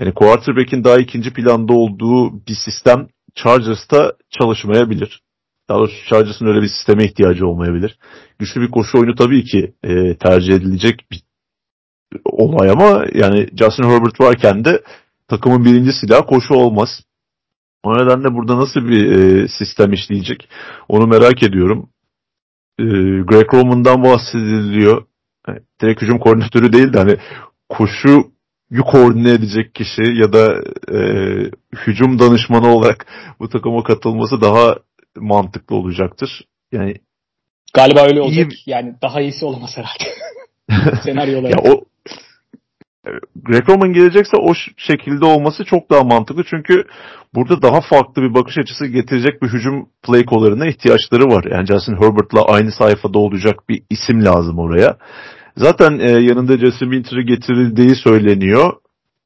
Yani 0.00 0.14
quarterback'in 0.14 0.84
daha 0.84 0.96
ikinci 0.96 1.32
planda 1.32 1.72
olduğu 1.72 2.46
bir 2.46 2.54
sistem 2.64 3.08
Chargers'ta 3.34 4.12
çalışmayabilir. 4.30 5.22
Daha 5.68 5.78
doğrusu 5.78 6.06
Chargers'ın 6.08 6.46
öyle 6.46 6.62
bir 6.62 6.68
sisteme 6.68 7.04
ihtiyacı 7.04 7.46
olmayabilir. 7.46 7.98
Güçlü 8.38 8.60
bir 8.60 8.70
koşu 8.70 8.98
oyunu 8.98 9.14
tabii 9.14 9.44
ki 9.44 9.74
e, 9.84 10.16
tercih 10.16 10.54
edilecek 10.54 11.06
bir 11.10 11.22
olay 12.24 12.70
ama 12.70 13.04
yani 13.14 13.48
Justin 13.58 13.82
Herbert 13.82 14.20
varken 14.20 14.64
de 14.64 14.82
takımın 15.28 15.64
birinci 15.64 15.92
silahı 15.92 16.26
koşu 16.26 16.54
olmaz. 16.54 16.88
O 17.84 17.98
nedenle 17.98 18.34
burada 18.34 18.56
nasıl 18.56 18.80
bir 18.80 19.10
e, 19.10 19.48
sistem 19.48 19.92
işleyecek 19.92 20.48
onu 20.88 21.06
merak 21.06 21.42
ediyorum 21.42 21.88
e, 22.78 22.84
Greg 23.22 23.54
Roman'dan 23.54 24.02
bahsediliyor. 24.02 25.04
Yani, 25.48 25.60
direkt 25.82 26.02
hücum 26.02 26.18
koordinatörü 26.18 26.72
değil 26.72 26.92
de 26.92 26.98
hani 26.98 27.16
koşu 27.68 28.36
koordine 28.86 29.30
edecek 29.30 29.74
kişi 29.74 30.02
ya 30.02 30.32
da 30.32 30.54
e, 30.92 30.98
hücum 31.86 32.18
danışmanı 32.18 32.68
olarak 32.68 33.06
bu 33.40 33.48
takıma 33.48 33.82
katılması 33.82 34.40
daha 34.40 34.76
mantıklı 35.16 35.76
olacaktır. 35.76 36.44
Yani 36.72 36.94
galiba 37.74 38.00
öyle 38.06 38.20
olacak. 38.20 38.52
İyi... 38.52 38.70
Yani 38.70 38.94
daha 39.02 39.20
iyisi 39.20 39.44
olamaz 39.44 39.70
herhalde. 39.76 40.04
Senaryo 41.04 41.40
olarak. 41.40 41.64
ya 41.64 41.72
o 41.72 41.84
Greg 43.42 43.94
gelecekse 43.94 44.36
o 44.36 44.54
şekilde 44.76 45.24
olması 45.24 45.64
çok 45.64 45.90
daha 45.90 46.04
mantıklı. 46.04 46.44
Çünkü 46.50 46.84
burada 47.34 47.62
daha 47.62 47.80
farklı 47.80 48.22
bir 48.22 48.34
bakış 48.34 48.58
açısı 48.58 48.86
getirecek 48.86 49.42
bir 49.42 49.48
hücum 49.48 49.88
play 50.02 50.24
caller'ına 50.26 50.66
ihtiyaçları 50.66 51.24
var. 51.24 51.44
Yani 51.50 51.66
Justin 51.66 51.96
Herbert'la 51.96 52.44
aynı 52.44 52.72
sayfada 52.72 53.18
olacak 53.18 53.68
bir 53.68 53.82
isim 53.90 54.24
lazım 54.24 54.58
oraya. 54.58 54.96
Zaten 55.56 55.98
e, 55.98 56.10
yanında 56.10 56.58
Justin 56.58 56.90
Winter'ı 56.90 57.22
getirildiği 57.22 57.94
söyleniyor. 57.94 58.72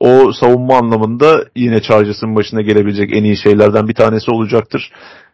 O 0.01 0.33
savunma 0.33 0.79
anlamında 0.79 1.45
yine 1.57 1.83
Chargers'ın 1.83 2.37
başına 2.37 2.63
gelebilecek 2.63 3.17
en 3.17 3.25
iyi 3.25 3.37
şeylerden 3.37 3.89
bir 3.89 3.95
tanesi 3.95 4.31
olacaktır. 4.31 4.93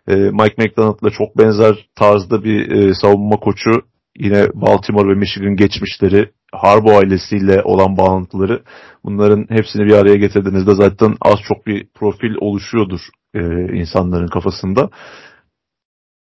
E, 0.09 0.15
Mike 0.15 0.55
McDonald'la 0.59 1.11
çok 1.11 1.39
benzer 1.39 1.89
tarzda 1.95 2.45
bir 2.45 2.71
e, 2.71 2.95
savunma 2.95 3.37
koçu. 3.37 3.71
Yine 4.19 4.49
Baltimore 4.55 5.09
ve 5.09 5.15
Michigan 5.15 5.57
geçmişleri 5.57 6.31
Harbo 6.53 6.99
ailesiyle 6.99 7.63
olan 7.63 7.97
bağlantıları 7.97 8.63
bunların 9.05 9.47
hepsini 9.49 9.87
bir 9.87 9.93
araya 9.93 10.17
getirdiğinizde 10.17 10.75
zaten 10.75 11.17
az 11.23 11.39
çok 11.49 11.67
bir 11.67 11.89
profil 11.95 12.35
oluşuyordur 12.41 13.01
e, 13.35 13.41
insanların 13.79 14.27
kafasında. 14.27 14.91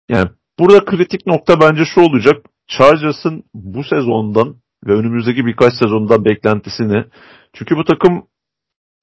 Yani 0.09 0.29
burada 0.59 0.85
kritik 0.85 1.27
nokta 1.27 1.61
bence 1.61 1.85
şu 1.95 2.01
olacak. 2.01 2.37
Chargers'ın 2.69 3.45
bu 3.55 3.85
sezondan 3.85 4.57
ve 4.87 4.93
önümüzdeki 4.93 5.47
birkaç 5.47 5.75
sezondan 5.75 6.25
beklentisini 6.25 7.05
çünkü 7.53 7.77
bu 7.77 7.85
takım 7.85 8.27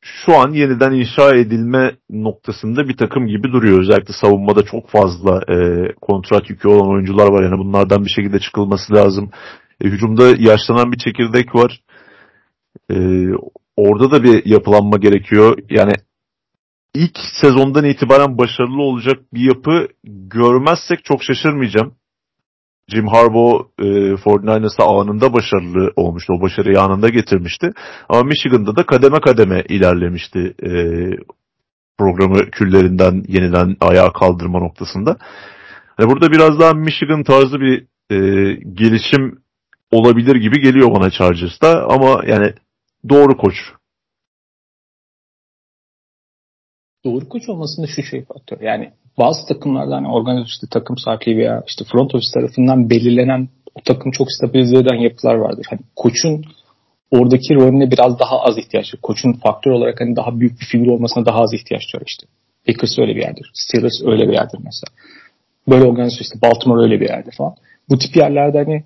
şu 0.03 0.37
an 0.37 0.51
yeniden 0.51 0.91
inşa 0.91 1.35
edilme 1.35 1.95
noktasında 2.09 2.87
bir 2.87 2.97
takım 2.97 3.27
gibi 3.27 3.51
duruyor. 3.51 3.79
Özellikle 3.79 4.13
savunmada 4.21 4.63
çok 4.63 4.89
fazla 4.89 5.41
e, 5.49 5.87
kontrat 6.01 6.49
yükü 6.49 6.67
olan 6.67 6.89
oyuncular 6.89 7.27
var. 7.27 7.43
Yani 7.43 7.57
bunlardan 7.57 8.05
bir 8.05 8.09
şekilde 8.09 8.39
çıkılması 8.39 8.93
lazım. 8.93 9.31
E, 9.83 9.87
hücumda 9.87 10.27
yaşlanan 10.39 10.91
bir 10.91 10.97
çekirdek 10.97 11.55
var. 11.55 11.81
E, 12.91 12.95
orada 13.77 14.11
da 14.11 14.23
bir 14.23 14.45
yapılanma 14.45 14.97
gerekiyor. 14.97 15.57
Yani 15.69 15.93
ilk 16.93 17.17
sezondan 17.41 17.85
itibaren 17.85 18.37
başarılı 18.37 18.81
olacak 18.81 19.17
bir 19.33 19.41
yapı 19.41 19.87
görmezsek 20.03 21.05
çok 21.05 21.23
şaşırmayacağım. 21.23 21.93
Jim 22.87 23.07
Harbaugh 23.07 23.65
e, 23.79 23.83
49ers'a 24.13 24.83
anında 24.83 25.33
başarılı 25.33 25.93
olmuştu. 25.95 26.33
O 26.37 26.41
başarıyı 26.41 26.81
anında 26.81 27.09
getirmişti. 27.09 27.71
Ama 28.09 28.23
Michigan'da 28.23 28.75
da 28.75 28.85
kademe 28.85 29.19
kademe 29.21 29.63
ilerlemişti 29.69 30.53
e, 30.63 30.71
programı 31.97 32.51
küllerinden 32.51 33.23
yeniden 33.27 33.75
ayağa 33.81 34.13
kaldırma 34.13 34.59
noktasında. 34.59 35.17
Yani 35.99 36.09
burada 36.09 36.31
biraz 36.31 36.59
daha 36.59 36.73
Michigan 36.73 37.23
tarzı 37.23 37.59
bir 37.59 37.85
e, 38.11 38.17
gelişim 38.73 39.42
olabilir 39.93 40.35
gibi 40.35 40.61
geliyor 40.61 40.91
bana 40.95 41.11
Chargers'ta 41.11 41.85
ama 41.89 42.21
yani 42.27 42.53
doğru 43.09 43.37
koç. 43.37 43.55
Doğru 47.05 47.29
koç 47.29 47.49
olmasında 47.49 47.87
şu 47.87 48.03
şey 48.03 48.25
faktör. 48.25 48.61
Yani 48.61 48.91
bazı 49.17 49.47
takımlarda 49.47 49.95
hani 49.95 50.07
organize 50.07 50.67
takım 50.71 50.97
sahipliği 50.97 51.37
veya 51.37 51.63
işte 51.67 51.85
front 51.91 52.15
office 52.15 52.31
tarafından 52.33 52.89
belirlenen 52.89 53.49
o 53.75 53.81
takım 53.85 54.11
çok 54.11 54.27
stabilize 54.31 54.77
eden 54.77 54.95
yapılar 54.95 55.35
vardır. 55.35 55.65
Hani 55.69 55.79
koçun 55.95 56.45
oradaki 57.11 57.55
rolüne 57.55 57.91
biraz 57.91 58.19
daha 58.19 58.39
az 58.39 58.57
ihtiyaç 58.57 58.93
var. 58.93 59.01
Koçun 59.01 59.33
faktör 59.33 59.71
olarak 59.71 60.01
hani 60.01 60.15
daha 60.15 60.39
büyük 60.39 60.59
bir 60.61 60.65
figür 60.65 60.87
olmasına 60.87 61.25
daha 61.25 61.39
az 61.39 61.53
ihtiyaç 61.53 61.83
var 61.95 62.03
işte. 62.05 62.27
Packers 62.67 62.99
öyle 62.99 63.15
bir 63.15 63.21
yerdir. 63.21 63.51
Steelers 63.53 64.01
öyle 64.05 64.27
bir 64.27 64.33
yerdir 64.33 64.59
mesela. 64.63 64.91
Böyle 65.69 65.85
organize 65.85 66.17
işte 66.21 66.41
Baltimore 66.41 66.83
öyle 66.83 66.99
bir 66.99 67.09
yerdir 67.09 67.33
falan. 67.37 67.55
Bu 67.89 67.97
tip 67.97 68.15
yerlerde 68.15 68.57
hani 68.57 68.83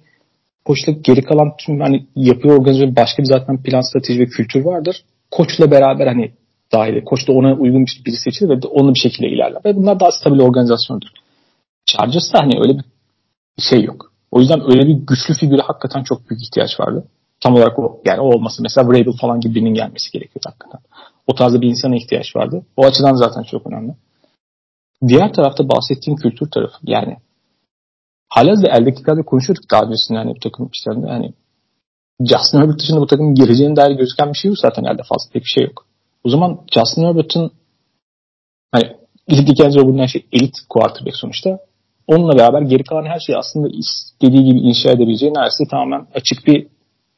koçla 0.67 0.91
geri 0.91 1.21
kalan 1.21 1.53
tüm 1.57 1.79
hani 1.79 2.05
yapı 2.15 2.47
organizasyon 2.47 2.95
başka 2.95 3.23
bir 3.23 3.27
zaten 3.27 3.63
plan 3.63 3.81
strateji 3.81 4.19
ve 4.19 4.25
kültür 4.25 4.65
vardır. 4.65 5.03
Koçla 5.31 5.71
beraber 5.71 6.07
hani 6.07 6.31
dahil. 6.73 7.03
Koç 7.05 7.27
da 7.27 7.31
ona 7.33 7.53
uygun 7.53 7.85
bir 7.85 8.01
birisi 8.05 8.21
seçilir 8.21 8.49
ve 8.49 8.67
onu 8.67 8.93
bir 8.93 8.99
şekilde 8.99 9.27
ilerler. 9.27 9.61
Ve 9.65 9.75
bunlar 9.75 9.99
daha 9.99 10.11
stabil 10.11 10.39
organizasyondur. 10.39 11.07
Chargers'ta 11.85 12.39
hani 12.39 12.53
öyle 12.59 12.77
bir 12.77 12.83
şey 13.69 13.83
yok. 13.83 14.11
O 14.31 14.39
yüzden 14.39 14.61
öyle 14.71 14.87
bir 14.87 14.93
güçlü 14.93 15.33
figüre 15.33 15.61
hakikaten 15.61 16.03
çok 16.03 16.29
büyük 16.29 16.43
ihtiyaç 16.43 16.79
vardı. 16.79 17.07
Tam 17.39 17.53
olarak 17.55 17.79
o 17.79 18.01
yani 18.05 18.21
o 18.21 18.25
olması 18.25 18.63
mesela 18.63 18.87
Vrabel 18.87 19.13
falan 19.21 19.39
gibi 19.39 19.55
birinin 19.55 19.73
gelmesi 19.73 20.11
gerekiyor 20.11 20.41
hakikaten. 20.45 20.79
O 21.27 21.35
tarzda 21.35 21.61
bir 21.61 21.69
insana 21.69 21.95
ihtiyaç 21.95 22.35
vardı. 22.35 22.65
O 22.77 22.85
açıdan 22.85 23.13
zaten 23.13 23.43
çok 23.43 23.67
önemli. 23.67 23.95
Diğer 25.07 25.33
tarafta 25.33 25.69
bahsettiğim 25.69 26.17
kültür 26.17 26.51
tarafı 26.51 26.77
yani 26.83 27.17
halihazırda 28.29 28.77
eldeki 28.77 29.03
kadar 29.03 29.25
konuşuyorduk 29.25 29.71
daha 29.71 29.83
öncesinde 29.83 30.17
hani 30.17 30.35
bu 30.35 30.39
takım 30.39 30.69
işlerinde 30.73 31.07
hani 31.07 31.33
Justin 32.29 32.57
Herbert 32.57 32.79
dışında 32.79 33.01
bu 33.01 33.07
takımın 33.07 33.35
geleceğine 33.35 33.75
dair 33.75 33.95
gözüken 33.95 34.29
bir 34.29 34.37
şey 34.37 34.49
yok 34.49 34.57
zaten 34.59 34.83
elde 34.83 35.01
fazla 35.09 35.31
pek 35.33 35.43
bir 35.43 35.49
şey 35.55 35.63
yok. 35.63 35.85
O 36.23 36.29
zaman 36.29 36.59
Justin 36.73 37.03
Herbert'ın 37.03 37.51
hani 38.71 38.97
Elit 39.27 39.47
Dickensi 39.47 39.79
bulunan 39.79 40.05
şey 40.05 40.25
elit 40.31 40.55
quarterback 40.69 41.15
sonuçta. 41.15 41.59
Onunla 42.07 42.37
beraber 42.37 42.61
geri 42.61 42.83
kalan 42.83 43.05
her 43.05 43.19
şeyi 43.19 43.37
aslında 43.37 43.67
istediği 43.67 44.43
gibi 44.43 44.59
inşa 44.59 44.91
edebileceği 44.91 45.33
neredeyse 45.33 45.63
tamamen 45.71 46.07
açık 46.13 46.47
bir 46.47 46.67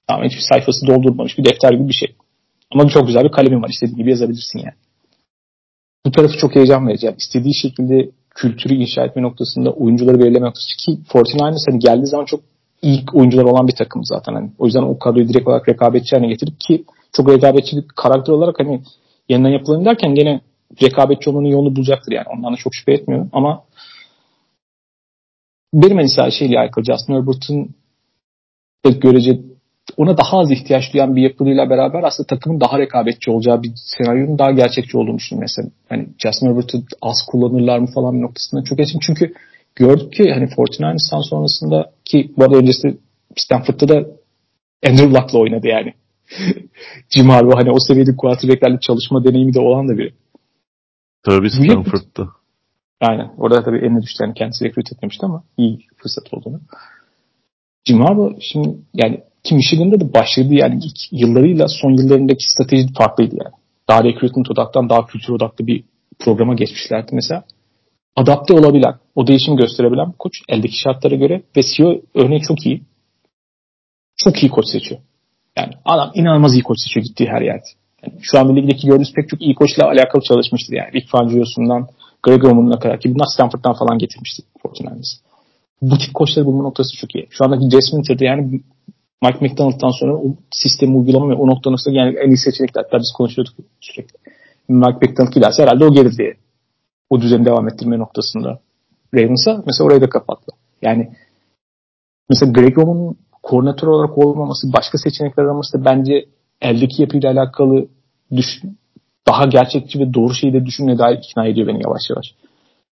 tamamen 0.07 0.29
hiçbir 0.29 0.45
sayfası 0.49 0.87
doldurmamış 0.87 1.37
bir 1.37 1.45
defter 1.45 1.71
gibi 1.73 1.87
bir 1.87 1.93
şey. 1.93 2.15
Ama 2.73 2.89
çok 2.89 3.07
güzel 3.07 3.23
bir 3.23 3.31
kalemin 3.31 3.61
var. 3.63 3.69
İstediğin 3.69 3.97
gibi 3.97 4.09
yazabilirsin 4.09 4.59
yani. 4.59 4.75
Bu 6.05 6.11
tarafı 6.11 6.37
çok 6.37 6.55
heyecan 6.55 6.87
verici. 6.87 7.05
Yani 7.05 7.15
istediği 7.17 7.55
şekilde 7.55 8.11
kültürü 8.35 8.73
inşa 8.73 9.05
etme 9.05 9.21
noktasında, 9.21 9.71
oyuncuları 9.71 10.19
belirleme 10.19 10.45
noktasında 10.47 10.75
ki 10.85 11.01
49ers 11.09 11.71
hani 11.71 11.79
geldiği 11.79 12.07
zaman 12.07 12.25
çok 12.25 12.41
ilk 12.81 13.15
oyuncular 13.15 13.43
olan 13.43 13.67
bir 13.67 13.75
takım 13.75 14.01
zaten. 14.05 14.33
Hani 14.33 14.51
o 14.59 14.65
yüzden 14.65 14.81
o 14.81 14.99
kadroyu 14.99 15.27
direkt 15.27 15.47
olarak 15.47 15.69
rekabetçi 15.69 16.15
haline 16.15 16.31
getirip 16.31 16.59
ki 16.59 16.85
çok 17.13 17.29
rekabetçi 17.29 17.77
bir 17.77 17.87
karakter 17.95 18.33
olarak 18.33 18.59
hani 18.59 18.81
yeniden 19.29 19.49
yapılan 19.49 19.85
derken 19.85 20.15
gene 20.15 20.41
rekabetçi 20.81 21.29
olmanın 21.29 21.47
yolunu 21.47 21.75
bulacaktır 21.75 22.11
yani. 22.11 22.25
Ondan 22.37 22.53
da 22.53 22.57
çok 22.57 22.75
şüphe 22.75 22.93
etmiyorum 22.93 23.29
ama 23.33 23.63
benim 25.73 25.97
mesela 25.97 26.31
şeyle 26.31 26.59
alakalı 26.59 26.85
Justin 26.85 27.13
Herbert'ın 27.13 27.75
görece 28.83 29.39
ona 29.97 30.17
daha 30.17 30.37
az 30.39 30.51
ihtiyaç 30.51 30.93
duyan 30.93 31.15
bir 31.15 31.21
yapılıyla 31.21 31.69
beraber 31.69 32.03
aslında 32.03 32.27
takımın 32.27 32.61
daha 32.61 32.79
rekabetçi 32.79 33.31
olacağı 33.31 33.63
bir 33.63 33.71
senaryonun 33.75 34.39
daha 34.39 34.51
gerçekçi 34.51 34.97
olduğunu 34.97 35.17
düşünüyorum 35.17 35.43
mesela. 35.43 35.69
Hani 35.89 36.07
Justin 36.17 36.47
Herbert'ı 36.47 36.77
az 37.01 37.17
kullanırlar 37.27 37.79
mı 37.79 37.87
falan 37.95 38.15
bir 38.17 38.21
noktasında 38.21 38.63
çok 38.63 38.79
esim. 38.79 38.99
Çünkü 39.05 39.33
gördük 39.75 40.13
ki 40.13 40.31
hani 40.33 40.45
49ers'tan 40.45 41.29
sonrasında 41.29 41.91
ki 42.05 42.31
bu 42.37 42.43
arada 42.43 42.57
öncesi 42.57 42.97
Stanford'da 43.35 43.87
da 43.87 44.07
Andrew 44.87 45.09
Luck'la 45.09 45.39
oynadı 45.39 45.67
yani. 45.67 45.93
Jim 47.09 47.29
Harbaugh 47.29 47.59
hani 47.59 47.71
o 47.71 47.77
seviyede 47.87 48.15
quarterback'lerle 48.15 48.79
çalışma 48.79 49.23
deneyimi 49.23 49.53
de 49.53 49.59
olan 49.59 49.87
da 49.87 49.97
biri. 49.97 50.13
Tabii 51.23 51.49
Stanford'da. 51.49 52.29
Aynen. 53.01 53.31
Orada 53.37 53.63
tabii 53.63 53.77
eline 53.77 54.01
düştü. 54.01 54.23
Yani 54.23 54.33
kendisi 54.33 54.65
rekrut 54.65 54.93
etmemişti 54.93 55.25
ama 55.25 55.43
iyi 55.57 55.79
fırsat 55.97 56.33
olduğunu. 56.33 56.61
Jim 57.85 58.01
Harbaugh 58.01 58.33
şimdi 58.39 58.77
yani 58.93 59.23
ki 59.43 59.55
Michigan'da 59.55 59.99
da 59.99 60.13
başladı 60.13 60.53
yani 60.53 60.79
ilk 60.85 61.21
yıllarıyla 61.21 61.67
son 61.67 61.91
yıllarındaki 61.91 62.43
strateji 62.51 62.93
farklıydı 62.93 63.35
yani. 63.43 63.55
Daha 63.87 64.03
recruitment 64.03 64.51
odaktan 64.51 64.89
daha 64.89 65.05
kültür 65.05 65.33
odaklı 65.33 65.67
bir 65.67 65.83
programa 66.19 66.53
geçmişlerdi 66.53 67.15
mesela. 67.15 67.43
Adapte 68.15 68.53
olabilen, 68.53 68.93
o 69.15 69.27
değişimi 69.27 69.57
gösterebilen 69.57 70.11
bir 70.11 70.17
koç 70.17 70.33
eldeki 70.49 70.79
şartlara 70.79 71.15
göre 71.15 71.41
ve 71.57 71.61
CEO 71.63 72.01
örneği 72.15 72.41
çok 72.41 72.65
iyi. 72.65 72.81
Çok 74.17 74.43
iyi 74.43 74.49
koç 74.49 74.65
seçiyor. 74.67 75.01
Yani 75.57 75.73
adam 75.85 76.11
inanılmaz 76.13 76.53
iyi 76.53 76.63
koç 76.63 76.77
seçiyor 76.79 77.05
gittiği 77.05 77.27
her 77.29 77.41
yerde. 77.41 77.69
Yani 78.03 78.13
şu 78.21 78.39
an 78.39 78.55
ligdeki 78.55 78.87
gördüğünüz 78.87 79.13
pek 79.13 79.29
çok 79.29 79.41
iyi 79.41 79.55
koçla 79.55 79.85
alakalı 79.87 80.21
çalışmıştır 80.21 80.73
yani. 80.73 80.93
Rick 80.93 81.09
Fangio'sundan 81.09 81.87
Greg 82.23 82.43
Roman'ına 82.43 82.79
kadar 82.79 82.99
ki 82.99 83.15
bunlar 83.15 83.25
Stanford'dan 83.33 83.73
falan 83.73 83.97
getirmişti 83.97 84.43
Fortinanders. 84.61 85.11
Bu 85.81 85.97
tip 85.97 86.13
koçları 86.13 86.45
bulma 86.45 86.63
noktası 86.63 86.97
çok 86.97 87.15
iyi. 87.15 87.27
Şu 87.29 87.45
andaki 87.45 87.69
Jess 87.69 87.93
Minter'de 87.93 88.25
yani 88.25 88.61
Mike 89.23 89.39
McDonald'dan 89.41 89.99
sonra 89.99 90.13
o 90.15 90.35
sistemi 90.51 90.97
uygulama 90.97 91.29
ve 91.29 91.33
o 91.33 91.47
nokta 91.47 91.71
nasıl 91.71 91.91
yani 91.91 92.17
en 92.17 92.29
iyi 92.29 92.37
seçenekler. 92.37 92.83
Hatta 92.83 92.99
biz 92.99 93.13
konuşuyorduk 93.17 93.53
sürekli. 93.79 94.17
Mike 94.67 94.97
McDonald 95.01 95.33
giderse 95.33 95.63
herhalde 95.63 95.85
o 95.85 95.93
gelir 95.93 96.17
diye. 96.17 96.33
O 97.09 97.21
düzeni 97.21 97.45
devam 97.45 97.67
ettirme 97.67 97.99
noktasında. 97.99 98.59
Ravens'a 99.15 99.63
mesela 99.65 99.87
orayı 99.87 100.01
da 100.01 100.09
kapattı. 100.09 100.51
Yani 100.81 101.11
mesela 102.29 102.51
Greg 102.51 102.77
Roman'ın 102.77 103.17
koordinatör 103.43 103.87
olarak 103.87 104.17
olmaması, 104.17 104.73
başka 104.73 104.97
seçenekler 104.97 105.43
araması 105.43 105.79
da 105.79 105.85
bence 105.85 106.25
eldeki 106.61 107.01
yapıyla 107.01 107.31
alakalı 107.31 107.87
düşün, 108.35 108.77
daha 109.27 109.45
gerçekçi 109.45 109.99
ve 109.99 110.13
doğru 110.13 110.33
şeyi 110.33 110.53
de 110.53 110.65
düşünmeye 110.65 110.97
dair 110.97 111.17
ikna 111.17 111.45
ediyor 111.45 111.67
beni 111.67 111.83
yavaş 111.83 112.01
yavaş. 112.09 112.25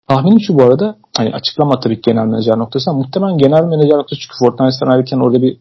Tahminim 0.07 0.39
şu 0.39 0.57
bu 0.57 0.63
arada 0.63 0.97
hani 1.17 1.33
açıklama 1.33 1.79
tabii 1.79 2.01
genel 2.01 2.25
menajer 2.25 2.57
noktası 2.57 2.89
ama 2.89 2.99
muhtemelen 2.99 3.37
genel 3.37 3.63
menajer 3.63 3.97
noktası 3.97 4.21
çünkü 4.21 4.35
Fortnite'dan 4.39 4.91
ayrıken 4.91 5.17
orada 5.17 5.41
bir 5.41 5.57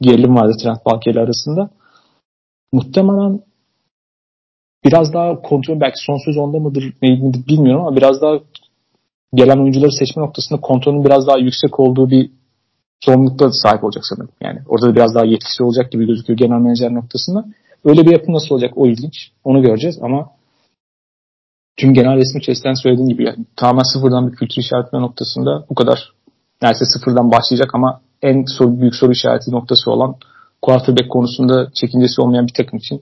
gerilim 0.00 0.36
vardı 0.36 0.52
Trent 0.62 0.86
Balke 0.86 1.20
arasında. 1.20 1.70
Muhtemelen 2.72 3.40
biraz 4.84 5.12
daha 5.12 5.42
kontrol 5.42 5.80
belki 5.80 6.04
son 6.06 6.24
söz 6.24 6.36
onda 6.36 6.58
mıdır 6.58 6.94
neydi 7.02 7.46
bilmiyorum 7.48 7.86
ama 7.86 7.96
biraz 7.96 8.22
daha 8.22 8.38
gelen 9.34 9.58
oyuncuları 9.58 9.92
seçme 9.92 10.22
noktasında 10.22 10.60
kontrolün 10.60 11.04
biraz 11.04 11.26
daha 11.26 11.38
yüksek 11.38 11.80
olduğu 11.80 12.10
bir 12.10 12.30
sorumlulukta 13.04 13.50
sahip 13.52 13.84
olacak 13.84 14.02
sanırım. 14.06 14.30
Yani 14.40 14.58
orada 14.68 14.86
da 14.86 14.96
biraz 14.96 15.14
daha 15.14 15.24
yetkisi 15.24 15.62
olacak 15.62 15.92
gibi 15.92 16.06
gözüküyor 16.06 16.38
genel 16.38 16.58
menajer 16.58 16.94
noktasında. 16.94 17.44
Öyle 17.84 18.06
bir 18.06 18.12
yapı 18.12 18.32
nasıl 18.32 18.54
olacak 18.54 18.72
o 18.76 18.86
ilginç. 18.86 19.14
Onu 19.44 19.62
göreceğiz 19.62 19.98
ama 20.02 20.30
tüm 21.76 21.94
genel 21.94 22.16
resmi 22.16 22.38
içerisinden 22.38 22.74
söylediğim 22.74 23.08
gibi 23.08 23.24
yani, 23.24 23.46
tamamen 23.56 23.82
sıfırdan 23.82 24.32
bir 24.32 24.36
kültür 24.36 24.62
işaretme 24.62 25.00
noktasında 25.00 25.64
bu 25.70 25.74
kadar 25.74 26.12
neredeyse 26.62 26.84
sıfırdan 26.84 27.32
başlayacak 27.32 27.74
ama 27.74 28.00
en 28.22 28.44
soru, 28.44 28.80
büyük 28.80 28.94
soru 28.94 29.12
işareti 29.12 29.50
noktası 29.50 29.90
olan 29.90 30.14
quarterback 30.62 31.10
konusunda 31.10 31.70
çekincesi 31.74 32.20
olmayan 32.20 32.46
bir 32.46 32.52
takım 32.52 32.78
için 32.78 33.00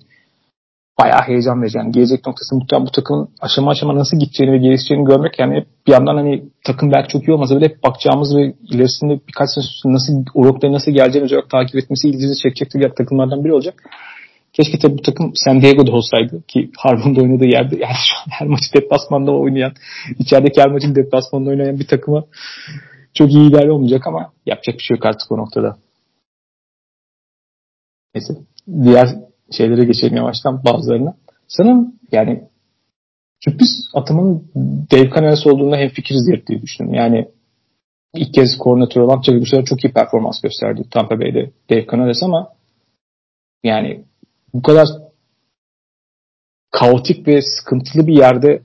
bayağı 1.00 1.22
heyecan 1.22 1.62
verici. 1.62 1.78
Yani 1.78 1.92
gelecek 1.92 2.26
noktası 2.26 2.54
muhtemelen 2.56 2.86
bu 2.86 2.90
takımın 2.90 3.28
aşama 3.40 3.70
aşama 3.70 3.94
nasıl 3.94 4.18
gideceğini 4.18 4.52
ve 4.52 4.58
gelişeceğini 4.58 5.04
görmek 5.04 5.38
yani 5.38 5.64
bir 5.86 5.92
yandan 5.92 6.16
hani 6.16 6.44
takım 6.64 6.92
belki 6.92 7.08
çok 7.08 7.28
iyi 7.28 7.32
olmasa 7.32 7.56
bile 7.56 7.64
hep 7.64 7.82
bakacağımız 7.84 8.36
ve 8.36 8.54
ilerisinde 8.70 9.20
birkaç 9.28 9.50
sene 9.50 9.94
nasıl 9.94 10.12
o 10.34 10.46
noktaya 10.46 10.72
nasıl 10.72 10.92
geleceğini 10.92 11.28
olarak 11.28 11.50
takip 11.50 11.76
etmesi 11.76 12.08
ilginizi 12.08 12.42
çekecektir 12.42 12.80
diğer 12.80 12.94
takımlardan 12.94 13.44
biri 13.44 13.52
olacak. 13.52 13.82
Keşke 14.52 14.78
tabii 14.78 14.98
bu 14.98 15.02
takım 15.02 15.32
San 15.34 15.62
Diego'da 15.62 15.92
olsaydı 15.92 16.42
ki 16.48 16.70
Harbaugh'un 16.78 17.14
oynadığı 17.14 17.46
yerde 17.46 17.76
yani 17.76 17.94
şu 17.94 18.16
an 18.16 18.30
her 18.30 18.46
maçı 18.48 18.72
deplasmanda 18.74 19.32
oynayan, 19.32 19.72
içerideki 20.18 20.60
her 20.60 20.70
maçın 20.70 20.94
deplasmanda 20.94 21.50
oynayan 21.50 21.78
bir 21.80 21.86
takıma 21.86 22.24
çok 23.18 23.32
iyi 23.32 23.50
ilerle 23.50 23.72
olmayacak 23.72 24.06
ama 24.06 24.32
yapacak 24.46 24.78
bir 24.78 24.82
şey 24.82 24.96
yok 24.96 25.06
artık 25.06 25.32
o 25.32 25.38
noktada. 25.38 25.78
Neyse. 28.14 28.34
Diğer 28.82 29.08
şeylere 29.50 29.84
geçelim 29.84 30.16
yavaştan 30.16 30.64
bazılarına. 30.64 31.16
Sanırım 31.48 31.94
yani 32.12 32.48
sürpriz 33.44 33.90
atımın 33.94 34.50
Dave 34.92 35.10
Canales 35.10 35.46
olduğunda 35.46 35.76
hem 35.76 35.88
fikiriz 35.88 36.26
diye 36.48 36.62
düşünüyorum. 36.62 36.94
Yani 36.94 37.28
ilk 38.14 38.34
kez 38.34 38.58
koordinatör 38.58 39.00
olan 39.00 39.20
sefer 39.20 39.64
çok 39.64 39.84
iyi 39.84 39.92
performans 39.92 40.40
gösterdi 40.40 40.82
Tampa 40.90 41.20
Bay'de 41.20 41.50
Dave 41.70 41.86
Canales 41.90 42.22
ama 42.22 42.52
yani 43.64 44.04
bu 44.54 44.62
kadar 44.62 44.86
kaotik 46.70 47.28
ve 47.28 47.42
sıkıntılı 47.42 48.06
bir 48.06 48.16
yerde 48.16 48.62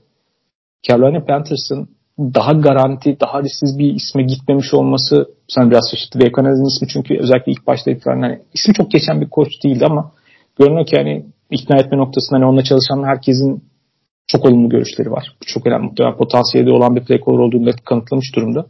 Carolina 0.82 1.24
Panthers'ın 1.24 1.93
daha 2.18 2.52
garanti, 2.52 3.16
daha 3.20 3.42
risksiz 3.42 3.78
bir 3.78 3.94
isme 3.94 4.22
gitmemiş 4.22 4.74
olması 4.74 5.28
sana 5.48 5.70
biraz 5.70 5.90
şaşırttı. 5.90 6.18
Canales'in 6.36 6.76
ismi 6.76 6.88
çünkü 6.88 7.18
özellikle 7.18 7.52
ilk 7.52 7.66
başta 7.66 7.90
itibaren 7.90 8.22
hani 8.22 8.40
ismi 8.54 8.74
çok 8.74 8.90
geçen 8.90 9.20
bir 9.20 9.30
koç 9.30 9.48
değildi 9.64 9.86
ama 9.86 10.12
görünüyor 10.58 10.86
ki 10.86 10.96
hani 10.96 11.26
ikna 11.50 11.76
etme 11.76 11.98
noktasında 11.98 12.36
hani 12.38 12.46
onunla 12.46 12.64
çalışan 12.64 13.04
herkesin 13.04 13.64
çok 14.26 14.44
olumlu 14.44 14.68
görüşleri 14.68 15.10
var. 15.10 15.36
Bu 15.42 15.46
çok 15.46 15.66
önemli. 15.66 15.84
Muhtemelen 15.84 16.16
potansiyeli 16.16 16.70
olan 16.70 16.96
bir 16.96 17.04
play 17.04 17.20
caller 17.26 17.38
olduğunu 17.38 17.70
kanıtlamış 17.84 18.36
durumda. 18.36 18.66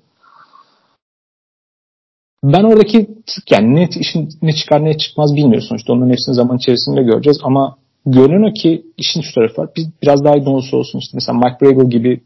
Ben 2.45 2.65
oradaki 2.65 3.11
yani 3.51 3.75
net 3.75 3.97
işin 3.97 4.29
ne 4.43 4.53
çıkar 4.53 4.85
ne 4.85 4.99
çıkmaz 4.99 5.35
bilmiyoruz 5.37 5.69
sonuçta. 5.69 5.93
Onların 5.93 6.11
hepsini 6.11 6.35
zaman 6.35 6.57
içerisinde 6.57 7.03
göreceğiz 7.03 7.39
ama 7.43 7.77
görünüyor 8.07 8.55
ki 8.55 8.87
işin 8.97 9.21
şu 9.21 9.35
tarafı 9.35 9.63
var. 9.63 9.71
Biz 9.77 9.89
biraz 10.03 10.25
daha 10.25 10.37
iyi 10.37 10.49
olsun 10.49 10.99
işte 10.99 11.11
mesela 11.15 11.39
Mike 11.39 11.67
Vrabel 11.67 11.91
gibi 11.91 12.21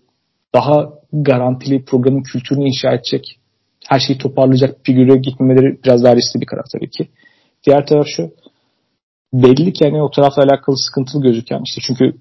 daha 0.55 0.91
garantili 1.13 1.85
programın 1.85 2.23
kültürünü 2.23 2.65
inşa 2.65 2.93
edecek, 2.93 3.41
her 3.89 4.01
şeyi 4.01 4.19
toparlayacak 4.19 4.77
figüre 4.85 5.17
gitmemeleri 5.17 5.79
biraz 5.85 6.05
daha 6.05 6.17
riskli 6.17 6.41
bir 6.41 6.47
karar 6.47 6.65
tabii 6.73 6.91
ki. 6.91 7.09
Diğer 7.67 7.87
taraf 7.87 8.07
şu, 8.17 8.31
belli 9.33 9.73
ki 9.73 9.85
yani 9.85 10.03
o 10.03 10.11
tarafla 10.11 10.43
alakalı 10.43 10.77
sıkıntılı 10.79 11.23
gözüken 11.23 11.63
işte 11.65 11.81
çünkü 11.87 12.19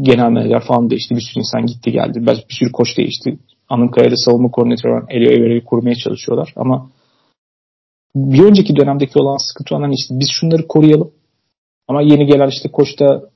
genel 0.00 0.30
menajer 0.30 0.60
falan 0.60 0.90
değişti. 0.90 1.16
Bir 1.16 1.20
sürü 1.20 1.40
insan 1.40 1.66
gitti 1.66 1.92
geldi. 1.92 2.26
Bir 2.26 2.44
sürü 2.48 2.72
koç 2.72 2.98
değişti. 2.98 3.38
Anıtkaya'da 3.68 4.16
savunma 4.16 4.50
koordinatörü 4.50 4.92
olan 4.92 5.06
Elio 5.08 5.32
Evera'yı 5.32 5.64
kurmaya 5.64 5.94
çalışıyorlar. 5.94 6.52
Ama 6.56 6.90
bir 8.14 8.42
önceki 8.42 8.76
dönemdeki 8.76 9.18
olan 9.18 9.36
sıkıntı 9.48 9.74
olan 9.74 9.82
hani 9.82 9.94
işte 9.94 10.14
biz 10.18 10.28
şunları 10.40 10.66
koruyalım. 10.68 11.12
Ama 11.88 12.02
yeni 12.02 12.26
gelen 12.26 12.48
işte 12.48 12.68
koç 12.68 13.00
da 13.00 13.30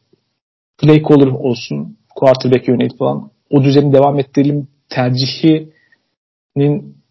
play 0.79 1.03
caller 1.03 1.27
olsun, 1.27 1.97
quarterback 2.15 2.69
yönelik 2.69 2.99
falan 2.99 3.31
o 3.55 3.65
düzeni 3.65 3.93
devam 3.93 4.19
ettirelim 4.19 4.69
tercihinin 4.89 5.75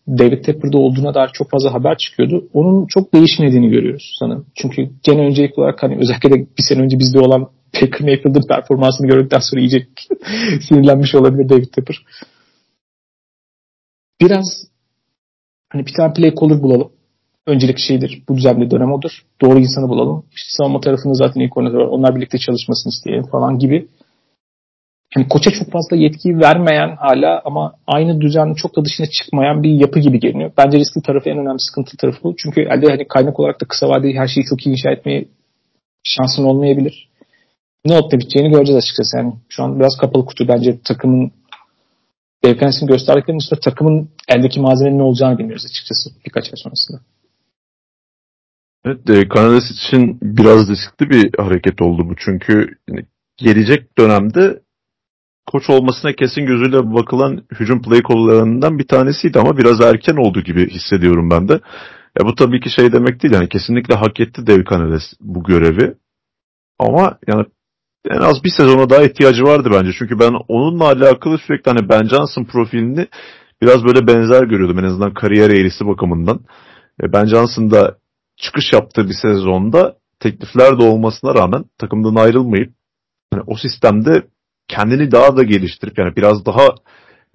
David 0.07 0.43
Tepper'da 0.43 0.77
olduğuna 0.77 1.13
dair 1.13 1.29
çok 1.33 1.51
fazla 1.51 1.73
haber 1.73 1.97
çıkıyordu. 1.97 2.47
Onun 2.53 2.87
çok 2.87 3.13
değişmediğini 3.13 3.69
görüyoruz 3.69 4.15
sanırım. 4.19 4.45
Çünkü 4.55 4.89
gene 5.03 5.21
öncelikli 5.21 5.59
olarak 5.59 5.83
hani 5.83 5.97
özellikle 5.97 6.29
de 6.29 6.35
bir 6.35 6.63
sene 6.69 6.81
önce 6.81 6.99
bizde 6.99 7.19
olan 7.19 7.49
Baker 7.75 8.01
Mayfield'ın 8.01 8.47
performansını 8.47 9.07
gördükten 9.07 9.39
sonra 9.39 9.61
iyice 9.61 9.87
sinirlenmiş 10.67 11.15
olabilir 11.15 11.49
David 11.49 11.67
Tepper. 11.75 12.05
Biraz 14.21 14.45
hani 15.69 15.85
bir 15.85 15.93
tane 15.93 16.13
play 16.13 16.35
caller 16.41 16.61
bulalım. 16.61 16.91
Öncelik 17.47 17.77
şeydir. 17.79 18.23
Bu 18.29 18.37
düzenli 18.37 18.71
dönem 18.71 18.93
odur. 18.93 19.11
Doğru 19.41 19.59
insanı 19.59 19.89
bulalım. 19.89 20.25
İşte 20.35 20.47
savunma 20.57 20.79
tarafında 20.79 21.13
zaten 21.13 21.41
ilk 21.41 21.51
koordinatör 21.51 21.79
var. 21.79 21.87
Onlar 21.87 22.15
birlikte 22.15 22.37
çalışmasını 22.37 22.91
isteyelim 22.91 23.25
falan 23.31 23.59
gibi 23.59 23.87
hani 25.13 25.27
koça 25.27 25.51
çok 25.51 25.71
fazla 25.71 25.95
yetki 25.95 26.39
vermeyen 26.39 26.95
hala 26.95 27.41
ama 27.45 27.73
aynı 27.87 28.21
düzenin 28.21 28.53
çok 28.53 28.75
da 28.75 28.85
dışına 28.85 29.07
çıkmayan 29.07 29.63
bir 29.63 29.69
yapı 29.69 29.99
gibi 29.99 30.19
geliyor. 30.19 30.51
Bence 30.57 30.79
riskli 30.79 31.01
tarafı 31.01 31.29
en 31.29 31.37
önemli 31.37 31.59
sıkıntı 31.59 31.97
tarafı 31.97 32.23
bu. 32.23 32.35
Çünkü 32.37 32.61
elde 32.61 32.87
hani 32.89 33.07
kaynak 33.07 33.39
olarak 33.39 33.61
da 33.61 33.65
kısa 33.65 33.89
vadeli 33.89 34.17
her 34.17 34.27
şeyi 34.27 34.45
çok 34.45 34.65
iyi 34.65 34.71
inşa 34.71 34.91
etmeye 34.91 35.25
şansın 36.03 36.43
olmayabilir. 36.43 37.09
Ne 37.85 37.93
olup 37.93 38.11
da 38.11 38.19
biteceğini 38.19 38.51
göreceğiz 38.51 38.83
açıkçası. 38.83 39.17
Yani 39.17 39.33
şu 39.49 39.63
an 39.63 39.79
biraz 39.79 39.97
kapalı 39.97 40.25
kutu 40.25 40.47
bence 40.47 40.79
takımın 40.83 41.31
Devkanes'in 42.43 42.87
gösterdiklerinin 42.87 43.39
dışında 43.39 43.59
takımın 43.59 44.09
eldeki 44.27 44.59
malzemenin 44.59 44.97
ne 44.97 45.03
olacağını 45.03 45.37
bilmiyoruz 45.37 45.65
açıkçası 45.65 46.09
birkaç 46.25 46.45
ay 46.45 46.55
sonrasında. 46.55 46.99
Evet, 48.85 49.09
e, 49.09 49.73
için 49.73 50.19
biraz 50.21 50.69
riskli 50.69 51.09
bir 51.09 51.31
hareket 51.37 51.81
oldu 51.81 52.09
bu. 52.09 52.15
Çünkü 52.17 52.67
gelecek 53.37 53.97
dönemde 53.97 54.62
koç 55.45 55.69
olmasına 55.69 56.13
kesin 56.13 56.45
gözüyle 56.45 56.93
bakılan 56.93 57.43
hücum 57.59 57.81
play 57.81 58.01
kollarından 58.01 58.79
bir 58.79 58.87
tanesiydi 58.87 59.39
ama 59.39 59.57
biraz 59.57 59.81
erken 59.81 60.15
oldu 60.15 60.41
gibi 60.41 60.69
hissediyorum 60.69 61.29
ben 61.29 61.47
de. 61.47 61.53
Ya 62.19 62.25
bu 62.25 62.35
tabii 62.35 62.59
ki 62.59 62.69
şey 62.69 62.91
demek 62.91 63.23
değil 63.23 63.33
yani 63.33 63.49
kesinlikle 63.49 63.95
hak 63.95 64.19
etti 64.19 64.47
Dev 64.47 64.63
Canales 64.69 65.03
bu 65.19 65.43
görevi. 65.43 65.93
Ama 66.79 67.17
yani 67.27 67.45
en 68.09 68.19
az 68.19 68.43
bir 68.43 68.49
sezona 68.57 68.89
daha 68.89 69.03
ihtiyacı 69.03 69.43
vardı 69.43 69.69
bence. 69.73 69.91
Çünkü 69.99 70.19
ben 70.19 70.33
onunla 70.47 70.85
alakalı 70.85 71.37
sürekli 71.37 71.71
hani 71.71 71.89
Ben 71.89 72.03
Johnson 72.03 72.43
profilini 72.43 73.07
biraz 73.61 73.85
böyle 73.85 74.07
benzer 74.07 74.43
görüyordum 74.43 74.79
en 74.79 74.83
azından 74.83 75.13
kariyer 75.13 75.49
eğrisi 75.49 75.87
bakımından. 75.87 76.39
E, 77.03 77.13
ben 77.13 77.25
Johnson 77.25 77.71
da 77.71 77.97
çıkış 78.37 78.73
yaptığı 78.73 79.07
bir 79.09 79.15
sezonda 79.21 79.95
teklifler 80.19 80.79
de 80.79 80.83
olmasına 80.83 81.35
rağmen 81.35 81.65
takımdan 81.77 82.15
ayrılmayıp 82.15 82.73
yani 83.33 83.43
o 83.47 83.55
sistemde 83.55 84.23
kendini 84.75 85.11
daha 85.11 85.37
da 85.37 85.43
geliştirip 85.43 85.97
yani 85.97 86.15
biraz 86.15 86.45
daha 86.45 86.67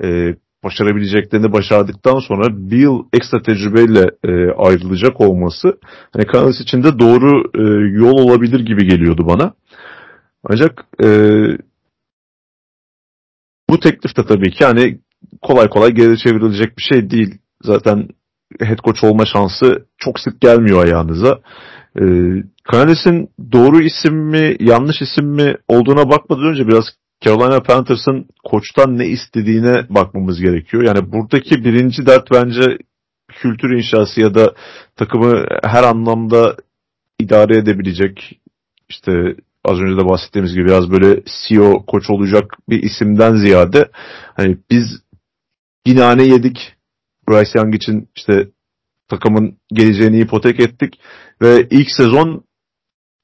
e, 0.05 0.35
başarabileceklerini 0.65 1.53
başardıktan 1.53 2.19
sonra 2.19 2.71
bir 2.71 2.77
yıl 2.79 3.03
ekstra 3.13 3.43
tecrübeyle 3.43 4.11
e, 4.25 4.53
ayrılacak 4.53 5.21
olması 5.21 5.79
hani 6.13 6.27
Canales 6.33 6.61
için 6.61 6.83
de 6.83 6.99
doğru 6.99 7.51
e, 7.55 7.63
yol 7.99 8.19
olabilir 8.19 8.61
gibi 8.61 8.87
geliyordu 8.87 9.27
bana. 9.27 9.55
Ancak 10.45 10.85
e, 11.05 11.09
bu 13.71 13.81
teklif 13.81 14.17
de 14.17 14.25
tabii 14.29 14.51
ki 14.51 14.65
hani 14.65 14.99
kolay 15.43 15.69
kolay 15.69 15.91
geri 15.91 16.19
çevrilecek 16.19 16.79
bir 16.79 16.83
şey 16.83 17.11
değil. 17.11 17.39
Zaten 17.63 18.09
head 18.61 18.79
coach 18.79 19.05
olma 19.05 19.27
şansı 19.27 19.87
çok 19.99 20.21
sık 20.21 20.41
gelmiyor 20.41 20.85
ayağınıza. 20.85 21.41
E, 22.01 22.05
Canales'in 22.73 23.31
doğru 23.53 23.81
isim 23.81 24.15
mi 24.15 24.57
yanlış 24.61 24.97
isim 25.03 25.27
mi 25.27 25.55
olduğuna 25.69 26.11
bakmadan 26.11 26.45
önce 26.45 26.67
biraz 26.69 26.85
Carolina 27.25 27.63
Panthers'ın 27.63 28.27
koçtan 28.45 28.99
ne 28.99 29.07
istediğine 29.07 29.87
bakmamız 29.89 30.41
gerekiyor. 30.41 30.83
Yani 30.83 31.13
buradaki 31.13 31.65
birinci 31.65 32.07
dert 32.07 32.31
bence 32.33 32.79
kültür 33.29 33.71
inşası 33.71 34.21
ya 34.21 34.35
da 34.35 34.55
takımı 34.97 35.47
her 35.65 35.83
anlamda 35.83 36.57
idare 37.19 37.57
edebilecek 37.57 38.41
işte 38.89 39.13
az 39.65 39.81
önce 39.81 40.03
de 40.03 40.09
bahsettiğimiz 40.09 40.55
gibi 40.55 40.65
biraz 40.65 40.91
böyle 40.91 41.23
CEO 41.49 41.87
koç 41.87 42.11
olacak 42.11 42.57
bir 42.69 42.83
isimden 42.83 43.37
ziyade 43.37 43.91
hani 44.37 44.59
biz 44.71 44.87
binane 45.87 46.23
yedik 46.23 46.75
Bryce 47.29 47.51
Young 47.55 47.75
için 47.75 48.09
işte 48.17 48.49
takımın 49.09 49.57
geleceğini 49.73 50.21
ipotek 50.21 50.61
ettik 50.61 51.01
ve 51.43 51.67
ilk 51.71 51.91
sezon 51.91 52.45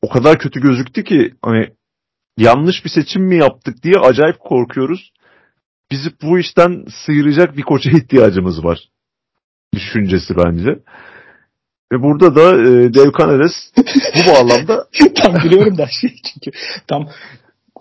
o 0.03 0.09
kadar 0.09 0.39
kötü 0.39 0.61
gözüktü 0.61 1.05
ki 1.05 1.35
hani 1.43 1.71
yanlış 2.39 2.85
bir 2.85 2.91
seçim 2.91 3.23
mi 3.23 3.37
yaptık 3.37 3.83
diye 3.83 3.95
acayip 3.95 4.41
korkuyoruz. 4.41 5.13
Bizi 5.91 6.11
bu 6.23 6.39
işten 6.39 6.85
sıyıracak 7.07 7.57
bir 7.57 7.63
koça 7.63 7.91
ihtiyacımız 7.99 8.65
var. 8.65 8.79
Düşüncesi 9.75 10.35
bence. 10.37 10.71
Ve 11.93 12.03
burada 12.03 12.35
da 12.35 12.63
e, 12.63 12.95
Dev 12.95 13.13
Canales 13.19 13.53
bu 14.17 14.33
bağlamda... 14.33 14.89
tam 15.23 15.35
biliyorum 15.35 15.79
da 15.79 15.87
şey 16.01 16.15
çünkü 16.25 16.59
tam 16.87 17.09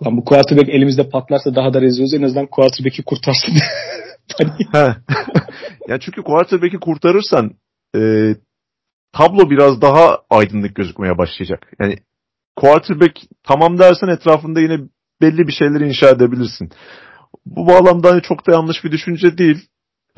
Lan 0.02 0.16
bu 0.16 0.24
quarterback 0.24 0.68
elimizde 0.68 1.08
patlarsa 1.08 1.54
daha 1.54 1.74
da 1.74 1.80
rezil 1.80 2.18
En 2.18 2.22
azından 2.22 2.46
quarterback'i 2.46 3.02
kurtarsın. 3.02 3.54
ya 5.88 6.00
çünkü 6.00 6.22
quarterback'i 6.22 6.78
kurtarırsan 6.78 7.50
e, 7.96 8.00
tablo 9.12 9.50
biraz 9.50 9.80
daha 9.80 10.18
aydınlık 10.30 10.74
gözükmeye 10.74 11.18
başlayacak. 11.18 11.72
Yani 11.80 11.96
quarterback 12.56 13.20
tamam 13.42 13.78
dersen 13.78 14.08
etrafında 14.08 14.60
yine 14.60 14.80
belli 15.20 15.46
bir 15.46 15.52
şeyler 15.52 15.80
inşa 15.80 16.08
edebilirsin. 16.08 16.70
Bu 17.46 17.66
bağlamda 17.66 18.10
hani 18.10 18.22
çok 18.22 18.46
da 18.46 18.52
yanlış 18.52 18.84
bir 18.84 18.92
düşünce 18.92 19.38
değil. 19.38 19.68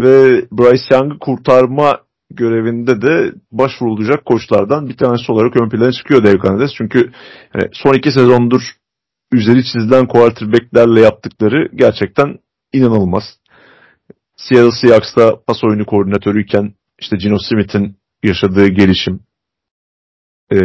Ve 0.01 0.45
Bryce 0.53 0.95
Young'ı 0.95 1.19
kurtarma 1.19 2.01
görevinde 2.31 3.03
de 3.03 3.33
başvurulacak 3.53 4.25
koçlardan 4.25 4.89
bir 4.89 4.97
tanesi 4.97 5.33
olarak 5.33 5.61
ön 5.61 5.69
plana 5.69 5.93
çıkıyor 5.93 6.25
Dave 6.25 6.39
Canales. 6.39 6.71
Çünkü 6.79 7.13
hani 7.53 7.69
son 7.73 7.95
iki 7.95 8.13
sezondur 8.13 8.63
üzeri 9.33 9.65
çizilen 9.65 10.07
quarterbacklerle 10.07 11.01
yaptıkları 11.01 11.69
gerçekten 11.75 12.39
inanılmaz. 12.73 13.25
Seattle 14.37 14.71
Seahawks'ta 14.71 15.41
pas 15.47 15.65
oyunu 15.65 15.87
koordinatörüyken 15.87 16.75
işte 16.99 17.17
Gino 17.17 17.39
Smith'in 17.39 17.97
yaşadığı 18.23 18.69
gelişim, 18.69 19.21
e, 20.52 20.59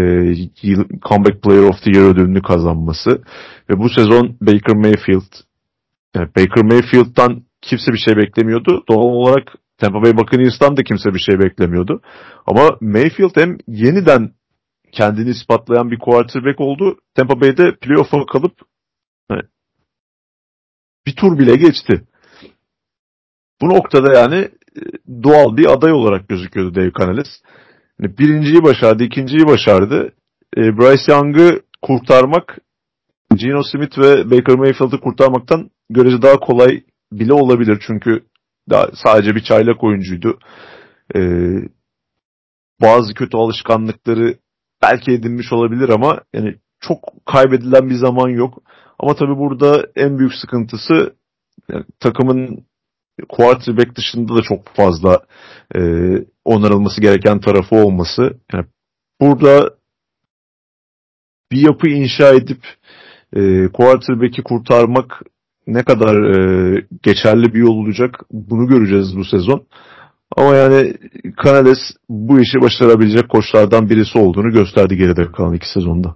Comeback 1.02 1.44
Player 1.44 1.64
of 1.64 1.84
the 1.84 1.92
Year 1.92 2.12
ödülünü 2.12 2.42
kazanması 2.42 3.10
ve 3.70 3.78
bu 3.78 3.90
sezon 3.90 4.38
Baker 4.42 4.76
Mayfield 4.76 5.34
yani 6.16 6.28
Baker 6.28 6.64
Mayfield'dan 6.64 7.44
kimse 7.62 7.92
bir 7.92 7.98
şey 7.98 8.18
beklemiyordu. 8.18 8.84
Doğal 8.90 8.98
olarak 8.98 9.54
Tampa 9.78 10.04
Bay 10.04 10.18
Buccaneers'tan 10.18 10.78
da 10.78 10.84
kimse 10.84 11.14
bir 11.14 11.20
şey 11.20 11.40
beklemiyordu. 11.40 12.02
Ama 12.46 12.78
Mayfield 12.82 13.36
hem 13.36 13.58
yeniden 13.68 14.32
kendini 14.92 15.30
ispatlayan 15.30 15.92
bir 15.92 16.00
quarterback 16.00 16.62
oldu. 16.62 16.98
Tampa 17.16 17.42
Bay'de 17.42 17.76
playoff'a 17.82 18.26
kalıp 18.26 18.54
bir 21.06 21.16
tur 21.16 21.40
bile 21.40 21.56
geçti. 21.56 22.04
Bu 23.62 23.70
noktada 23.70 24.14
yani 24.14 24.36
e, 24.76 24.82
doğal 25.24 25.58
bir 25.58 25.74
aday 25.74 25.92
olarak 25.92 26.30
gözüküyordu 26.30 26.76
Dave 26.76 26.92
Canales. 27.00 27.28
Yani 28.02 28.18
birinciyi 28.18 28.64
başardı, 28.64 29.04
ikinciyi 29.04 29.48
başardı. 29.48 30.14
E, 30.58 30.62
Bryce 30.78 31.12
Young'ı 31.12 31.62
kurtarmak 31.82 32.58
Gino 33.36 33.64
Smith 33.64 33.98
ve 33.98 34.32
Baker 34.32 34.56
Mayfield'ı 34.56 35.00
kurtarmaktan 35.00 35.70
görece 35.90 36.22
daha 36.22 36.40
kolay 36.40 36.84
bile 37.12 37.34
olabilir. 37.34 37.84
Çünkü 37.88 38.24
daha 38.70 38.88
sadece 38.94 39.36
bir 39.36 39.44
çaylak 39.44 39.84
oyuncuydu. 39.84 40.40
Ee, 41.16 41.20
bazı 42.82 43.14
kötü 43.14 43.38
alışkanlıkları 43.38 44.38
belki 44.82 45.12
edinmiş 45.12 45.54
olabilir 45.54 45.90
ama 45.90 46.22
yani 46.34 46.56
çok 46.80 47.00
kaybedilen 47.26 47.90
bir 47.90 47.96
zaman 47.96 48.30
yok. 48.30 48.64
Ama 49.00 49.16
tabii 49.16 49.38
burada 49.38 49.88
en 49.96 50.20
büyük 50.20 50.34
sıkıntısı 50.34 51.16
yani 51.70 51.86
takımın 52.00 52.66
quarterback 53.30 53.96
dışında 53.96 54.36
da 54.36 54.42
çok 54.42 54.76
fazla 54.76 55.20
e, 55.76 55.82
onarılması 56.46 57.02
gereken 57.02 57.40
tarafı 57.40 57.76
olması. 57.76 58.22
Yani 58.54 58.66
burada 59.22 59.70
bir 61.52 61.62
yapı 61.62 61.90
inşa 61.90 62.34
edip 62.34 62.66
e, 63.36 63.68
quarterback'i 63.68 64.44
kurtarmak 64.44 65.22
ne 65.68 65.84
kadar 65.84 66.16
e, 66.16 66.86
geçerli 67.04 67.54
bir 67.54 67.60
yol 67.60 67.78
olacak 67.78 68.20
bunu 68.32 68.68
göreceğiz 68.68 69.18
bu 69.18 69.26
sezon. 69.26 69.66
Ama 70.38 70.56
yani 70.56 70.94
Canales 71.44 71.80
bu 72.10 72.40
işi 72.40 72.62
başarabilecek 72.62 73.30
koçlardan 73.30 73.90
birisi 73.90 74.18
olduğunu 74.18 74.52
gösterdi 74.52 74.98
geride 74.98 75.32
kalan 75.32 75.54
iki 75.54 75.72
sezonda. 75.72 76.16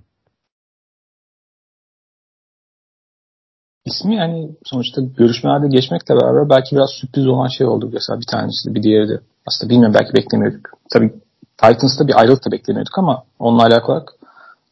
İsmi 3.86 4.16
yani 4.16 4.50
sonuçta 4.66 5.02
görüşmelerde 5.02 5.68
geçmekle 5.68 6.16
beraber 6.16 6.50
belki 6.50 6.76
biraz 6.76 6.90
sürpriz 6.90 7.28
olan 7.28 7.48
şey 7.48 7.68
oldu. 7.68 7.90
Mesela 7.94 8.20
bir 8.20 8.26
tanesi 8.26 8.70
de 8.70 8.76
bir 8.76 8.84
diğeri 8.84 9.10
de. 9.10 9.20
Aslında 9.46 9.70
bilmiyorum 9.70 9.96
belki 10.00 10.14
beklemiyorduk. 10.14 10.70
Tabii 10.92 11.14
Titans'ta 11.58 12.08
bir 12.08 12.20
ayrılık 12.20 12.46
da 12.46 12.52
beklemiyorduk 12.52 12.98
ama 12.98 13.24
onunla 13.40 13.64
alakalı 13.64 13.96
olarak 13.96 14.14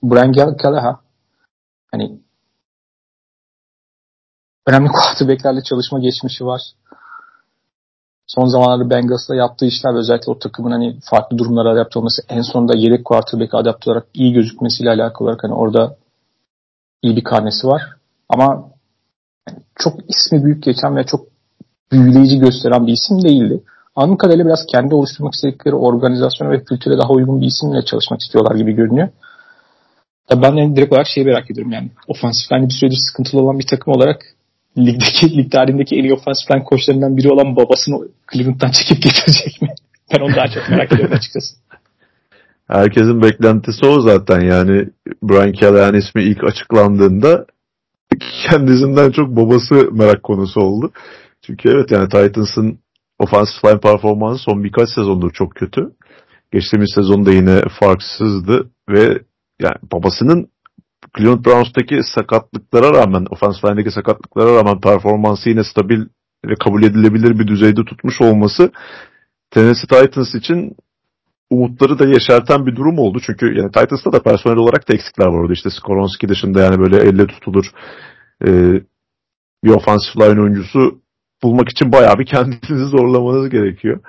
Brian 0.04 0.32
Callahan 0.32 1.00
hani 1.92 2.20
önemli 4.68 4.88
quarterbacklerle 4.92 5.64
çalışma 5.64 6.00
geçmişi 6.00 6.46
var. 6.46 6.62
Son 8.28 8.46
zamanlarda 8.46 8.90
Bengals'la 8.90 9.36
yaptığı 9.36 9.66
işler 9.66 9.94
özellikle 9.96 10.32
o 10.32 10.40
takımın 10.40 10.72
hani 10.72 11.00
farklı 11.10 11.38
durumlara 11.38 11.70
adapte 11.70 12.00
olması 12.00 12.22
en 12.30 12.42
sonunda 12.42 12.78
yedek 12.78 13.06
quarterback'e 13.06 13.58
adapte 13.58 13.92
olarak 13.92 14.08
iyi 14.14 14.34
gözükmesiyle 14.34 14.90
alakalı 14.90 15.28
olarak 15.28 15.44
hani 15.44 15.54
orada 15.54 15.98
iyi 17.02 17.16
bir 17.16 17.24
karnesi 17.24 17.68
var. 17.68 17.82
Ama 18.30 18.73
çok 19.76 19.94
ismi 20.10 20.44
büyük 20.44 20.64
geçen 20.64 20.96
ve 20.96 21.04
çok 21.04 21.26
büyüleyici 21.92 22.40
gösteren 22.40 22.88
bir 22.88 22.94
isim 22.94 23.24
değildi. 23.24 23.64
Anladığım 23.96 24.18
kadarıyla 24.18 24.46
biraz 24.46 24.66
kendi 24.72 24.96
oluşturmak 24.96 25.34
istedikleri 25.34 25.76
organizasyona 25.76 26.52
ve 26.52 26.64
kültüre 26.64 26.98
daha 26.98 27.10
uygun 27.10 27.42
bir 27.42 27.46
isimle 27.46 27.86
çalışmak 27.86 28.22
istiyorlar 28.22 28.56
gibi 28.56 28.74
görünüyor. 28.74 29.10
Tabii 30.28 30.42
ben 30.42 30.56
yani 30.56 30.76
direkt 30.76 30.94
olarak 30.94 31.08
şeyi 31.08 31.26
merak 31.26 31.52
ediyorum 31.52 31.72
yani. 31.72 31.90
Ofansif 32.08 32.52
hani 32.52 32.68
bir 32.70 32.74
süredir 32.74 32.98
sıkıntılı 33.10 33.42
olan 33.42 33.60
bir 33.60 33.68
takım 33.68 33.94
olarak 33.94 34.22
ligdeki 34.78 35.38
lig 35.38 35.52
tarihindeki 35.52 35.96
en 35.96 36.04
iyi 36.04 36.14
offensive 36.14 36.56
line 36.56 36.64
koçlarından 36.64 37.18
biri 37.18 37.32
olan 37.32 37.56
babasını 37.56 37.96
Cleveland'dan 38.34 38.72
çekip 38.72 39.04
getirecek 39.04 39.62
mi? 39.62 39.70
Ben 40.14 40.20
onu 40.20 40.36
daha 40.36 40.48
çok 40.48 40.70
merak 40.70 40.92
ediyorum 40.92 41.16
açıkçası. 41.16 41.56
Herkesin 42.68 43.22
beklentisi 43.22 43.86
o 43.86 44.02
zaten 44.02 44.42
yani 44.42 44.90
Brian 45.24 45.54
Callahan 45.54 45.96
ismi 45.96 46.24
ilk 46.24 46.44
açıklandığında 46.44 47.46
kendisinden 48.50 49.12
çok 49.12 49.30
babası 49.30 49.90
merak 49.92 50.24
konusu 50.24 50.62
oldu. 50.62 50.92
Çünkü 51.42 51.70
evet 51.70 51.92
yani 51.92 52.10
Titans'ın 52.10 52.80
offensive 53.20 53.72
line 53.72 53.80
performansı 53.80 54.44
son 54.44 54.64
birkaç 54.64 54.90
sezondur 54.90 55.32
çok 55.32 55.56
kötü. 55.56 55.92
Geçtiğimiz 56.52 56.92
sezonda 56.96 57.32
yine 57.32 57.62
farksızdı 57.80 58.70
ve 58.90 59.22
yani 59.62 59.76
babasının 59.92 60.48
Cleveland 61.18 61.46
Browns'taki 61.46 62.02
sakatlıklara 62.16 62.94
rağmen, 62.94 63.26
offensive 63.30 63.72
line'deki 63.72 63.92
sakatlıklara 63.92 64.56
rağmen 64.56 64.82
performansı 64.82 65.50
yine 65.50 65.64
stabil 65.64 66.02
ve 66.46 66.56
kabul 66.64 66.84
edilebilir 66.84 67.40
bir 67.40 67.48
düzeyde 67.48 67.86
tutmuş 67.86 68.22
olması 68.22 68.72
Tennessee 69.52 69.88
Titans 69.88 70.36
için 70.36 70.76
umutları 71.50 72.00
da 72.00 72.06
yeşerten 72.06 72.66
bir 72.66 72.76
durum 72.76 73.00
oldu. 73.00 73.20
Çünkü 73.26 73.46
yani 73.46 73.72
Titans'ta 73.72 74.12
da 74.12 74.24
personel 74.24 74.58
olarak 74.58 74.90
da 74.90 74.94
eksikler 74.94 75.26
var 75.26 75.40
orada. 75.40 75.54
İşte 75.54 75.70
Skoronski 75.70 76.30
dışında 76.30 76.62
yani 76.62 76.80
böyle 76.80 76.98
elle 76.98 77.28
tutulur 77.28 77.66
e, 78.46 78.50
bir 79.64 79.70
offensive 79.70 80.30
line 80.30 80.42
oyuncusu 80.42 81.00
bulmak 81.44 81.70
için 81.70 81.92
bayağı 81.92 82.20
bir 82.20 82.26
kendinizi 82.26 82.86
zorlamanız 82.98 83.50
gerekiyor. 83.50 84.00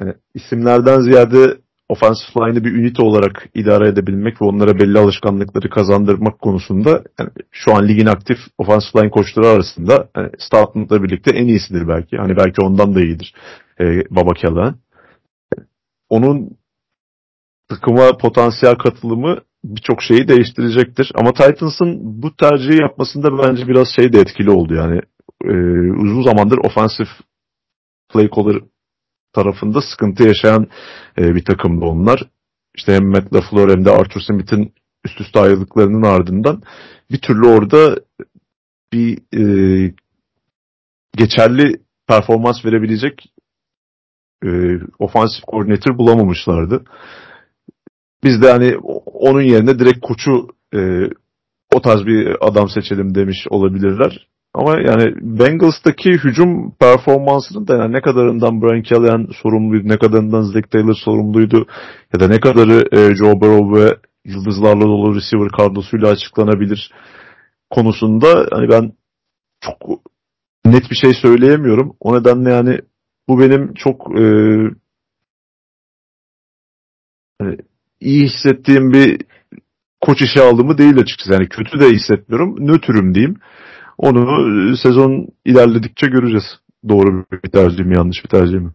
Yani 0.00 0.14
isimlerden 0.34 1.00
ziyade 1.00 1.56
offensive 1.88 2.46
line'ı 2.46 2.64
bir 2.64 2.72
ünite 2.72 3.02
olarak 3.02 3.48
idare 3.54 3.88
edebilmek 3.88 4.42
ve 4.42 4.44
onlara 4.44 4.78
belli 4.78 4.98
alışkanlıkları 4.98 5.70
kazandırmak 5.70 6.38
konusunda 6.38 7.02
yani 7.18 7.30
şu 7.50 7.74
an 7.74 7.88
ligin 7.88 8.06
aktif 8.06 8.36
offensive 8.58 9.02
line 9.02 9.10
koçları 9.10 9.46
arasında 9.46 10.08
yani 10.16 10.30
Stoutland'la 10.38 11.02
birlikte 11.02 11.30
en 11.30 11.46
iyisidir 11.46 11.88
belki. 11.88 12.16
Hani 12.16 12.36
belki 12.36 12.62
ondan 12.62 12.94
da 12.94 13.00
iyidir 13.00 13.34
e, 13.80 13.84
Baba 14.10 14.34
Callahan. 14.42 14.76
Onun 16.08 16.50
takıma 17.74 18.16
potansiyel 18.16 18.74
katılımı 18.74 19.38
birçok 19.64 20.02
şeyi 20.02 20.28
değiştirecektir. 20.28 21.12
Ama 21.14 21.32
Titans'ın 21.32 22.22
bu 22.22 22.36
tercihi 22.36 22.82
yapmasında 22.82 23.38
bence 23.38 23.68
biraz 23.68 23.88
şey 23.96 24.12
de 24.12 24.20
etkili 24.20 24.50
oldu 24.50 24.74
yani. 24.74 25.00
E, 25.44 25.52
uzun 25.92 26.22
zamandır 26.22 26.58
offensive 26.58 27.08
play 28.12 28.30
caller 28.36 28.62
tarafında 29.32 29.80
sıkıntı 29.80 30.22
yaşayan 30.22 30.66
e, 31.18 31.34
bir 31.34 31.44
takımdı 31.44 31.84
onlar. 31.84 32.22
İşte 32.76 32.94
hem 32.94 33.06
Matt 33.06 33.34
LaFleur 33.34 33.70
hem 33.70 33.84
de 33.84 33.90
Arthur 33.90 34.20
Smith'in 34.20 34.74
üst 35.04 35.20
üste 35.20 35.40
ayrılıklarının 35.40 36.02
ardından 36.02 36.62
bir 37.10 37.18
türlü 37.18 37.46
orada 37.46 37.96
bir 38.92 39.18
e, 39.36 39.94
geçerli 41.16 41.80
performans 42.08 42.64
verebilecek 42.64 43.32
e, 44.44 44.48
ofansif 44.98 45.44
koordinatör 45.46 45.98
bulamamışlardı. 45.98 46.84
Biz 48.24 48.42
de 48.42 48.50
hani 48.50 48.76
onun 49.06 49.42
yerine 49.42 49.78
direkt 49.78 50.00
koçu 50.00 50.48
e, 50.74 51.10
o 51.74 51.80
tarz 51.80 52.06
bir 52.06 52.36
adam 52.48 52.68
seçelim 52.68 53.14
demiş 53.14 53.46
olabilirler. 53.50 54.28
Ama 54.54 54.80
yani 54.80 55.14
Bengals'taki 55.20 56.10
hücum 56.10 56.70
performansının 56.70 57.68
da 57.68 57.76
yani 57.76 57.92
ne 57.92 58.00
kadarından 58.00 58.62
Brian 58.62 58.82
Callahan 58.82 59.28
sorumluydu, 59.42 59.88
ne 59.88 59.98
kadarından 59.98 60.42
Zach 60.42 60.70
Taylor 60.70 60.94
sorumluydu 60.94 61.66
ya 62.14 62.20
da 62.20 62.28
ne 62.28 62.40
kadarı 62.40 62.88
e, 62.92 63.14
Joe 63.14 63.40
Burrow 63.40 63.80
ve 63.80 63.96
yıldızlarla 64.24 64.82
dolu 64.82 65.14
receiver 65.14 65.48
kadrosuyla 65.48 66.08
açıklanabilir 66.08 66.92
konusunda 67.70 68.46
hani 68.52 68.68
ben 68.68 68.92
çok 69.60 70.00
net 70.64 70.90
bir 70.90 70.96
şey 70.96 71.14
söyleyemiyorum. 71.14 71.96
O 72.00 72.20
nedenle 72.20 72.50
yani 72.50 72.78
bu 73.28 73.40
benim 73.40 73.74
çok 73.74 74.18
e, 74.20 74.24
hani 77.40 77.56
iyi 78.02 78.24
hissettiğim 78.24 78.92
bir 78.92 79.20
koç 80.00 80.22
işe 80.22 80.42
aldığımı 80.42 80.78
değil 80.78 80.98
açıkçası. 80.98 81.32
Yani 81.32 81.48
kötü 81.48 81.80
de 81.80 81.90
hissetmiyorum. 81.90 82.66
Nötrüm 82.66 83.14
diyeyim. 83.14 83.36
Onu 83.98 84.20
e, 84.72 84.76
sezon 84.76 85.28
ilerledikçe 85.44 86.06
göreceğiz. 86.06 86.44
Doğru 86.88 87.24
bir 87.44 87.50
tercih 87.50 87.84
mi 87.84 87.96
yanlış 87.96 88.24
bir 88.24 88.28
tercih 88.28 88.58
mi? 88.58 88.72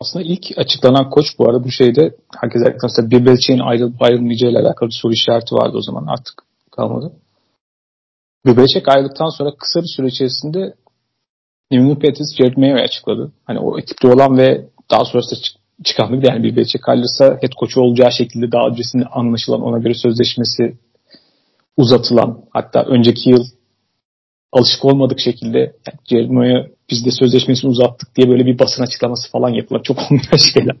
Aslında 0.00 0.24
ilk 0.24 0.42
açıklanan 0.56 1.10
koç 1.10 1.26
bu 1.38 1.48
arada 1.48 1.64
bu 1.64 1.70
şeyde 1.70 2.16
herkes 2.40 2.62
mesela 2.82 3.10
bir 3.10 3.26
Belichick'in 3.26 3.58
ayrılıp 3.58 4.02
ayrılmayacağıyla 4.02 4.60
alakalı 4.60 4.88
bir 4.88 4.98
soru 5.02 5.12
işareti 5.12 5.54
vardı 5.54 5.76
o 5.76 5.82
zaman 5.82 6.06
artık 6.06 6.34
kalmadı. 6.72 7.12
Bir 8.46 8.56
Belichick 8.56 8.88
ayrıldıktan 8.88 9.28
sonra 9.28 9.50
kısa 9.58 9.80
bir 9.80 9.92
süre 9.96 10.06
içerisinde 10.06 10.74
New 11.70 11.84
England 11.84 11.96
Patriots 11.96 12.36
Jared 12.38 12.56
Mayo'yu 12.56 12.82
açıkladı. 12.82 13.32
Hani 13.44 13.58
o 13.58 13.78
ekipte 13.78 14.08
olan 14.08 14.38
ve 14.38 14.68
daha 14.90 15.04
sonrasında 15.04 15.40
çıkan 15.84 16.22
bir 16.22 16.28
yani 16.28 16.42
bir 16.42 16.56
Belichick 16.56 16.88
ayrılırsa 16.88 17.24
head 17.24 17.52
coach 17.60 17.78
olacağı 17.78 18.12
şekilde 18.12 18.52
daha 18.52 18.66
öncesinde 18.68 19.04
anlaşılan 19.04 19.62
ona 19.62 19.78
göre 19.78 19.94
sözleşmesi 19.94 20.76
uzatılan 21.76 22.44
hatta 22.50 22.82
önceki 22.82 23.30
yıl 23.30 23.44
alışık 24.52 24.84
olmadık 24.84 25.20
şekilde 25.20 25.58
yani 25.58 25.98
Jeremiah'a 26.10 26.66
biz 26.90 27.06
de 27.06 27.10
sözleşmesini 27.10 27.70
uzattık 27.70 28.16
diye 28.16 28.28
böyle 28.28 28.46
bir 28.46 28.58
basın 28.58 28.82
açıklaması 28.82 29.30
falan 29.30 29.48
yapılan 29.48 29.82
çok 29.82 29.98
olmayan 30.10 30.52
şeyler. 30.54 30.76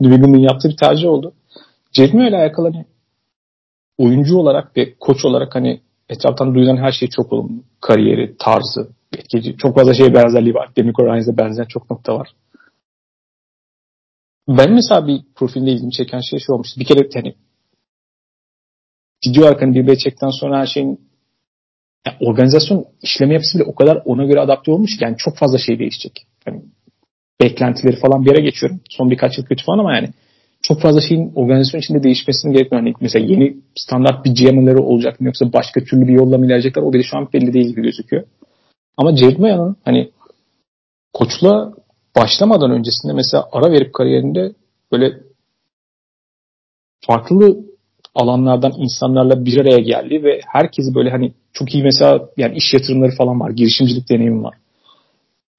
New 0.00 0.40
yaptığı 0.40 0.68
bir 0.68 0.76
tercih 0.76 1.08
oldu. 1.08 1.32
Jeremiah 1.92 2.28
ile 2.28 2.36
alakalı 2.36 2.72
hani 2.72 2.84
oyuncu 3.98 4.36
olarak 4.36 4.76
ve 4.76 4.94
koç 5.00 5.24
olarak 5.24 5.54
hani 5.54 5.80
etraftan 6.08 6.54
duyulan 6.54 6.76
her 6.76 6.92
şey 6.92 7.08
çok 7.08 7.32
olumlu. 7.32 7.62
Kariyeri, 7.80 8.36
tarzı, 8.38 8.88
etkici. 9.18 9.56
Çok 9.56 9.78
fazla 9.78 9.94
şeye 9.94 10.14
benzerliği 10.14 10.54
var. 10.54 10.70
Demico 10.76 11.04
Ryans'a 11.04 11.36
benzeyen 11.36 11.66
çok 11.68 11.90
nokta 11.90 12.18
var. 12.18 12.28
Ben 14.48 14.72
mesela 14.72 15.06
bir 15.06 15.20
profilde 15.34 15.70
ilgimi 15.70 15.92
çeken 15.92 16.20
şey 16.30 16.38
şu 16.38 16.52
olmuştu. 16.52 16.80
Bir 16.80 16.84
kere 16.84 17.08
hani 17.14 17.34
video 19.26 19.46
arkanı 19.46 19.74
bir 19.74 19.96
çekten 19.96 20.30
sonra 20.30 20.58
her 20.60 20.66
şeyin 20.66 21.00
yani 22.06 22.16
organizasyon 22.20 22.84
işleme 23.02 23.34
yapısı 23.34 23.58
bile 23.58 23.64
o 23.64 23.74
kadar 23.74 24.02
ona 24.04 24.24
göre 24.24 24.40
adapte 24.40 24.72
olmuş 24.72 24.98
ki 24.98 25.04
yani 25.04 25.16
çok 25.18 25.36
fazla 25.36 25.58
şey 25.58 25.78
değişecek. 25.78 26.26
Yani 26.46 26.62
beklentileri 27.42 27.96
falan 27.96 28.24
bir 28.24 28.30
yere 28.30 28.40
geçiyorum. 28.42 28.80
Son 28.90 29.10
birkaç 29.10 29.38
yıl 29.38 29.44
kötü 29.44 29.64
falan 29.64 29.78
ama 29.78 29.94
yani 29.94 30.08
çok 30.62 30.80
fazla 30.80 31.00
şeyin 31.00 31.32
organizasyon 31.34 31.80
içinde 31.80 32.02
değişmesini 32.02 32.52
gerekmiyor. 32.52 32.84
Hani 32.84 32.94
mesela 33.00 33.26
yeni 33.26 33.56
standart 33.74 34.24
bir 34.24 34.30
GM'leri 34.30 34.78
olacak 34.78 35.20
mı 35.20 35.26
yoksa 35.26 35.52
başka 35.52 35.84
türlü 35.84 36.08
bir 36.08 36.12
yolla 36.12 36.38
mı 36.38 36.46
ilerleyecekler 36.46 36.82
o 36.82 36.92
bile 36.92 37.02
şu 37.02 37.16
an 37.16 37.28
belli 37.32 37.52
değil 37.52 37.66
gibi 37.66 37.82
gözüküyor. 37.82 38.24
Ama 38.96 39.16
Jared 39.16 39.38
Maya'nın 39.38 39.76
hani 39.84 40.10
koçla 41.12 41.72
başlamadan 42.16 42.70
öncesinde 42.70 43.12
mesela 43.12 43.48
ara 43.52 43.72
verip 43.72 43.94
kariyerinde 43.94 44.52
böyle 44.92 45.20
farklı 47.06 47.66
alanlardan 48.14 48.72
insanlarla 48.76 49.44
bir 49.44 49.60
araya 49.60 49.78
geldi 49.78 50.24
ve 50.24 50.40
herkesi 50.52 50.94
böyle 50.94 51.10
hani 51.10 51.32
çok 51.52 51.74
iyi 51.74 51.82
mesela 51.82 52.28
yani 52.36 52.56
iş 52.56 52.74
yatırımları 52.74 53.16
falan 53.18 53.40
var. 53.40 53.50
Girişimcilik 53.50 54.10
deneyimi 54.10 54.42
var. 54.42 54.54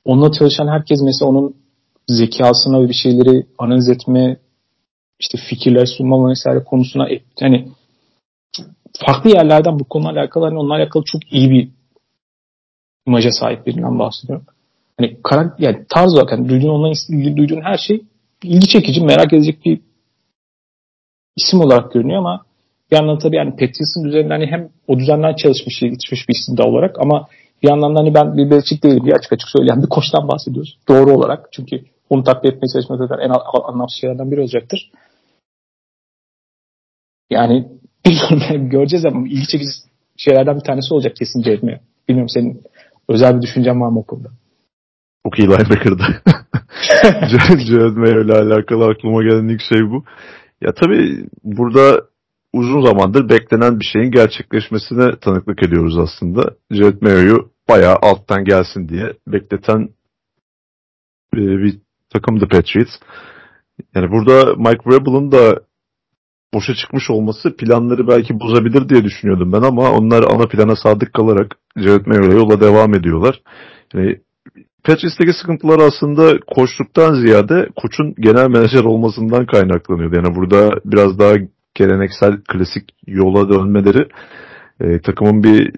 Onunla 0.05 0.31
çalışan 0.31 0.67
herkes 0.67 0.99
mesela 1.03 1.29
onun 1.29 1.55
zekasına 2.07 2.81
ve 2.81 2.89
bir 2.89 2.93
şeyleri 2.93 3.45
analiz 3.57 3.89
etme 3.89 4.37
işte 5.19 5.37
fikirler 5.49 5.85
sunma 5.85 6.29
vesaire 6.29 6.63
konusuna 6.63 7.07
hani 7.39 7.67
farklı 9.05 9.29
yerlerden 9.29 9.79
bu 9.79 9.83
konuyla 9.83 10.21
alakalı 10.21 10.45
hani 10.45 10.59
onunla 10.59 10.75
alakalı 10.75 11.03
çok 11.03 11.33
iyi 11.33 11.49
bir 11.49 11.69
imaja 13.07 13.31
sahip 13.31 13.67
birinden 13.67 13.99
bahsediyorum. 13.99 14.45
Hani 14.99 15.17
karakter, 15.23 15.65
yani 15.65 15.85
tarz 15.89 16.13
olarak 16.13 16.31
hani 16.31 16.49
duyduğun 16.49 16.69
ondan 16.69 17.37
duyduğun 17.37 17.61
her 17.61 17.77
şey 17.77 18.05
ilgi 18.43 18.67
çekici, 18.67 19.01
merak 19.01 19.33
edecek 19.33 19.65
bir 19.65 19.81
isim 21.37 21.61
olarak 21.61 21.91
görünüyor 21.91 22.19
ama 22.19 22.45
bir 22.91 22.95
yandan 22.95 23.19
tabii 23.19 23.35
yani 23.35 23.51
Patriots'ın 23.51 24.03
üzerinde 24.03 24.33
hani 24.33 24.45
hem 24.45 24.69
o 24.87 24.99
düzenden 24.99 25.35
çalışmış, 25.35 25.81
yetişmiş 25.81 26.29
bir 26.29 26.33
isim 26.33 26.57
de 26.57 26.63
olarak 26.63 26.99
ama 26.99 27.27
bir 27.63 27.69
yandan 27.69 27.95
da 27.95 27.99
hani 27.99 28.13
ben 28.13 28.37
bir 28.37 28.51
Belichick 28.51 28.83
değilim 28.83 29.05
diye 29.05 29.15
açık 29.15 29.33
açık 29.33 29.49
söyleyen 29.49 29.81
bir 29.81 29.87
koçtan 29.87 30.27
bahsediyoruz. 30.27 30.77
Doğru 30.87 31.11
olarak. 31.11 31.49
Çünkü 31.51 31.85
onu 32.09 32.23
taklit 32.23 32.53
etmeye 32.53 32.67
çalışmak 32.73 32.99
zaten 32.99 33.25
en 33.25 33.31
anlamsız 33.63 34.01
şeylerden 34.01 34.31
biri 34.31 34.41
olacaktır. 34.41 34.91
Yani 37.29 37.67
bilmiyorum 38.05 38.69
göreceğiz 38.69 39.05
ama 39.05 39.27
ilgi 39.27 39.47
çekici 39.47 39.71
şeylerden 40.17 40.55
bir 40.55 40.63
tanesi 40.63 40.93
olacak 40.93 41.15
kesin 41.15 41.43
Jared 41.43 41.63
Bilmiyorum 42.09 42.29
senin 42.29 42.63
özel 43.09 43.37
bir 43.37 43.41
düşüncen 43.41 43.81
var 43.81 43.89
mı 43.89 43.99
o 43.99 44.03
konuda? 44.03 44.29
Çok 45.27 45.39
iyi 45.39 45.47
linebacker'dı. 45.47 46.21
Jared 47.67 47.97
Mayo 47.97 48.23
ile 48.23 48.33
alakalı 48.33 48.85
aklıma 48.85 49.23
gelen 49.23 49.47
ilk 49.47 49.61
şey 49.61 49.81
bu. 49.89 50.03
Ya 50.61 50.73
tabii 50.73 51.25
burada 51.43 52.01
uzun 52.53 52.85
zamandır 52.85 53.29
beklenen 53.29 53.79
bir 53.79 53.85
şeyin 53.85 54.11
gerçekleşmesine 54.11 55.19
tanıklık 55.19 55.63
ediyoruz 55.63 55.97
aslında. 55.97 56.55
Jared 56.71 57.01
Mayo'yu 57.01 57.49
bayağı 57.69 57.95
alttan 58.01 58.43
gelsin 58.43 58.89
diye 58.89 59.13
bekleten 59.27 59.89
e, 61.35 61.37
bir 61.37 61.79
takımdı 62.13 62.47
Patriots. 62.47 62.91
Yani 63.95 64.11
burada 64.11 64.55
Mike 64.55 64.83
Vrabel'ın 64.85 65.31
da 65.31 65.59
boşa 66.53 66.75
çıkmış 66.75 67.09
olması 67.09 67.57
planları 67.57 68.07
belki 68.07 68.39
bozabilir 68.39 68.89
diye 68.89 69.03
düşünüyordum 69.03 69.51
ben 69.53 69.61
ama 69.61 69.91
onlar 69.91 70.23
ana 70.23 70.47
plana 70.47 70.75
sadık 70.75 71.13
kalarak 71.13 71.55
Jared 71.77 72.05
Mayo'ya 72.05 72.37
yola 72.37 72.61
devam 72.61 72.93
ediyorlar. 72.93 73.41
Yani 73.93 74.26
Patrice'deki 74.87 75.33
sıkıntılar 75.33 75.79
aslında 75.79 76.39
koçluktan 76.47 77.13
ziyade 77.13 77.69
koçun 77.75 78.15
genel 78.19 78.47
menajer 78.49 78.83
olmasından 78.83 79.45
kaynaklanıyordu. 79.45 80.15
Yani 80.15 80.35
burada 80.35 80.71
biraz 80.85 81.19
daha 81.19 81.33
geleneksel 81.75 82.41
klasik 82.47 82.83
yola 83.07 83.49
dönmeleri 83.49 84.07
e, 84.79 85.01
takımın 85.01 85.43
bir 85.43 85.75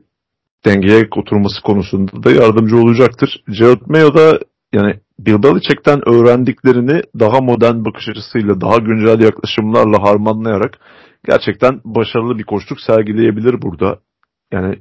dengeye 0.65 1.07
oturması 1.15 1.61
konusunda 1.61 2.23
da 2.23 2.31
yardımcı 2.31 2.77
olacaktır. 2.77 3.43
Gerard 3.59 3.81
Mayo 3.87 4.13
da 4.13 4.39
yani 4.73 4.99
Bill 5.19 5.43
Belichick'ten 5.43 6.09
öğrendiklerini 6.09 7.01
daha 7.19 7.41
modern 7.41 7.85
bakış 7.85 8.09
açısıyla, 8.09 8.61
daha 8.61 8.77
güncel 8.77 9.19
yaklaşımlarla 9.19 10.03
harmanlayarak 10.03 10.79
gerçekten 11.25 11.81
başarılı 11.85 12.37
bir 12.37 12.43
koçluk 12.43 12.81
sergileyebilir 12.81 13.61
burada. 13.61 13.99
Yani 14.51 14.75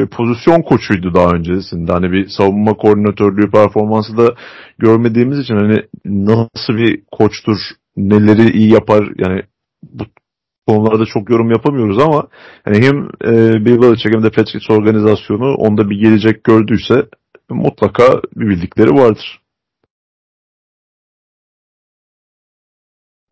e, 0.00 0.06
pozisyon 0.06 0.62
koçuydu 0.62 1.14
daha 1.14 1.30
öncesinde. 1.30 1.92
Hani 1.92 2.12
bir 2.12 2.28
savunma 2.28 2.74
koordinatörlüğü 2.74 3.50
performansı 3.50 4.16
da 4.16 4.34
görmediğimiz 4.78 5.38
için 5.38 5.54
hani 5.54 5.82
nasıl 6.04 6.76
bir 6.76 7.02
koçtur, 7.12 7.58
neleri 7.96 8.50
iyi 8.50 8.72
yapar 8.72 9.12
yani 9.18 9.42
bu 9.82 10.04
konularda 10.66 11.04
çok 11.04 11.30
yorum 11.30 11.50
yapamıyoruz 11.50 11.98
ama 11.98 12.28
yani 12.66 12.86
hem 12.86 13.04
e, 13.04 13.64
Bill 13.64 13.82
Belichick 13.82 14.14
hem 14.14 14.22
de 14.22 14.30
Patriots 14.30 14.70
organizasyonu 14.70 15.54
onda 15.54 15.90
bir 15.90 16.00
gelecek 16.00 16.44
gördüyse 16.44 17.08
mutlaka 17.50 18.20
bir 18.36 18.48
bildikleri 18.48 18.90
vardır. 18.90 19.40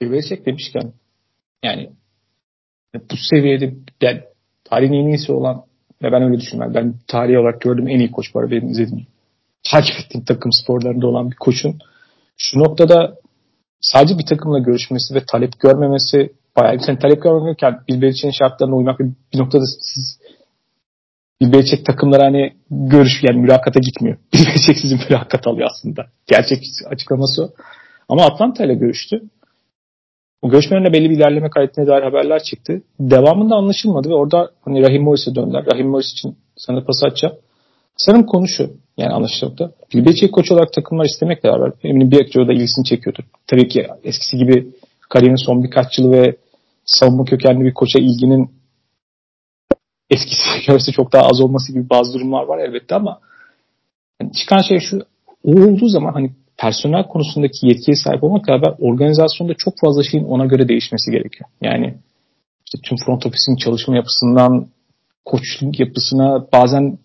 Bill 0.02 0.12
Belichick 0.12 0.46
demişken 0.46 0.92
yani 1.62 1.90
bu 2.94 3.16
seviyede 3.30 3.74
yani, 4.02 4.22
tarihin 4.64 4.92
en 4.92 5.08
iyisi 5.08 5.32
olan 5.32 5.64
ve 6.02 6.12
ben 6.12 6.22
öyle 6.22 6.40
düşünmem. 6.40 6.74
Ben 6.74 6.94
tarihi 7.08 7.38
olarak 7.38 7.60
gördüğüm 7.60 7.88
en 7.88 7.98
iyi 7.98 8.10
koç 8.10 8.36
var 8.36 8.50
benim 8.50 8.68
izlediğim. 8.68 9.06
Takip 9.70 9.94
ettiğim 10.04 10.24
takım 10.24 10.52
sporlarında 10.52 11.06
olan 11.06 11.30
bir 11.30 11.36
koçun 11.36 11.78
şu 12.36 12.58
noktada 12.58 13.14
sadece 13.80 14.18
bir 14.18 14.26
takımla 14.26 14.58
görüşmesi 14.58 15.14
ve 15.14 15.22
talep 15.32 15.60
görmemesi 15.60 16.32
bayağı 16.56 16.80
sen 16.86 16.98
talep 16.98 17.22
görmüyorken 17.22 17.80
Bill 17.88 18.32
şartlarına 18.38 18.76
uymak 18.76 19.00
bir 19.00 19.38
noktada 19.38 19.64
siz 19.66 20.18
Bill 21.40 21.52
Belichick 21.52 21.86
takımlara 21.86 22.26
hani 22.26 22.52
görüş 22.70 23.12
yani 23.22 23.40
mülakata 23.40 23.80
gitmiyor. 23.80 24.16
Bill 24.34 24.74
sizin 24.74 24.98
mülakat 25.08 25.46
alıyor 25.46 25.68
aslında. 25.70 26.06
Gerçek 26.26 26.62
açıklaması 26.86 27.44
o. 27.44 27.50
Ama 28.08 28.26
Atlanta 28.26 28.64
ile 28.64 28.74
görüştü. 28.74 29.22
Görüşmelerinde 30.42 30.92
belli 30.92 31.10
bir 31.10 31.16
ilerleme 31.16 31.50
kaydettiğine 31.50 31.90
dair 31.90 32.02
haberler 32.02 32.42
çıktı. 32.42 32.82
Devamında 33.00 33.54
anlaşılmadı 33.54 34.08
ve 34.08 34.14
orada 34.14 34.50
hani 34.64 34.82
Rahim 34.82 35.02
Morris'e 35.02 35.34
döndüler. 35.34 35.64
Rahim 35.72 35.88
Morris 35.88 36.12
için 36.12 36.36
sana 36.56 36.84
pas 36.84 37.02
açacağım. 37.02 37.34
Sanırım 37.96 38.26
konu 38.26 38.48
şu. 38.48 38.70
Yani 38.96 39.12
anlaşılmakta. 39.12 39.72
Bill 39.94 40.04
Belichick 40.04 40.32
koç 40.32 40.52
olarak 40.52 40.72
takımlar 40.72 41.04
istemekle 41.04 41.48
beraber 41.48 41.72
eminim 41.82 42.10
bir 42.10 42.48
da 42.48 42.52
ilgisini 42.52 42.84
çekiyordur. 42.84 43.24
Tabii 43.46 43.68
ki 43.68 43.86
eskisi 44.04 44.36
gibi 44.36 44.66
kariyerin 45.08 45.46
son 45.46 45.64
birkaç 45.64 45.98
yılı 45.98 46.12
ve 46.12 46.36
savunma 46.84 47.24
kökenli 47.24 47.64
bir 47.64 47.74
koça 47.74 47.98
ilginin 47.98 48.50
eskisi 50.10 50.66
göre 50.66 50.78
çok 50.92 51.12
daha 51.12 51.22
az 51.22 51.40
olması 51.40 51.72
gibi 51.72 51.90
bazı 51.90 52.14
durumlar 52.14 52.44
var 52.44 52.58
elbette 52.58 52.94
ama 52.94 53.20
yani 54.20 54.32
çıkan 54.32 54.62
şey 54.62 54.80
şu 54.80 55.06
o 55.44 55.50
olduğu 55.50 55.88
zaman 55.88 56.12
hani 56.12 56.32
personel 56.62 57.08
konusundaki 57.08 57.66
yetkiye 57.66 57.96
sahip 57.96 58.24
olmak 58.24 58.48
beraber 58.48 58.74
organizasyonda 58.78 59.54
çok 59.54 59.74
fazla 59.80 60.02
şeyin 60.02 60.24
ona 60.24 60.46
göre 60.46 60.68
değişmesi 60.68 61.10
gerekiyor. 61.10 61.50
Yani 61.60 61.94
işte 62.66 62.78
tüm 62.88 62.98
front 63.06 63.26
ofisinin 63.26 63.56
çalışma 63.56 63.96
yapısından 63.96 64.66
koçluk 65.24 65.80
yapısına 65.80 66.46
bazen 66.52 66.98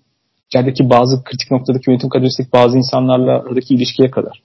içerideki 0.47 0.89
bazı 0.89 1.23
kritik 1.23 1.51
noktadaki 1.51 1.89
yönetim 1.91 2.09
kadrosideki 2.09 2.53
bazı 2.53 2.77
insanlarla 2.77 3.31
aradaki 3.31 3.75
ilişkiye 3.75 4.11
kadar. 4.11 4.41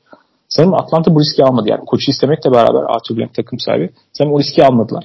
Sanırım 0.48 0.74
Atlanta 0.74 1.14
bu 1.14 1.20
riski 1.20 1.44
almadı. 1.44 1.68
Yani 1.70 1.84
koçu 1.86 2.10
istemekle 2.10 2.52
beraber 2.52 2.82
Arthur 2.82 3.16
Blank 3.16 3.34
takım 3.34 3.58
sahibi. 3.58 3.90
Sanırım 4.12 4.34
o 4.34 4.40
riski 4.40 4.64
almadılar. 4.64 5.04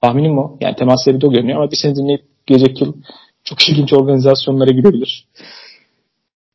Tahminim 0.00 0.38
o. 0.38 0.56
Yani 0.60 0.76
temas 0.76 1.04
sebebi 1.04 1.20
de 1.20 1.26
o 1.26 1.30
görünüyor 1.30 1.58
ama 1.58 1.70
bir 1.70 1.76
sene 1.76 1.96
dinleyip 1.96 2.22
gelecek 2.46 2.80
yıl 2.80 2.94
çok 3.44 3.68
ilginç 3.68 3.92
organizasyonlara 3.92 4.70
gidebilir. 4.70 5.26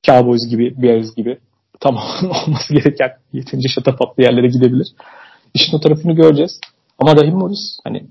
Cowboys 0.03 0.49
gibi, 0.49 0.81
Bears 0.81 1.15
gibi. 1.15 1.37
Tamam 1.79 2.03
olması 2.23 2.73
gereken 2.73 3.11
yeterince 3.33 3.69
şatafatlı 3.69 4.23
yerlere 4.23 4.47
gidebilir. 4.47 4.87
İşin 5.53 5.77
o 5.77 5.79
tarafını 5.79 6.13
göreceğiz. 6.13 6.59
Ama 6.99 7.15
Rahim 7.15 7.37
Morris 7.37 7.79
hani 7.83 8.07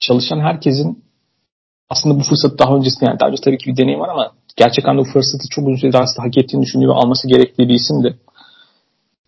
çalışan 0.00 0.40
herkesin 0.40 1.04
aslında 1.88 2.20
bu 2.20 2.24
fırsatı 2.24 2.58
daha 2.58 2.76
öncesinde 2.76 3.04
yani 3.04 3.20
daha 3.20 3.28
önce 3.28 3.42
tabii 3.44 3.58
ki 3.58 3.70
bir 3.70 3.76
deneyim 3.76 4.00
var 4.00 4.08
ama 4.08 4.32
gerçek 4.56 4.88
anlamda 4.88 5.08
bu 5.08 5.12
fırsatı 5.12 5.48
çok 5.50 5.66
uzun 5.68 5.76
süredir 5.76 5.98
aslında 5.98 6.28
hak 6.28 6.38
ettiğini 6.38 6.62
düşündüğü 6.62 6.88
ve 6.88 6.92
alması 6.92 7.28
gerektiği 7.28 7.68
bir 7.68 7.74
isimdi. 7.74 8.18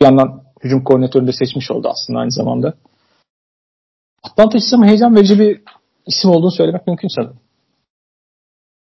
Bir 0.00 0.04
yandan 0.04 0.42
hücum 0.64 0.84
koordinatörünü 0.84 1.26
de 1.26 1.32
seçmiş 1.32 1.70
oldu 1.70 1.88
aslında 1.88 2.18
aynı 2.18 2.30
zamanda. 2.30 2.74
Atlanta 4.22 4.58
ama 4.72 4.86
heyecan 4.86 5.16
verici 5.16 5.38
bir 5.38 5.62
isim 6.06 6.30
olduğunu 6.30 6.50
söylemek 6.50 6.86
mümkün 6.86 7.08
sanırım. 7.08 7.40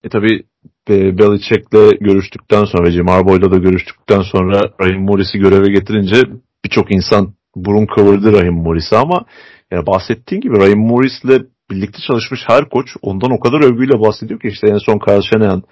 E 0.04 0.10
tabi 0.10 0.44
e, 0.90 1.18
Belichick'le 1.18 2.00
görüştükten 2.02 2.66
sonra 2.66 2.88
ve 2.88 2.92
Jim 2.92 3.08
Harbaugh'la 3.08 3.52
da 3.52 3.58
görüştükten 3.58 4.22
sonra 4.22 4.62
Rahim 4.82 5.02
Morris'i 5.02 5.40
göreve 5.40 5.72
getirince 5.72 6.24
birçok 6.66 6.96
insan 6.96 7.34
burun 7.56 7.86
kıvırdı 7.86 8.32
Rahim 8.32 8.54
Morris'e 8.54 8.98
ama 8.98 9.26
yani 9.72 9.88
bahsettiğin 9.88 10.42
gibi 10.42 10.58
Rahim 10.58 10.80
Morris'le 10.80 11.46
birlikte 11.72 12.00
çalışmış 12.08 12.40
her 12.48 12.70
koç 12.70 12.88
ondan 13.02 13.32
o 13.32 13.40
kadar 13.40 13.64
övgüyle 13.64 14.00
bahsediyor 14.00 14.40
ki 14.40 14.48
işte 14.48 14.68
en 14.68 14.78
son 14.78 15.00
Kyle 15.00 15.22
Shanahan 15.22 15.64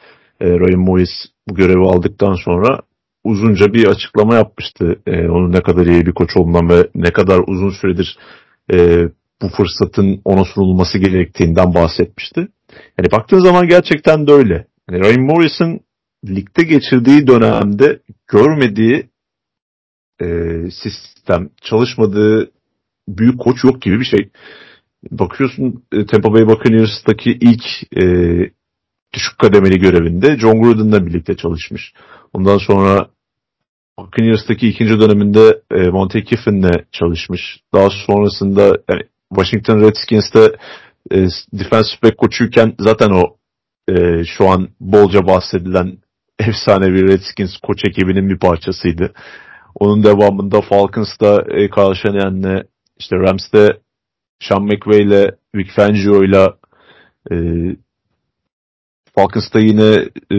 e, 0.41 0.49
Rahim 0.49 0.79
Morris 0.79 1.09
bu 1.49 1.55
görevi 1.55 1.85
aldıktan 1.85 2.33
sonra 2.33 2.79
uzunca 3.23 3.73
bir 3.73 3.87
açıklama 3.87 4.35
yapmıştı. 4.35 4.99
E, 5.07 5.27
onun 5.27 5.51
ne 5.51 5.61
kadar 5.61 5.85
iyi 5.85 6.05
bir 6.05 6.11
koç 6.11 6.37
olduğundan 6.37 6.69
ve 6.69 6.87
ne 6.95 7.13
kadar 7.13 7.39
uzun 7.47 7.69
süredir 7.69 8.17
e, 8.73 9.07
bu 9.41 9.49
fırsatın 9.49 10.21
ona 10.25 10.45
sunulması 10.45 10.97
gerektiğinden 10.97 11.73
bahsetmişti. 11.73 12.47
Yani 12.97 13.11
baktığın 13.11 13.39
zaman 13.39 13.67
gerçekten 13.67 14.27
de 14.27 14.31
öyle. 14.31 14.65
Yani 14.89 15.03
Ryan 15.03 15.21
Morris'in 15.21 15.81
ligde 16.27 16.63
geçirdiği 16.63 17.27
dönemde 17.27 17.99
görmediği 18.27 19.09
e, 20.21 20.25
sistem, 20.71 21.49
çalışmadığı 21.61 22.51
büyük 23.07 23.39
koç 23.39 23.63
yok 23.63 23.81
gibi 23.81 23.99
bir 23.99 24.05
şey. 24.05 24.29
Bakıyorsun 25.11 25.83
e, 25.91 26.05
Tampa 26.05 26.33
Bay 26.33 26.47
Buccaneers'taki 26.47 27.31
ilk 27.31 27.63
e, 28.03 28.05
düşük 29.13 29.39
kademeli 29.39 29.79
görevinde 29.79 30.37
John 30.39 30.61
Gruden'la 30.61 31.05
birlikte 31.05 31.37
çalışmış. 31.37 31.93
Ondan 32.33 32.57
sonra 32.57 33.09
Buccaneers'taki 33.99 34.67
ikinci 34.67 34.99
döneminde 34.99 35.61
e, 35.71 35.89
Monte 35.89 36.23
Kiffin'le 36.23 36.85
çalışmış. 36.91 37.59
Daha 37.73 37.89
sonrasında 38.07 38.61
yani 38.89 39.01
Washington 39.35 39.81
Redskins'te 39.81 40.55
e, 41.11 41.17
defensive 41.53 41.99
back 42.03 42.17
koçuyken 42.17 42.75
zaten 42.79 43.09
o 43.09 43.38
e, 43.87 44.23
şu 44.25 44.49
an 44.49 44.69
bolca 44.79 45.27
bahsedilen 45.27 45.97
efsanevi 46.39 47.07
Redskins 47.07 47.57
koç 47.57 47.85
ekibinin 47.85 48.29
bir 48.29 48.39
parçasıydı. 48.39 49.13
Onun 49.75 50.03
devamında 50.03 50.61
Falcons'ta 50.61 51.43
e, 51.49 51.69
Kyle 51.69 51.95
Shanahan'le 51.95 52.63
işte 52.99 53.15
Rams'te 53.15 53.77
Sean 54.39 54.63
McVay 54.63 55.01
ile 55.01 55.31
Vic 55.55 55.71
Fangio 55.75 56.23
ile 56.23 56.47
Falcons'ta 59.15 59.59
yine 59.59 60.09
e, 60.31 60.37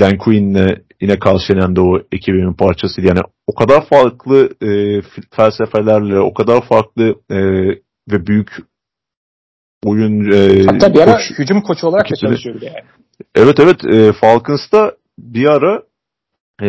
Dan 0.00 0.18
Quinn'le 0.18 0.86
yine 1.00 1.18
Carl 1.26 1.38
Shanahan 1.38 1.76
de 1.76 1.80
o 1.80 1.98
ekibinin 2.12 2.52
parçasıydı. 2.52 3.08
Yani 3.08 3.20
o 3.46 3.54
kadar 3.54 3.88
farklı 3.88 4.50
e, 4.62 5.02
felsefelerle, 5.36 6.18
o 6.20 6.34
kadar 6.34 6.68
farklı 6.68 7.14
e, 7.30 7.38
ve 8.10 8.26
büyük 8.26 8.50
oyun 9.84 10.32
e, 10.32 10.64
Hatta 10.64 10.94
bir 10.94 11.00
ara 11.00 11.12
koç, 11.12 11.38
hücum 11.38 11.60
koçu 11.60 11.86
olarak 11.86 12.10
da 12.10 12.16
çalışıyordu 12.16 12.64
yani. 12.64 12.76
Evet 13.34 13.60
evet 13.60 13.84
e, 13.84 14.12
Falcons'ta 14.12 14.92
bir 15.18 15.46
ara 15.46 15.82
e, 16.62 16.68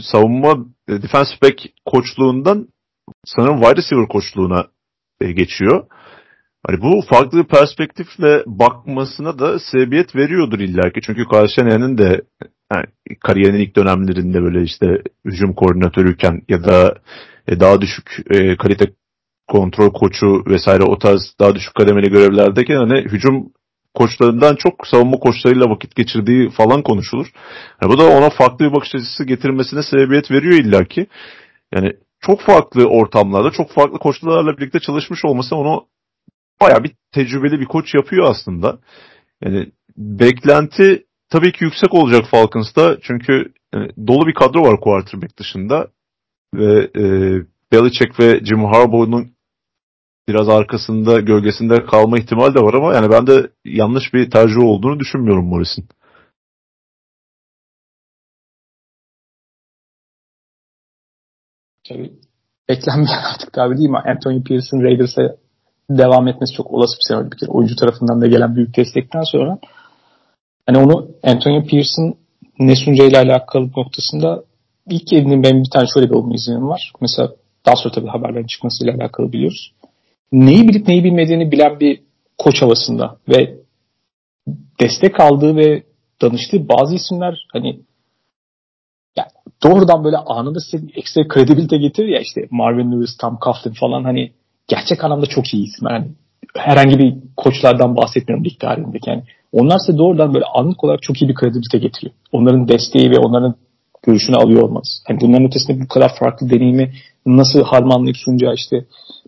savunma 0.00 0.66
e, 0.88 1.02
defensive 1.02 1.38
back 1.42 1.62
koçluğundan 1.86 2.68
sanırım 3.24 3.60
wide 3.60 3.76
receiver 3.76 4.08
koçluğuna 4.08 4.66
e, 5.20 5.32
geçiyor. 5.32 5.86
Hani 6.66 6.80
bu 6.80 7.02
farklı 7.10 7.38
bir 7.38 7.48
perspektifle 7.48 8.42
bakmasına 8.46 9.38
da 9.38 9.58
sebebiyet 9.58 10.16
veriyordur 10.16 10.58
illaki. 10.58 11.00
Çünkü 11.00 11.24
Kyle 11.24 11.98
de 11.98 12.22
yani 12.72 12.84
kariyerinin 13.20 13.58
ilk 13.58 13.76
dönemlerinde 13.76 14.42
böyle 14.42 14.62
işte 14.62 14.86
hücum 15.24 15.54
koordinatörüyken 15.54 16.42
ya 16.48 16.64
da 16.64 16.94
e, 17.48 17.60
daha 17.60 17.80
düşük 17.80 18.16
e, 18.30 18.56
kalite 18.56 18.84
kontrol 19.48 19.92
koçu 19.92 20.42
vesaire 20.46 20.82
o 20.82 20.98
tarz 20.98 21.34
daha 21.40 21.54
düşük 21.54 21.74
kademeli 21.74 22.10
görevlerdeyken 22.10 22.76
hani 22.76 23.00
hücum 23.00 23.52
koçlarından 23.94 24.56
çok 24.56 24.86
savunma 24.86 25.16
koçlarıyla 25.16 25.70
vakit 25.70 25.94
geçirdiği 25.94 26.50
falan 26.50 26.82
konuşulur. 26.82 27.26
Yani 27.82 27.92
bu 27.92 27.98
da 27.98 28.06
ona 28.06 28.30
farklı 28.30 28.64
bir 28.64 28.72
bakış 28.72 28.94
açısı 28.94 29.24
getirmesine 29.24 29.82
sebebiyet 29.82 30.30
veriyor 30.30 30.54
illaki. 30.54 31.06
Yani 31.74 31.92
çok 32.20 32.40
farklı 32.40 32.86
ortamlarda, 32.86 33.50
çok 33.50 33.70
farklı 33.70 33.98
koçlarla 33.98 34.56
birlikte 34.56 34.80
çalışmış 34.80 35.24
olması 35.24 35.56
onu 35.56 35.86
baya 36.60 36.84
bir 36.84 36.92
tecrübeli 37.12 37.60
bir 37.60 37.66
koç 37.66 37.94
yapıyor 37.94 38.30
aslında. 38.30 38.78
Yani 39.44 39.66
beklenti 39.96 41.04
tabii 41.30 41.52
ki 41.52 41.64
yüksek 41.64 41.94
olacak 41.94 42.24
Falcons'ta 42.30 42.96
çünkü 43.02 43.52
yani, 43.74 43.90
dolu 44.06 44.26
bir 44.26 44.34
kadro 44.34 44.62
var 44.62 44.80
quarterback 44.80 45.38
dışında 45.38 45.88
ve 46.54 46.90
e, 46.96 47.02
Belichick 47.72 48.20
ve 48.20 48.44
Jim 48.44 48.64
Harbaugh'un 48.64 49.37
biraz 50.28 50.48
arkasında 50.48 51.20
gölgesinde 51.20 51.84
kalma 51.84 52.18
ihtimali 52.18 52.54
de 52.54 52.60
var 52.60 52.74
ama 52.74 52.94
yani 52.94 53.10
ben 53.10 53.26
de 53.26 53.50
yanlış 53.64 54.14
bir 54.14 54.30
tercih 54.30 54.58
olduğunu 54.58 55.00
düşünmüyorum 55.00 55.46
Morris'in. 55.46 55.88
Şey, 61.88 61.96
yani 61.96 62.12
beklenmeyen 62.68 63.22
artık 63.34 63.52
tabi 63.52 63.76
değil 63.76 63.88
mi? 63.88 63.98
Anthony 64.06 64.42
Pierce'ın 64.42 64.82
Raiders'e 64.82 65.36
devam 65.90 66.28
etmesi 66.28 66.54
çok 66.56 66.70
olası 66.70 66.98
bir 66.98 67.04
senaryo. 67.08 67.30
Bir 67.30 67.38
kere 67.38 67.50
oyuncu 67.50 67.76
tarafından 67.76 68.20
da 68.20 68.26
gelen 68.26 68.56
büyük 68.56 68.76
destekten 68.76 69.22
sonra 69.22 69.58
hani 70.66 70.78
onu 70.78 71.08
Anthony 71.22 71.66
Pierce'ın 71.66 72.14
ne 72.58 72.76
sunacağıyla 72.76 73.22
alakalı 73.22 73.70
noktasında 73.76 74.44
ilk 74.90 75.12
edindiğim 75.12 75.42
benim 75.42 75.62
bir 75.62 75.70
tane 75.70 75.86
şöyle 75.94 76.10
bir 76.10 76.14
olma 76.14 76.34
izlenim 76.34 76.68
var. 76.68 76.92
Mesela 77.00 77.32
daha 77.66 77.76
sonra 77.76 77.94
tabii 77.94 78.08
haberlerin 78.08 78.46
çıkmasıyla 78.46 78.94
alakalı 78.94 79.32
biliyoruz. 79.32 79.72
Neyi 80.32 80.68
bilip 80.68 80.88
neyi 80.88 81.04
bilmediğini 81.04 81.52
bilen 81.52 81.80
bir 81.80 82.00
koç 82.38 82.62
havasında 82.62 83.16
ve 83.28 83.54
destek 84.80 85.20
aldığı 85.20 85.56
ve 85.56 85.82
danıştığı 86.22 86.68
bazı 86.68 86.94
isimler 86.94 87.46
hani 87.52 87.80
yani 89.16 89.28
doğrudan 89.62 90.04
böyle 90.04 90.16
anında 90.16 90.58
size 90.60 90.86
ekstra 90.94 91.28
kredibilite 91.28 91.78
getirir 91.78 92.08
ya 92.08 92.20
işte 92.20 92.48
Marvin 92.50 92.92
Lewis, 92.92 93.16
Tom 93.16 93.38
Coughlin 93.44 93.74
falan 93.80 94.04
hani 94.04 94.32
gerçek 94.68 95.04
anlamda 95.04 95.26
çok 95.26 95.54
iyi 95.54 95.66
isimler. 95.66 95.92
Hani 95.92 96.08
herhangi 96.56 96.98
bir 96.98 97.14
koçlardan 97.36 97.96
bahsetmiyorum 97.96 98.44
lig 98.44 98.60
tarihindeki. 98.60 99.10
Yani 99.10 99.22
onlar 99.52 99.78
size 99.86 99.98
doğrudan 99.98 100.34
böyle 100.34 100.44
anlık 100.44 100.84
olarak 100.84 101.02
çok 101.02 101.22
iyi 101.22 101.28
bir 101.28 101.34
kredibilite 101.34 101.78
getiriyor. 101.78 102.14
Onların 102.32 102.68
desteği 102.68 103.10
ve 103.10 103.18
onların 103.18 103.54
görüşünü 104.02 104.36
alıyor 104.36 104.62
olmaz. 104.62 105.02
Yani 105.08 105.20
bunların 105.20 105.46
ötesinde 105.46 105.80
bu 105.84 105.88
kadar 105.88 106.16
farklı 106.18 106.50
deneyimi 106.50 106.92
nasıl 107.26 107.62
harmanlayıp 107.62 108.16
sunacağı 108.16 108.54
işte 108.54 108.84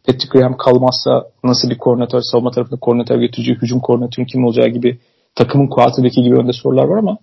Patrick 0.06 0.38
Graham 0.38 0.56
kalmazsa 0.56 1.30
nasıl 1.44 1.70
bir 1.70 1.78
koordinatör, 1.78 2.20
savunma 2.20 2.50
tarafında 2.50 2.80
koordinatör 2.80 3.20
getirici, 3.20 3.54
hücum 3.54 3.80
koordinatörün 3.80 4.26
kim 4.26 4.44
olacağı 4.44 4.68
gibi 4.68 4.98
takımın 5.34 5.68
quarterback'i 5.68 6.22
gibi 6.22 6.36
önde 6.36 6.52
sorular 6.52 6.84
var 6.84 6.98
ama 6.98 7.18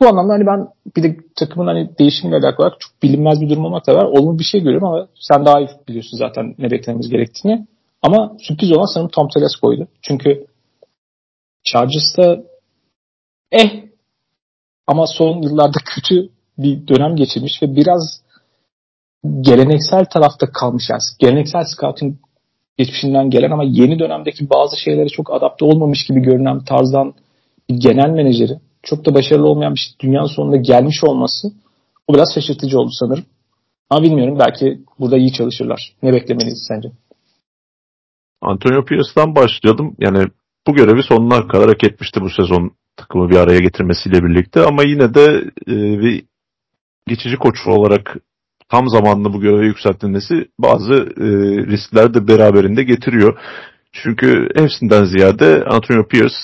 bu 0.00 0.08
anlamda 0.08 0.32
hani 0.32 0.46
ben 0.46 0.68
bir 0.96 1.02
de 1.02 1.16
takımın 1.36 1.66
hani 1.66 1.98
değişimiyle 1.98 2.46
alakalı 2.46 2.70
çok 2.78 3.02
bilinmez 3.02 3.40
bir 3.40 3.50
durum 3.50 3.64
olmakla 3.64 3.94
var. 3.94 4.04
Olumlu 4.04 4.38
bir 4.38 4.44
şey 4.44 4.60
görüyorum 4.60 4.88
ama 4.88 5.08
sen 5.14 5.46
daha 5.46 5.60
iyi 5.60 5.68
biliyorsun 5.88 6.16
zaten 6.16 6.54
ne 6.58 6.70
beklememiz 6.70 7.08
gerektiğini. 7.08 7.66
Ama 8.02 8.36
sürpriz 8.40 8.72
olan 8.72 8.94
sanırım 8.94 9.10
Tom 9.10 9.28
Telesco'ydu. 9.28 9.88
Çünkü 10.02 10.46
Chargers'ta 11.64 12.42
eh 13.52 13.70
ama 14.86 15.06
son 15.06 15.42
yıllarda 15.42 15.78
kötü 15.94 16.28
bir 16.58 16.88
dönem 16.88 17.16
geçirmiş 17.16 17.62
ve 17.62 17.76
biraz 17.76 18.20
geleneksel 19.40 20.04
tarafta 20.04 20.52
kalmış 20.52 20.84
yani 20.90 21.00
geleneksel 21.18 21.64
scouting 21.64 22.16
geçmişinden 22.78 23.30
gelen 23.30 23.50
ama 23.50 23.64
yeni 23.64 23.98
dönemdeki 23.98 24.50
bazı 24.50 24.80
şeylere 24.80 25.08
çok 25.08 25.32
adapte 25.32 25.64
olmamış 25.64 26.06
gibi 26.06 26.20
görünen 26.20 26.64
tarzdan 26.64 27.14
bir 27.70 27.74
genel 27.74 28.10
menajeri 28.10 28.58
çok 28.82 29.06
da 29.06 29.14
başarılı 29.14 29.46
olmayan 29.46 29.74
bir 29.74 29.78
şey, 29.78 29.94
dünyanın 30.00 30.36
sonunda 30.36 30.56
gelmiş 30.56 31.04
olması 31.04 31.52
o 32.08 32.14
biraz 32.14 32.34
şaşırtıcı 32.34 32.78
oldu 32.78 32.90
sanırım. 32.92 33.24
Ama 33.90 34.02
bilmiyorum 34.02 34.38
belki 34.38 34.80
burada 34.98 35.16
iyi 35.16 35.32
çalışırlar. 35.32 35.92
Ne 36.02 36.12
beklemeliyiz 36.12 36.64
sence? 36.68 36.92
Antonio 38.42 38.84
Pierce'dan 38.84 39.36
başlayalım. 39.36 39.96
Yani 39.98 40.26
bu 40.66 40.74
görevi 40.74 41.02
sonuna 41.02 41.48
kadar 41.48 41.68
hak 41.68 41.84
etmişti 41.84 42.20
bu 42.20 42.30
sezon 42.30 42.70
takımı 42.96 43.30
bir 43.30 43.36
araya 43.36 43.60
getirmesiyle 43.60 44.24
birlikte 44.24 44.60
ama 44.60 44.82
yine 44.82 45.14
de 45.14 45.44
e, 45.66 45.74
bir 46.00 46.24
geçici 47.06 47.36
koç 47.36 47.66
olarak 47.66 48.16
tam 48.70 48.88
zamanlı 48.88 49.32
bu 49.32 49.40
göreve 49.40 49.66
yükseltilmesi 49.66 50.48
bazı 50.58 50.94
e, 50.94 51.26
riskler 51.66 52.14
de 52.14 52.28
beraberinde 52.28 52.82
getiriyor. 52.82 53.38
Çünkü 53.92 54.48
hepsinden 54.56 55.04
ziyade 55.04 55.64
Antonio 55.64 56.08
Pierce 56.08 56.34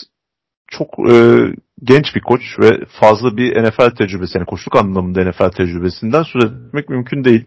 çok 0.68 1.10
e, 1.10 1.14
genç 1.82 2.14
bir 2.16 2.20
koç 2.20 2.40
ve 2.60 2.84
fazla 3.00 3.36
bir 3.36 3.62
NFL 3.62 3.90
tecrübesi, 3.90 4.38
yani 4.38 4.46
koçluk 4.46 4.76
anlamında 4.76 5.24
NFL 5.24 5.50
tecrübesinden 5.50 6.22
söz 6.22 6.44
etmek 6.44 6.88
mümkün 6.88 7.24
değil. 7.24 7.44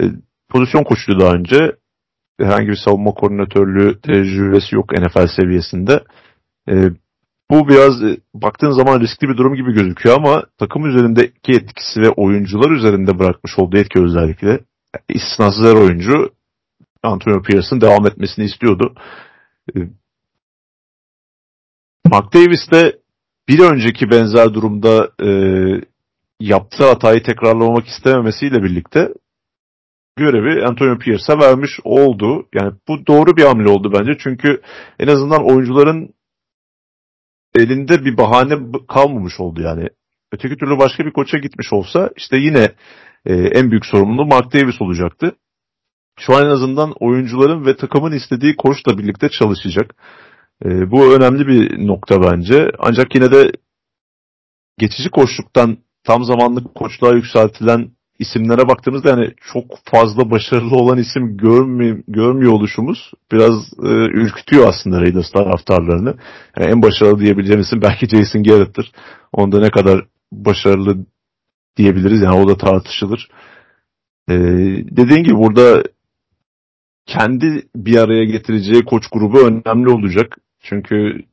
E, 0.00 0.04
pozisyon 0.50 0.84
koçluğu 0.84 1.20
daha 1.20 1.34
önce 1.34 1.72
herhangi 2.40 2.68
bir 2.68 2.80
savunma 2.84 3.10
koordinatörlüğü 3.10 4.00
tecrübesi 4.00 4.74
yok 4.74 4.92
NFL 4.92 5.26
seviyesinde. 5.26 6.04
E, 6.68 6.74
bu 7.54 7.68
biraz 7.68 8.02
e, 8.02 8.20
baktığın 8.34 8.70
zaman 8.70 9.00
riskli 9.00 9.28
bir 9.28 9.36
durum 9.36 9.54
gibi 9.54 9.72
gözüküyor 9.72 10.16
ama 10.16 10.42
takım 10.58 10.86
üzerindeki 10.86 11.52
etkisi 11.52 12.00
ve 12.00 12.10
oyuncular 12.10 12.70
üzerinde 12.70 13.18
bırakmış 13.18 13.58
olduğu 13.58 13.76
etki 13.76 14.00
özellikle 14.00 14.60
istisnasız 15.08 15.64
her 15.64 15.74
oyuncu 15.74 16.30
Antonio 17.02 17.42
Pierce'ın 17.42 17.80
devam 17.80 18.06
etmesini 18.06 18.44
istiyordu. 18.44 18.94
E, 19.76 19.78
Mark 22.10 22.34
Davis 22.34 22.70
de 22.72 22.98
bir 23.48 23.58
önceki 23.58 24.10
benzer 24.10 24.54
durumda 24.54 25.10
e, 25.24 25.30
yaptığı 26.40 26.88
hatayı 26.88 27.22
tekrarlamak 27.22 27.86
istememesiyle 27.86 28.62
birlikte 28.62 29.08
görevi 30.16 30.66
Antonio 30.66 30.98
Pierce'a 30.98 31.38
vermiş 31.38 31.70
oldu. 31.84 32.46
Yani 32.54 32.72
bu 32.88 33.06
doğru 33.06 33.36
bir 33.36 33.44
hamle 33.44 33.68
oldu 33.68 33.92
bence. 33.98 34.12
Çünkü 34.18 34.60
en 34.98 35.06
azından 35.06 35.50
oyuncuların 35.50 36.14
elinde 37.56 38.04
bir 38.04 38.16
bahane 38.16 38.54
kalmamış 38.88 39.40
oldu 39.40 39.62
yani. 39.62 39.88
Öteki 40.32 40.56
türlü 40.56 40.78
başka 40.78 41.04
bir 41.06 41.12
koça 41.12 41.38
gitmiş 41.38 41.72
olsa 41.72 42.10
işte 42.16 42.36
yine 42.38 42.72
e, 43.26 43.34
en 43.34 43.70
büyük 43.70 43.86
sorumlu 43.86 44.26
Mark 44.26 44.52
Davis 44.52 44.82
olacaktı. 44.82 45.36
Şu 46.18 46.34
an 46.34 46.46
en 46.46 46.50
azından 46.50 46.92
oyuncuların 47.00 47.66
ve 47.66 47.76
takımın 47.76 48.12
istediği 48.12 48.56
koçla 48.56 48.98
birlikte 48.98 49.28
çalışacak. 49.28 49.94
E, 50.64 50.90
bu 50.90 51.14
önemli 51.14 51.46
bir 51.46 51.86
nokta 51.86 52.22
bence. 52.22 52.70
Ancak 52.78 53.14
yine 53.14 53.32
de 53.32 53.52
geçici 54.78 55.10
koçluktan 55.10 55.78
tam 56.04 56.24
zamanlı 56.24 56.74
koçluğa 56.74 57.14
yükseltilen 57.14 57.90
isimlere 58.18 58.68
baktığımızda 58.68 59.08
yani 59.10 59.34
çok 59.52 59.64
fazla 59.84 60.30
başarılı 60.30 60.76
olan 60.76 60.98
isim 60.98 61.36
görmüyor, 61.36 62.02
görmüyor 62.08 62.52
oluşumuz 62.52 63.12
biraz 63.32 63.54
e, 63.82 63.88
ürkütüyor 63.88 64.68
aslında 64.68 65.00
Raiders 65.00 65.30
taraftarlarını. 65.30 66.14
Yani 66.58 66.70
en 66.70 66.82
başarılı 66.82 67.20
diyebileceğimiz 67.20 67.66
isim 67.66 67.82
belki 67.82 68.06
Jason 68.08 68.42
Garrett'tır. 68.42 68.92
Onda 69.32 69.60
ne 69.60 69.70
kadar 69.70 70.04
başarılı 70.32 71.06
diyebiliriz 71.76 72.22
yani 72.22 72.36
o 72.36 72.48
da 72.48 72.56
tartışılır. 72.56 73.28
Ee, 74.28 74.34
dediğin 74.90 75.24
gibi 75.24 75.36
burada 75.36 75.82
kendi 77.06 77.62
bir 77.76 77.96
araya 77.96 78.24
getireceği 78.24 78.84
koç 78.84 79.04
grubu 79.12 79.40
önemli 79.40 79.88
olacak. 79.88 80.36
Çünkü 80.60 81.24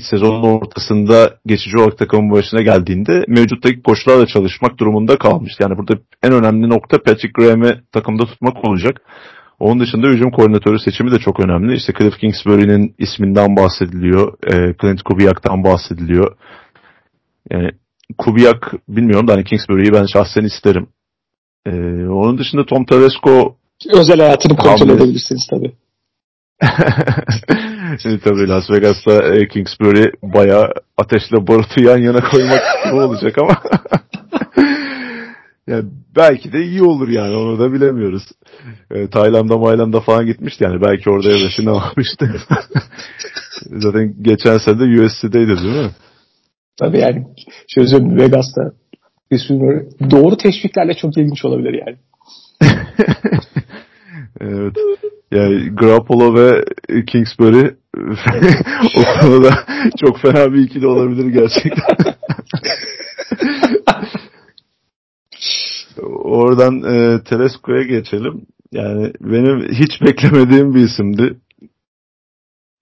sezonun 0.00 0.42
ortasında 0.42 1.34
geçici 1.46 1.76
olarak 1.78 1.98
takımın 1.98 2.30
başına 2.30 2.62
geldiğinde 2.62 3.24
mevcuttaki 3.28 3.82
koçlarla 3.82 4.26
çalışmak 4.26 4.78
durumunda 4.78 5.18
kalmış. 5.18 5.52
Yani 5.60 5.78
burada 5.78 5.94
en 6.22 6.32
önemli 6.32 6.68
nokta 6.68 7.02
Patrick 7.02 7.32
Graham'i 7.34 7.80
takımda 7.92 8.24
tutmak 8.24 8.64
olacak. 8.64 9.00
Onun 9.60 9.80
dışında 9.80 10.06
hücum 10.06 10.30
koordinatörü 10.30 10.78
seçimi 10.78 11.10
de 11.10 11.18
çok 11.18 11.40
önemli. 11.40 11.76
İşte 11.76 11.92
Cliff 11.98 12.18
Kingsbury'nin 12.18 12.94
isminden 12.98 13.56
bahsediliyor. 13.56 14.32
E, 14.46 14.74
Clint 14.80 15.02
Kubiak'tan 15.02 15.64
bahsediliyor. 15.64 16.36
Yani 17.50 17.70
Kubiak 18.18 18.74
bilmiyorum 18.88 19.28
da 19.28 19.32
hani 19.32 19.44
Kingsbury'yi 19.44 19.92
ben 19.92 20.06
şahsen 20.06 20.44
isterim. 20.44 20.86
E, 21.66 21.70
onun 22.08 22.38
dışında 22.38 22.66
Tom 22.66 22.84
Telesco 22.84 23.56
özel 23.92 24.20
hayatını 24.20 24.56
kontrol 24.56 24.88
edebilirsiniz 24.88 25.46
tabii. 25.50 25.72
Şimdi 28.02 28.20
tabii 28.20 28.48
Las 28.48 28.70
Vegas'ta 28.70 29.34
e, 29.34 29.48
Kingsbury 29.48 30.12
baya 30.22 30.72
ateşle 30.96 31.46
barutu 31.46 31.82
yan 31.82 31.98
yana 31.98 32.20
koymak 32.30 32.62
gibi 32.84 32.94
olacak 32.94 33.38
ama 33.38 33.56
yani 35.66 35.84
belki 36.16 36.52
de 36.52 36.64
iyi 36.64 36.82
olur 36.82 37.08
yani 37.08 37.36
onu 37.36 37.58
da 37.58 37.72
bilemiyoruz. 37.72 38.22
E, 38.90 39.06
Tayland'a 39.06 39.58
Mayland'a 39.58 40.00
falan 40.00 40.26
gitmişti 40.26 40.64
yani 40.64 40.80
belki 40.82 41.10
orada 41.10 41.28
yaşını 41.28 41.70
almıştı. 41.82 42.30
Zaten 43.70 44.14
geçen 44.22 44.58
sene 44.58 44.78
de 44.78 45.04
USC'deydi 45.04 45.56
değil 45.56 45.84
mi? 45.84 45.90
Tabii 46.78 46.98
yani 46.98 47.26
şöyle 47.68 47.88
söyleyeyim 47.88 48.18
Vegas'ta 48.18 48.72
doğru 50.10 50.36
teşviklerle 50.36 50.94
çok 50.94 51.18
ilginç 51.18 51.44
olabilir 51.44 51.82
yani. 51.86 51.96
Evet. 54.40 54.76
Yani 55.30 55.74
Grappolo 55.74 56.34
ve 56.34 56.64
Kingsbury 57.06 57.74
o 58.96 59.20
konuda 59.20 59.54
çok 60.04 60.18
fena 60.18 60.52
bir 60.52 60.62
ikili 60.62 60.86
olabilir 60.86 61.26
gerçekten. 61.26 61.96
Oradan 66.24 66.82
e, 66.82 67.24
Telesco'ya 67.24 67.82
geçelim. 67.82 68.46
Yani 68.72 69.12
benim 69.20 69.68
hiç 69.72 70.02
beklemediğim 70.02 70.74
bir 70.74 70.80
isimdi. 70.80 71.36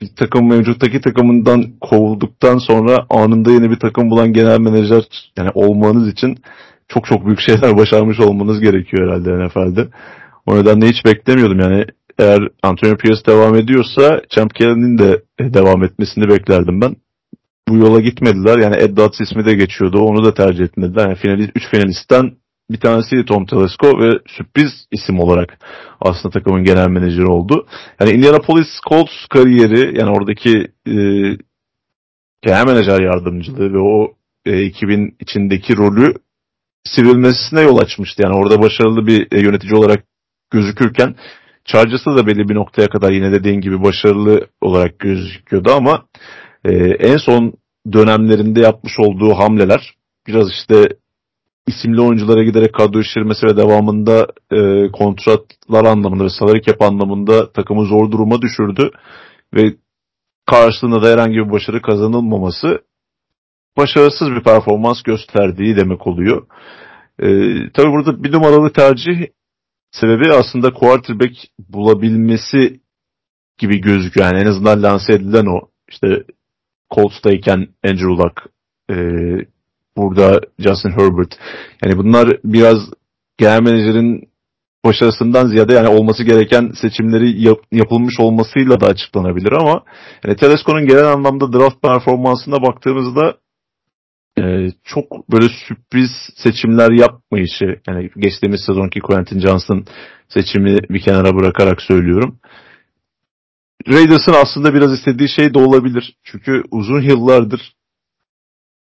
Bir 0.00 0.08
takım 0.16 0.48
mevcuttaki 0.48 1.00
takımından 1.00 1.64
kovulduktan 1.80 2.58
sonra 2.58 3.06
anında 3.10 3.50
yeni 3.50 3.70
bir 3.70 3.78
takım 3.78 4.10
bulan 4.10 4.32
genel 4.32 4.60
menajer 4.60 5.04
yani 5.36 5.50
olmanız 5.54 6.08
için 6.08 6.38
çok 6.88 7.06
çok 7.06 7.26
büyük 7.26 7.40
şeyler 7.40 7.76
başarmış 7.76 8.20
olmanız 8.20 8.60
gerekiyor 8.60 9.08
herhalde 9.08 9.46
NFL'de. 9.46 9.88
O 10.46 10.56
nedenle 10.56 10.88
hiç 10.88 11.04
beklemiyordum 11.04 11.60
yani 11.60 11.84
eğer 12.18 12.48
Antonio 12.62 12.96
Pierce 12.96 13.24
devam 13.26 13.54
ediyorsa 13.54 14.22
Champ 14.30 14.54
Kelly'nin 14.54 14.98
de 14.98 15.22
devam 15.40 15.84
etmesini 15.84 16.28
beklerdim 16.28 16.80
ben. 16.80 16.96
Bu 17.68 17.76
yola 17.76 18.00
gitmediler. 18.00 18.58
Yani 18.58 18.76
Ed 18.76 18.96
Dodds 18.96 19.20
ismi 19.20 19.44
de 19.44 19.54
geçiyordu. 19.54 20.00
Onu 20.00 20.24
da 20.24 20.34
tercih 20.34 20.64
etmediler. 20.64 21.06
Yani 21.06 21.14
finalist, 21.14 21.50
üç 21.54 21.68
finalistten 21.70 22.32
bir 22.70 22.80
tanesi 22.80 23.24
Tom 23.24 23.46
Telesco 23.46 24.00
ve 24.00 24.10
sürpriz 24.26 24.72
isim 24.92 25.20
olarak 25.20 25.58
aslında 26.00 26.30
takımın 26.30 26.64
genel 26.64 26.88
menajeri 26.88 27.26
oldu. 27.26 27.66
Yani 28.00 28.10
Indianapolis 28.10 28.68
Colts 28.88 29.26
kariyeri 29.30 29.98
yani 30.00 30.10
oradaki 30.10 30.58
e, 30.86 30.94
genel 32.42 32.66
menajer 32.66 33.00
yardımcılığı 33.00 33.72
ve 33.72 33.78
o 33.78 34.14
e, 34.46 34.50
ekibin 34.50 35.16
içindeki 35.20 35.76
rolü 35.76 36.14
sivrilmesine 36.84 37.60
yol 37.60 37.78
açmıştı. 37.78 38.22
Yani 38.22 38.36
orada 38.36 38.62
başarılı 38.62 39.06
bir 39.06 39.28
e, 39.32 39.40
yönetici 39.40 39.74
olarak 39.74 40.04
gözükürken 40.52 41.14
Chargers'ta 41.64 42.16
da 42.16 42.26
belli 42.26 42.48
bir 42.48 42.54
noktaya 42.54 42.88
kadar 42.88 43.12
yine 43.12 43.32
dediğin 43.32 43.60
gibi 43.60 43.82
başarılı 43.82 44.46
olarak 44.60 44.98
gözüküyordu 44.98 45.72
ama 45.72 46.04
e, 46.64 46.72
en 46.86 47.16
son 47.16 47.52
dönemlerinde 47.92 48.60
yapmış 48.60 48.92
olduğu 48.98 49.34
hamleler 49.34 49.94
biraz 50.26 50.50
işte 50.50 50.88
isimli 51.66 52.00
oyunculara 52.00 52.42
giderek 52.42 52.74
kadro 52.74 53.02
şişirmesi 53.02 53.46
ve 53.46 53.56
devamında 53.56 54.26
e, 54.50 54.90
kontratlar 54.92 55.84
anlamında 55.84 56.24
ve 56.24 56.30
salary 56.30 56.60
cap 56.62 56.82
anlamında 56.82 57.52
takımı 57.52 57.84
zor 57.84 58.10
duruma 58.10 58.42
düşürdü 58.42 58.90
ve 59.54 59.74
karşılığında 60.46 61.02
da 61.02 61.08
herhangi 61.08 61.34
bir 61.34 61.52
başarı 61.52 61.82
kazanılmaması 61.82 62.82
başarısız 63.76 64.30
bir 64.30 64.42
performans 64.42 65.02
gösterdiği 65.02 65.76
demek 65.76 66.06
oluyor. 66.06 66.46
E, 67.18 67.28
tabii 67.74 67.92
burada 67.92 68.24
bir 68.24 68.32
numaralı 68.32 68.72
tercih 68.72 69.26
sebebi 69.92 70.32
aslında 70.32 70.72
quarterback 70.72 71.32
bulabilmesi 71.68 72.80
gibi 73.58 73.80
gözüküyor. 73.80 74.26
Yani 74.26 74.42
en 74.42 74.46
azından 74.46 74.82
lanse 74.82 75.12
edilen 75.12 75.46
o. 75.46 75.60
İşte 75.88 76.24
Colts'tayken 76.94 77.68
Andrew 77.84 78.08
Luck, 78.08 78.40
e, 78.90 78.96
burada 79.96 80.40
Justin 80.58 80.90
Herbert. 80.90 81.38
Yani 81.84 81.98
bunlar 81.98 82.28
biraz 82.44 82.78
genel 83.38 83.62
menajerin 83.62 84.28
başarısından 84.84 85.46
ziyade 85.46 85.72
yani 85.72 85.88
olması 85.88 86.24
gereken 86.24 86.72
seçimleri 86.80 87.42
yap, 87.42 87.58
yapılmış 87.72 88.20
olmasıyla 88.20 88.80
da 88.80 88.86
açıklanabilir 88.86 89.52
ama 89.52 89.82
yani 90.24 90.36
Telesco'nun 90.36 90.86
genel 90.86 91.12
anlamda 91.12 91.52
draft 91.52 91.82
performansına 91.82 92.62
baktığımızda 92.62 93.36
e, 94.38 94.68
çok 94.84 95.28
böyle 95.30 95.48
sürpriz 95.48 96.10
seçimler 96.36 96.90
yapmayışı 96.90 97.80
yani 97.88 98.10
geçtiğimiz 98.16 98.60
sezonki 98.66 99.00
Quentin 99.00 99.40
Johnson 99.40 99.84
seçimi 100.28 100.78
bir 100.90 101.00
kenara 101.00 101.34
bırakarak 101.34 101.82
söylüyorum. 101.82 102.38
Raiders'ın 103.88 104.34
aslında 104.42 104.74
biraz 104.74 104.92
istediği 104.92 105.28
şey 105.28 105.54
de 105.54 105.58
olabilir. 105.58 106.16
Çünkü 106.24 106.62
uzun 106.70 107.00
yıllardır 107.00 107.74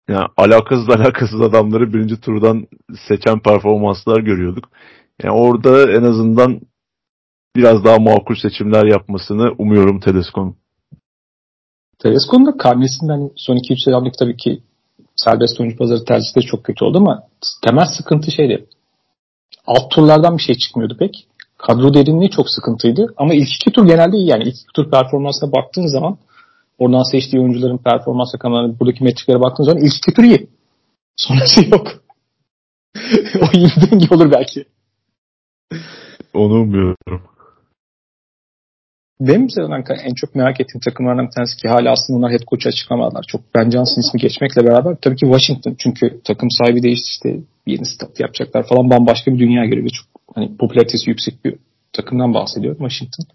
yani 0.10 0.28
alakasız 0.38 0.90
alakasız 0.90 1.42
adamları 1.42 1.94
birinci 1.94 2.22
turdan 2.22 2.68
seçen 3.08 3.40
performanslar 3.40 4.20
görüyorduk. 4.20 4.70
Yani 5.24 5.34
orada 5.34 5.92
en 5.92 6.04
azından 6.04 6.62
biraz 7.56 7.84
daha 7.84 8.00
makul 8.00 8.36
seçimler 8.36 8.86
yapmasını 8.86 9.52
umuyorum 9.58 10.00
Telesco'nun. 10.00 10.56
Telesco'nun 12.00 12.46
da 12.46 12.58
karnesinden 12.58 13.32
son 13.36 13.56
2-3 13.56 13.86
sezonluk 13.86 14.14
tabii 14.20 14.38
ki 14.38 14.64
serbest 15.24 15.60
oyuncu 15.60 15.78
pazarı 15.78 16.06
tercihi 16.06 16.36
de 16.36 16.42
çok 16.42 16.64
kötü 16.64 16.86
oldu 16.86 16.98
ama 16.98 17.24
temel 17.66 17.86
sıkıntı 17.98 18.32
şeydi. 18.32 18.66
Alt 19.68 19.92
turlardan 19.92 20.38
bir 20.38 20.44
şey 20.44 20.56
çıkmıyordu 20.56 20.98
pek. 20.98 21.28
Kadro 21.58 21.94
derinliği 21.94 22.30
çok 22.30 22.50
sıkıntıydı. 22.50 23.14
Ama 23.18 23.34
ilk 23.34 23.56
iki 23.56 23.72
tur 23.72 23.88
genelde 23.88 24.18
iyi 24.18 24.28
yani. 24.28 24.44
İlk 24.44 24.56
iki 24.56 24.74
tur 24.76 24.92
performansına 24.92 25.52
baktığın 25.52 25.88
zaman 25.88 26.18
oradan 26.78 27.12
seçtiği 27.12 27.42
oyuncuların 27.42 27.78
performans 27.78 28.36
rakamlarına 28.36 28.80
buradaki 28.80 29.04
metriklere 29.04 29.42
baktığın 29.42 29.64
zaman 29.64 29.84
ilk 29.84 29.96
iki 29.98 30.14
tur 30.14 30.24
iyi. 30.24 30.48
Sonrası 31.16 31.70
yok. 31.72 31.88
o 33.42 33.58
iyi 33.58 33.70
denge 33.92 34.16
olur 34.16 34.32
belki. 34.32 34.66
Onu 36.34 36.54
umuyorum. 36.54 37.22
Benim 39.22 39.48
en 40.04 40.14
çok 40.14 40.36
merak 40.36 40.62
ettiğim 40.62 40.80
takımlardan 40.80 41.26
bir 41.26 41.32
tanesi 41.32 41.58
ki 41.58 41.68
hala 41.68 41.92
aslında 41.92 42.18
onlar 42.18 42.32
head 42.32 42.44
coach 42.48 42.68
açıklamadılar. 42.68 43.26
Çok 43.28 43.42
Ben 43.56 43.70
Johnson 43.70 44.02
ismi 44.02 44.20
geçmekle 44.20 44.66
beraber 44.66 44.96
tabii 45.02 45.16
ki 45.16 45.26
Washington. 45.26 45.76
Çünkü 45.78 46.22
takım 46.24 46.50
sahibi 46.52 46.84
değişti 46.84 47.08
işte 47.10 47.40
yeni 47.68 47.86
stat 47.86 48.20
yapacaklar 48.20 48.68
falan 48.68 48.90
bambaşka 48.90 49.34
bir 49.34 49.40
dünya 49.40 49.62
ve 49.64 49.90
çok 49.90 50.08
hani 50.36 50.58
popülaritesi 50.58 51.10
yüksek 51.10 51.46
bir 51.46 51.56
takımdan 51.94 52.34
bahsediyorum 52.34 52.90
Washington. 52.90 53.26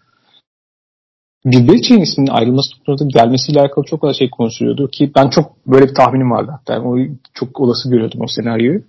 Bill 1.47 1.69
Belichick'in 1.69 2.01
isminin 2.01 2.31
ayrılması 2.31 2.75
noktasında 2.77 3.09
gelmesiyle 3.21 3.61
alakalı 3.61 3.85
çok 3.85 4.01
fazla 4.01 4.15
şey 4.15 4.31
konuşuluyordu 4.31 4.89
ki 4.89 5.13
ben 5.17 5.29
çok 5.29 5.67
böyle 5.67 5.89
bir 5.89 5.95
tahminim 5.95 6.31
vardı 6.31 6.51
hatta. 6.51 6.73
Yani 6.73 6.89
o 6.89 7.15
çok 7.35 7.61
olası 7.61 7.91
görüyordum 7.91 8.21
o 8.21 8.27
senaryoyu. 8.27 8.83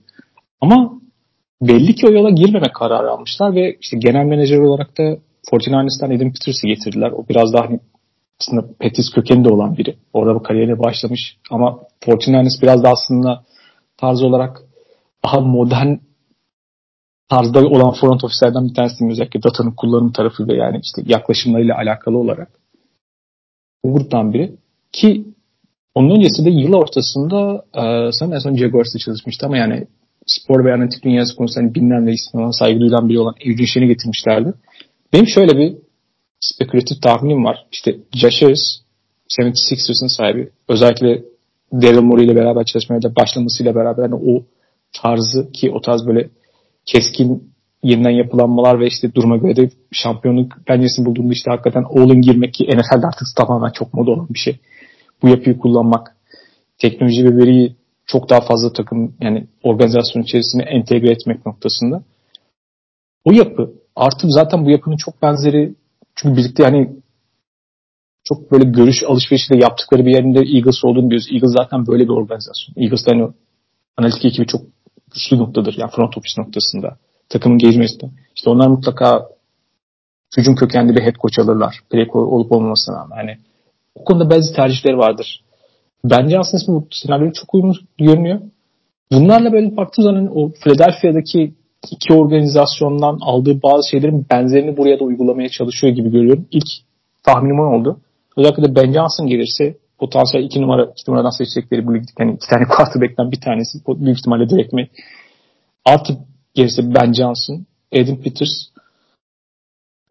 Ama 0.62 0.94
belli 1.62 1.96
ki 1.96 2.08
o 2.08 2.12
yola 2.12 2.30
girmeme 2.30 2.68
kararı 2.74 3.12
almışlar 3.12 3.56
ve 3.56 3.78
işte 3.82 3.98
genel 3.98 4.26
menajer 4.26 4.58
olarak 4.58 4.98
da 4.98 5.18
49ers'tan 5.52 6.16
Adam 6.16 6.32
Peters'ı 6.32 6.68
getirdiler. 6.68 7.12
O 7.12 7.26
biraz 7.30 7.54
daha 7.54 7.66
hani 7.66 7.80
aslında 8.42 8.66
Petis 8.80 9.10
kökeni 9.10 9.46
de 9.46 9.50
olan 9.50 9.78
biri. 9.78 9.96
Orada 10.14 10.36
bu 10.36 10.44
kariyere 10.44 10.80
başlamış 10.80 11.38
ama 11.52 11.80
49ers 12.02 12.62
biraz 12.62 12.84
da 12.84 12.90
aslında 12.90 13.44
tarz 13.98 14.24
olarak 14.24 14.62
daha 15.24 15.40
modern 15.40 15.96
tarzda 17.30 17.68
olan 17.68 17.94
front 17.94 18.24
ofislerden 18.24 18.68
bir 18.70 18.74
tanesi 18.74 19.06
özellikle 19.12 19.44
datanın 19.44 19.72
kullanım 19.72 20.12
tarafı 20.12 20.48
ve 20.48 20.56
yani 20.56 20.80
işte 20.84 21.12
yaklaşımlarıyla 21.14 21.76
alakalı 21.78 22.18
olarak. 22.18 22.50
Bu 23.86 23.94
gruptan 23.94 24.34
biri. 24.34 24.56
Ki 24.92 25.26
onun 25.96 26.16
öncesinde 26.16 26.50
yıl 26.50 26.74
ortasında 26.74 27.66
e, 27.74 28.12
sanırım 28.12 28.34
en 28.34 28.40
son 28.40 28.56
Jaguars'ta 28.56 29.00
çalışmıştı 29.00 29.46
ama 29.46 29.58
yani 29.58 29.88
spor 30.26 30.66
ve 30.66 30.74
analitik 30.74 31.04
dünyası 31.04 31.36
konusunda 31.36 31.66
hani 31.66 31.76
bilinen 31.76 32.08
ve 32.08 32.12
ismi 32.12 32.54
saygı 32.54 32.80
duyulan 32.80 33.10
biri 33.10 33.20
olan 33.20 33.36
Shen'i 33.66 33.88
getirmişlerdi. 33.88 34.54
Benim 35.16 35.28
şöyle 35.28 35.58
bir 35.58 35.78
spekülatif 36.40 37.02
tahminim 37.02 37.46
var. 37.46 37.66
İşte 37.72 37.96
Josh 38.14 38.42
Harris 38.42 38.82
76ers'ın 39.40 40.08
sahibi. 40.08 40.50
Özellikle 40.68 41.24
Daryl 41.74 42.02
Morey 42.02 42.26
ile 42.26 42.36
beraber 42.36 42.64
çalışmaya 42.64 43.02
da 43.02 43.16
başlamasıyla 43.16 43.76
beraber 43.76 44.04
hani 44.04 44.16
o 44.16 44.44
tarzı 44.94 45.52
ki 45.52 45.72
o 45.72 45.82
tarz 45.82 46.08
böyle 46.08 46.30
keskin 46.86 47.54
yeniden 47.84 48.10
yapılanmalar 48.10 48.80
ve 48.80 48.88
işte 48.88 49.16
duruma 49.16 49.38
göre 49.38 49.56
de 49.56 49.70
şampiyonluk 49.92 50.54
penceresini 50.66 51.06
bulduğunda 51.06 51.34
işte 51.34 51.52
hakikaten 51.52 51.84
all-in 51.84 52.22
girmek 52.22 52.54
ki 52.54 52.64
NFL'de 52.64 53.08
artık 53.08 53.28
tamamen 53.38 53.72
çok 53.72 53.94
moda 53.94 54.12
olan 54.12 54.28
bir 54.30 54.40
şey. 54.40 54.60
Bu 55.22 55.28
yapıyı 55.28 55.58
kullanmak, 55.58 56.16
teknoloji 56.78 57.26
ve 57.26 57.38
veriyi 57.38 57.76
çok 58.06 58.30
daha 58.30 58.42
fazla 58.42 58.74
takım 58.74 59.16
yani 59.22 59.48
organizasyon 59.64 60.24
içerisine 60.24 60.64
entegre 60.64 61.12
etmek 61.12 61.46
noktasında. 61.46 62.04
O 63.26 63.32
yapı 63.32 63.85
artı 63.96 64.28
zaten 64.30 64.66
bu 64.66 64.70
yapının 64.70 64.98
çok 64.98 65.22
benzeri 65.22 65.76
çünkü 66.16 66.38
birlikte 66.38 66.64
yani 66.64 66.96
çok 68.24 68.52
böyle 68.52 68.64
görüş 68.70 69.04
alışverişi 69.04 69.54
de 69.54 69.58
yaptıkları 69.58 70.06
bir 70.06 70.12
yerinde 70.12 70.40
Eagles 70.40 70.86
olduğunu 70.86 71.06
biliyoruz. 71.06 71.28
Eagles 71.32 71.52
zaten 71.58 71.88
böyle 71.88 72.04
bir 72.04 72.10
organizasyon. 72.10 72.76
Eagles'da 72.78 73.12
hani 73.12 73.28
analitik 73.98 74.26
ekibi 74.26 74.48
çok 74.48 74.62
güçlü 75.14 75.38
noktadır. 75.38 75.76
Yani 75.78 75.92
front 75.92 76.18
office 76.18 76.42
noktasında. 76.42 76.98
Takımın 77.30 77.58
gezmesinde. 77.58 78.06
İşte 78.36 78.50
onlar 78.50 78.68
mutlaka 78.68 79.30
hücum 80.38 80.56
kökenli 80.56 80.96
bir 80.96 81.02
head 81.02 81.16
coach 81.16 81.40
alırlar. 81.40 81.80
Play 81.90 82.08
olup 82.14 82.52
olmamasına 82.52 82.96
rağmen. 82.96 83.18
Yani 83.18 83.38
o 83.96 84.04
konuda 84.04 84.30
bazı 84.30 84.56
tercihleri 84.56 84.98
vardır. 84.98 85.44
Bence 86.04 86.40
aslında 86.40 86.68
bu 86.68 86.88
senaryoya 86.92 87.34
çok 87.34 87.54
uyumlu 87.54 87.74
görünüyor. 87.98 88.42
Bunlarla 89.12 89.54
böyle 89.54 89.78
baktığım 89.78 90.04
zaman 90.04 90.38
o 90.38 90.52
Philadelphia'daki 90.52 91.54
iki 91.92 92.14
organizasyondan 92.14 93.18
aldığı 93.22 93.62
bazı 93.64 93.90
şeylerin 93.92 94.26
benzerini 94.32 94.78
buraya 94.78 95.00
da 95.00 95.04
uygulamaya 95.04 95.50
çalışıyor 95.50 95.94
gibi 95.94 96.12
görüyorum. 96.12 96.48
İlk 96.52 96.68
tahminim 97.24 97.60
oldu. 97.60 98.00
Özellikle 98.38 98.64
de 98.64 98.76
Ben 98.76 98.94
Johnson 98.94 99.28
gelirse 99.28 99.78
potansiyel 100.00 100.46
iki 100.46 100.62
numara 100.62 100.86
iki 100.86 101.12
numaradan 101.12 101.30
seçecekleri 101.30 101.88
bu 101.88 101.96
ligde 101.96 102.12
yani 102.20 102.34
iki 102.34 102.48
tane 102.48 102.66
quarterback'ten 102.78 103.32
bir 103.32 103.42
tanesi 103.42 103.78
büyük 103.88 104.20
ihtimalle 104.20 104.50
direkt 104.50 104.74
mi 104.74 104.90
artık 105.86 106.18
gelirse 106.54 106.82
Ben 106.96 107.14
Johnson, 107.14 107.66
Adam 107.94 108.22
Peters 108.22 108.52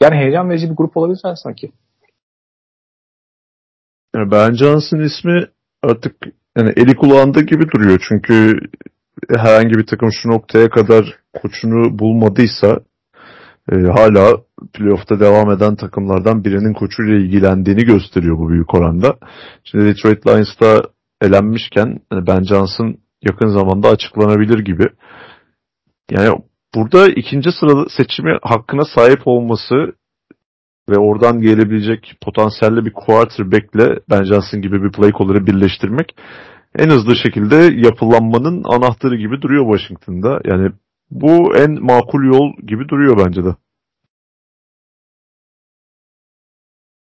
yani 0.03 0.17
heyecan 0.17 0.51
verici 0.51 0.71
bir 0.71 0.77
grup 0.77 0.97
olabilir 0.97 1.21
sanki. 1.35 1.73
Yani 4.15 4.31
ben 4.31 4.55
Johnson 4.55 5.01
ismi 5.01 5.47
artık 5.83 6.17
yani 6.57 6.73
eli 6.77 6.97
kulağında 6.97 7.41
gibi 7.41 7.71
duruyor. 7.71 8.05
Çünkü 8.09 8.61
herhangi 9.29 9.75
bir 9.75 9.87
takım 9.87 10.09
şu 10.13 10.29
noktaya 10.29 10.71
kadar 10.71 11.19
koçunu 11.33 11.99
bulmadıysa 11.99 12.81
e, 13.73 13.77
hala 13.77 14.37
playoff'ta 14.73 15.21
devam 15.21 15.51
eden 15.51 15.77
takımlardan 15.77 16.45
birinin 16.45 16.73
koçuyla 16.73 17.15
ilgilendiğini 17.15 17.85
gösteriyor 17.85 18.39
bu 18.39 18.49
büyük 18.49 18.75
oranda. 18.75 19.17
Şimdi 19.65 19.85
Detroit 19.85 20.27
Lions'ta 20.27 20.83
elenmişken 21.23 22.01
yani 22.13 22.27
Ben 22.27 22.43
Johnson 22.43 22.97
yakın 23.23 23.49
zamanda 23.49 23.89
açıklanabilir 23.89 24.59
gibi. 24.59 24.89
Yani 26.11 26.39
burada 26.75 27.09
ikinci 27.09 27.53
sırada 27.53 27.89
seçimi 27.89 28.39
hakkına 28.43 28.83
sahip 28.95 29.21
olması 29.25 29.75
ve 30.89 30.99
oradan 30.99 31.41
gelebilecek 31.41 32.17
potansiyelli 32.25 32.85
bir 32.85 32.93
quarterback'le 32.93 34.03
Ben 34.11 34.25
Johnson 34.25 34.63
gibi 34.63 34.83
bir 34.83 34.93
play 34.93 35.13
caller'ı 35.19 35.47
birleştirmek 35.47 36.17
en 36.79 36.91
hızlı 36.91 37.17
şekilde 37.17 37.57
yapılanmanın 37.57 38.65
anahtarı 38.65 39.17
gibi 39.17 39.43
duruyor 39.43 39.77
Washington'da. 39.77 40.41
Yani 40.45 40.71
bu 41.11 41.57
en 41.57 41.85
makul 41.85 42.25
yol 42.25 42.67
gibi 42.67 42.89
duruyor 42.89 43.27
bence 43.27 43.45
de. 43.45 43.55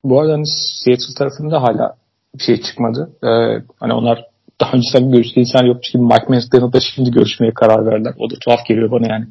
Bu 0.04 0.20
arada 0.20 0.32
hani 0.32 0.46
Seattle 0.84 1.14
tarafında 1.18 1.62
hala 1.62 1.96
bir 2.34 2.42
şey 2.42 2.62
çıkmadı. 2.62 3.16
Ee, 3.22 3.62
hani 3.80 3.92
onlar 3.92 4.24
daha 4.60 4.72
önce 4.72 4.88
tabii 4.92 5.10
görüştüğü 5.10 5.40
insan 5.40 5.66
yokmuş 5.66 5.90
gibi 5.90 6.02
Mike 6.02 6.26
McDonald'la 6.28 6.80
şimdi 6.94 7.10
görüşmeye 7.10 7.54
karar 7.54 7.86
verdiler. 7.86 8.14
O 8.18 8.30
da 8.30 8.34
tuhaf 8.44 8.66
geliyor 8.66 8.90
bana 8.90 9.06
yani. 9.12 9.26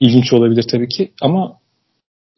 İlginç 0.00 0.32
olabilir 0.32 0.64
tabii 0.70 0.88
ki 0.88 1.12
ama 1.22 1.58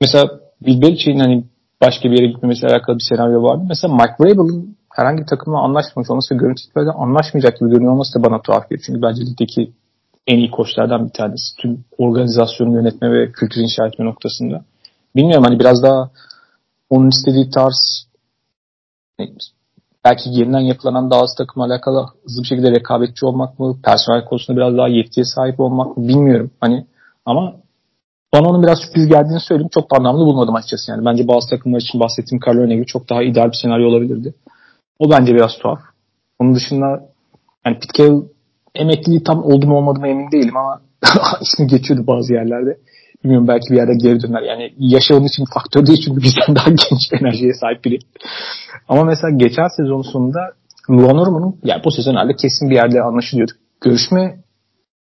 mesela 0.00 0.40
Bill 0.60 0.82
Belichick'in 0.82 1.18
hani 1.18 1.44
başka 1.82 2.10
bir 2.10 2.18
yere 2.18 2.26
gitmemesiyle 2.26 2.72
alakalı 2.72 2.96
bir 2.96 3.04
senaryo 3.08 3.42
vardı. 3.42 3.64
Mesela 3.68 3.94
Mike 3.94 4.14
Vrabel'ın 4.20 4.75
herhangi 4.96 5.22
bir 5.22 5.26
takımla 5.26 5.58
anlaşmamış 5.58 6.10
olması 6.10 6.34
ve 6.34 6.38
görüntü 6.38 6.62
anlaşmayacak 6.90 7.58
gibi 7.58 7.70
görünüyor 7.70 7.92
olması 7.92 8.18
da 8.18 8.24
bana 8.24 8.42
tuhaf 8.42 8.70
geliyor. 8.70 8.84
Çünkü 8.86 9.02
bence 9.02 9.22
ligdeki 9.22 9.72
en 10.26 10.38
iyi 10.38 10.50
koçlardan 10.50 11.06
bir 11.06 11.12
tanesi. 11.12 11.56
Tüm 11.60 11.84
organizasyonu 11.98 12.74
yönetme 12.74 13.12
ve 13.12 13.32
kültür 13.32 13.60
inşa 13.60 13.86
etme 13.86 14.04
noktasında. 14.04 14.64
Bilmiyorum 15.16 15.44
hani 15.44 15.58
biraz 15.60 15.82
daha 15.82 16.10
onun 16.90 17.08
istediği 17.08 17.50
tarz 17.50 18.06
belki 20.04 20.30
yeniden 20.30 20.60
yapılanan 20.60 21.10
daha 21.10 21.20
az 21.20 21.34
takım 21.38 21.62
alakalı 21.62 22.06
hızlı 22.24 22.42
bir 22.42 22.48
şekilde 22.48 22.70
rekabetçi 22.70 23.26
olmak 23.26 23.58
mı? 23.58 23.76
Personel 23.84 24.24
konusunda 24.24 24.60
biraz 24.60 24.76
daha 24.78 24.88
yetkiye 24.88 25.24
sahip 25.24 25.60
olmak 25.60 25.96
mı? 25.96 26.08
Bilmiyorum. 26.08 26.50
Hani 26.60 26.86
ama 27.24 27.56
bana 28.34 28.48
onun 28.48 28.62
biraz 28.62 28.78
sürpriz 28.78 29.06
geldiğini 29.06 29.40
söyleyeyim. 29.40 29.70
Çok 29.74 29.90
da 29.90 29.96
anlamlı 29.98 30.26
bulmadım 30.26 30.54
açıkçası 30.54 30.90
yani. 30.90 31.04
Bence 31.04 31.28
bazı 31.28 31.50
takımlar 31.50 31.80
için 31.80 32.00
bahsettiğim 32.00 32.40
Carlo 32.46 32.66
gibi 32.66 32.86
çok 32.86 33.10
daha 33.10 33.22
ideal 33.22 33.46
bir 33.46 33.58
senaryo 33.62 33.88
olabilirdi. 33.88 34.34
O 34.98 35.10
bence 35.10 35.34
biraz 35.34 35.58
tuhaf. 35.58 35.78
Onun 36.38 36.54
dışında 36.54 36.86
yani 37.66 37.78
Pete 37.78 38.02
Carroll 38.02 38.24
emekliliği 38.74 39.22
tam 39.22 39.44
oldu 39.44 39.66
mu 39.66 39.76
olmadı 39.76 40.00
mı 40.00 40.08
emin 40.08 40.30
değilim 40.30 40.56
ama 40.56 40.80
ismi 41.40 41.66
geçiyordu 41.66 42.06
bazı 42.06 42.34
yerlerde. 42.34 42.78
Bilmiyorum 43.24 43.48
belki 43.48 43.70
bir 43.70 43.76
yerde 43.76 43.94
geri 43.94 44.22
döner. 44.22 44.42
Yani 44.42 44.74
yaşı 44.78 45.16
onun 45.16 45.26
için 45.26 45.44
faktör 45.54 45.86
değil 45.86 46.02
çünkü 46.04 46.22
bizden 46.22 46.56
daha 46.56 46.68
genç 46.68 47.12
enerjiye 47.20 47.54
sahip 47.54 47.84
biri. 47.84 47.98
Ama 48.88 49.04
mesela 49.04 49.30
geçen 49.36 49.68
sezon 49.76 50.02
sonunda 50.02 50.40
Luan 50.90 51.18
Orman'ın 51.18 51.56
yani 51.64 51.84
bu 51.84 51.90
sezon 51.90 52.12
herhalde 52.12 52.36
kesin 52.36 52.70
bir 52.70 52.74
yerde 52.74 53.02
anlaşılıyordu. 53.02 53.52
Görüşme 53.80 54.38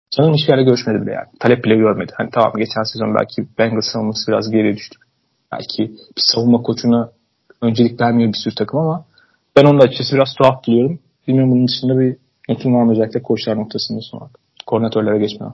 sanırım 0.09 0.33
hiçbir 0.33 0.49
yerde 0.49 0.63
görüşmedi 0.63 1.01
bile 1.01 1.11
yani. 1.11 1.27
Talep 1.39 1.63
bile 1.63 1.75
görmedi. 1.75 2.11
Hani 2.17 2.29
tamam 2.33 2.53
geçen 2.57 2.83
sezon 2.83 3.15
belki 3.15 3.47
Bengals 3.59 3.85
savunması 3.93 4.31
biraz 4.31 4.51
geriye 4.51 4.73
düştü. 4.73 4.99
Belki 5.51 5.91
bir 6.17 6.23
savunma 6.33 6.61
koçuna 6.61 7.11
öncelik 7.61 8.01
vermiyor 8.01 8.33
bir 8.33 8.37
sürü 8.37 8.55
takım 8.55 8.79
ama 8.79 9.05
ben 9.57 9.65
onu 9.65 9.79
da 9.79 9.83
açıkçası 9.83 10.15
biraz 10.15 10.33
tuhaf 10.37 10.67
buluyorum. 10.67 10.99
Bilmiyorum 11.27 11.51
bunun 11.51 11.67
dışında 11.67 11.99
bir 11.99 12.17
notum 12.49 12.75
var 12.75 12.83
mı 12.83 12.91
özellikle 12.91 13.21
koçlar 13.21 13.57
noktasında 13.57 13.99
sonra. 14.01 14.29
Koordinatörlere 14.65 15.19
geçmeden. 15.19 15.53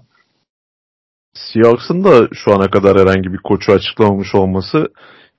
Seahawks'ın 1.33 2.03
da 2.03 2.27
şu 2.33 2.53
ana 2.53 2.69
kadar 2.69 2.99
herhangi 2.99 3.33
bir 3.33 3.37
koçu 3.37 3.71
açıklamamış 3.71 4.35
olması 4.35 4.87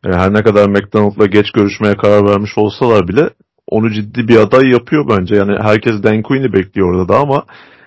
yani 0.05 0.17
her 0.17 0.33
ne 0.35 0.43
kadar 0.43 0.69
McDonald'la 0.69 1.27
geç 1.27 1.51
görüşmeye 1.51 1.97
karar 1.97 2.27
vermiş 2.27 2.59
olsalar 2.59 3.09
bile 3.09 3.31
onu 3.67 3.91
ciddi 3.91 4.29
bir 4.29 4.37
aday 4.37 4.71
yapıyor 4.71 5.09
bence. 5.09 5.35
Yani 5.35 5.59
herkes 5.63 6.03
Dan 6.03 6.23
Quinn'i 6.23 6.53
bekliyor 6.53 6.95
orada 6.95 7.09
da 7.09 7.19
ama 7.19 7.45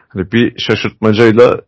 hani 0.08 0.32
bir 0.32 0.60
şaşırtmacayla 0.60 1.62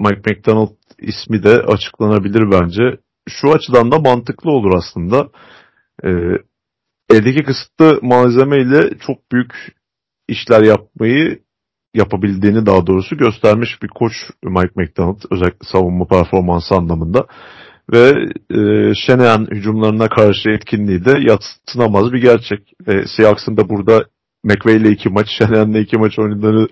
Mike 0.00 0.20
McDonald 0.30 0.76
ismi 0.98 1.42
de 1.42 1.62
açıklanabilir 1.62 2.50
bence. 2.50 2.98
Şu 3.28 3.52
açıdan 3.52 3.92
da 3.92 3.98
mantıklı 3.98 4.50
olur 4.50 4.74
aslında. 4.76 5.28
Ee, 6.04 6.08
eldeki 7.10 7.42
kısıtlı 7.42 7.98
malzemeyle 8.02 8.98
çok 9.06 9.32
büyük 9.32 9.52
işler 10.28 10.62
yapmayı 10.62 11.38
yapabildiğini 11.94 12.66
daha 12.66 12.86
doğrusu 12.86 13.16
göstermiş 13.16 13.82
bir 13.82 13.88
koç 13.88 14.12
Mike 14.44 14.72
McDonald 14.76 15.20
özellikle 15.30 15.68
savunma 15.72 16.06
performansı 16.06 16.74
anlamında 16.74 17.26
ve 17.92 18.14
e, 18.50 18.92
Şeneyan 18.94 19.46
hücumlarına 19.50 20.08
karşı 20.08 20.50
etkinliği 20.50 21.04
de 21.04 21.18
yatsınamaz 21.20 22.12
bir 22.12 22.20
gerçek. 22.20 22.72
E, 22.86 22.92
Seahawks'ın 23.16 23.56
da 23.56 23.68
burada 23.68 24.04
McVay 24.44 24.76
ile 24.76 24.90
iki 24.90 25.08
maç, 25.08 25.26
Şeneyan'la 25.38 25.78
iki 25.78 25.98
maç 25.98 26.18
oynadığını 26.18 26.68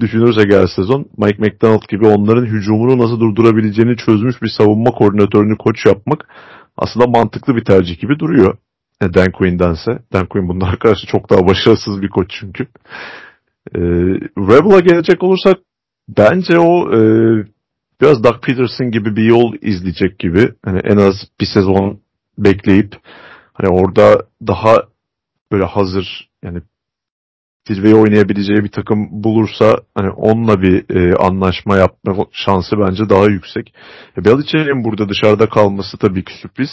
düşünürsek 0.00 0.52
her 0.52 0.66
sezon 0.66 1.06
Mike 1.16 1.42
McDonald 1.42 1.82
gibi 1.88 2.06
onların 2.06 2.46
hücumunu 2.46 2.98
nasıl 2.98 3.20
durdurabileceğini 3.20 3.96
çözmüş 3.96 4.42
bir 4.42 4.48
savunma 4.58 4.90
koordinatörünü 4.90 5.56
koç 5.58 5.86
yapmak 5.86 6.28
aslında 6.76 7.06
mantıklı 7.06 7.56
bir 7.56 7.64
tercih 7.64 8.00
gibi 8.00 8.18
duruyor. 8.18 8.58
E, 9.02 9.14
Dan 9.14 9.32
Quinn'dense. 9.32 10.02
Dan 10.12 10.26
Quinn 10.26 10.48
bunlara 10.48 10.78
karşı 10.78 11.06
çok 11.06 11.30
daha 11.30 11.46
başarısız 11.46 12.02
bir 12.02 12.08
koç 12.08 12.30
çünkü. 12.40 12.64
E, 13.74 13.80
Rebel'a 14.38 14.80
gelecek 14.80 15.22
olursak 15.22 15.56
bence 16.08 16.58
o 16.58 16.94
e, 16.94 17.00
biraz 18.00 18.24
Doug 18.24 18.42
Peterson 18.42 18.90
gibi 18.90 19.16
bir 19.16 19.24
yol 19.24 19.54
izleyecek 19.60 20.18
gibi. 20.18 20.48
Hani 20.64 20.78
en 20.78 20.96
az 20.96 21.14
bir 21.40 21.46
sezon 21.54 22.00
bekleyip 22.38 22.94
hani 23.52 23.68
orada 23.68 24.26
daha 24.46 24.76
böyle 25.52 25.64
hazır 25.64 26.30
yani 26.42 26.62
zirveyi 27.68 27.94
oynayabileceği 27.94 28.64
bir 28.64 28.70
takım 28.70 29.08
bulursa 29.10 29.76
hani 29.94 30.10
onunla 30.10 30.62
bir 30.62 30.96
e, 30.96 31.16
anlaşma 31.16 31.76
yapma 31.76 32.26
şansı 32.32 32.76
bence 32.78 33.08
daha 33.08 33.24
yüksek. 33.24 33.74
E, 34.16 34.24
Belichick'in 34.24 34.84
burada 34.84 35.08
dışarıda 35.08 35.48
kalması 35.48 35.98
tabii 35.98 36.24
ki 36.24 36.32
sürpriz. 36.42 36.70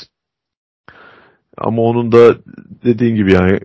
Ama 1.60 1.82
onun 1.82 2.12
da 2.12 2.38
dediğin 2.84 3.16
gibi 3.16 3.34
yani 3.34 3.60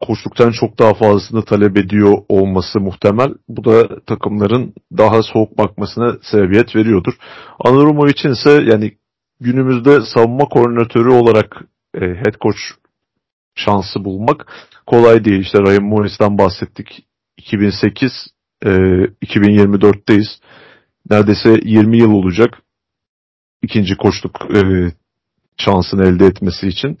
koştuktan 0.00 0.50
çok 0.50 0.78
daha 0.78 0.94
fazlasını 0.94 1.44
talep 1.44 1.76
ediyor 1.76 2.18
olması 2.28 2.80
muhtemel. 2.80 3.34
Bu 3.48 3.64
da 3.64 4.00
takımların 4.00 4.74
daha 4.98 5.22
soğuk 5.22 5.58
bakmasına 5.58 6.16
sebebiyet 6.22 6.76
veriyordur. 6.76 7.12
Anarumo 7.58 8.08
içinse 8.08 8.50
yani 8.50 8.92
günümüzde 9.40 10.00
savunma 10.14 10.44
koordinatörü 10.44 11.08
olarak 11.08 11.56
e, 11.94 12.00
head 12.00 12.34
coach 12.40 12.58
şansı 13.54 14.04
bulmak 14.04 14.52
kolay 14.86 15.24
değil. 15.24 15.40
İşte 15.40 15.58
Ryan 15.58 15.84
Morris'ten 15.84 16.38
bahsettik. 16.38 17.06
2008 17.36 18.12
e, 18.64 18.68
2024'teyiz. 18.68 20.40
Neredeyse 21.10 21.60
20 21.64 21.98
yıl 21.98 22.12
olacak 22.12 22.62
ikinci 23.62 23.96
koçluk 23.96 24.40
e, 24.54 24.60
şansını 25.58 26.04
elde 26.04 26.26
etmesi 26.26 26.68
için. 26.68 26.98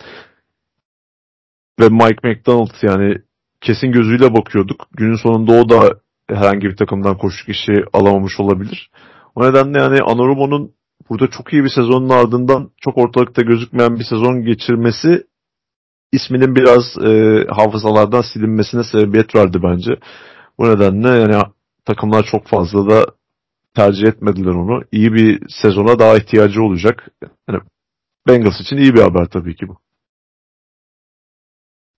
Ve 1.80 1.88
Mike 1.88 2.28
McDonald 2.28 2.82
yani 2.82 3.14
kesin 3.60 3.92
gözüyle 3.92 4.34
bakıyorduk. 4.34 4.88
Günün 4.92 5.16
sonunda 5.16 5.52
o 5.52 5.68
da 5.68 6.00
herhangi 6.28 6.66
bir 6.66 6.76
takımdan 6.76 7.18
koşuk 7.18 7.48
işi 7.48 7.72
alamamış 7.92 8.40
olabilir. 8.40 8.90
O 9.34 9.42
nedenle 9.48 9.78
yani 9.78 10.00
Anarumo'nun 10.02 10.72
burada 11.10 11.30
çok 11.30 11.52
iyi 11.52 11.64
bir 11.64 11.68
sezonun 11.68 12.08
ardından 12.08 12.70
çok 12.80 12.98
ortalıkta 12.98 13.42
gözükmeyen 13.42 13.98
bir 13.98 14.04
sezon 14.04 14.42
geçirmesi 14.42 15.26
isminin 16.12 16.56
biraz 16.56 16.98
e, 17.04 17.44
hafızalardan 17.50 18.22
silinmesine 18.32 18.84
sebebiyet 18.84 19.34
verdi 19.34 19.58
bence. 19.62 19.96
Bu 20.58 20.68
nedenle 20.68 21.08
yani 21.08 21.42
takımlar 21.84 22.24
çok 22.30 22.46
fazla 22.46 22.90
da 22.90 23.06
tercih 23.74 24.08
etmediler 24.08 24.50
onu. 24.50 24.82
İyi 24.92 25.12
bir 25.12 25.42
sezona 25.62 25.98
daha 25.98 26.16
ihtiyacı 26.16 26.62
olacak. 26.62 27.08
Yani 27.48 27.60
Bengals 28.26 28.60
için 28.60 28.76
iyi 28.76 28.94
bir 28.94 29.02
haber 29.02 29.26
tabii 29.26 29.56
ki 29.56 29.68
bu. 29.68 29.76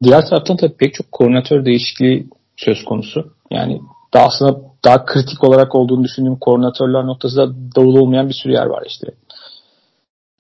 Diğer 0.03 0.27
taraftan 0.27 0.57
tabii 0.57 0.77
pek 0.77 0.95
çok 0.95 1.13
koordinatör 1.13 1.65
değişikliği 1.65 2.27
söz 2.57 2.85
konusu. 2.85 3.33
Yani 3.51 3.81
daha 4.15 4.27
aslında 4.27 4.61
daha 4.85 5.05
kritik 5.05 5.45
olarak 5.45 5.75
olduğunu 5.75 6.05
düşündüğüm 6.05 6.37
koordinatörler 6.37 7.07
noktasında 7.07 7.55
davul 7.77 7.97
olmayan 7.97 8.29
bir 8.29 8.35
sürü 8.35 8.53
yer 8.53 8.67
var 8.67 8.83
işte. 8.87 9.07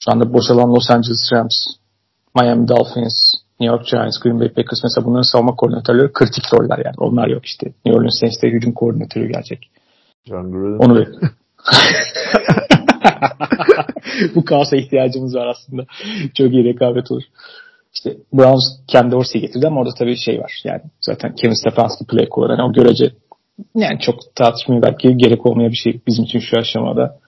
Şu 0.05 0.12
anda 0.12 0.32
boşalan 0.32 0.74
Los 0.74 0.90
Angeles 0.90 1.32
Rams, 1.32 1.55
Miami 2.36 2.69
Dolphins, 2.69 3.35
New 3.60 3.77
York 3.77 3.86
Giants, 3.86 4.19
Green 4.20 4.40
Bay 4.40 4.48
Packers 4.48 4.82
mesela 4.82 5.06
bunların 5.06 5.32
savunma 5.32 5.56
koordinatörleri 5.56 6.12
kritik 6.12 6.44
roller 6.55 6.78
yani. 6.78 6.94
Onlar 6.98 7.28
yok 7.28 7.47
işte. 7.47 7.66
New 7.66 7.98
Orleans 7.98 8.19
Saints'te 8.20 8.48
hücum 8.48 8.73
koordinatörü 8.73 9.28
gelecek. 9.32 9.70
John 10.28 10.52
Gruden. 10.52 10.78
Onu 10.78 10.97
bir. 10.97 11.09
Bu 14.35 14.44
kaosa 14.44 14.76
ihtiyacımız 14.76 15.35
var 15.35 15.47
aslında. 15.47 15.86
Çok 16.35 16.52
iyi 16.52 16.64
rekabet 16.64 17.10
olur. 17.10 17.22
İşte 17.94 18.16
Browns 18.32 18.64
kendi 18.86 19.10
Dorsey'i 19.10 19.47
getirdi 19.47 19.66
ama 19.66 19.80
orada 19.80 19.94
tabii 19.98 20.16
şey 20.16 20.40
var. 20.40 20.60
Yani 20.64 20.82
zaten 21.01 21.35
Kevin 21.35 21.55
Stefanski 21.55 22.06
play 22.06 22.28
caller. 22.36 22.51
Yani 22.51 22.62
o 22.62 22.72
görece 22.72 23.12
yani 23.74 23.98
çok 24.01 24.35
tartışmaya 24.35 24.82
belki 24.82 25.16
gerek 25.16 25.47
olmayan 25.47 25.70
bir 25.70 25.76
şey 25.76 26.01
bizim 26.06 26.24
için 26.24 26.39
şu 26.39 26.59
aşamada. 26.59 27.18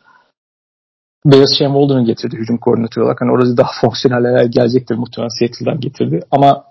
Beyaz 1.24 1.50
Shane 1.58 1.72
Walden'ı 1.72 2.06
getirdi 2.06 2.36
hücum 2.36 2.58
koordinatörü 2.58 3.04
olarak. 3.04 3.20
Hani 3.20 3.32
orada 3.32 3.56
daha 3.56 3.70
fonksiyoneller 3.80 4.44
gelecektir 4.44 4.94
muhtemelen 4.94 5.38
Seattle'dan 5.38 5.80
getirdi. 5.80 6.20
Ama 6.30 6.64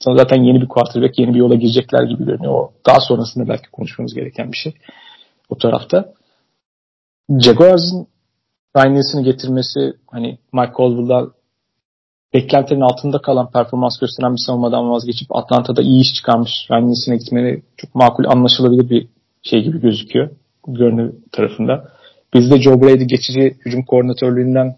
zaten 0.00 0.42
yeni 0.42 0.60
bir 0.60 0.68
quarterback, 0.68 1.18
yeni 1.18 1.34
bir 1.34 1.38
yola 1.38 1.54
girecekler 1.54 2.02
gibi 2.02 2.24
görünüyor. 2.24 2.52
O 2.52 2.72
daha 2.86 3.00
sonrasında 3.00 3.48
belki 3.48 3.70
konuşmamız 3.70 4.14
gereken 4.14 4.52
bir 4.52 4.56
şey. 4.56 4.74
O 5.48 5.58
tarafta. 5.58 6.12
Jaguars'ın 7.38 8.06
Ryan 8.78 9.24
getirmesi 9.24 9.92
hani 10.10 10.38
Mike 10.52 10.72
Colville'dan 10.76 11.32
beklentilerin 12.34 12.80
altında 12.80 13.18
kalan 13.18 13.50
performans 13.50 13.98
gösteren 13.98 14.32
bir 14.32 14.42
savunmadan 14.46 14.90
vazgeçip 14.90 15.36
Atlanta'da 15.36 15.82
iyi 15.82 16.02
iş 16.02 16.14
çıkarmış 16.14 16.50
Ryan 16.70 16.86
Nielsen'e 16.86 17.62
çok 17.76 17.94
makul 17.94 18.24
anlaşılabilir 18.24 18.90
bir 18.90 19.08
şey 19.42 19.62
gibi 19.62 19.80
gözüküyor 19.80 20.30
görünür 20.66 21.14
tarafında. 21.32 21.92
Bizde 22.34 22.60
Joe 22.60 22.82
Brady 22.82 23.04
geçici 23.04 23.56
hücum 23.64 23.84
koordinatörlüğünden 23.84 24.76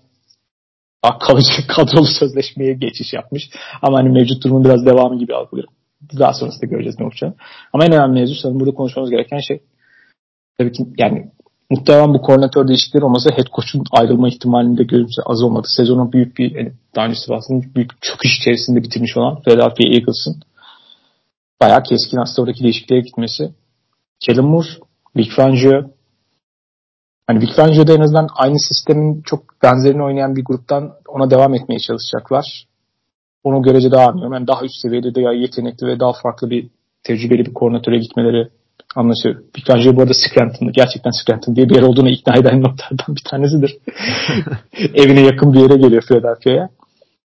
kalıcı 1.21 1.67
kadrolu 1.69 2.07
sözleşmeye 2.07 2.73
geçiş 2.73 3.13
yapmış. 3.13 3.43
Ama 3.83 3.99
hani 3.99 4.09
mevcut 4.09 4.45
durumun 4.45 4.65
biraz 4.65 4.87
devamı 4.87 5.19
gibi 5.19 5.35
algılıyorum. 5.35 5.75
Daha 6.19 6.33
sonrasında 6.33 6.67
göreceğiz 6.67 6.99
ne 6.99 7.07
olacağını. 7.07 7.35
Ama 7.73 7.85
en 7.85 7.93
önemli 7.93 8.21
mevzu 8.21 8.35
sanırım 8.35 8.61
burada 8.61 8.75
konuşmamız 8.75 9.11
gereken 9.11 9.39
şey 9.39 9.61
tabii 10.59 10.73
ki 10.73 10.87
yani 10.99 11.31
muhtemelen 11.71 12.15
bu 12.15 12.23
koordinatör 12.23 12.69
değişiklikleri 12.69 13.05
olmasa 13.05 13.31
head 13.31 13.47
coach'un 13.55 13.85
ayrılma 13.93 14.29
ihtimalini 14.29 14.79
de 14.79 14.83
görünce 14.83 15.23
az 15.27 15.43
olmadı. 15.43 15.69
Sezonun 15.77 16.13
büyük 16.13 16.39
bir 16.39 16.55
yani 16.55 16.73
daha 16.97 17.07
öncesi 17.07 17.31
bahsettiğim 17.31 17.75
büyük 17.75 18.03
çöküş 18.03 18.39
içerisinde 18.39 18.83
bitirmiş 18.83 19.17
olan 19.17 19.43
Philadelphia 19.43 19.89
Eagles'ın 19.89 20.43
bayağı 21.61 21.83
keskin 21.83 22.19
aslında 22.19 22.43
oradaki 22.43 22.65
değişikliğe 22.65 23.01
gitmesi. 23.01 23.55
Kellen 24.21 24.45
Moore, 24.45 24.69
Vic 25.17 25.31
Fangio 25.37 25.83
hani 27.27 27.41
Vic 27.41 27.53
Fangio'da 27.57 27.93
en 27.93 28.01
azından 28.01 28.29
aynı 28.37 28.59
sistemin 28.59 29.23
çok 29.23 29.63
benzerini 29.63 30.03
oynayan 30.03 30.37
bir 30.37 30.45
gruptan 30.45 30.93
ona 31.09 31.31
devam 31.31 31.55
etmeye 31.55 31.79
çalışacaklar. 31.79 32.67
Onu 33.45 33.63
görece 33.63 33.91
daha 33.91 34.07
anlıyorum. 34.07 34.33
Yani 34.33 34.47
daha 34.47 34.65
üst 34.65 34.75
seviyede 34.83 35.15
de 35.15 35.21
yetenekli 35.21 35.87
ve 35.87 36.01
daha 36.01 36.13
farklı 36.13 36.51
bir 36.51 36.71
tecrübeli 37.03 37.47
bir 37.47 37.55
koordinatöre 37.55 37.99
gitmeleri 37.99 38.49
anlaşılıyor. 38.97 39.43
Pikachu 39.55 39.97
bu 39.97 40.03
arada 40.03 40.15
Scranton'da 40.15 40.71
gerçekten 40.71 41.11
Scranton 41.11 41.57
diye 41.57 41.69
bir 41.69 41.75
yer 41.75 41.83
olduğunu 41.83 42.09
ikna 42.09 42.35
eden 42.35 42.63
noktalardan 42.63 43.17
bir 43.17 43.23
tanesidir. 43.31 43.77
Evine 44.95 45.21
yakın 45.21 45.53
bir 45.53 45.61
yere 45.61 45.77
geliyor 45.77 46.03
Philadelphia'ya. 46.03 46.69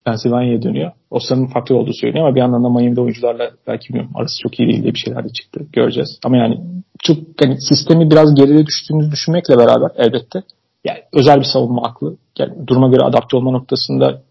Pennsylvania'ya 0.05 0.61
dönüyor. 0.61 0.91
O 1.11 1.19
sanırım 1.19 1.47
faktör 1.47 1.75
olduğu 1.75 1.93
söyleniyor 1.93 2.25
ama 2.25 2.35
bir 2.35 2.39
yandan 2.39 2.63
da 2.63 2.69
Miami'de 2.69 3.01
oyuncularla 3.01 3.51
belki 3.67 3.89
bilmiyorum 3.89 4.11
arası 4.15 4.41
çok 4.43 4.59
iyi 4.59 4.69
değil 4.69 4.83
diye 4.83 4.93
bir 4.93 4.99
şeyler 4.99 5.23
de 5.23 5.29
çıktı. 5.29 5.59
Göreceğiz. 5.73 6.19
Ama 6.25 6.37
yani 6.37 6.59
çok 7.03 7.17
yani 7.41 7.61
sistemi 7.61 8.11
biraz 8.11 8.35
geride 8.35 8.65
düştüğünüzü 8.65 9.11
düşünmekle 9.11 9.57
beraber 9.57 9.91
elbette 9.97 10.43
yani 10.85 10.99
özel 11.13 11.39
bir 11.39 11.45
savunma 11.53 11.81
aklı. 11.81 12.17
Yani 12.39 12.67
duruma 12.67 12.87
göre 12.87 13.03
adapte 13.03 13.37
olma 13.37 13.51
noktasında 13.51 14.21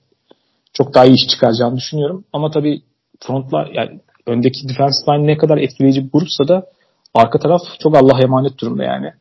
çok 0.73 0.95
daha 0.95 1.05
iyi 1.05 1.15
iş 1.15 1.29
çıkaracağını 1.29 1.77
düşünüyorum. 1.77 2.25
Ama 2.33 2.51
tabii 2.51 2.83
frontlar 3.21 3.71
yani 3.75 4.01
öndeki 4.27 4.69
defense 4.69 5.13
line 5.13 5.27
ne 5.27 5.37
kadar 5.37 5.59
etkileyici 5.59 6.05
bir 6.05 6.13
grupsa 6.13 6.49
da 6.49 6.67
arka 7.19 7.39
taraf 7.39 7.61
çok 7.83 7.97
Allah'a 7.97 8.21
emanet 8.21 8.61
durumda 8.61 8.85
yani. 8.85 9.13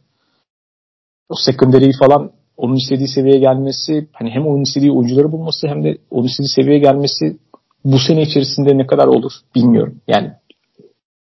O 1.29 1.35
secondary'i 1.35 1.91
falan 1.99 2.31
onun 2.57 2.75
istediği 2.75 3.07
seviyeye 3.07 3.39
gelmesi, 3.39 4.07
hani 4.13 4.29
hem 4.29 4.47
onun 4.47 4.61
istediği 4.61 4.91
oyuncuları 4.91 5.31
bulması 5.31 5.67
hem 5.67 5.83
de 5.83 5.97
onun 6.11 6.27
istediği 6.27 6.49
seviyeye 6.49 6.79
gelmesi 6.79 7.37
bu 7.85 7.99
sene 7.99 8.21
içerisinde 8.21 8.77
ne 8.77 8.87
kadar 8.87 9.07
olur 9.07 9.31
bilmiyorum. 9.55 10.01
Yani 10.07 10.31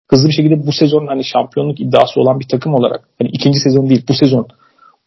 hızlı 0.09 0.27
bir 0.27 0.33
şekilde 0.33 0.67
bu 0.67 0.71
sezon 0.71 1.07
hani 1.07 1.23
şampiyonluk 1.23 1.79
iddiası 1.79 2.21
olan 2.21 2.39
bir 2.39 2.47
takım 2.47 2.73
olarak 2.73 3.09
hani 3.19 3.29
ikinci 3.29 3.59
sezon 3.59 3.89
değil 3.89 4.05
bu 4.09 4.13
sezon 4.13 4.47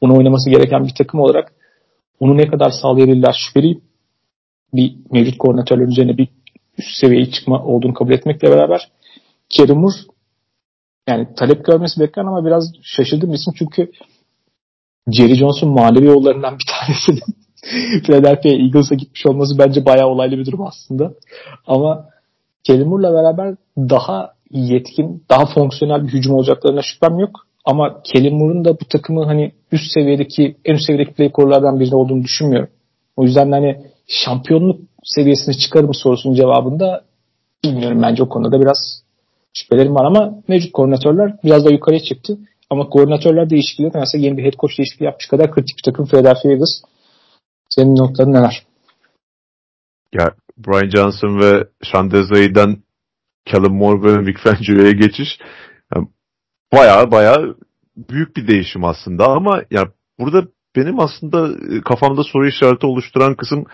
onu 0.00 0.16
oynaması 0.18 0.50
gereken 0.50 0.84
bir 0.84 0.94
takım 0.98 1.20
olarak 1.20 1.52
onu 2.20 2.36
ne 2.36 2.48
kadar 2.48 2.70
sağlayabilirler 2.70 3.36
şüpheliyim. 3.46 3.80
Bir 4.74 4.96
mevcut 5.10 5.38
koordinatörlerin 5.38 5.90
üzerine 5.90 6.18
bir 6.18 6.28
üst 6.78 7.00
seviyeye 7.00 7.30
çıkma 7.30 7.64
olduğunu 7.64 7.94
kabul 7.94 8.12
etmekle 8.12 8.50
beraber 8.50 8.90
Kerem 9.48 9.84
yani 11.08 11.28
talep 11.36 11.64
görmesi 11.64 12.00
beklenen 12.00 12.26
ama 12.26 12.44
biraz 12.44 12.72
şaşırdım 12.82 13.32
isim 13.32 13.54
çünkü 13.58 13.90
Jerry 15.12 15.34
Jones'un 15.34 15.68
manevi 15.68 16.06
yollarından 16.06 16.58
bir 16.58 16.64
tanesinin 16.70 17.36
Philadelphia 18.02 18.48
Eagles'a 18.48 18.94
gitmiş 18.94 19.26
olması 19.26 19.58
bence 19.58 19.86
bayağı 19.86 20.08
olaylı 20.08 20.38
bir 20.38 20.46
durum 20.46 20.62
aslında. 20.62 21.12
Ama 21.66 22.08
Kelly 22.64 22.84
beraber 22.90 23.54
daha 23.78 24.32
yetkin, 24.50 25.24
daha 25.30 25.46
fonksiyonel 25.46 26.06
bir 26.06 26.12
hücum 26.12 26.34
olacaklarına 26.34 26.82
şüphem 26.82 27.18
yok. 27.18 27.30
Ama 27.64 28.02
Kelly 28.02 28.30
Moore'un 28.30 28.64
da 28.64 28.80
bu 28.80 28.84
takımı 28.84 29.24
hani 29.24 29.52
üst 29.72 29.92
seviyedeki, 29.94 30.56
en 30.64 30.74
üst 30.74 30.86
seviyedeki 30.86 31.14
play 31.14 31.32
korlardan 31.32 31.80
biri 31.80 31.94
olduğunu 31.94 32.22
düşünmüyorum. 32.22 32.70
O 33.16 33.22
yüzden 33.22 33.52
de 33.52 33.54
hani 33.54 33.82
şampiyonluk 34.06 34.80
seviyesine 35.04 35.54
çıkar 35.54 35.84
mı 35.84 35.94
sorusunun 35.94 36.34
cevabında 36.34 37.04
bilmiyorum 37.64 38.02
bence 38.02 38.22
o 38.22 38.28
konuda 38.28 38.60
biraz 38.60 39.02
şüphelerim 39.56 39.94
var 39.94 40.04
ama 40.04 40.34
mevcut 40.48 40.72
koordinatörler 40.72 41.36
biraz 41.44 41.64
da 41.64 41.70
yukarıya 41.70 42.00
çıktı. 42.00 42.38
Ama 42.70 42.88
koordinatörler 42.88 43.50
değişikliği 43.50 43.90
mesela 43.94 44.24
yeni 44.24 44.36
bir 44.36 44.44
head 44.44 44.52
coach 44.52 44.78
değişikliği 44.78 45.04
yapmış 45.04 45.26
kadar 45.26 45.52
kritik 45.52 45.76
bir 45.76 45.82
takım 45.90 46.06
Philadelphia 46.06 46.48
Eagles. 46.48 46.82
Senin 47.68 47.96
notların 47.96 48.32
neler? 48.32 48.62
Ya 50.12 50.34
Brian 50.58 50.90
Johnson 50.90 51.40
ve 51.40 51.64
Sean 51.82 52.10
Desai'den 52.10 52.76
Callum 53.52 53.76
Moore 53.76 54.02
ve 54.02 54.26
Vic 54.26 54.38
Fangio'ya 54.38 54.90
geçiş 54.90 55.38
yani 55.94 56.08
baya 56.72 57.10
baya 57.10 57.38
büyük 57.96 58.36
bir 58.36 58.48
değişim 58.48 58.84
aslında 58.84 59.26
ama 59.26 59.62
ya 59.70 59.88
burada 60.18 60.48
benim 60.76 61.00
aslında 61.00 61.48
e, 61.74 61.80
kafamda 61.80 62.24
soru 62.24 62.48
işareti 62.48 62.86
oluşturan 62.86 63.34
kısım 63.34 63.64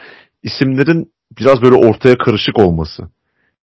isimlerin 0.43 1.13
biraz 1.39 1.63
böyle 1.63 1.75
ortaya 1.75 2.19
karışık 2.19 2.59
olması. 2.59 3.03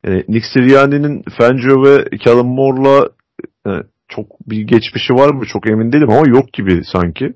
Yani 0.07 0.25
Nick 0.29 0.47
Sirianni'nin 0.53 1.25
Fangio 1.39 1.85
ve 1.85 2.05
Callum 2.25 2.49
Moore'la 2.49 3.09
yani 3.67 3.81
e, 3.81 3.87
çok 4.09 4.27
bir 4.51 4.61
geçmişi 4.61 5.15
var 5.15 5.35
mı 5.35 5.45
çok 5.47 5.71
emin 5.71 5.93
değilim 5.93 6.11
ama 6.11 6.29
yok 6.29 6.53
gibi 6.53 6.81
sanki. 6.93 7.35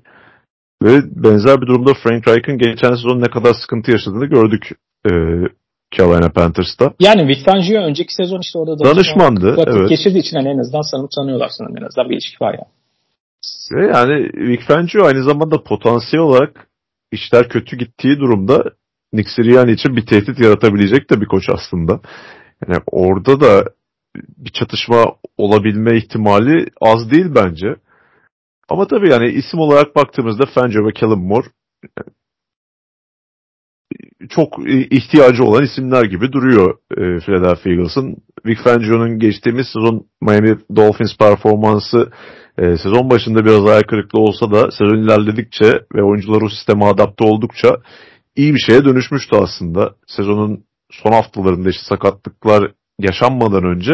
Ve 0.83 1.01
benzer 1.23 1.61
bir 1.61 1.67
durumda 1.67 1.93
Frank 2.03 2.27
Reich'ın 2.27 2.57
geçen 2.57 2.89
sezon 2.89 3.21
ne 3.21 3.29
kadar 3.29 3.53
sıkıntı 3.53 3.91
yaşadığını 3.91 4.25
gördük 4.25 4.69
e, 5.05 5.11
Carolina 5.97 6.29
Panthers'ta. 6.29 6.93
Yani 6.99 7.27
Vic 7.27 7.43
Fangio 7.45 7.81
önceki 7.81 8.13
sezon 8.13 8.39
işte 8.39 8.59
orada 8.59 8.85
danışmandı. 8.85 9.57
Vakit 9.57 9.75
evet. 9.75 9.89
geçirdiği 9.89 10.19
için 10.19 10.37
hani 10.37 10.49
en 10.49 10.57
azından 10.57 10.91
sanıp 10.91 11.11
tanıyorlar 11.11 11.49
sanırım 11.57 11.77
en 11.77 11.85
azından 11.87 12.09
bir 12.09 12.15
ilişki 12.15 12.43
var 12.43 12.53
yani. 12.53 12.71
Ve 13.71 13.87
yani 13.87 14.29
Vic 14.49 14.63
Fangio 14.67 15.05
aynı 15.05 15.23
zamanda 15.23 15.63
potansiyel 15.63 16.25
olarak 16.25 16.67
işler 17.11 17.49
kötü 17.49 17.77
gittiği 17.77 18.19
durumda 18.19 18.63
Nick 19.13 19.29
Sirianni 19.35 19.71
için 19.71 19.95
bir 19.95 20.05
tehdit 20.05 20.39
yaratabilecek 20.39 21.09
de 21.09 21.21
bir 21.21 21.25
koç 21.25 21.49
aslında. 21.49 21.99
Yani 22.67 22.83
orada 22.91 23.41
da 23.41 23.65
bir 24.15 24.51
çatışma 24.51 25.05
olabilme 25.37 25.97
ihtimali 25.97 26.65
az 26.81 27.11
değil 27.11 27.25
bence. 27.35 27.75
Ama 28.69 28.87
tabii 28.87 29.11
yani 29.11 29.27
isim 29.29 29.59
olarak 29.59 29.95
baktığımızda 29.95 30.45
Fangio 30.45 30.87
ve 30.87 30.93
Callum 30.93 31.27
Moore 31.27 31.47
çok 34.29 34.59
ihtiyacı 34.91 35.43
olan 35.43 35.63
isimler 35.63 36.03
gibi 36.03 36.31
duruyor 36.31 36.77
e, 36.91 37.19
Philadelphia 37.19 37.69
Eagles'ın. 37.69 38.17
Vic 38.45 38.63
Fangio'nun 38.63 39.19
geçtiğimiz 39.19 39.67
sezon 39.67 40.05
Miami 40.21 40.57
Dolphins 40.75 41.17
performansı 41.17 42.11
e, 42.57 42.77
sezon 42.77 43.09
başında 43.09 43.45
biraz 43.45 43.65
ayak 43.65 43.87
kırıklığı 43.87 44.19
olsa 44.19 44.51
da 44.51 44.71
sezon 44.71 44.97
ilerledikçe 44.97 45.85
ve 45.95 46.03
oyuncular 46.03 46.41
o 46.41 46.49
sisteme 46.49 46.85
adapte 46.85 47.23
oldukça 47.23 47.77
iyi 48.35 48.53
bir 48.53 48.59
şeye 48.59 48.85
dönüşmüştü 48.85 49.35
aslında. 49.35 49.95
Sezonun 50.07 50.63
son 51.01 51.11
haftalarında 51.11 51.69
işte 51.69 51.83
sakatlıklar 51.83 52.71
yaşanmadan 52.99 53.63
önce 53.63 53.93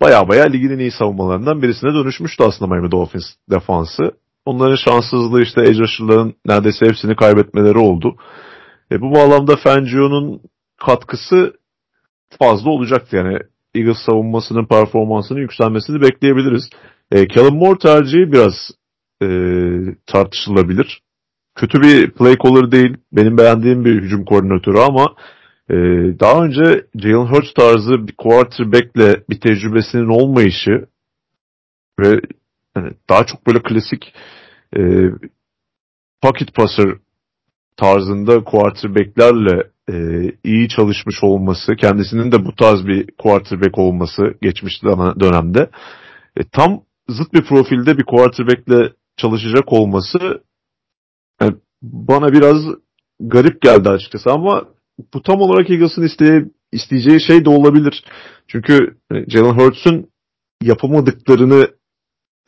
baya 0.00 0.28
baya 0.28 0.44
ligin 0.44 0.70
en 0.70 0.78
iyi 0.78 0.90
savunmalarından 0.90 1.62
birisine 1.62 1.94
dönüşmüştü 1.94 2.44
aslında 2.44 2.74
Miami 2.74 2.90
Dolphins 2.90 3.26
defansı. 3.50 4.02
Onların 4.44 4.76
şanssızlığı 4.76 5.42
işte 5.42 5.60
edge 5.60 5.78
rusher'ların 5.78 6.34
neredeyse 6.46 6.86
hepsini 6.86 7.16
kaybetmeleri 7.16 7.78
oldu. 7.78 8.16
E, 8.92 9.00
bu 9.00 9.14
bağlamda 9.14 9.56
Fangio'nun 9.56 10.40
katkısı 10.86 11.52
fazla 12.38 12.70
olacaktı. 12.70 13.16
Yani 13.16 13.38
Eagles 13.74 13.98
savunmasının 14.06 14.66
performansının 14.66 15.38
yükselmesini 15.38 16.02
bekleyebiliriz. 16.02 16.70
E, 17.12 17.28
Callum 17.28 17.56
Moore 17.56 17.78
tercihi 17.78 18.32
biraz 18.32 18.54
e, 19.22 19.28
tartışılabilir. 20.06 21.02
Kötü 21.54 21.80
bir 21.82 22.10
play 22.10 22.36
caller 22.44 22.72
değil. 22.72 22.96
Benim 23.12 23.38
beğendiğim 23.38 23.84
bir 23.84 24.02
hücum 24.02 24.24
koordinatörü 24.24 24.78
ama 24.78 25.14
ee, 25.70 25.74
daha 26.20 26.44
önce 26.44 26.86
Jalen 26.94 27.26
Hurts 27.26 27.54
tarzı 27.54 28.08
bir 28.08 28.14
quarterback'le 28.16 29.28
bir 29.30 29.40
tecrübesinin 29.40 30.08
olmayışı 30.08 30.86
ve 32.00 32.20
yani 32.76 32.92
daha 33.08 33.26
çok 33.26 33.46
böyle 33.46 33.62
klasik 33.62 34.14
e, 34.76 34.80
pocket 36.22 36.54
passer 36.54 36.86
tarzında 37.76 38.44
quarterback'lerle 38.44 39.70
e, 39.90 39.96
iyi 40.44 40.68
çalışmış 40.68 41.16
olması, 41.22 41.76
kendisinin 41.76 42.32
de 42.32 42.44
bu 42.44 42.54
tarz 42.54 42.86
bir 42.86 43.06
quarterback 43.18 43.78
olması 43.78 44.22
geçmiş 44.42 44.82
dönemde 45.20 45.70
e, 46.36 46.44
tam 46.52 46.82
zıt 47.08 47.32
bir 47.32 47.44
profilde 47.44 47.98
bir 47.98 48.04
quarterback'le 48.04 48.92
çalışacak 49.16 49.72
olması 49.72 50.18
yani 51.40 51.54
bana 51.82 52.32
biraz 52.32 52.56
garip 53.20 53.62
geldi 53.62 53.88
açıkçası 53.88 54.30
ama 54.30 54.64
bu 55.14 55.22
tam 55.22 55.40
olarak 55.40 55.70
Eagles'ın 55.70 56.02
isteye, 56.02 56.44
isteyeceği 56.72 57.20
şey 57.20 57.44
de 57.44 57.50
olabilir. 57.50 58.04
Çünkü 58.48 58.96
e, 59.12 59.30
Jalen 59.30 59.58
Hurts'un 59.58 60.06
yapamadıklarını 60.62 61.68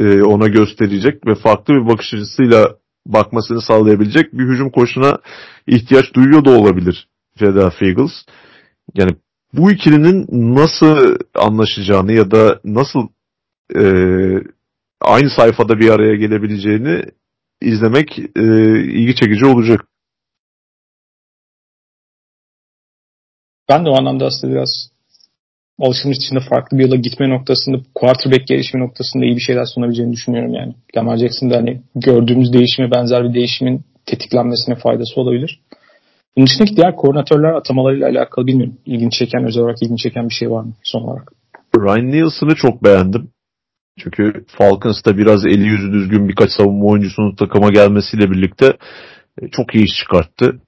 e, 0.00 0.22
ona 0.22 0.48
gösterecek 0.48 1.26
ve 1.26 1.34
farklı 1.34 1.74
bir 1.74 1.86
bakış 1.86 2.14
açısıyla 2.14 2.76
bakmasını 3.06 3.62
sağlayabilecek 3.62 4.32
bir 4.32 4.44
hücum 4.44 4.70
koşuna 4.70 5.18
ihtiyaç 5.66 6.14
duyuyor 6.14 6.44
da 6.44 6.50
olabilir 6.50 7.08
Philadelphia 7.38 7.86
Eagles. 7.86 8.12
Yani 8.94 9.10
bu 9.52 9.70
ikilinin 9.70 10.26
nasıl 10.56 11.16
anlaşacağını 11.34 12.12
ya 12.12 12.30
da 12.30 12.60
nasıl 12.64 13.08
e, 13.76 13.82
aynı 15.00 15.30
sayfada 15.30 15.78
bir 15.78 15.90
araya 15.90 16.14
gelebileceğini 16.16 17.02
izlemek 17.62 18.18
e, 18.18 18.42
ilgi 18.80 19.14
çekici 19.14 19.46
olacak. 19.46 19.86
Ben 23.70 23.84
de 23.84 23.90
o 23.90 23.98
anlamda 23.98 24.26
aslında 24.26 24.52
biraz 24.52 24.90
alışılmış 25.80 26.18
dışında 26.20 26.40
farklı 26.50 26.78
bir 26.78 26.84
yola 26.84 26.96
gitme 26.96 27.28
noktasında 27.28 27.78
quarterback 27.94 28.46
gelişimi 28.46 28.82
noktasında 28.82 29.24
iyi 29.24 29.36
bir 29.36 29.40
şeyler 29.40 29.64
sunabileceğini 29.64 30.12
düşünüyorum 30.12 30.54
yani. 30.54 30.74
Lamar 30.96 31.16
Jackson'da 31.16 31.56
hani 31.56 31.82
gördüğümüz 31.94 32.52
değişime 32.52 32.90
benzer 32.90 33.24
bir 33.24 33.34
değişimin 33.34 33.84
tetiklenmesine 34.06 34.74
faydası 34.74 35.20
olabilir. 35.20 35.60
Bunun 36.36 36.46
dışındaki 36.46 36.76
diğer 36.76 36.96
koordinatörler 36.96 37.52
atamalarıyla 37.52 38.08
alakalı 38.08 38.46
bilmiyorum. 38.46 38.76
İlginç 38.86 39.12
çeken, 39.12 39.44
özel 39.44 39.62
olarak 39.62 39.82
ilginç 39.82 40.00
çeken 40.00 40.28
bir 40.28 40.34
şey 40.34 40.50
var 40.50 40.62
mı 40.62 40.72
son 40.82 41.02
olarak? 41.02 41.32
Ryan 41.76 42.10
Nielsen'ı 42.10 42.54
çok 42.54 42.84
beğendim. 42.84 43.30
Çünkü 43.98 44.44
Falcons'ta 44.48 45.18
biraz 45.18 45.46
eli 45.46 45.66
yüzü 45.66 45.92
düzgün 45.92 46.28
birkaç 46.28 46.50
savunma 46.50 46.86
oyuncusunun 46.86 47.34
takıma 47.34 47.70
gelmesiyle 47.70 48.30
birlikte 48.30 48.76
çok 49.52 49.74
iyi 49.74 49.84
iş 49.84 49.92
çıkarttı. 50.00 50.60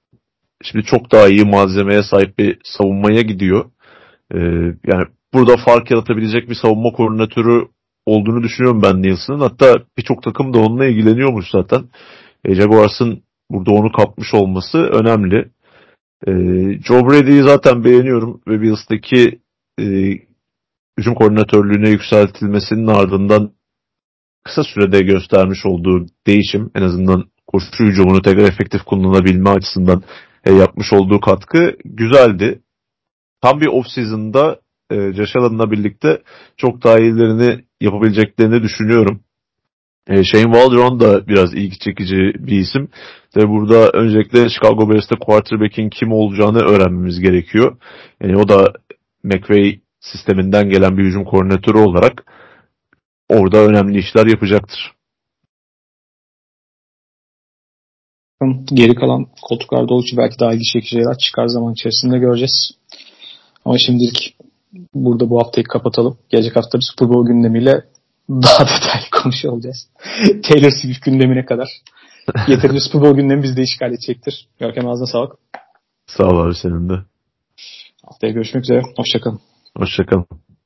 Şimdi 0.63 0.85
çok 0.85 1.11
daha 1.11 1.27
iyi 1.27 1.45
malzemeye 1.45 2.03
sahip 2.03 2.39
bir 2.39 2.57
savunmaya 2.63 3.21
gidiyor. 3.21 3.65
Ee, 4.33 4.37
yani 4.87 5.05
burada 5.33 5.57
fark 5.65 5.91
yaratabilecek 5.91 6.49
bir 6.49 6.55
savunma 6.55 6.91
koordinatörü 6.91 7.67
olduğunu 8.05 8.43
düşünüyorum 8.43 8.81
ben 8.81 9.01
Nielsen'ın. 9.01 9.39
Hatta 9.39 9.75
birçok 9.97 10.23
takım 10.23 10.53
da 10.53 10.59
onunla 10.59 10.85
ilgileniyormuş 10.85 11.45
zaten. 11.51 11.83
E, 12.45 12.55
Jaguars'ın 12.55 13.23
burada 13.51 13.71
onu 13.71 13.91
kapmış 13.91 14.33
olması 14.33 14.77
önemli. 14.77 15.51
E, 16.27 16.31
Joe 16.83 17.09
Brady'yi 17.09 17.43
zaten 17.43 17.83
beğeniyorum 17.83 18.41
ve 18.47 18.61
Bills'taki 18.61 19.39
e, 19.79 19.85
hücum 20.97 21.15
koordinatörlüğüne 21.15 21.89
yükseltilmesinin 21.89 22.87
ardından 22.87 23.51
kısa 24.43 24.63
sürede 24.63 25.01
göstermiş 25.01 25.65
olduğu 25.65 26.05
değişim 26.27 26.71
en 26.75 26.81
azından 26.81 27.23
koşu 27.47 27.83
hücumunu 27.83 28.21
tekrar 28.21 28.47
efektif 28.47 28.81
kullanabilme 28.81 29.49
açısından 29.49 30.03
e, 30.45 30.53
yapmış 30.53 30.93
olduğu 30.93 31.19
katkı 31.19 31.75
güzeldi. 31.85 32.61
Tam 33.41 33.61
bir 33.61 33.67
off-season'da 33.67 34.59
e, 34.91 35.13
Josh 35.13 35.35
Allen'la 35.35 35.71
birlikte 35.71 36.21
çok 36.57 36.83
daha 36.83 36.99
iyilerini 36.99 37.63
yapabileceklerini 37.81 38.63
düşünüyorum. 38.63 39.19
E, 40.07 40.23
Shane 40.23 40.53
Waldron 40.53 40.99
da 40.99 41.27
biraz 41.27 41.53
ilgi 41.53 41.79
çekici 41.79 42.15
bir 42.39 42.59
isim. 42.59 42.89
Ve 43.37 43.49
burada 43.49 43.89
öncelikle 43.89 44.49
Chicago 44.49 44.89
Bears'te 44.89 45.15
quarterback'in 45.21 45.89
kim 45.89 46.11
olacağını 46.11 46.59
öğrenmemiz 46.59 47.19
gerekiyor. 47.19 47.77
Yani 48.21 48.37
o 48.37 48.47
da 48.47 48.73
McVay 49.23 49.79
sisteminden 49.99 50.69
gelen 50.69 50.97
bir 50.97 51.03
hücum 51.03 51.23
koordinatörü 51.23 51.77
olarak 51.77 52.23
orada 53.29 53.57
önemli 53.57 53.99
işler 53.99 54.25
yapacaktır. 54.25 54.91
Geri 58.73 58.95
kalan 58.95 59.27
koltuklarda 59.41 59.93
oldukça 59.93 60.17
belki 60.17 60.39
daha 60.39 60.53
ilgi 60.53 60.63
çekici 60.73 60.89
şeyler 60.89 61.17
çıkar 61.17 61.47
zaman 61.47 61.73
içerisinde 61.73 62.17
göreceğiz. 62.17 62.71
Ama 63.65 63.75
şimdilik 63.77 64.35
burada 64.93 65.29
bu 65.29 65.39
haftayı 65.39 65.63
kapatalım. 65.63 66.17
Gelecek 66.29 66.55
hafta 66.55 66.77
bir 66.77 66.85
Super 66.91 67.09
Bowl 67.09 67.27
gündemiyle 67.27 67.83
daha 68.29 68.65
detaylı 68.65 69.05
konuşuyor 69.23 69.53
olacağız. 69.53 69.87
Taylor 70.43 70.71
Swift 70.71 71.05
gündemine 71.05 71.45
kadar. 71.45 71.67
Yeterince 72.47 72.79
Super 72.79 73.01
Bowl 73.01 73.15
gündemi 73.15 73.43
bizde 73.43 73.61
işgal 73.61 73.89
edecektir. 73.89 74.47
Görkem 74.59 74.87
ağzına 74.87 75.07
sağlık. 75.07 75.31
Sağ 76.07 76.23
ol 76.23 76.37
abi 76.37 76.55
senin 76.55 76.89
de. 76.89 76.93
Haftaya 78.05 78.33
görüşmek 78.33 78.63
üzere. 78.63 78.81
Hoşçakalın. 78.97 79.39
Hoşçakalın. 79.77 80.25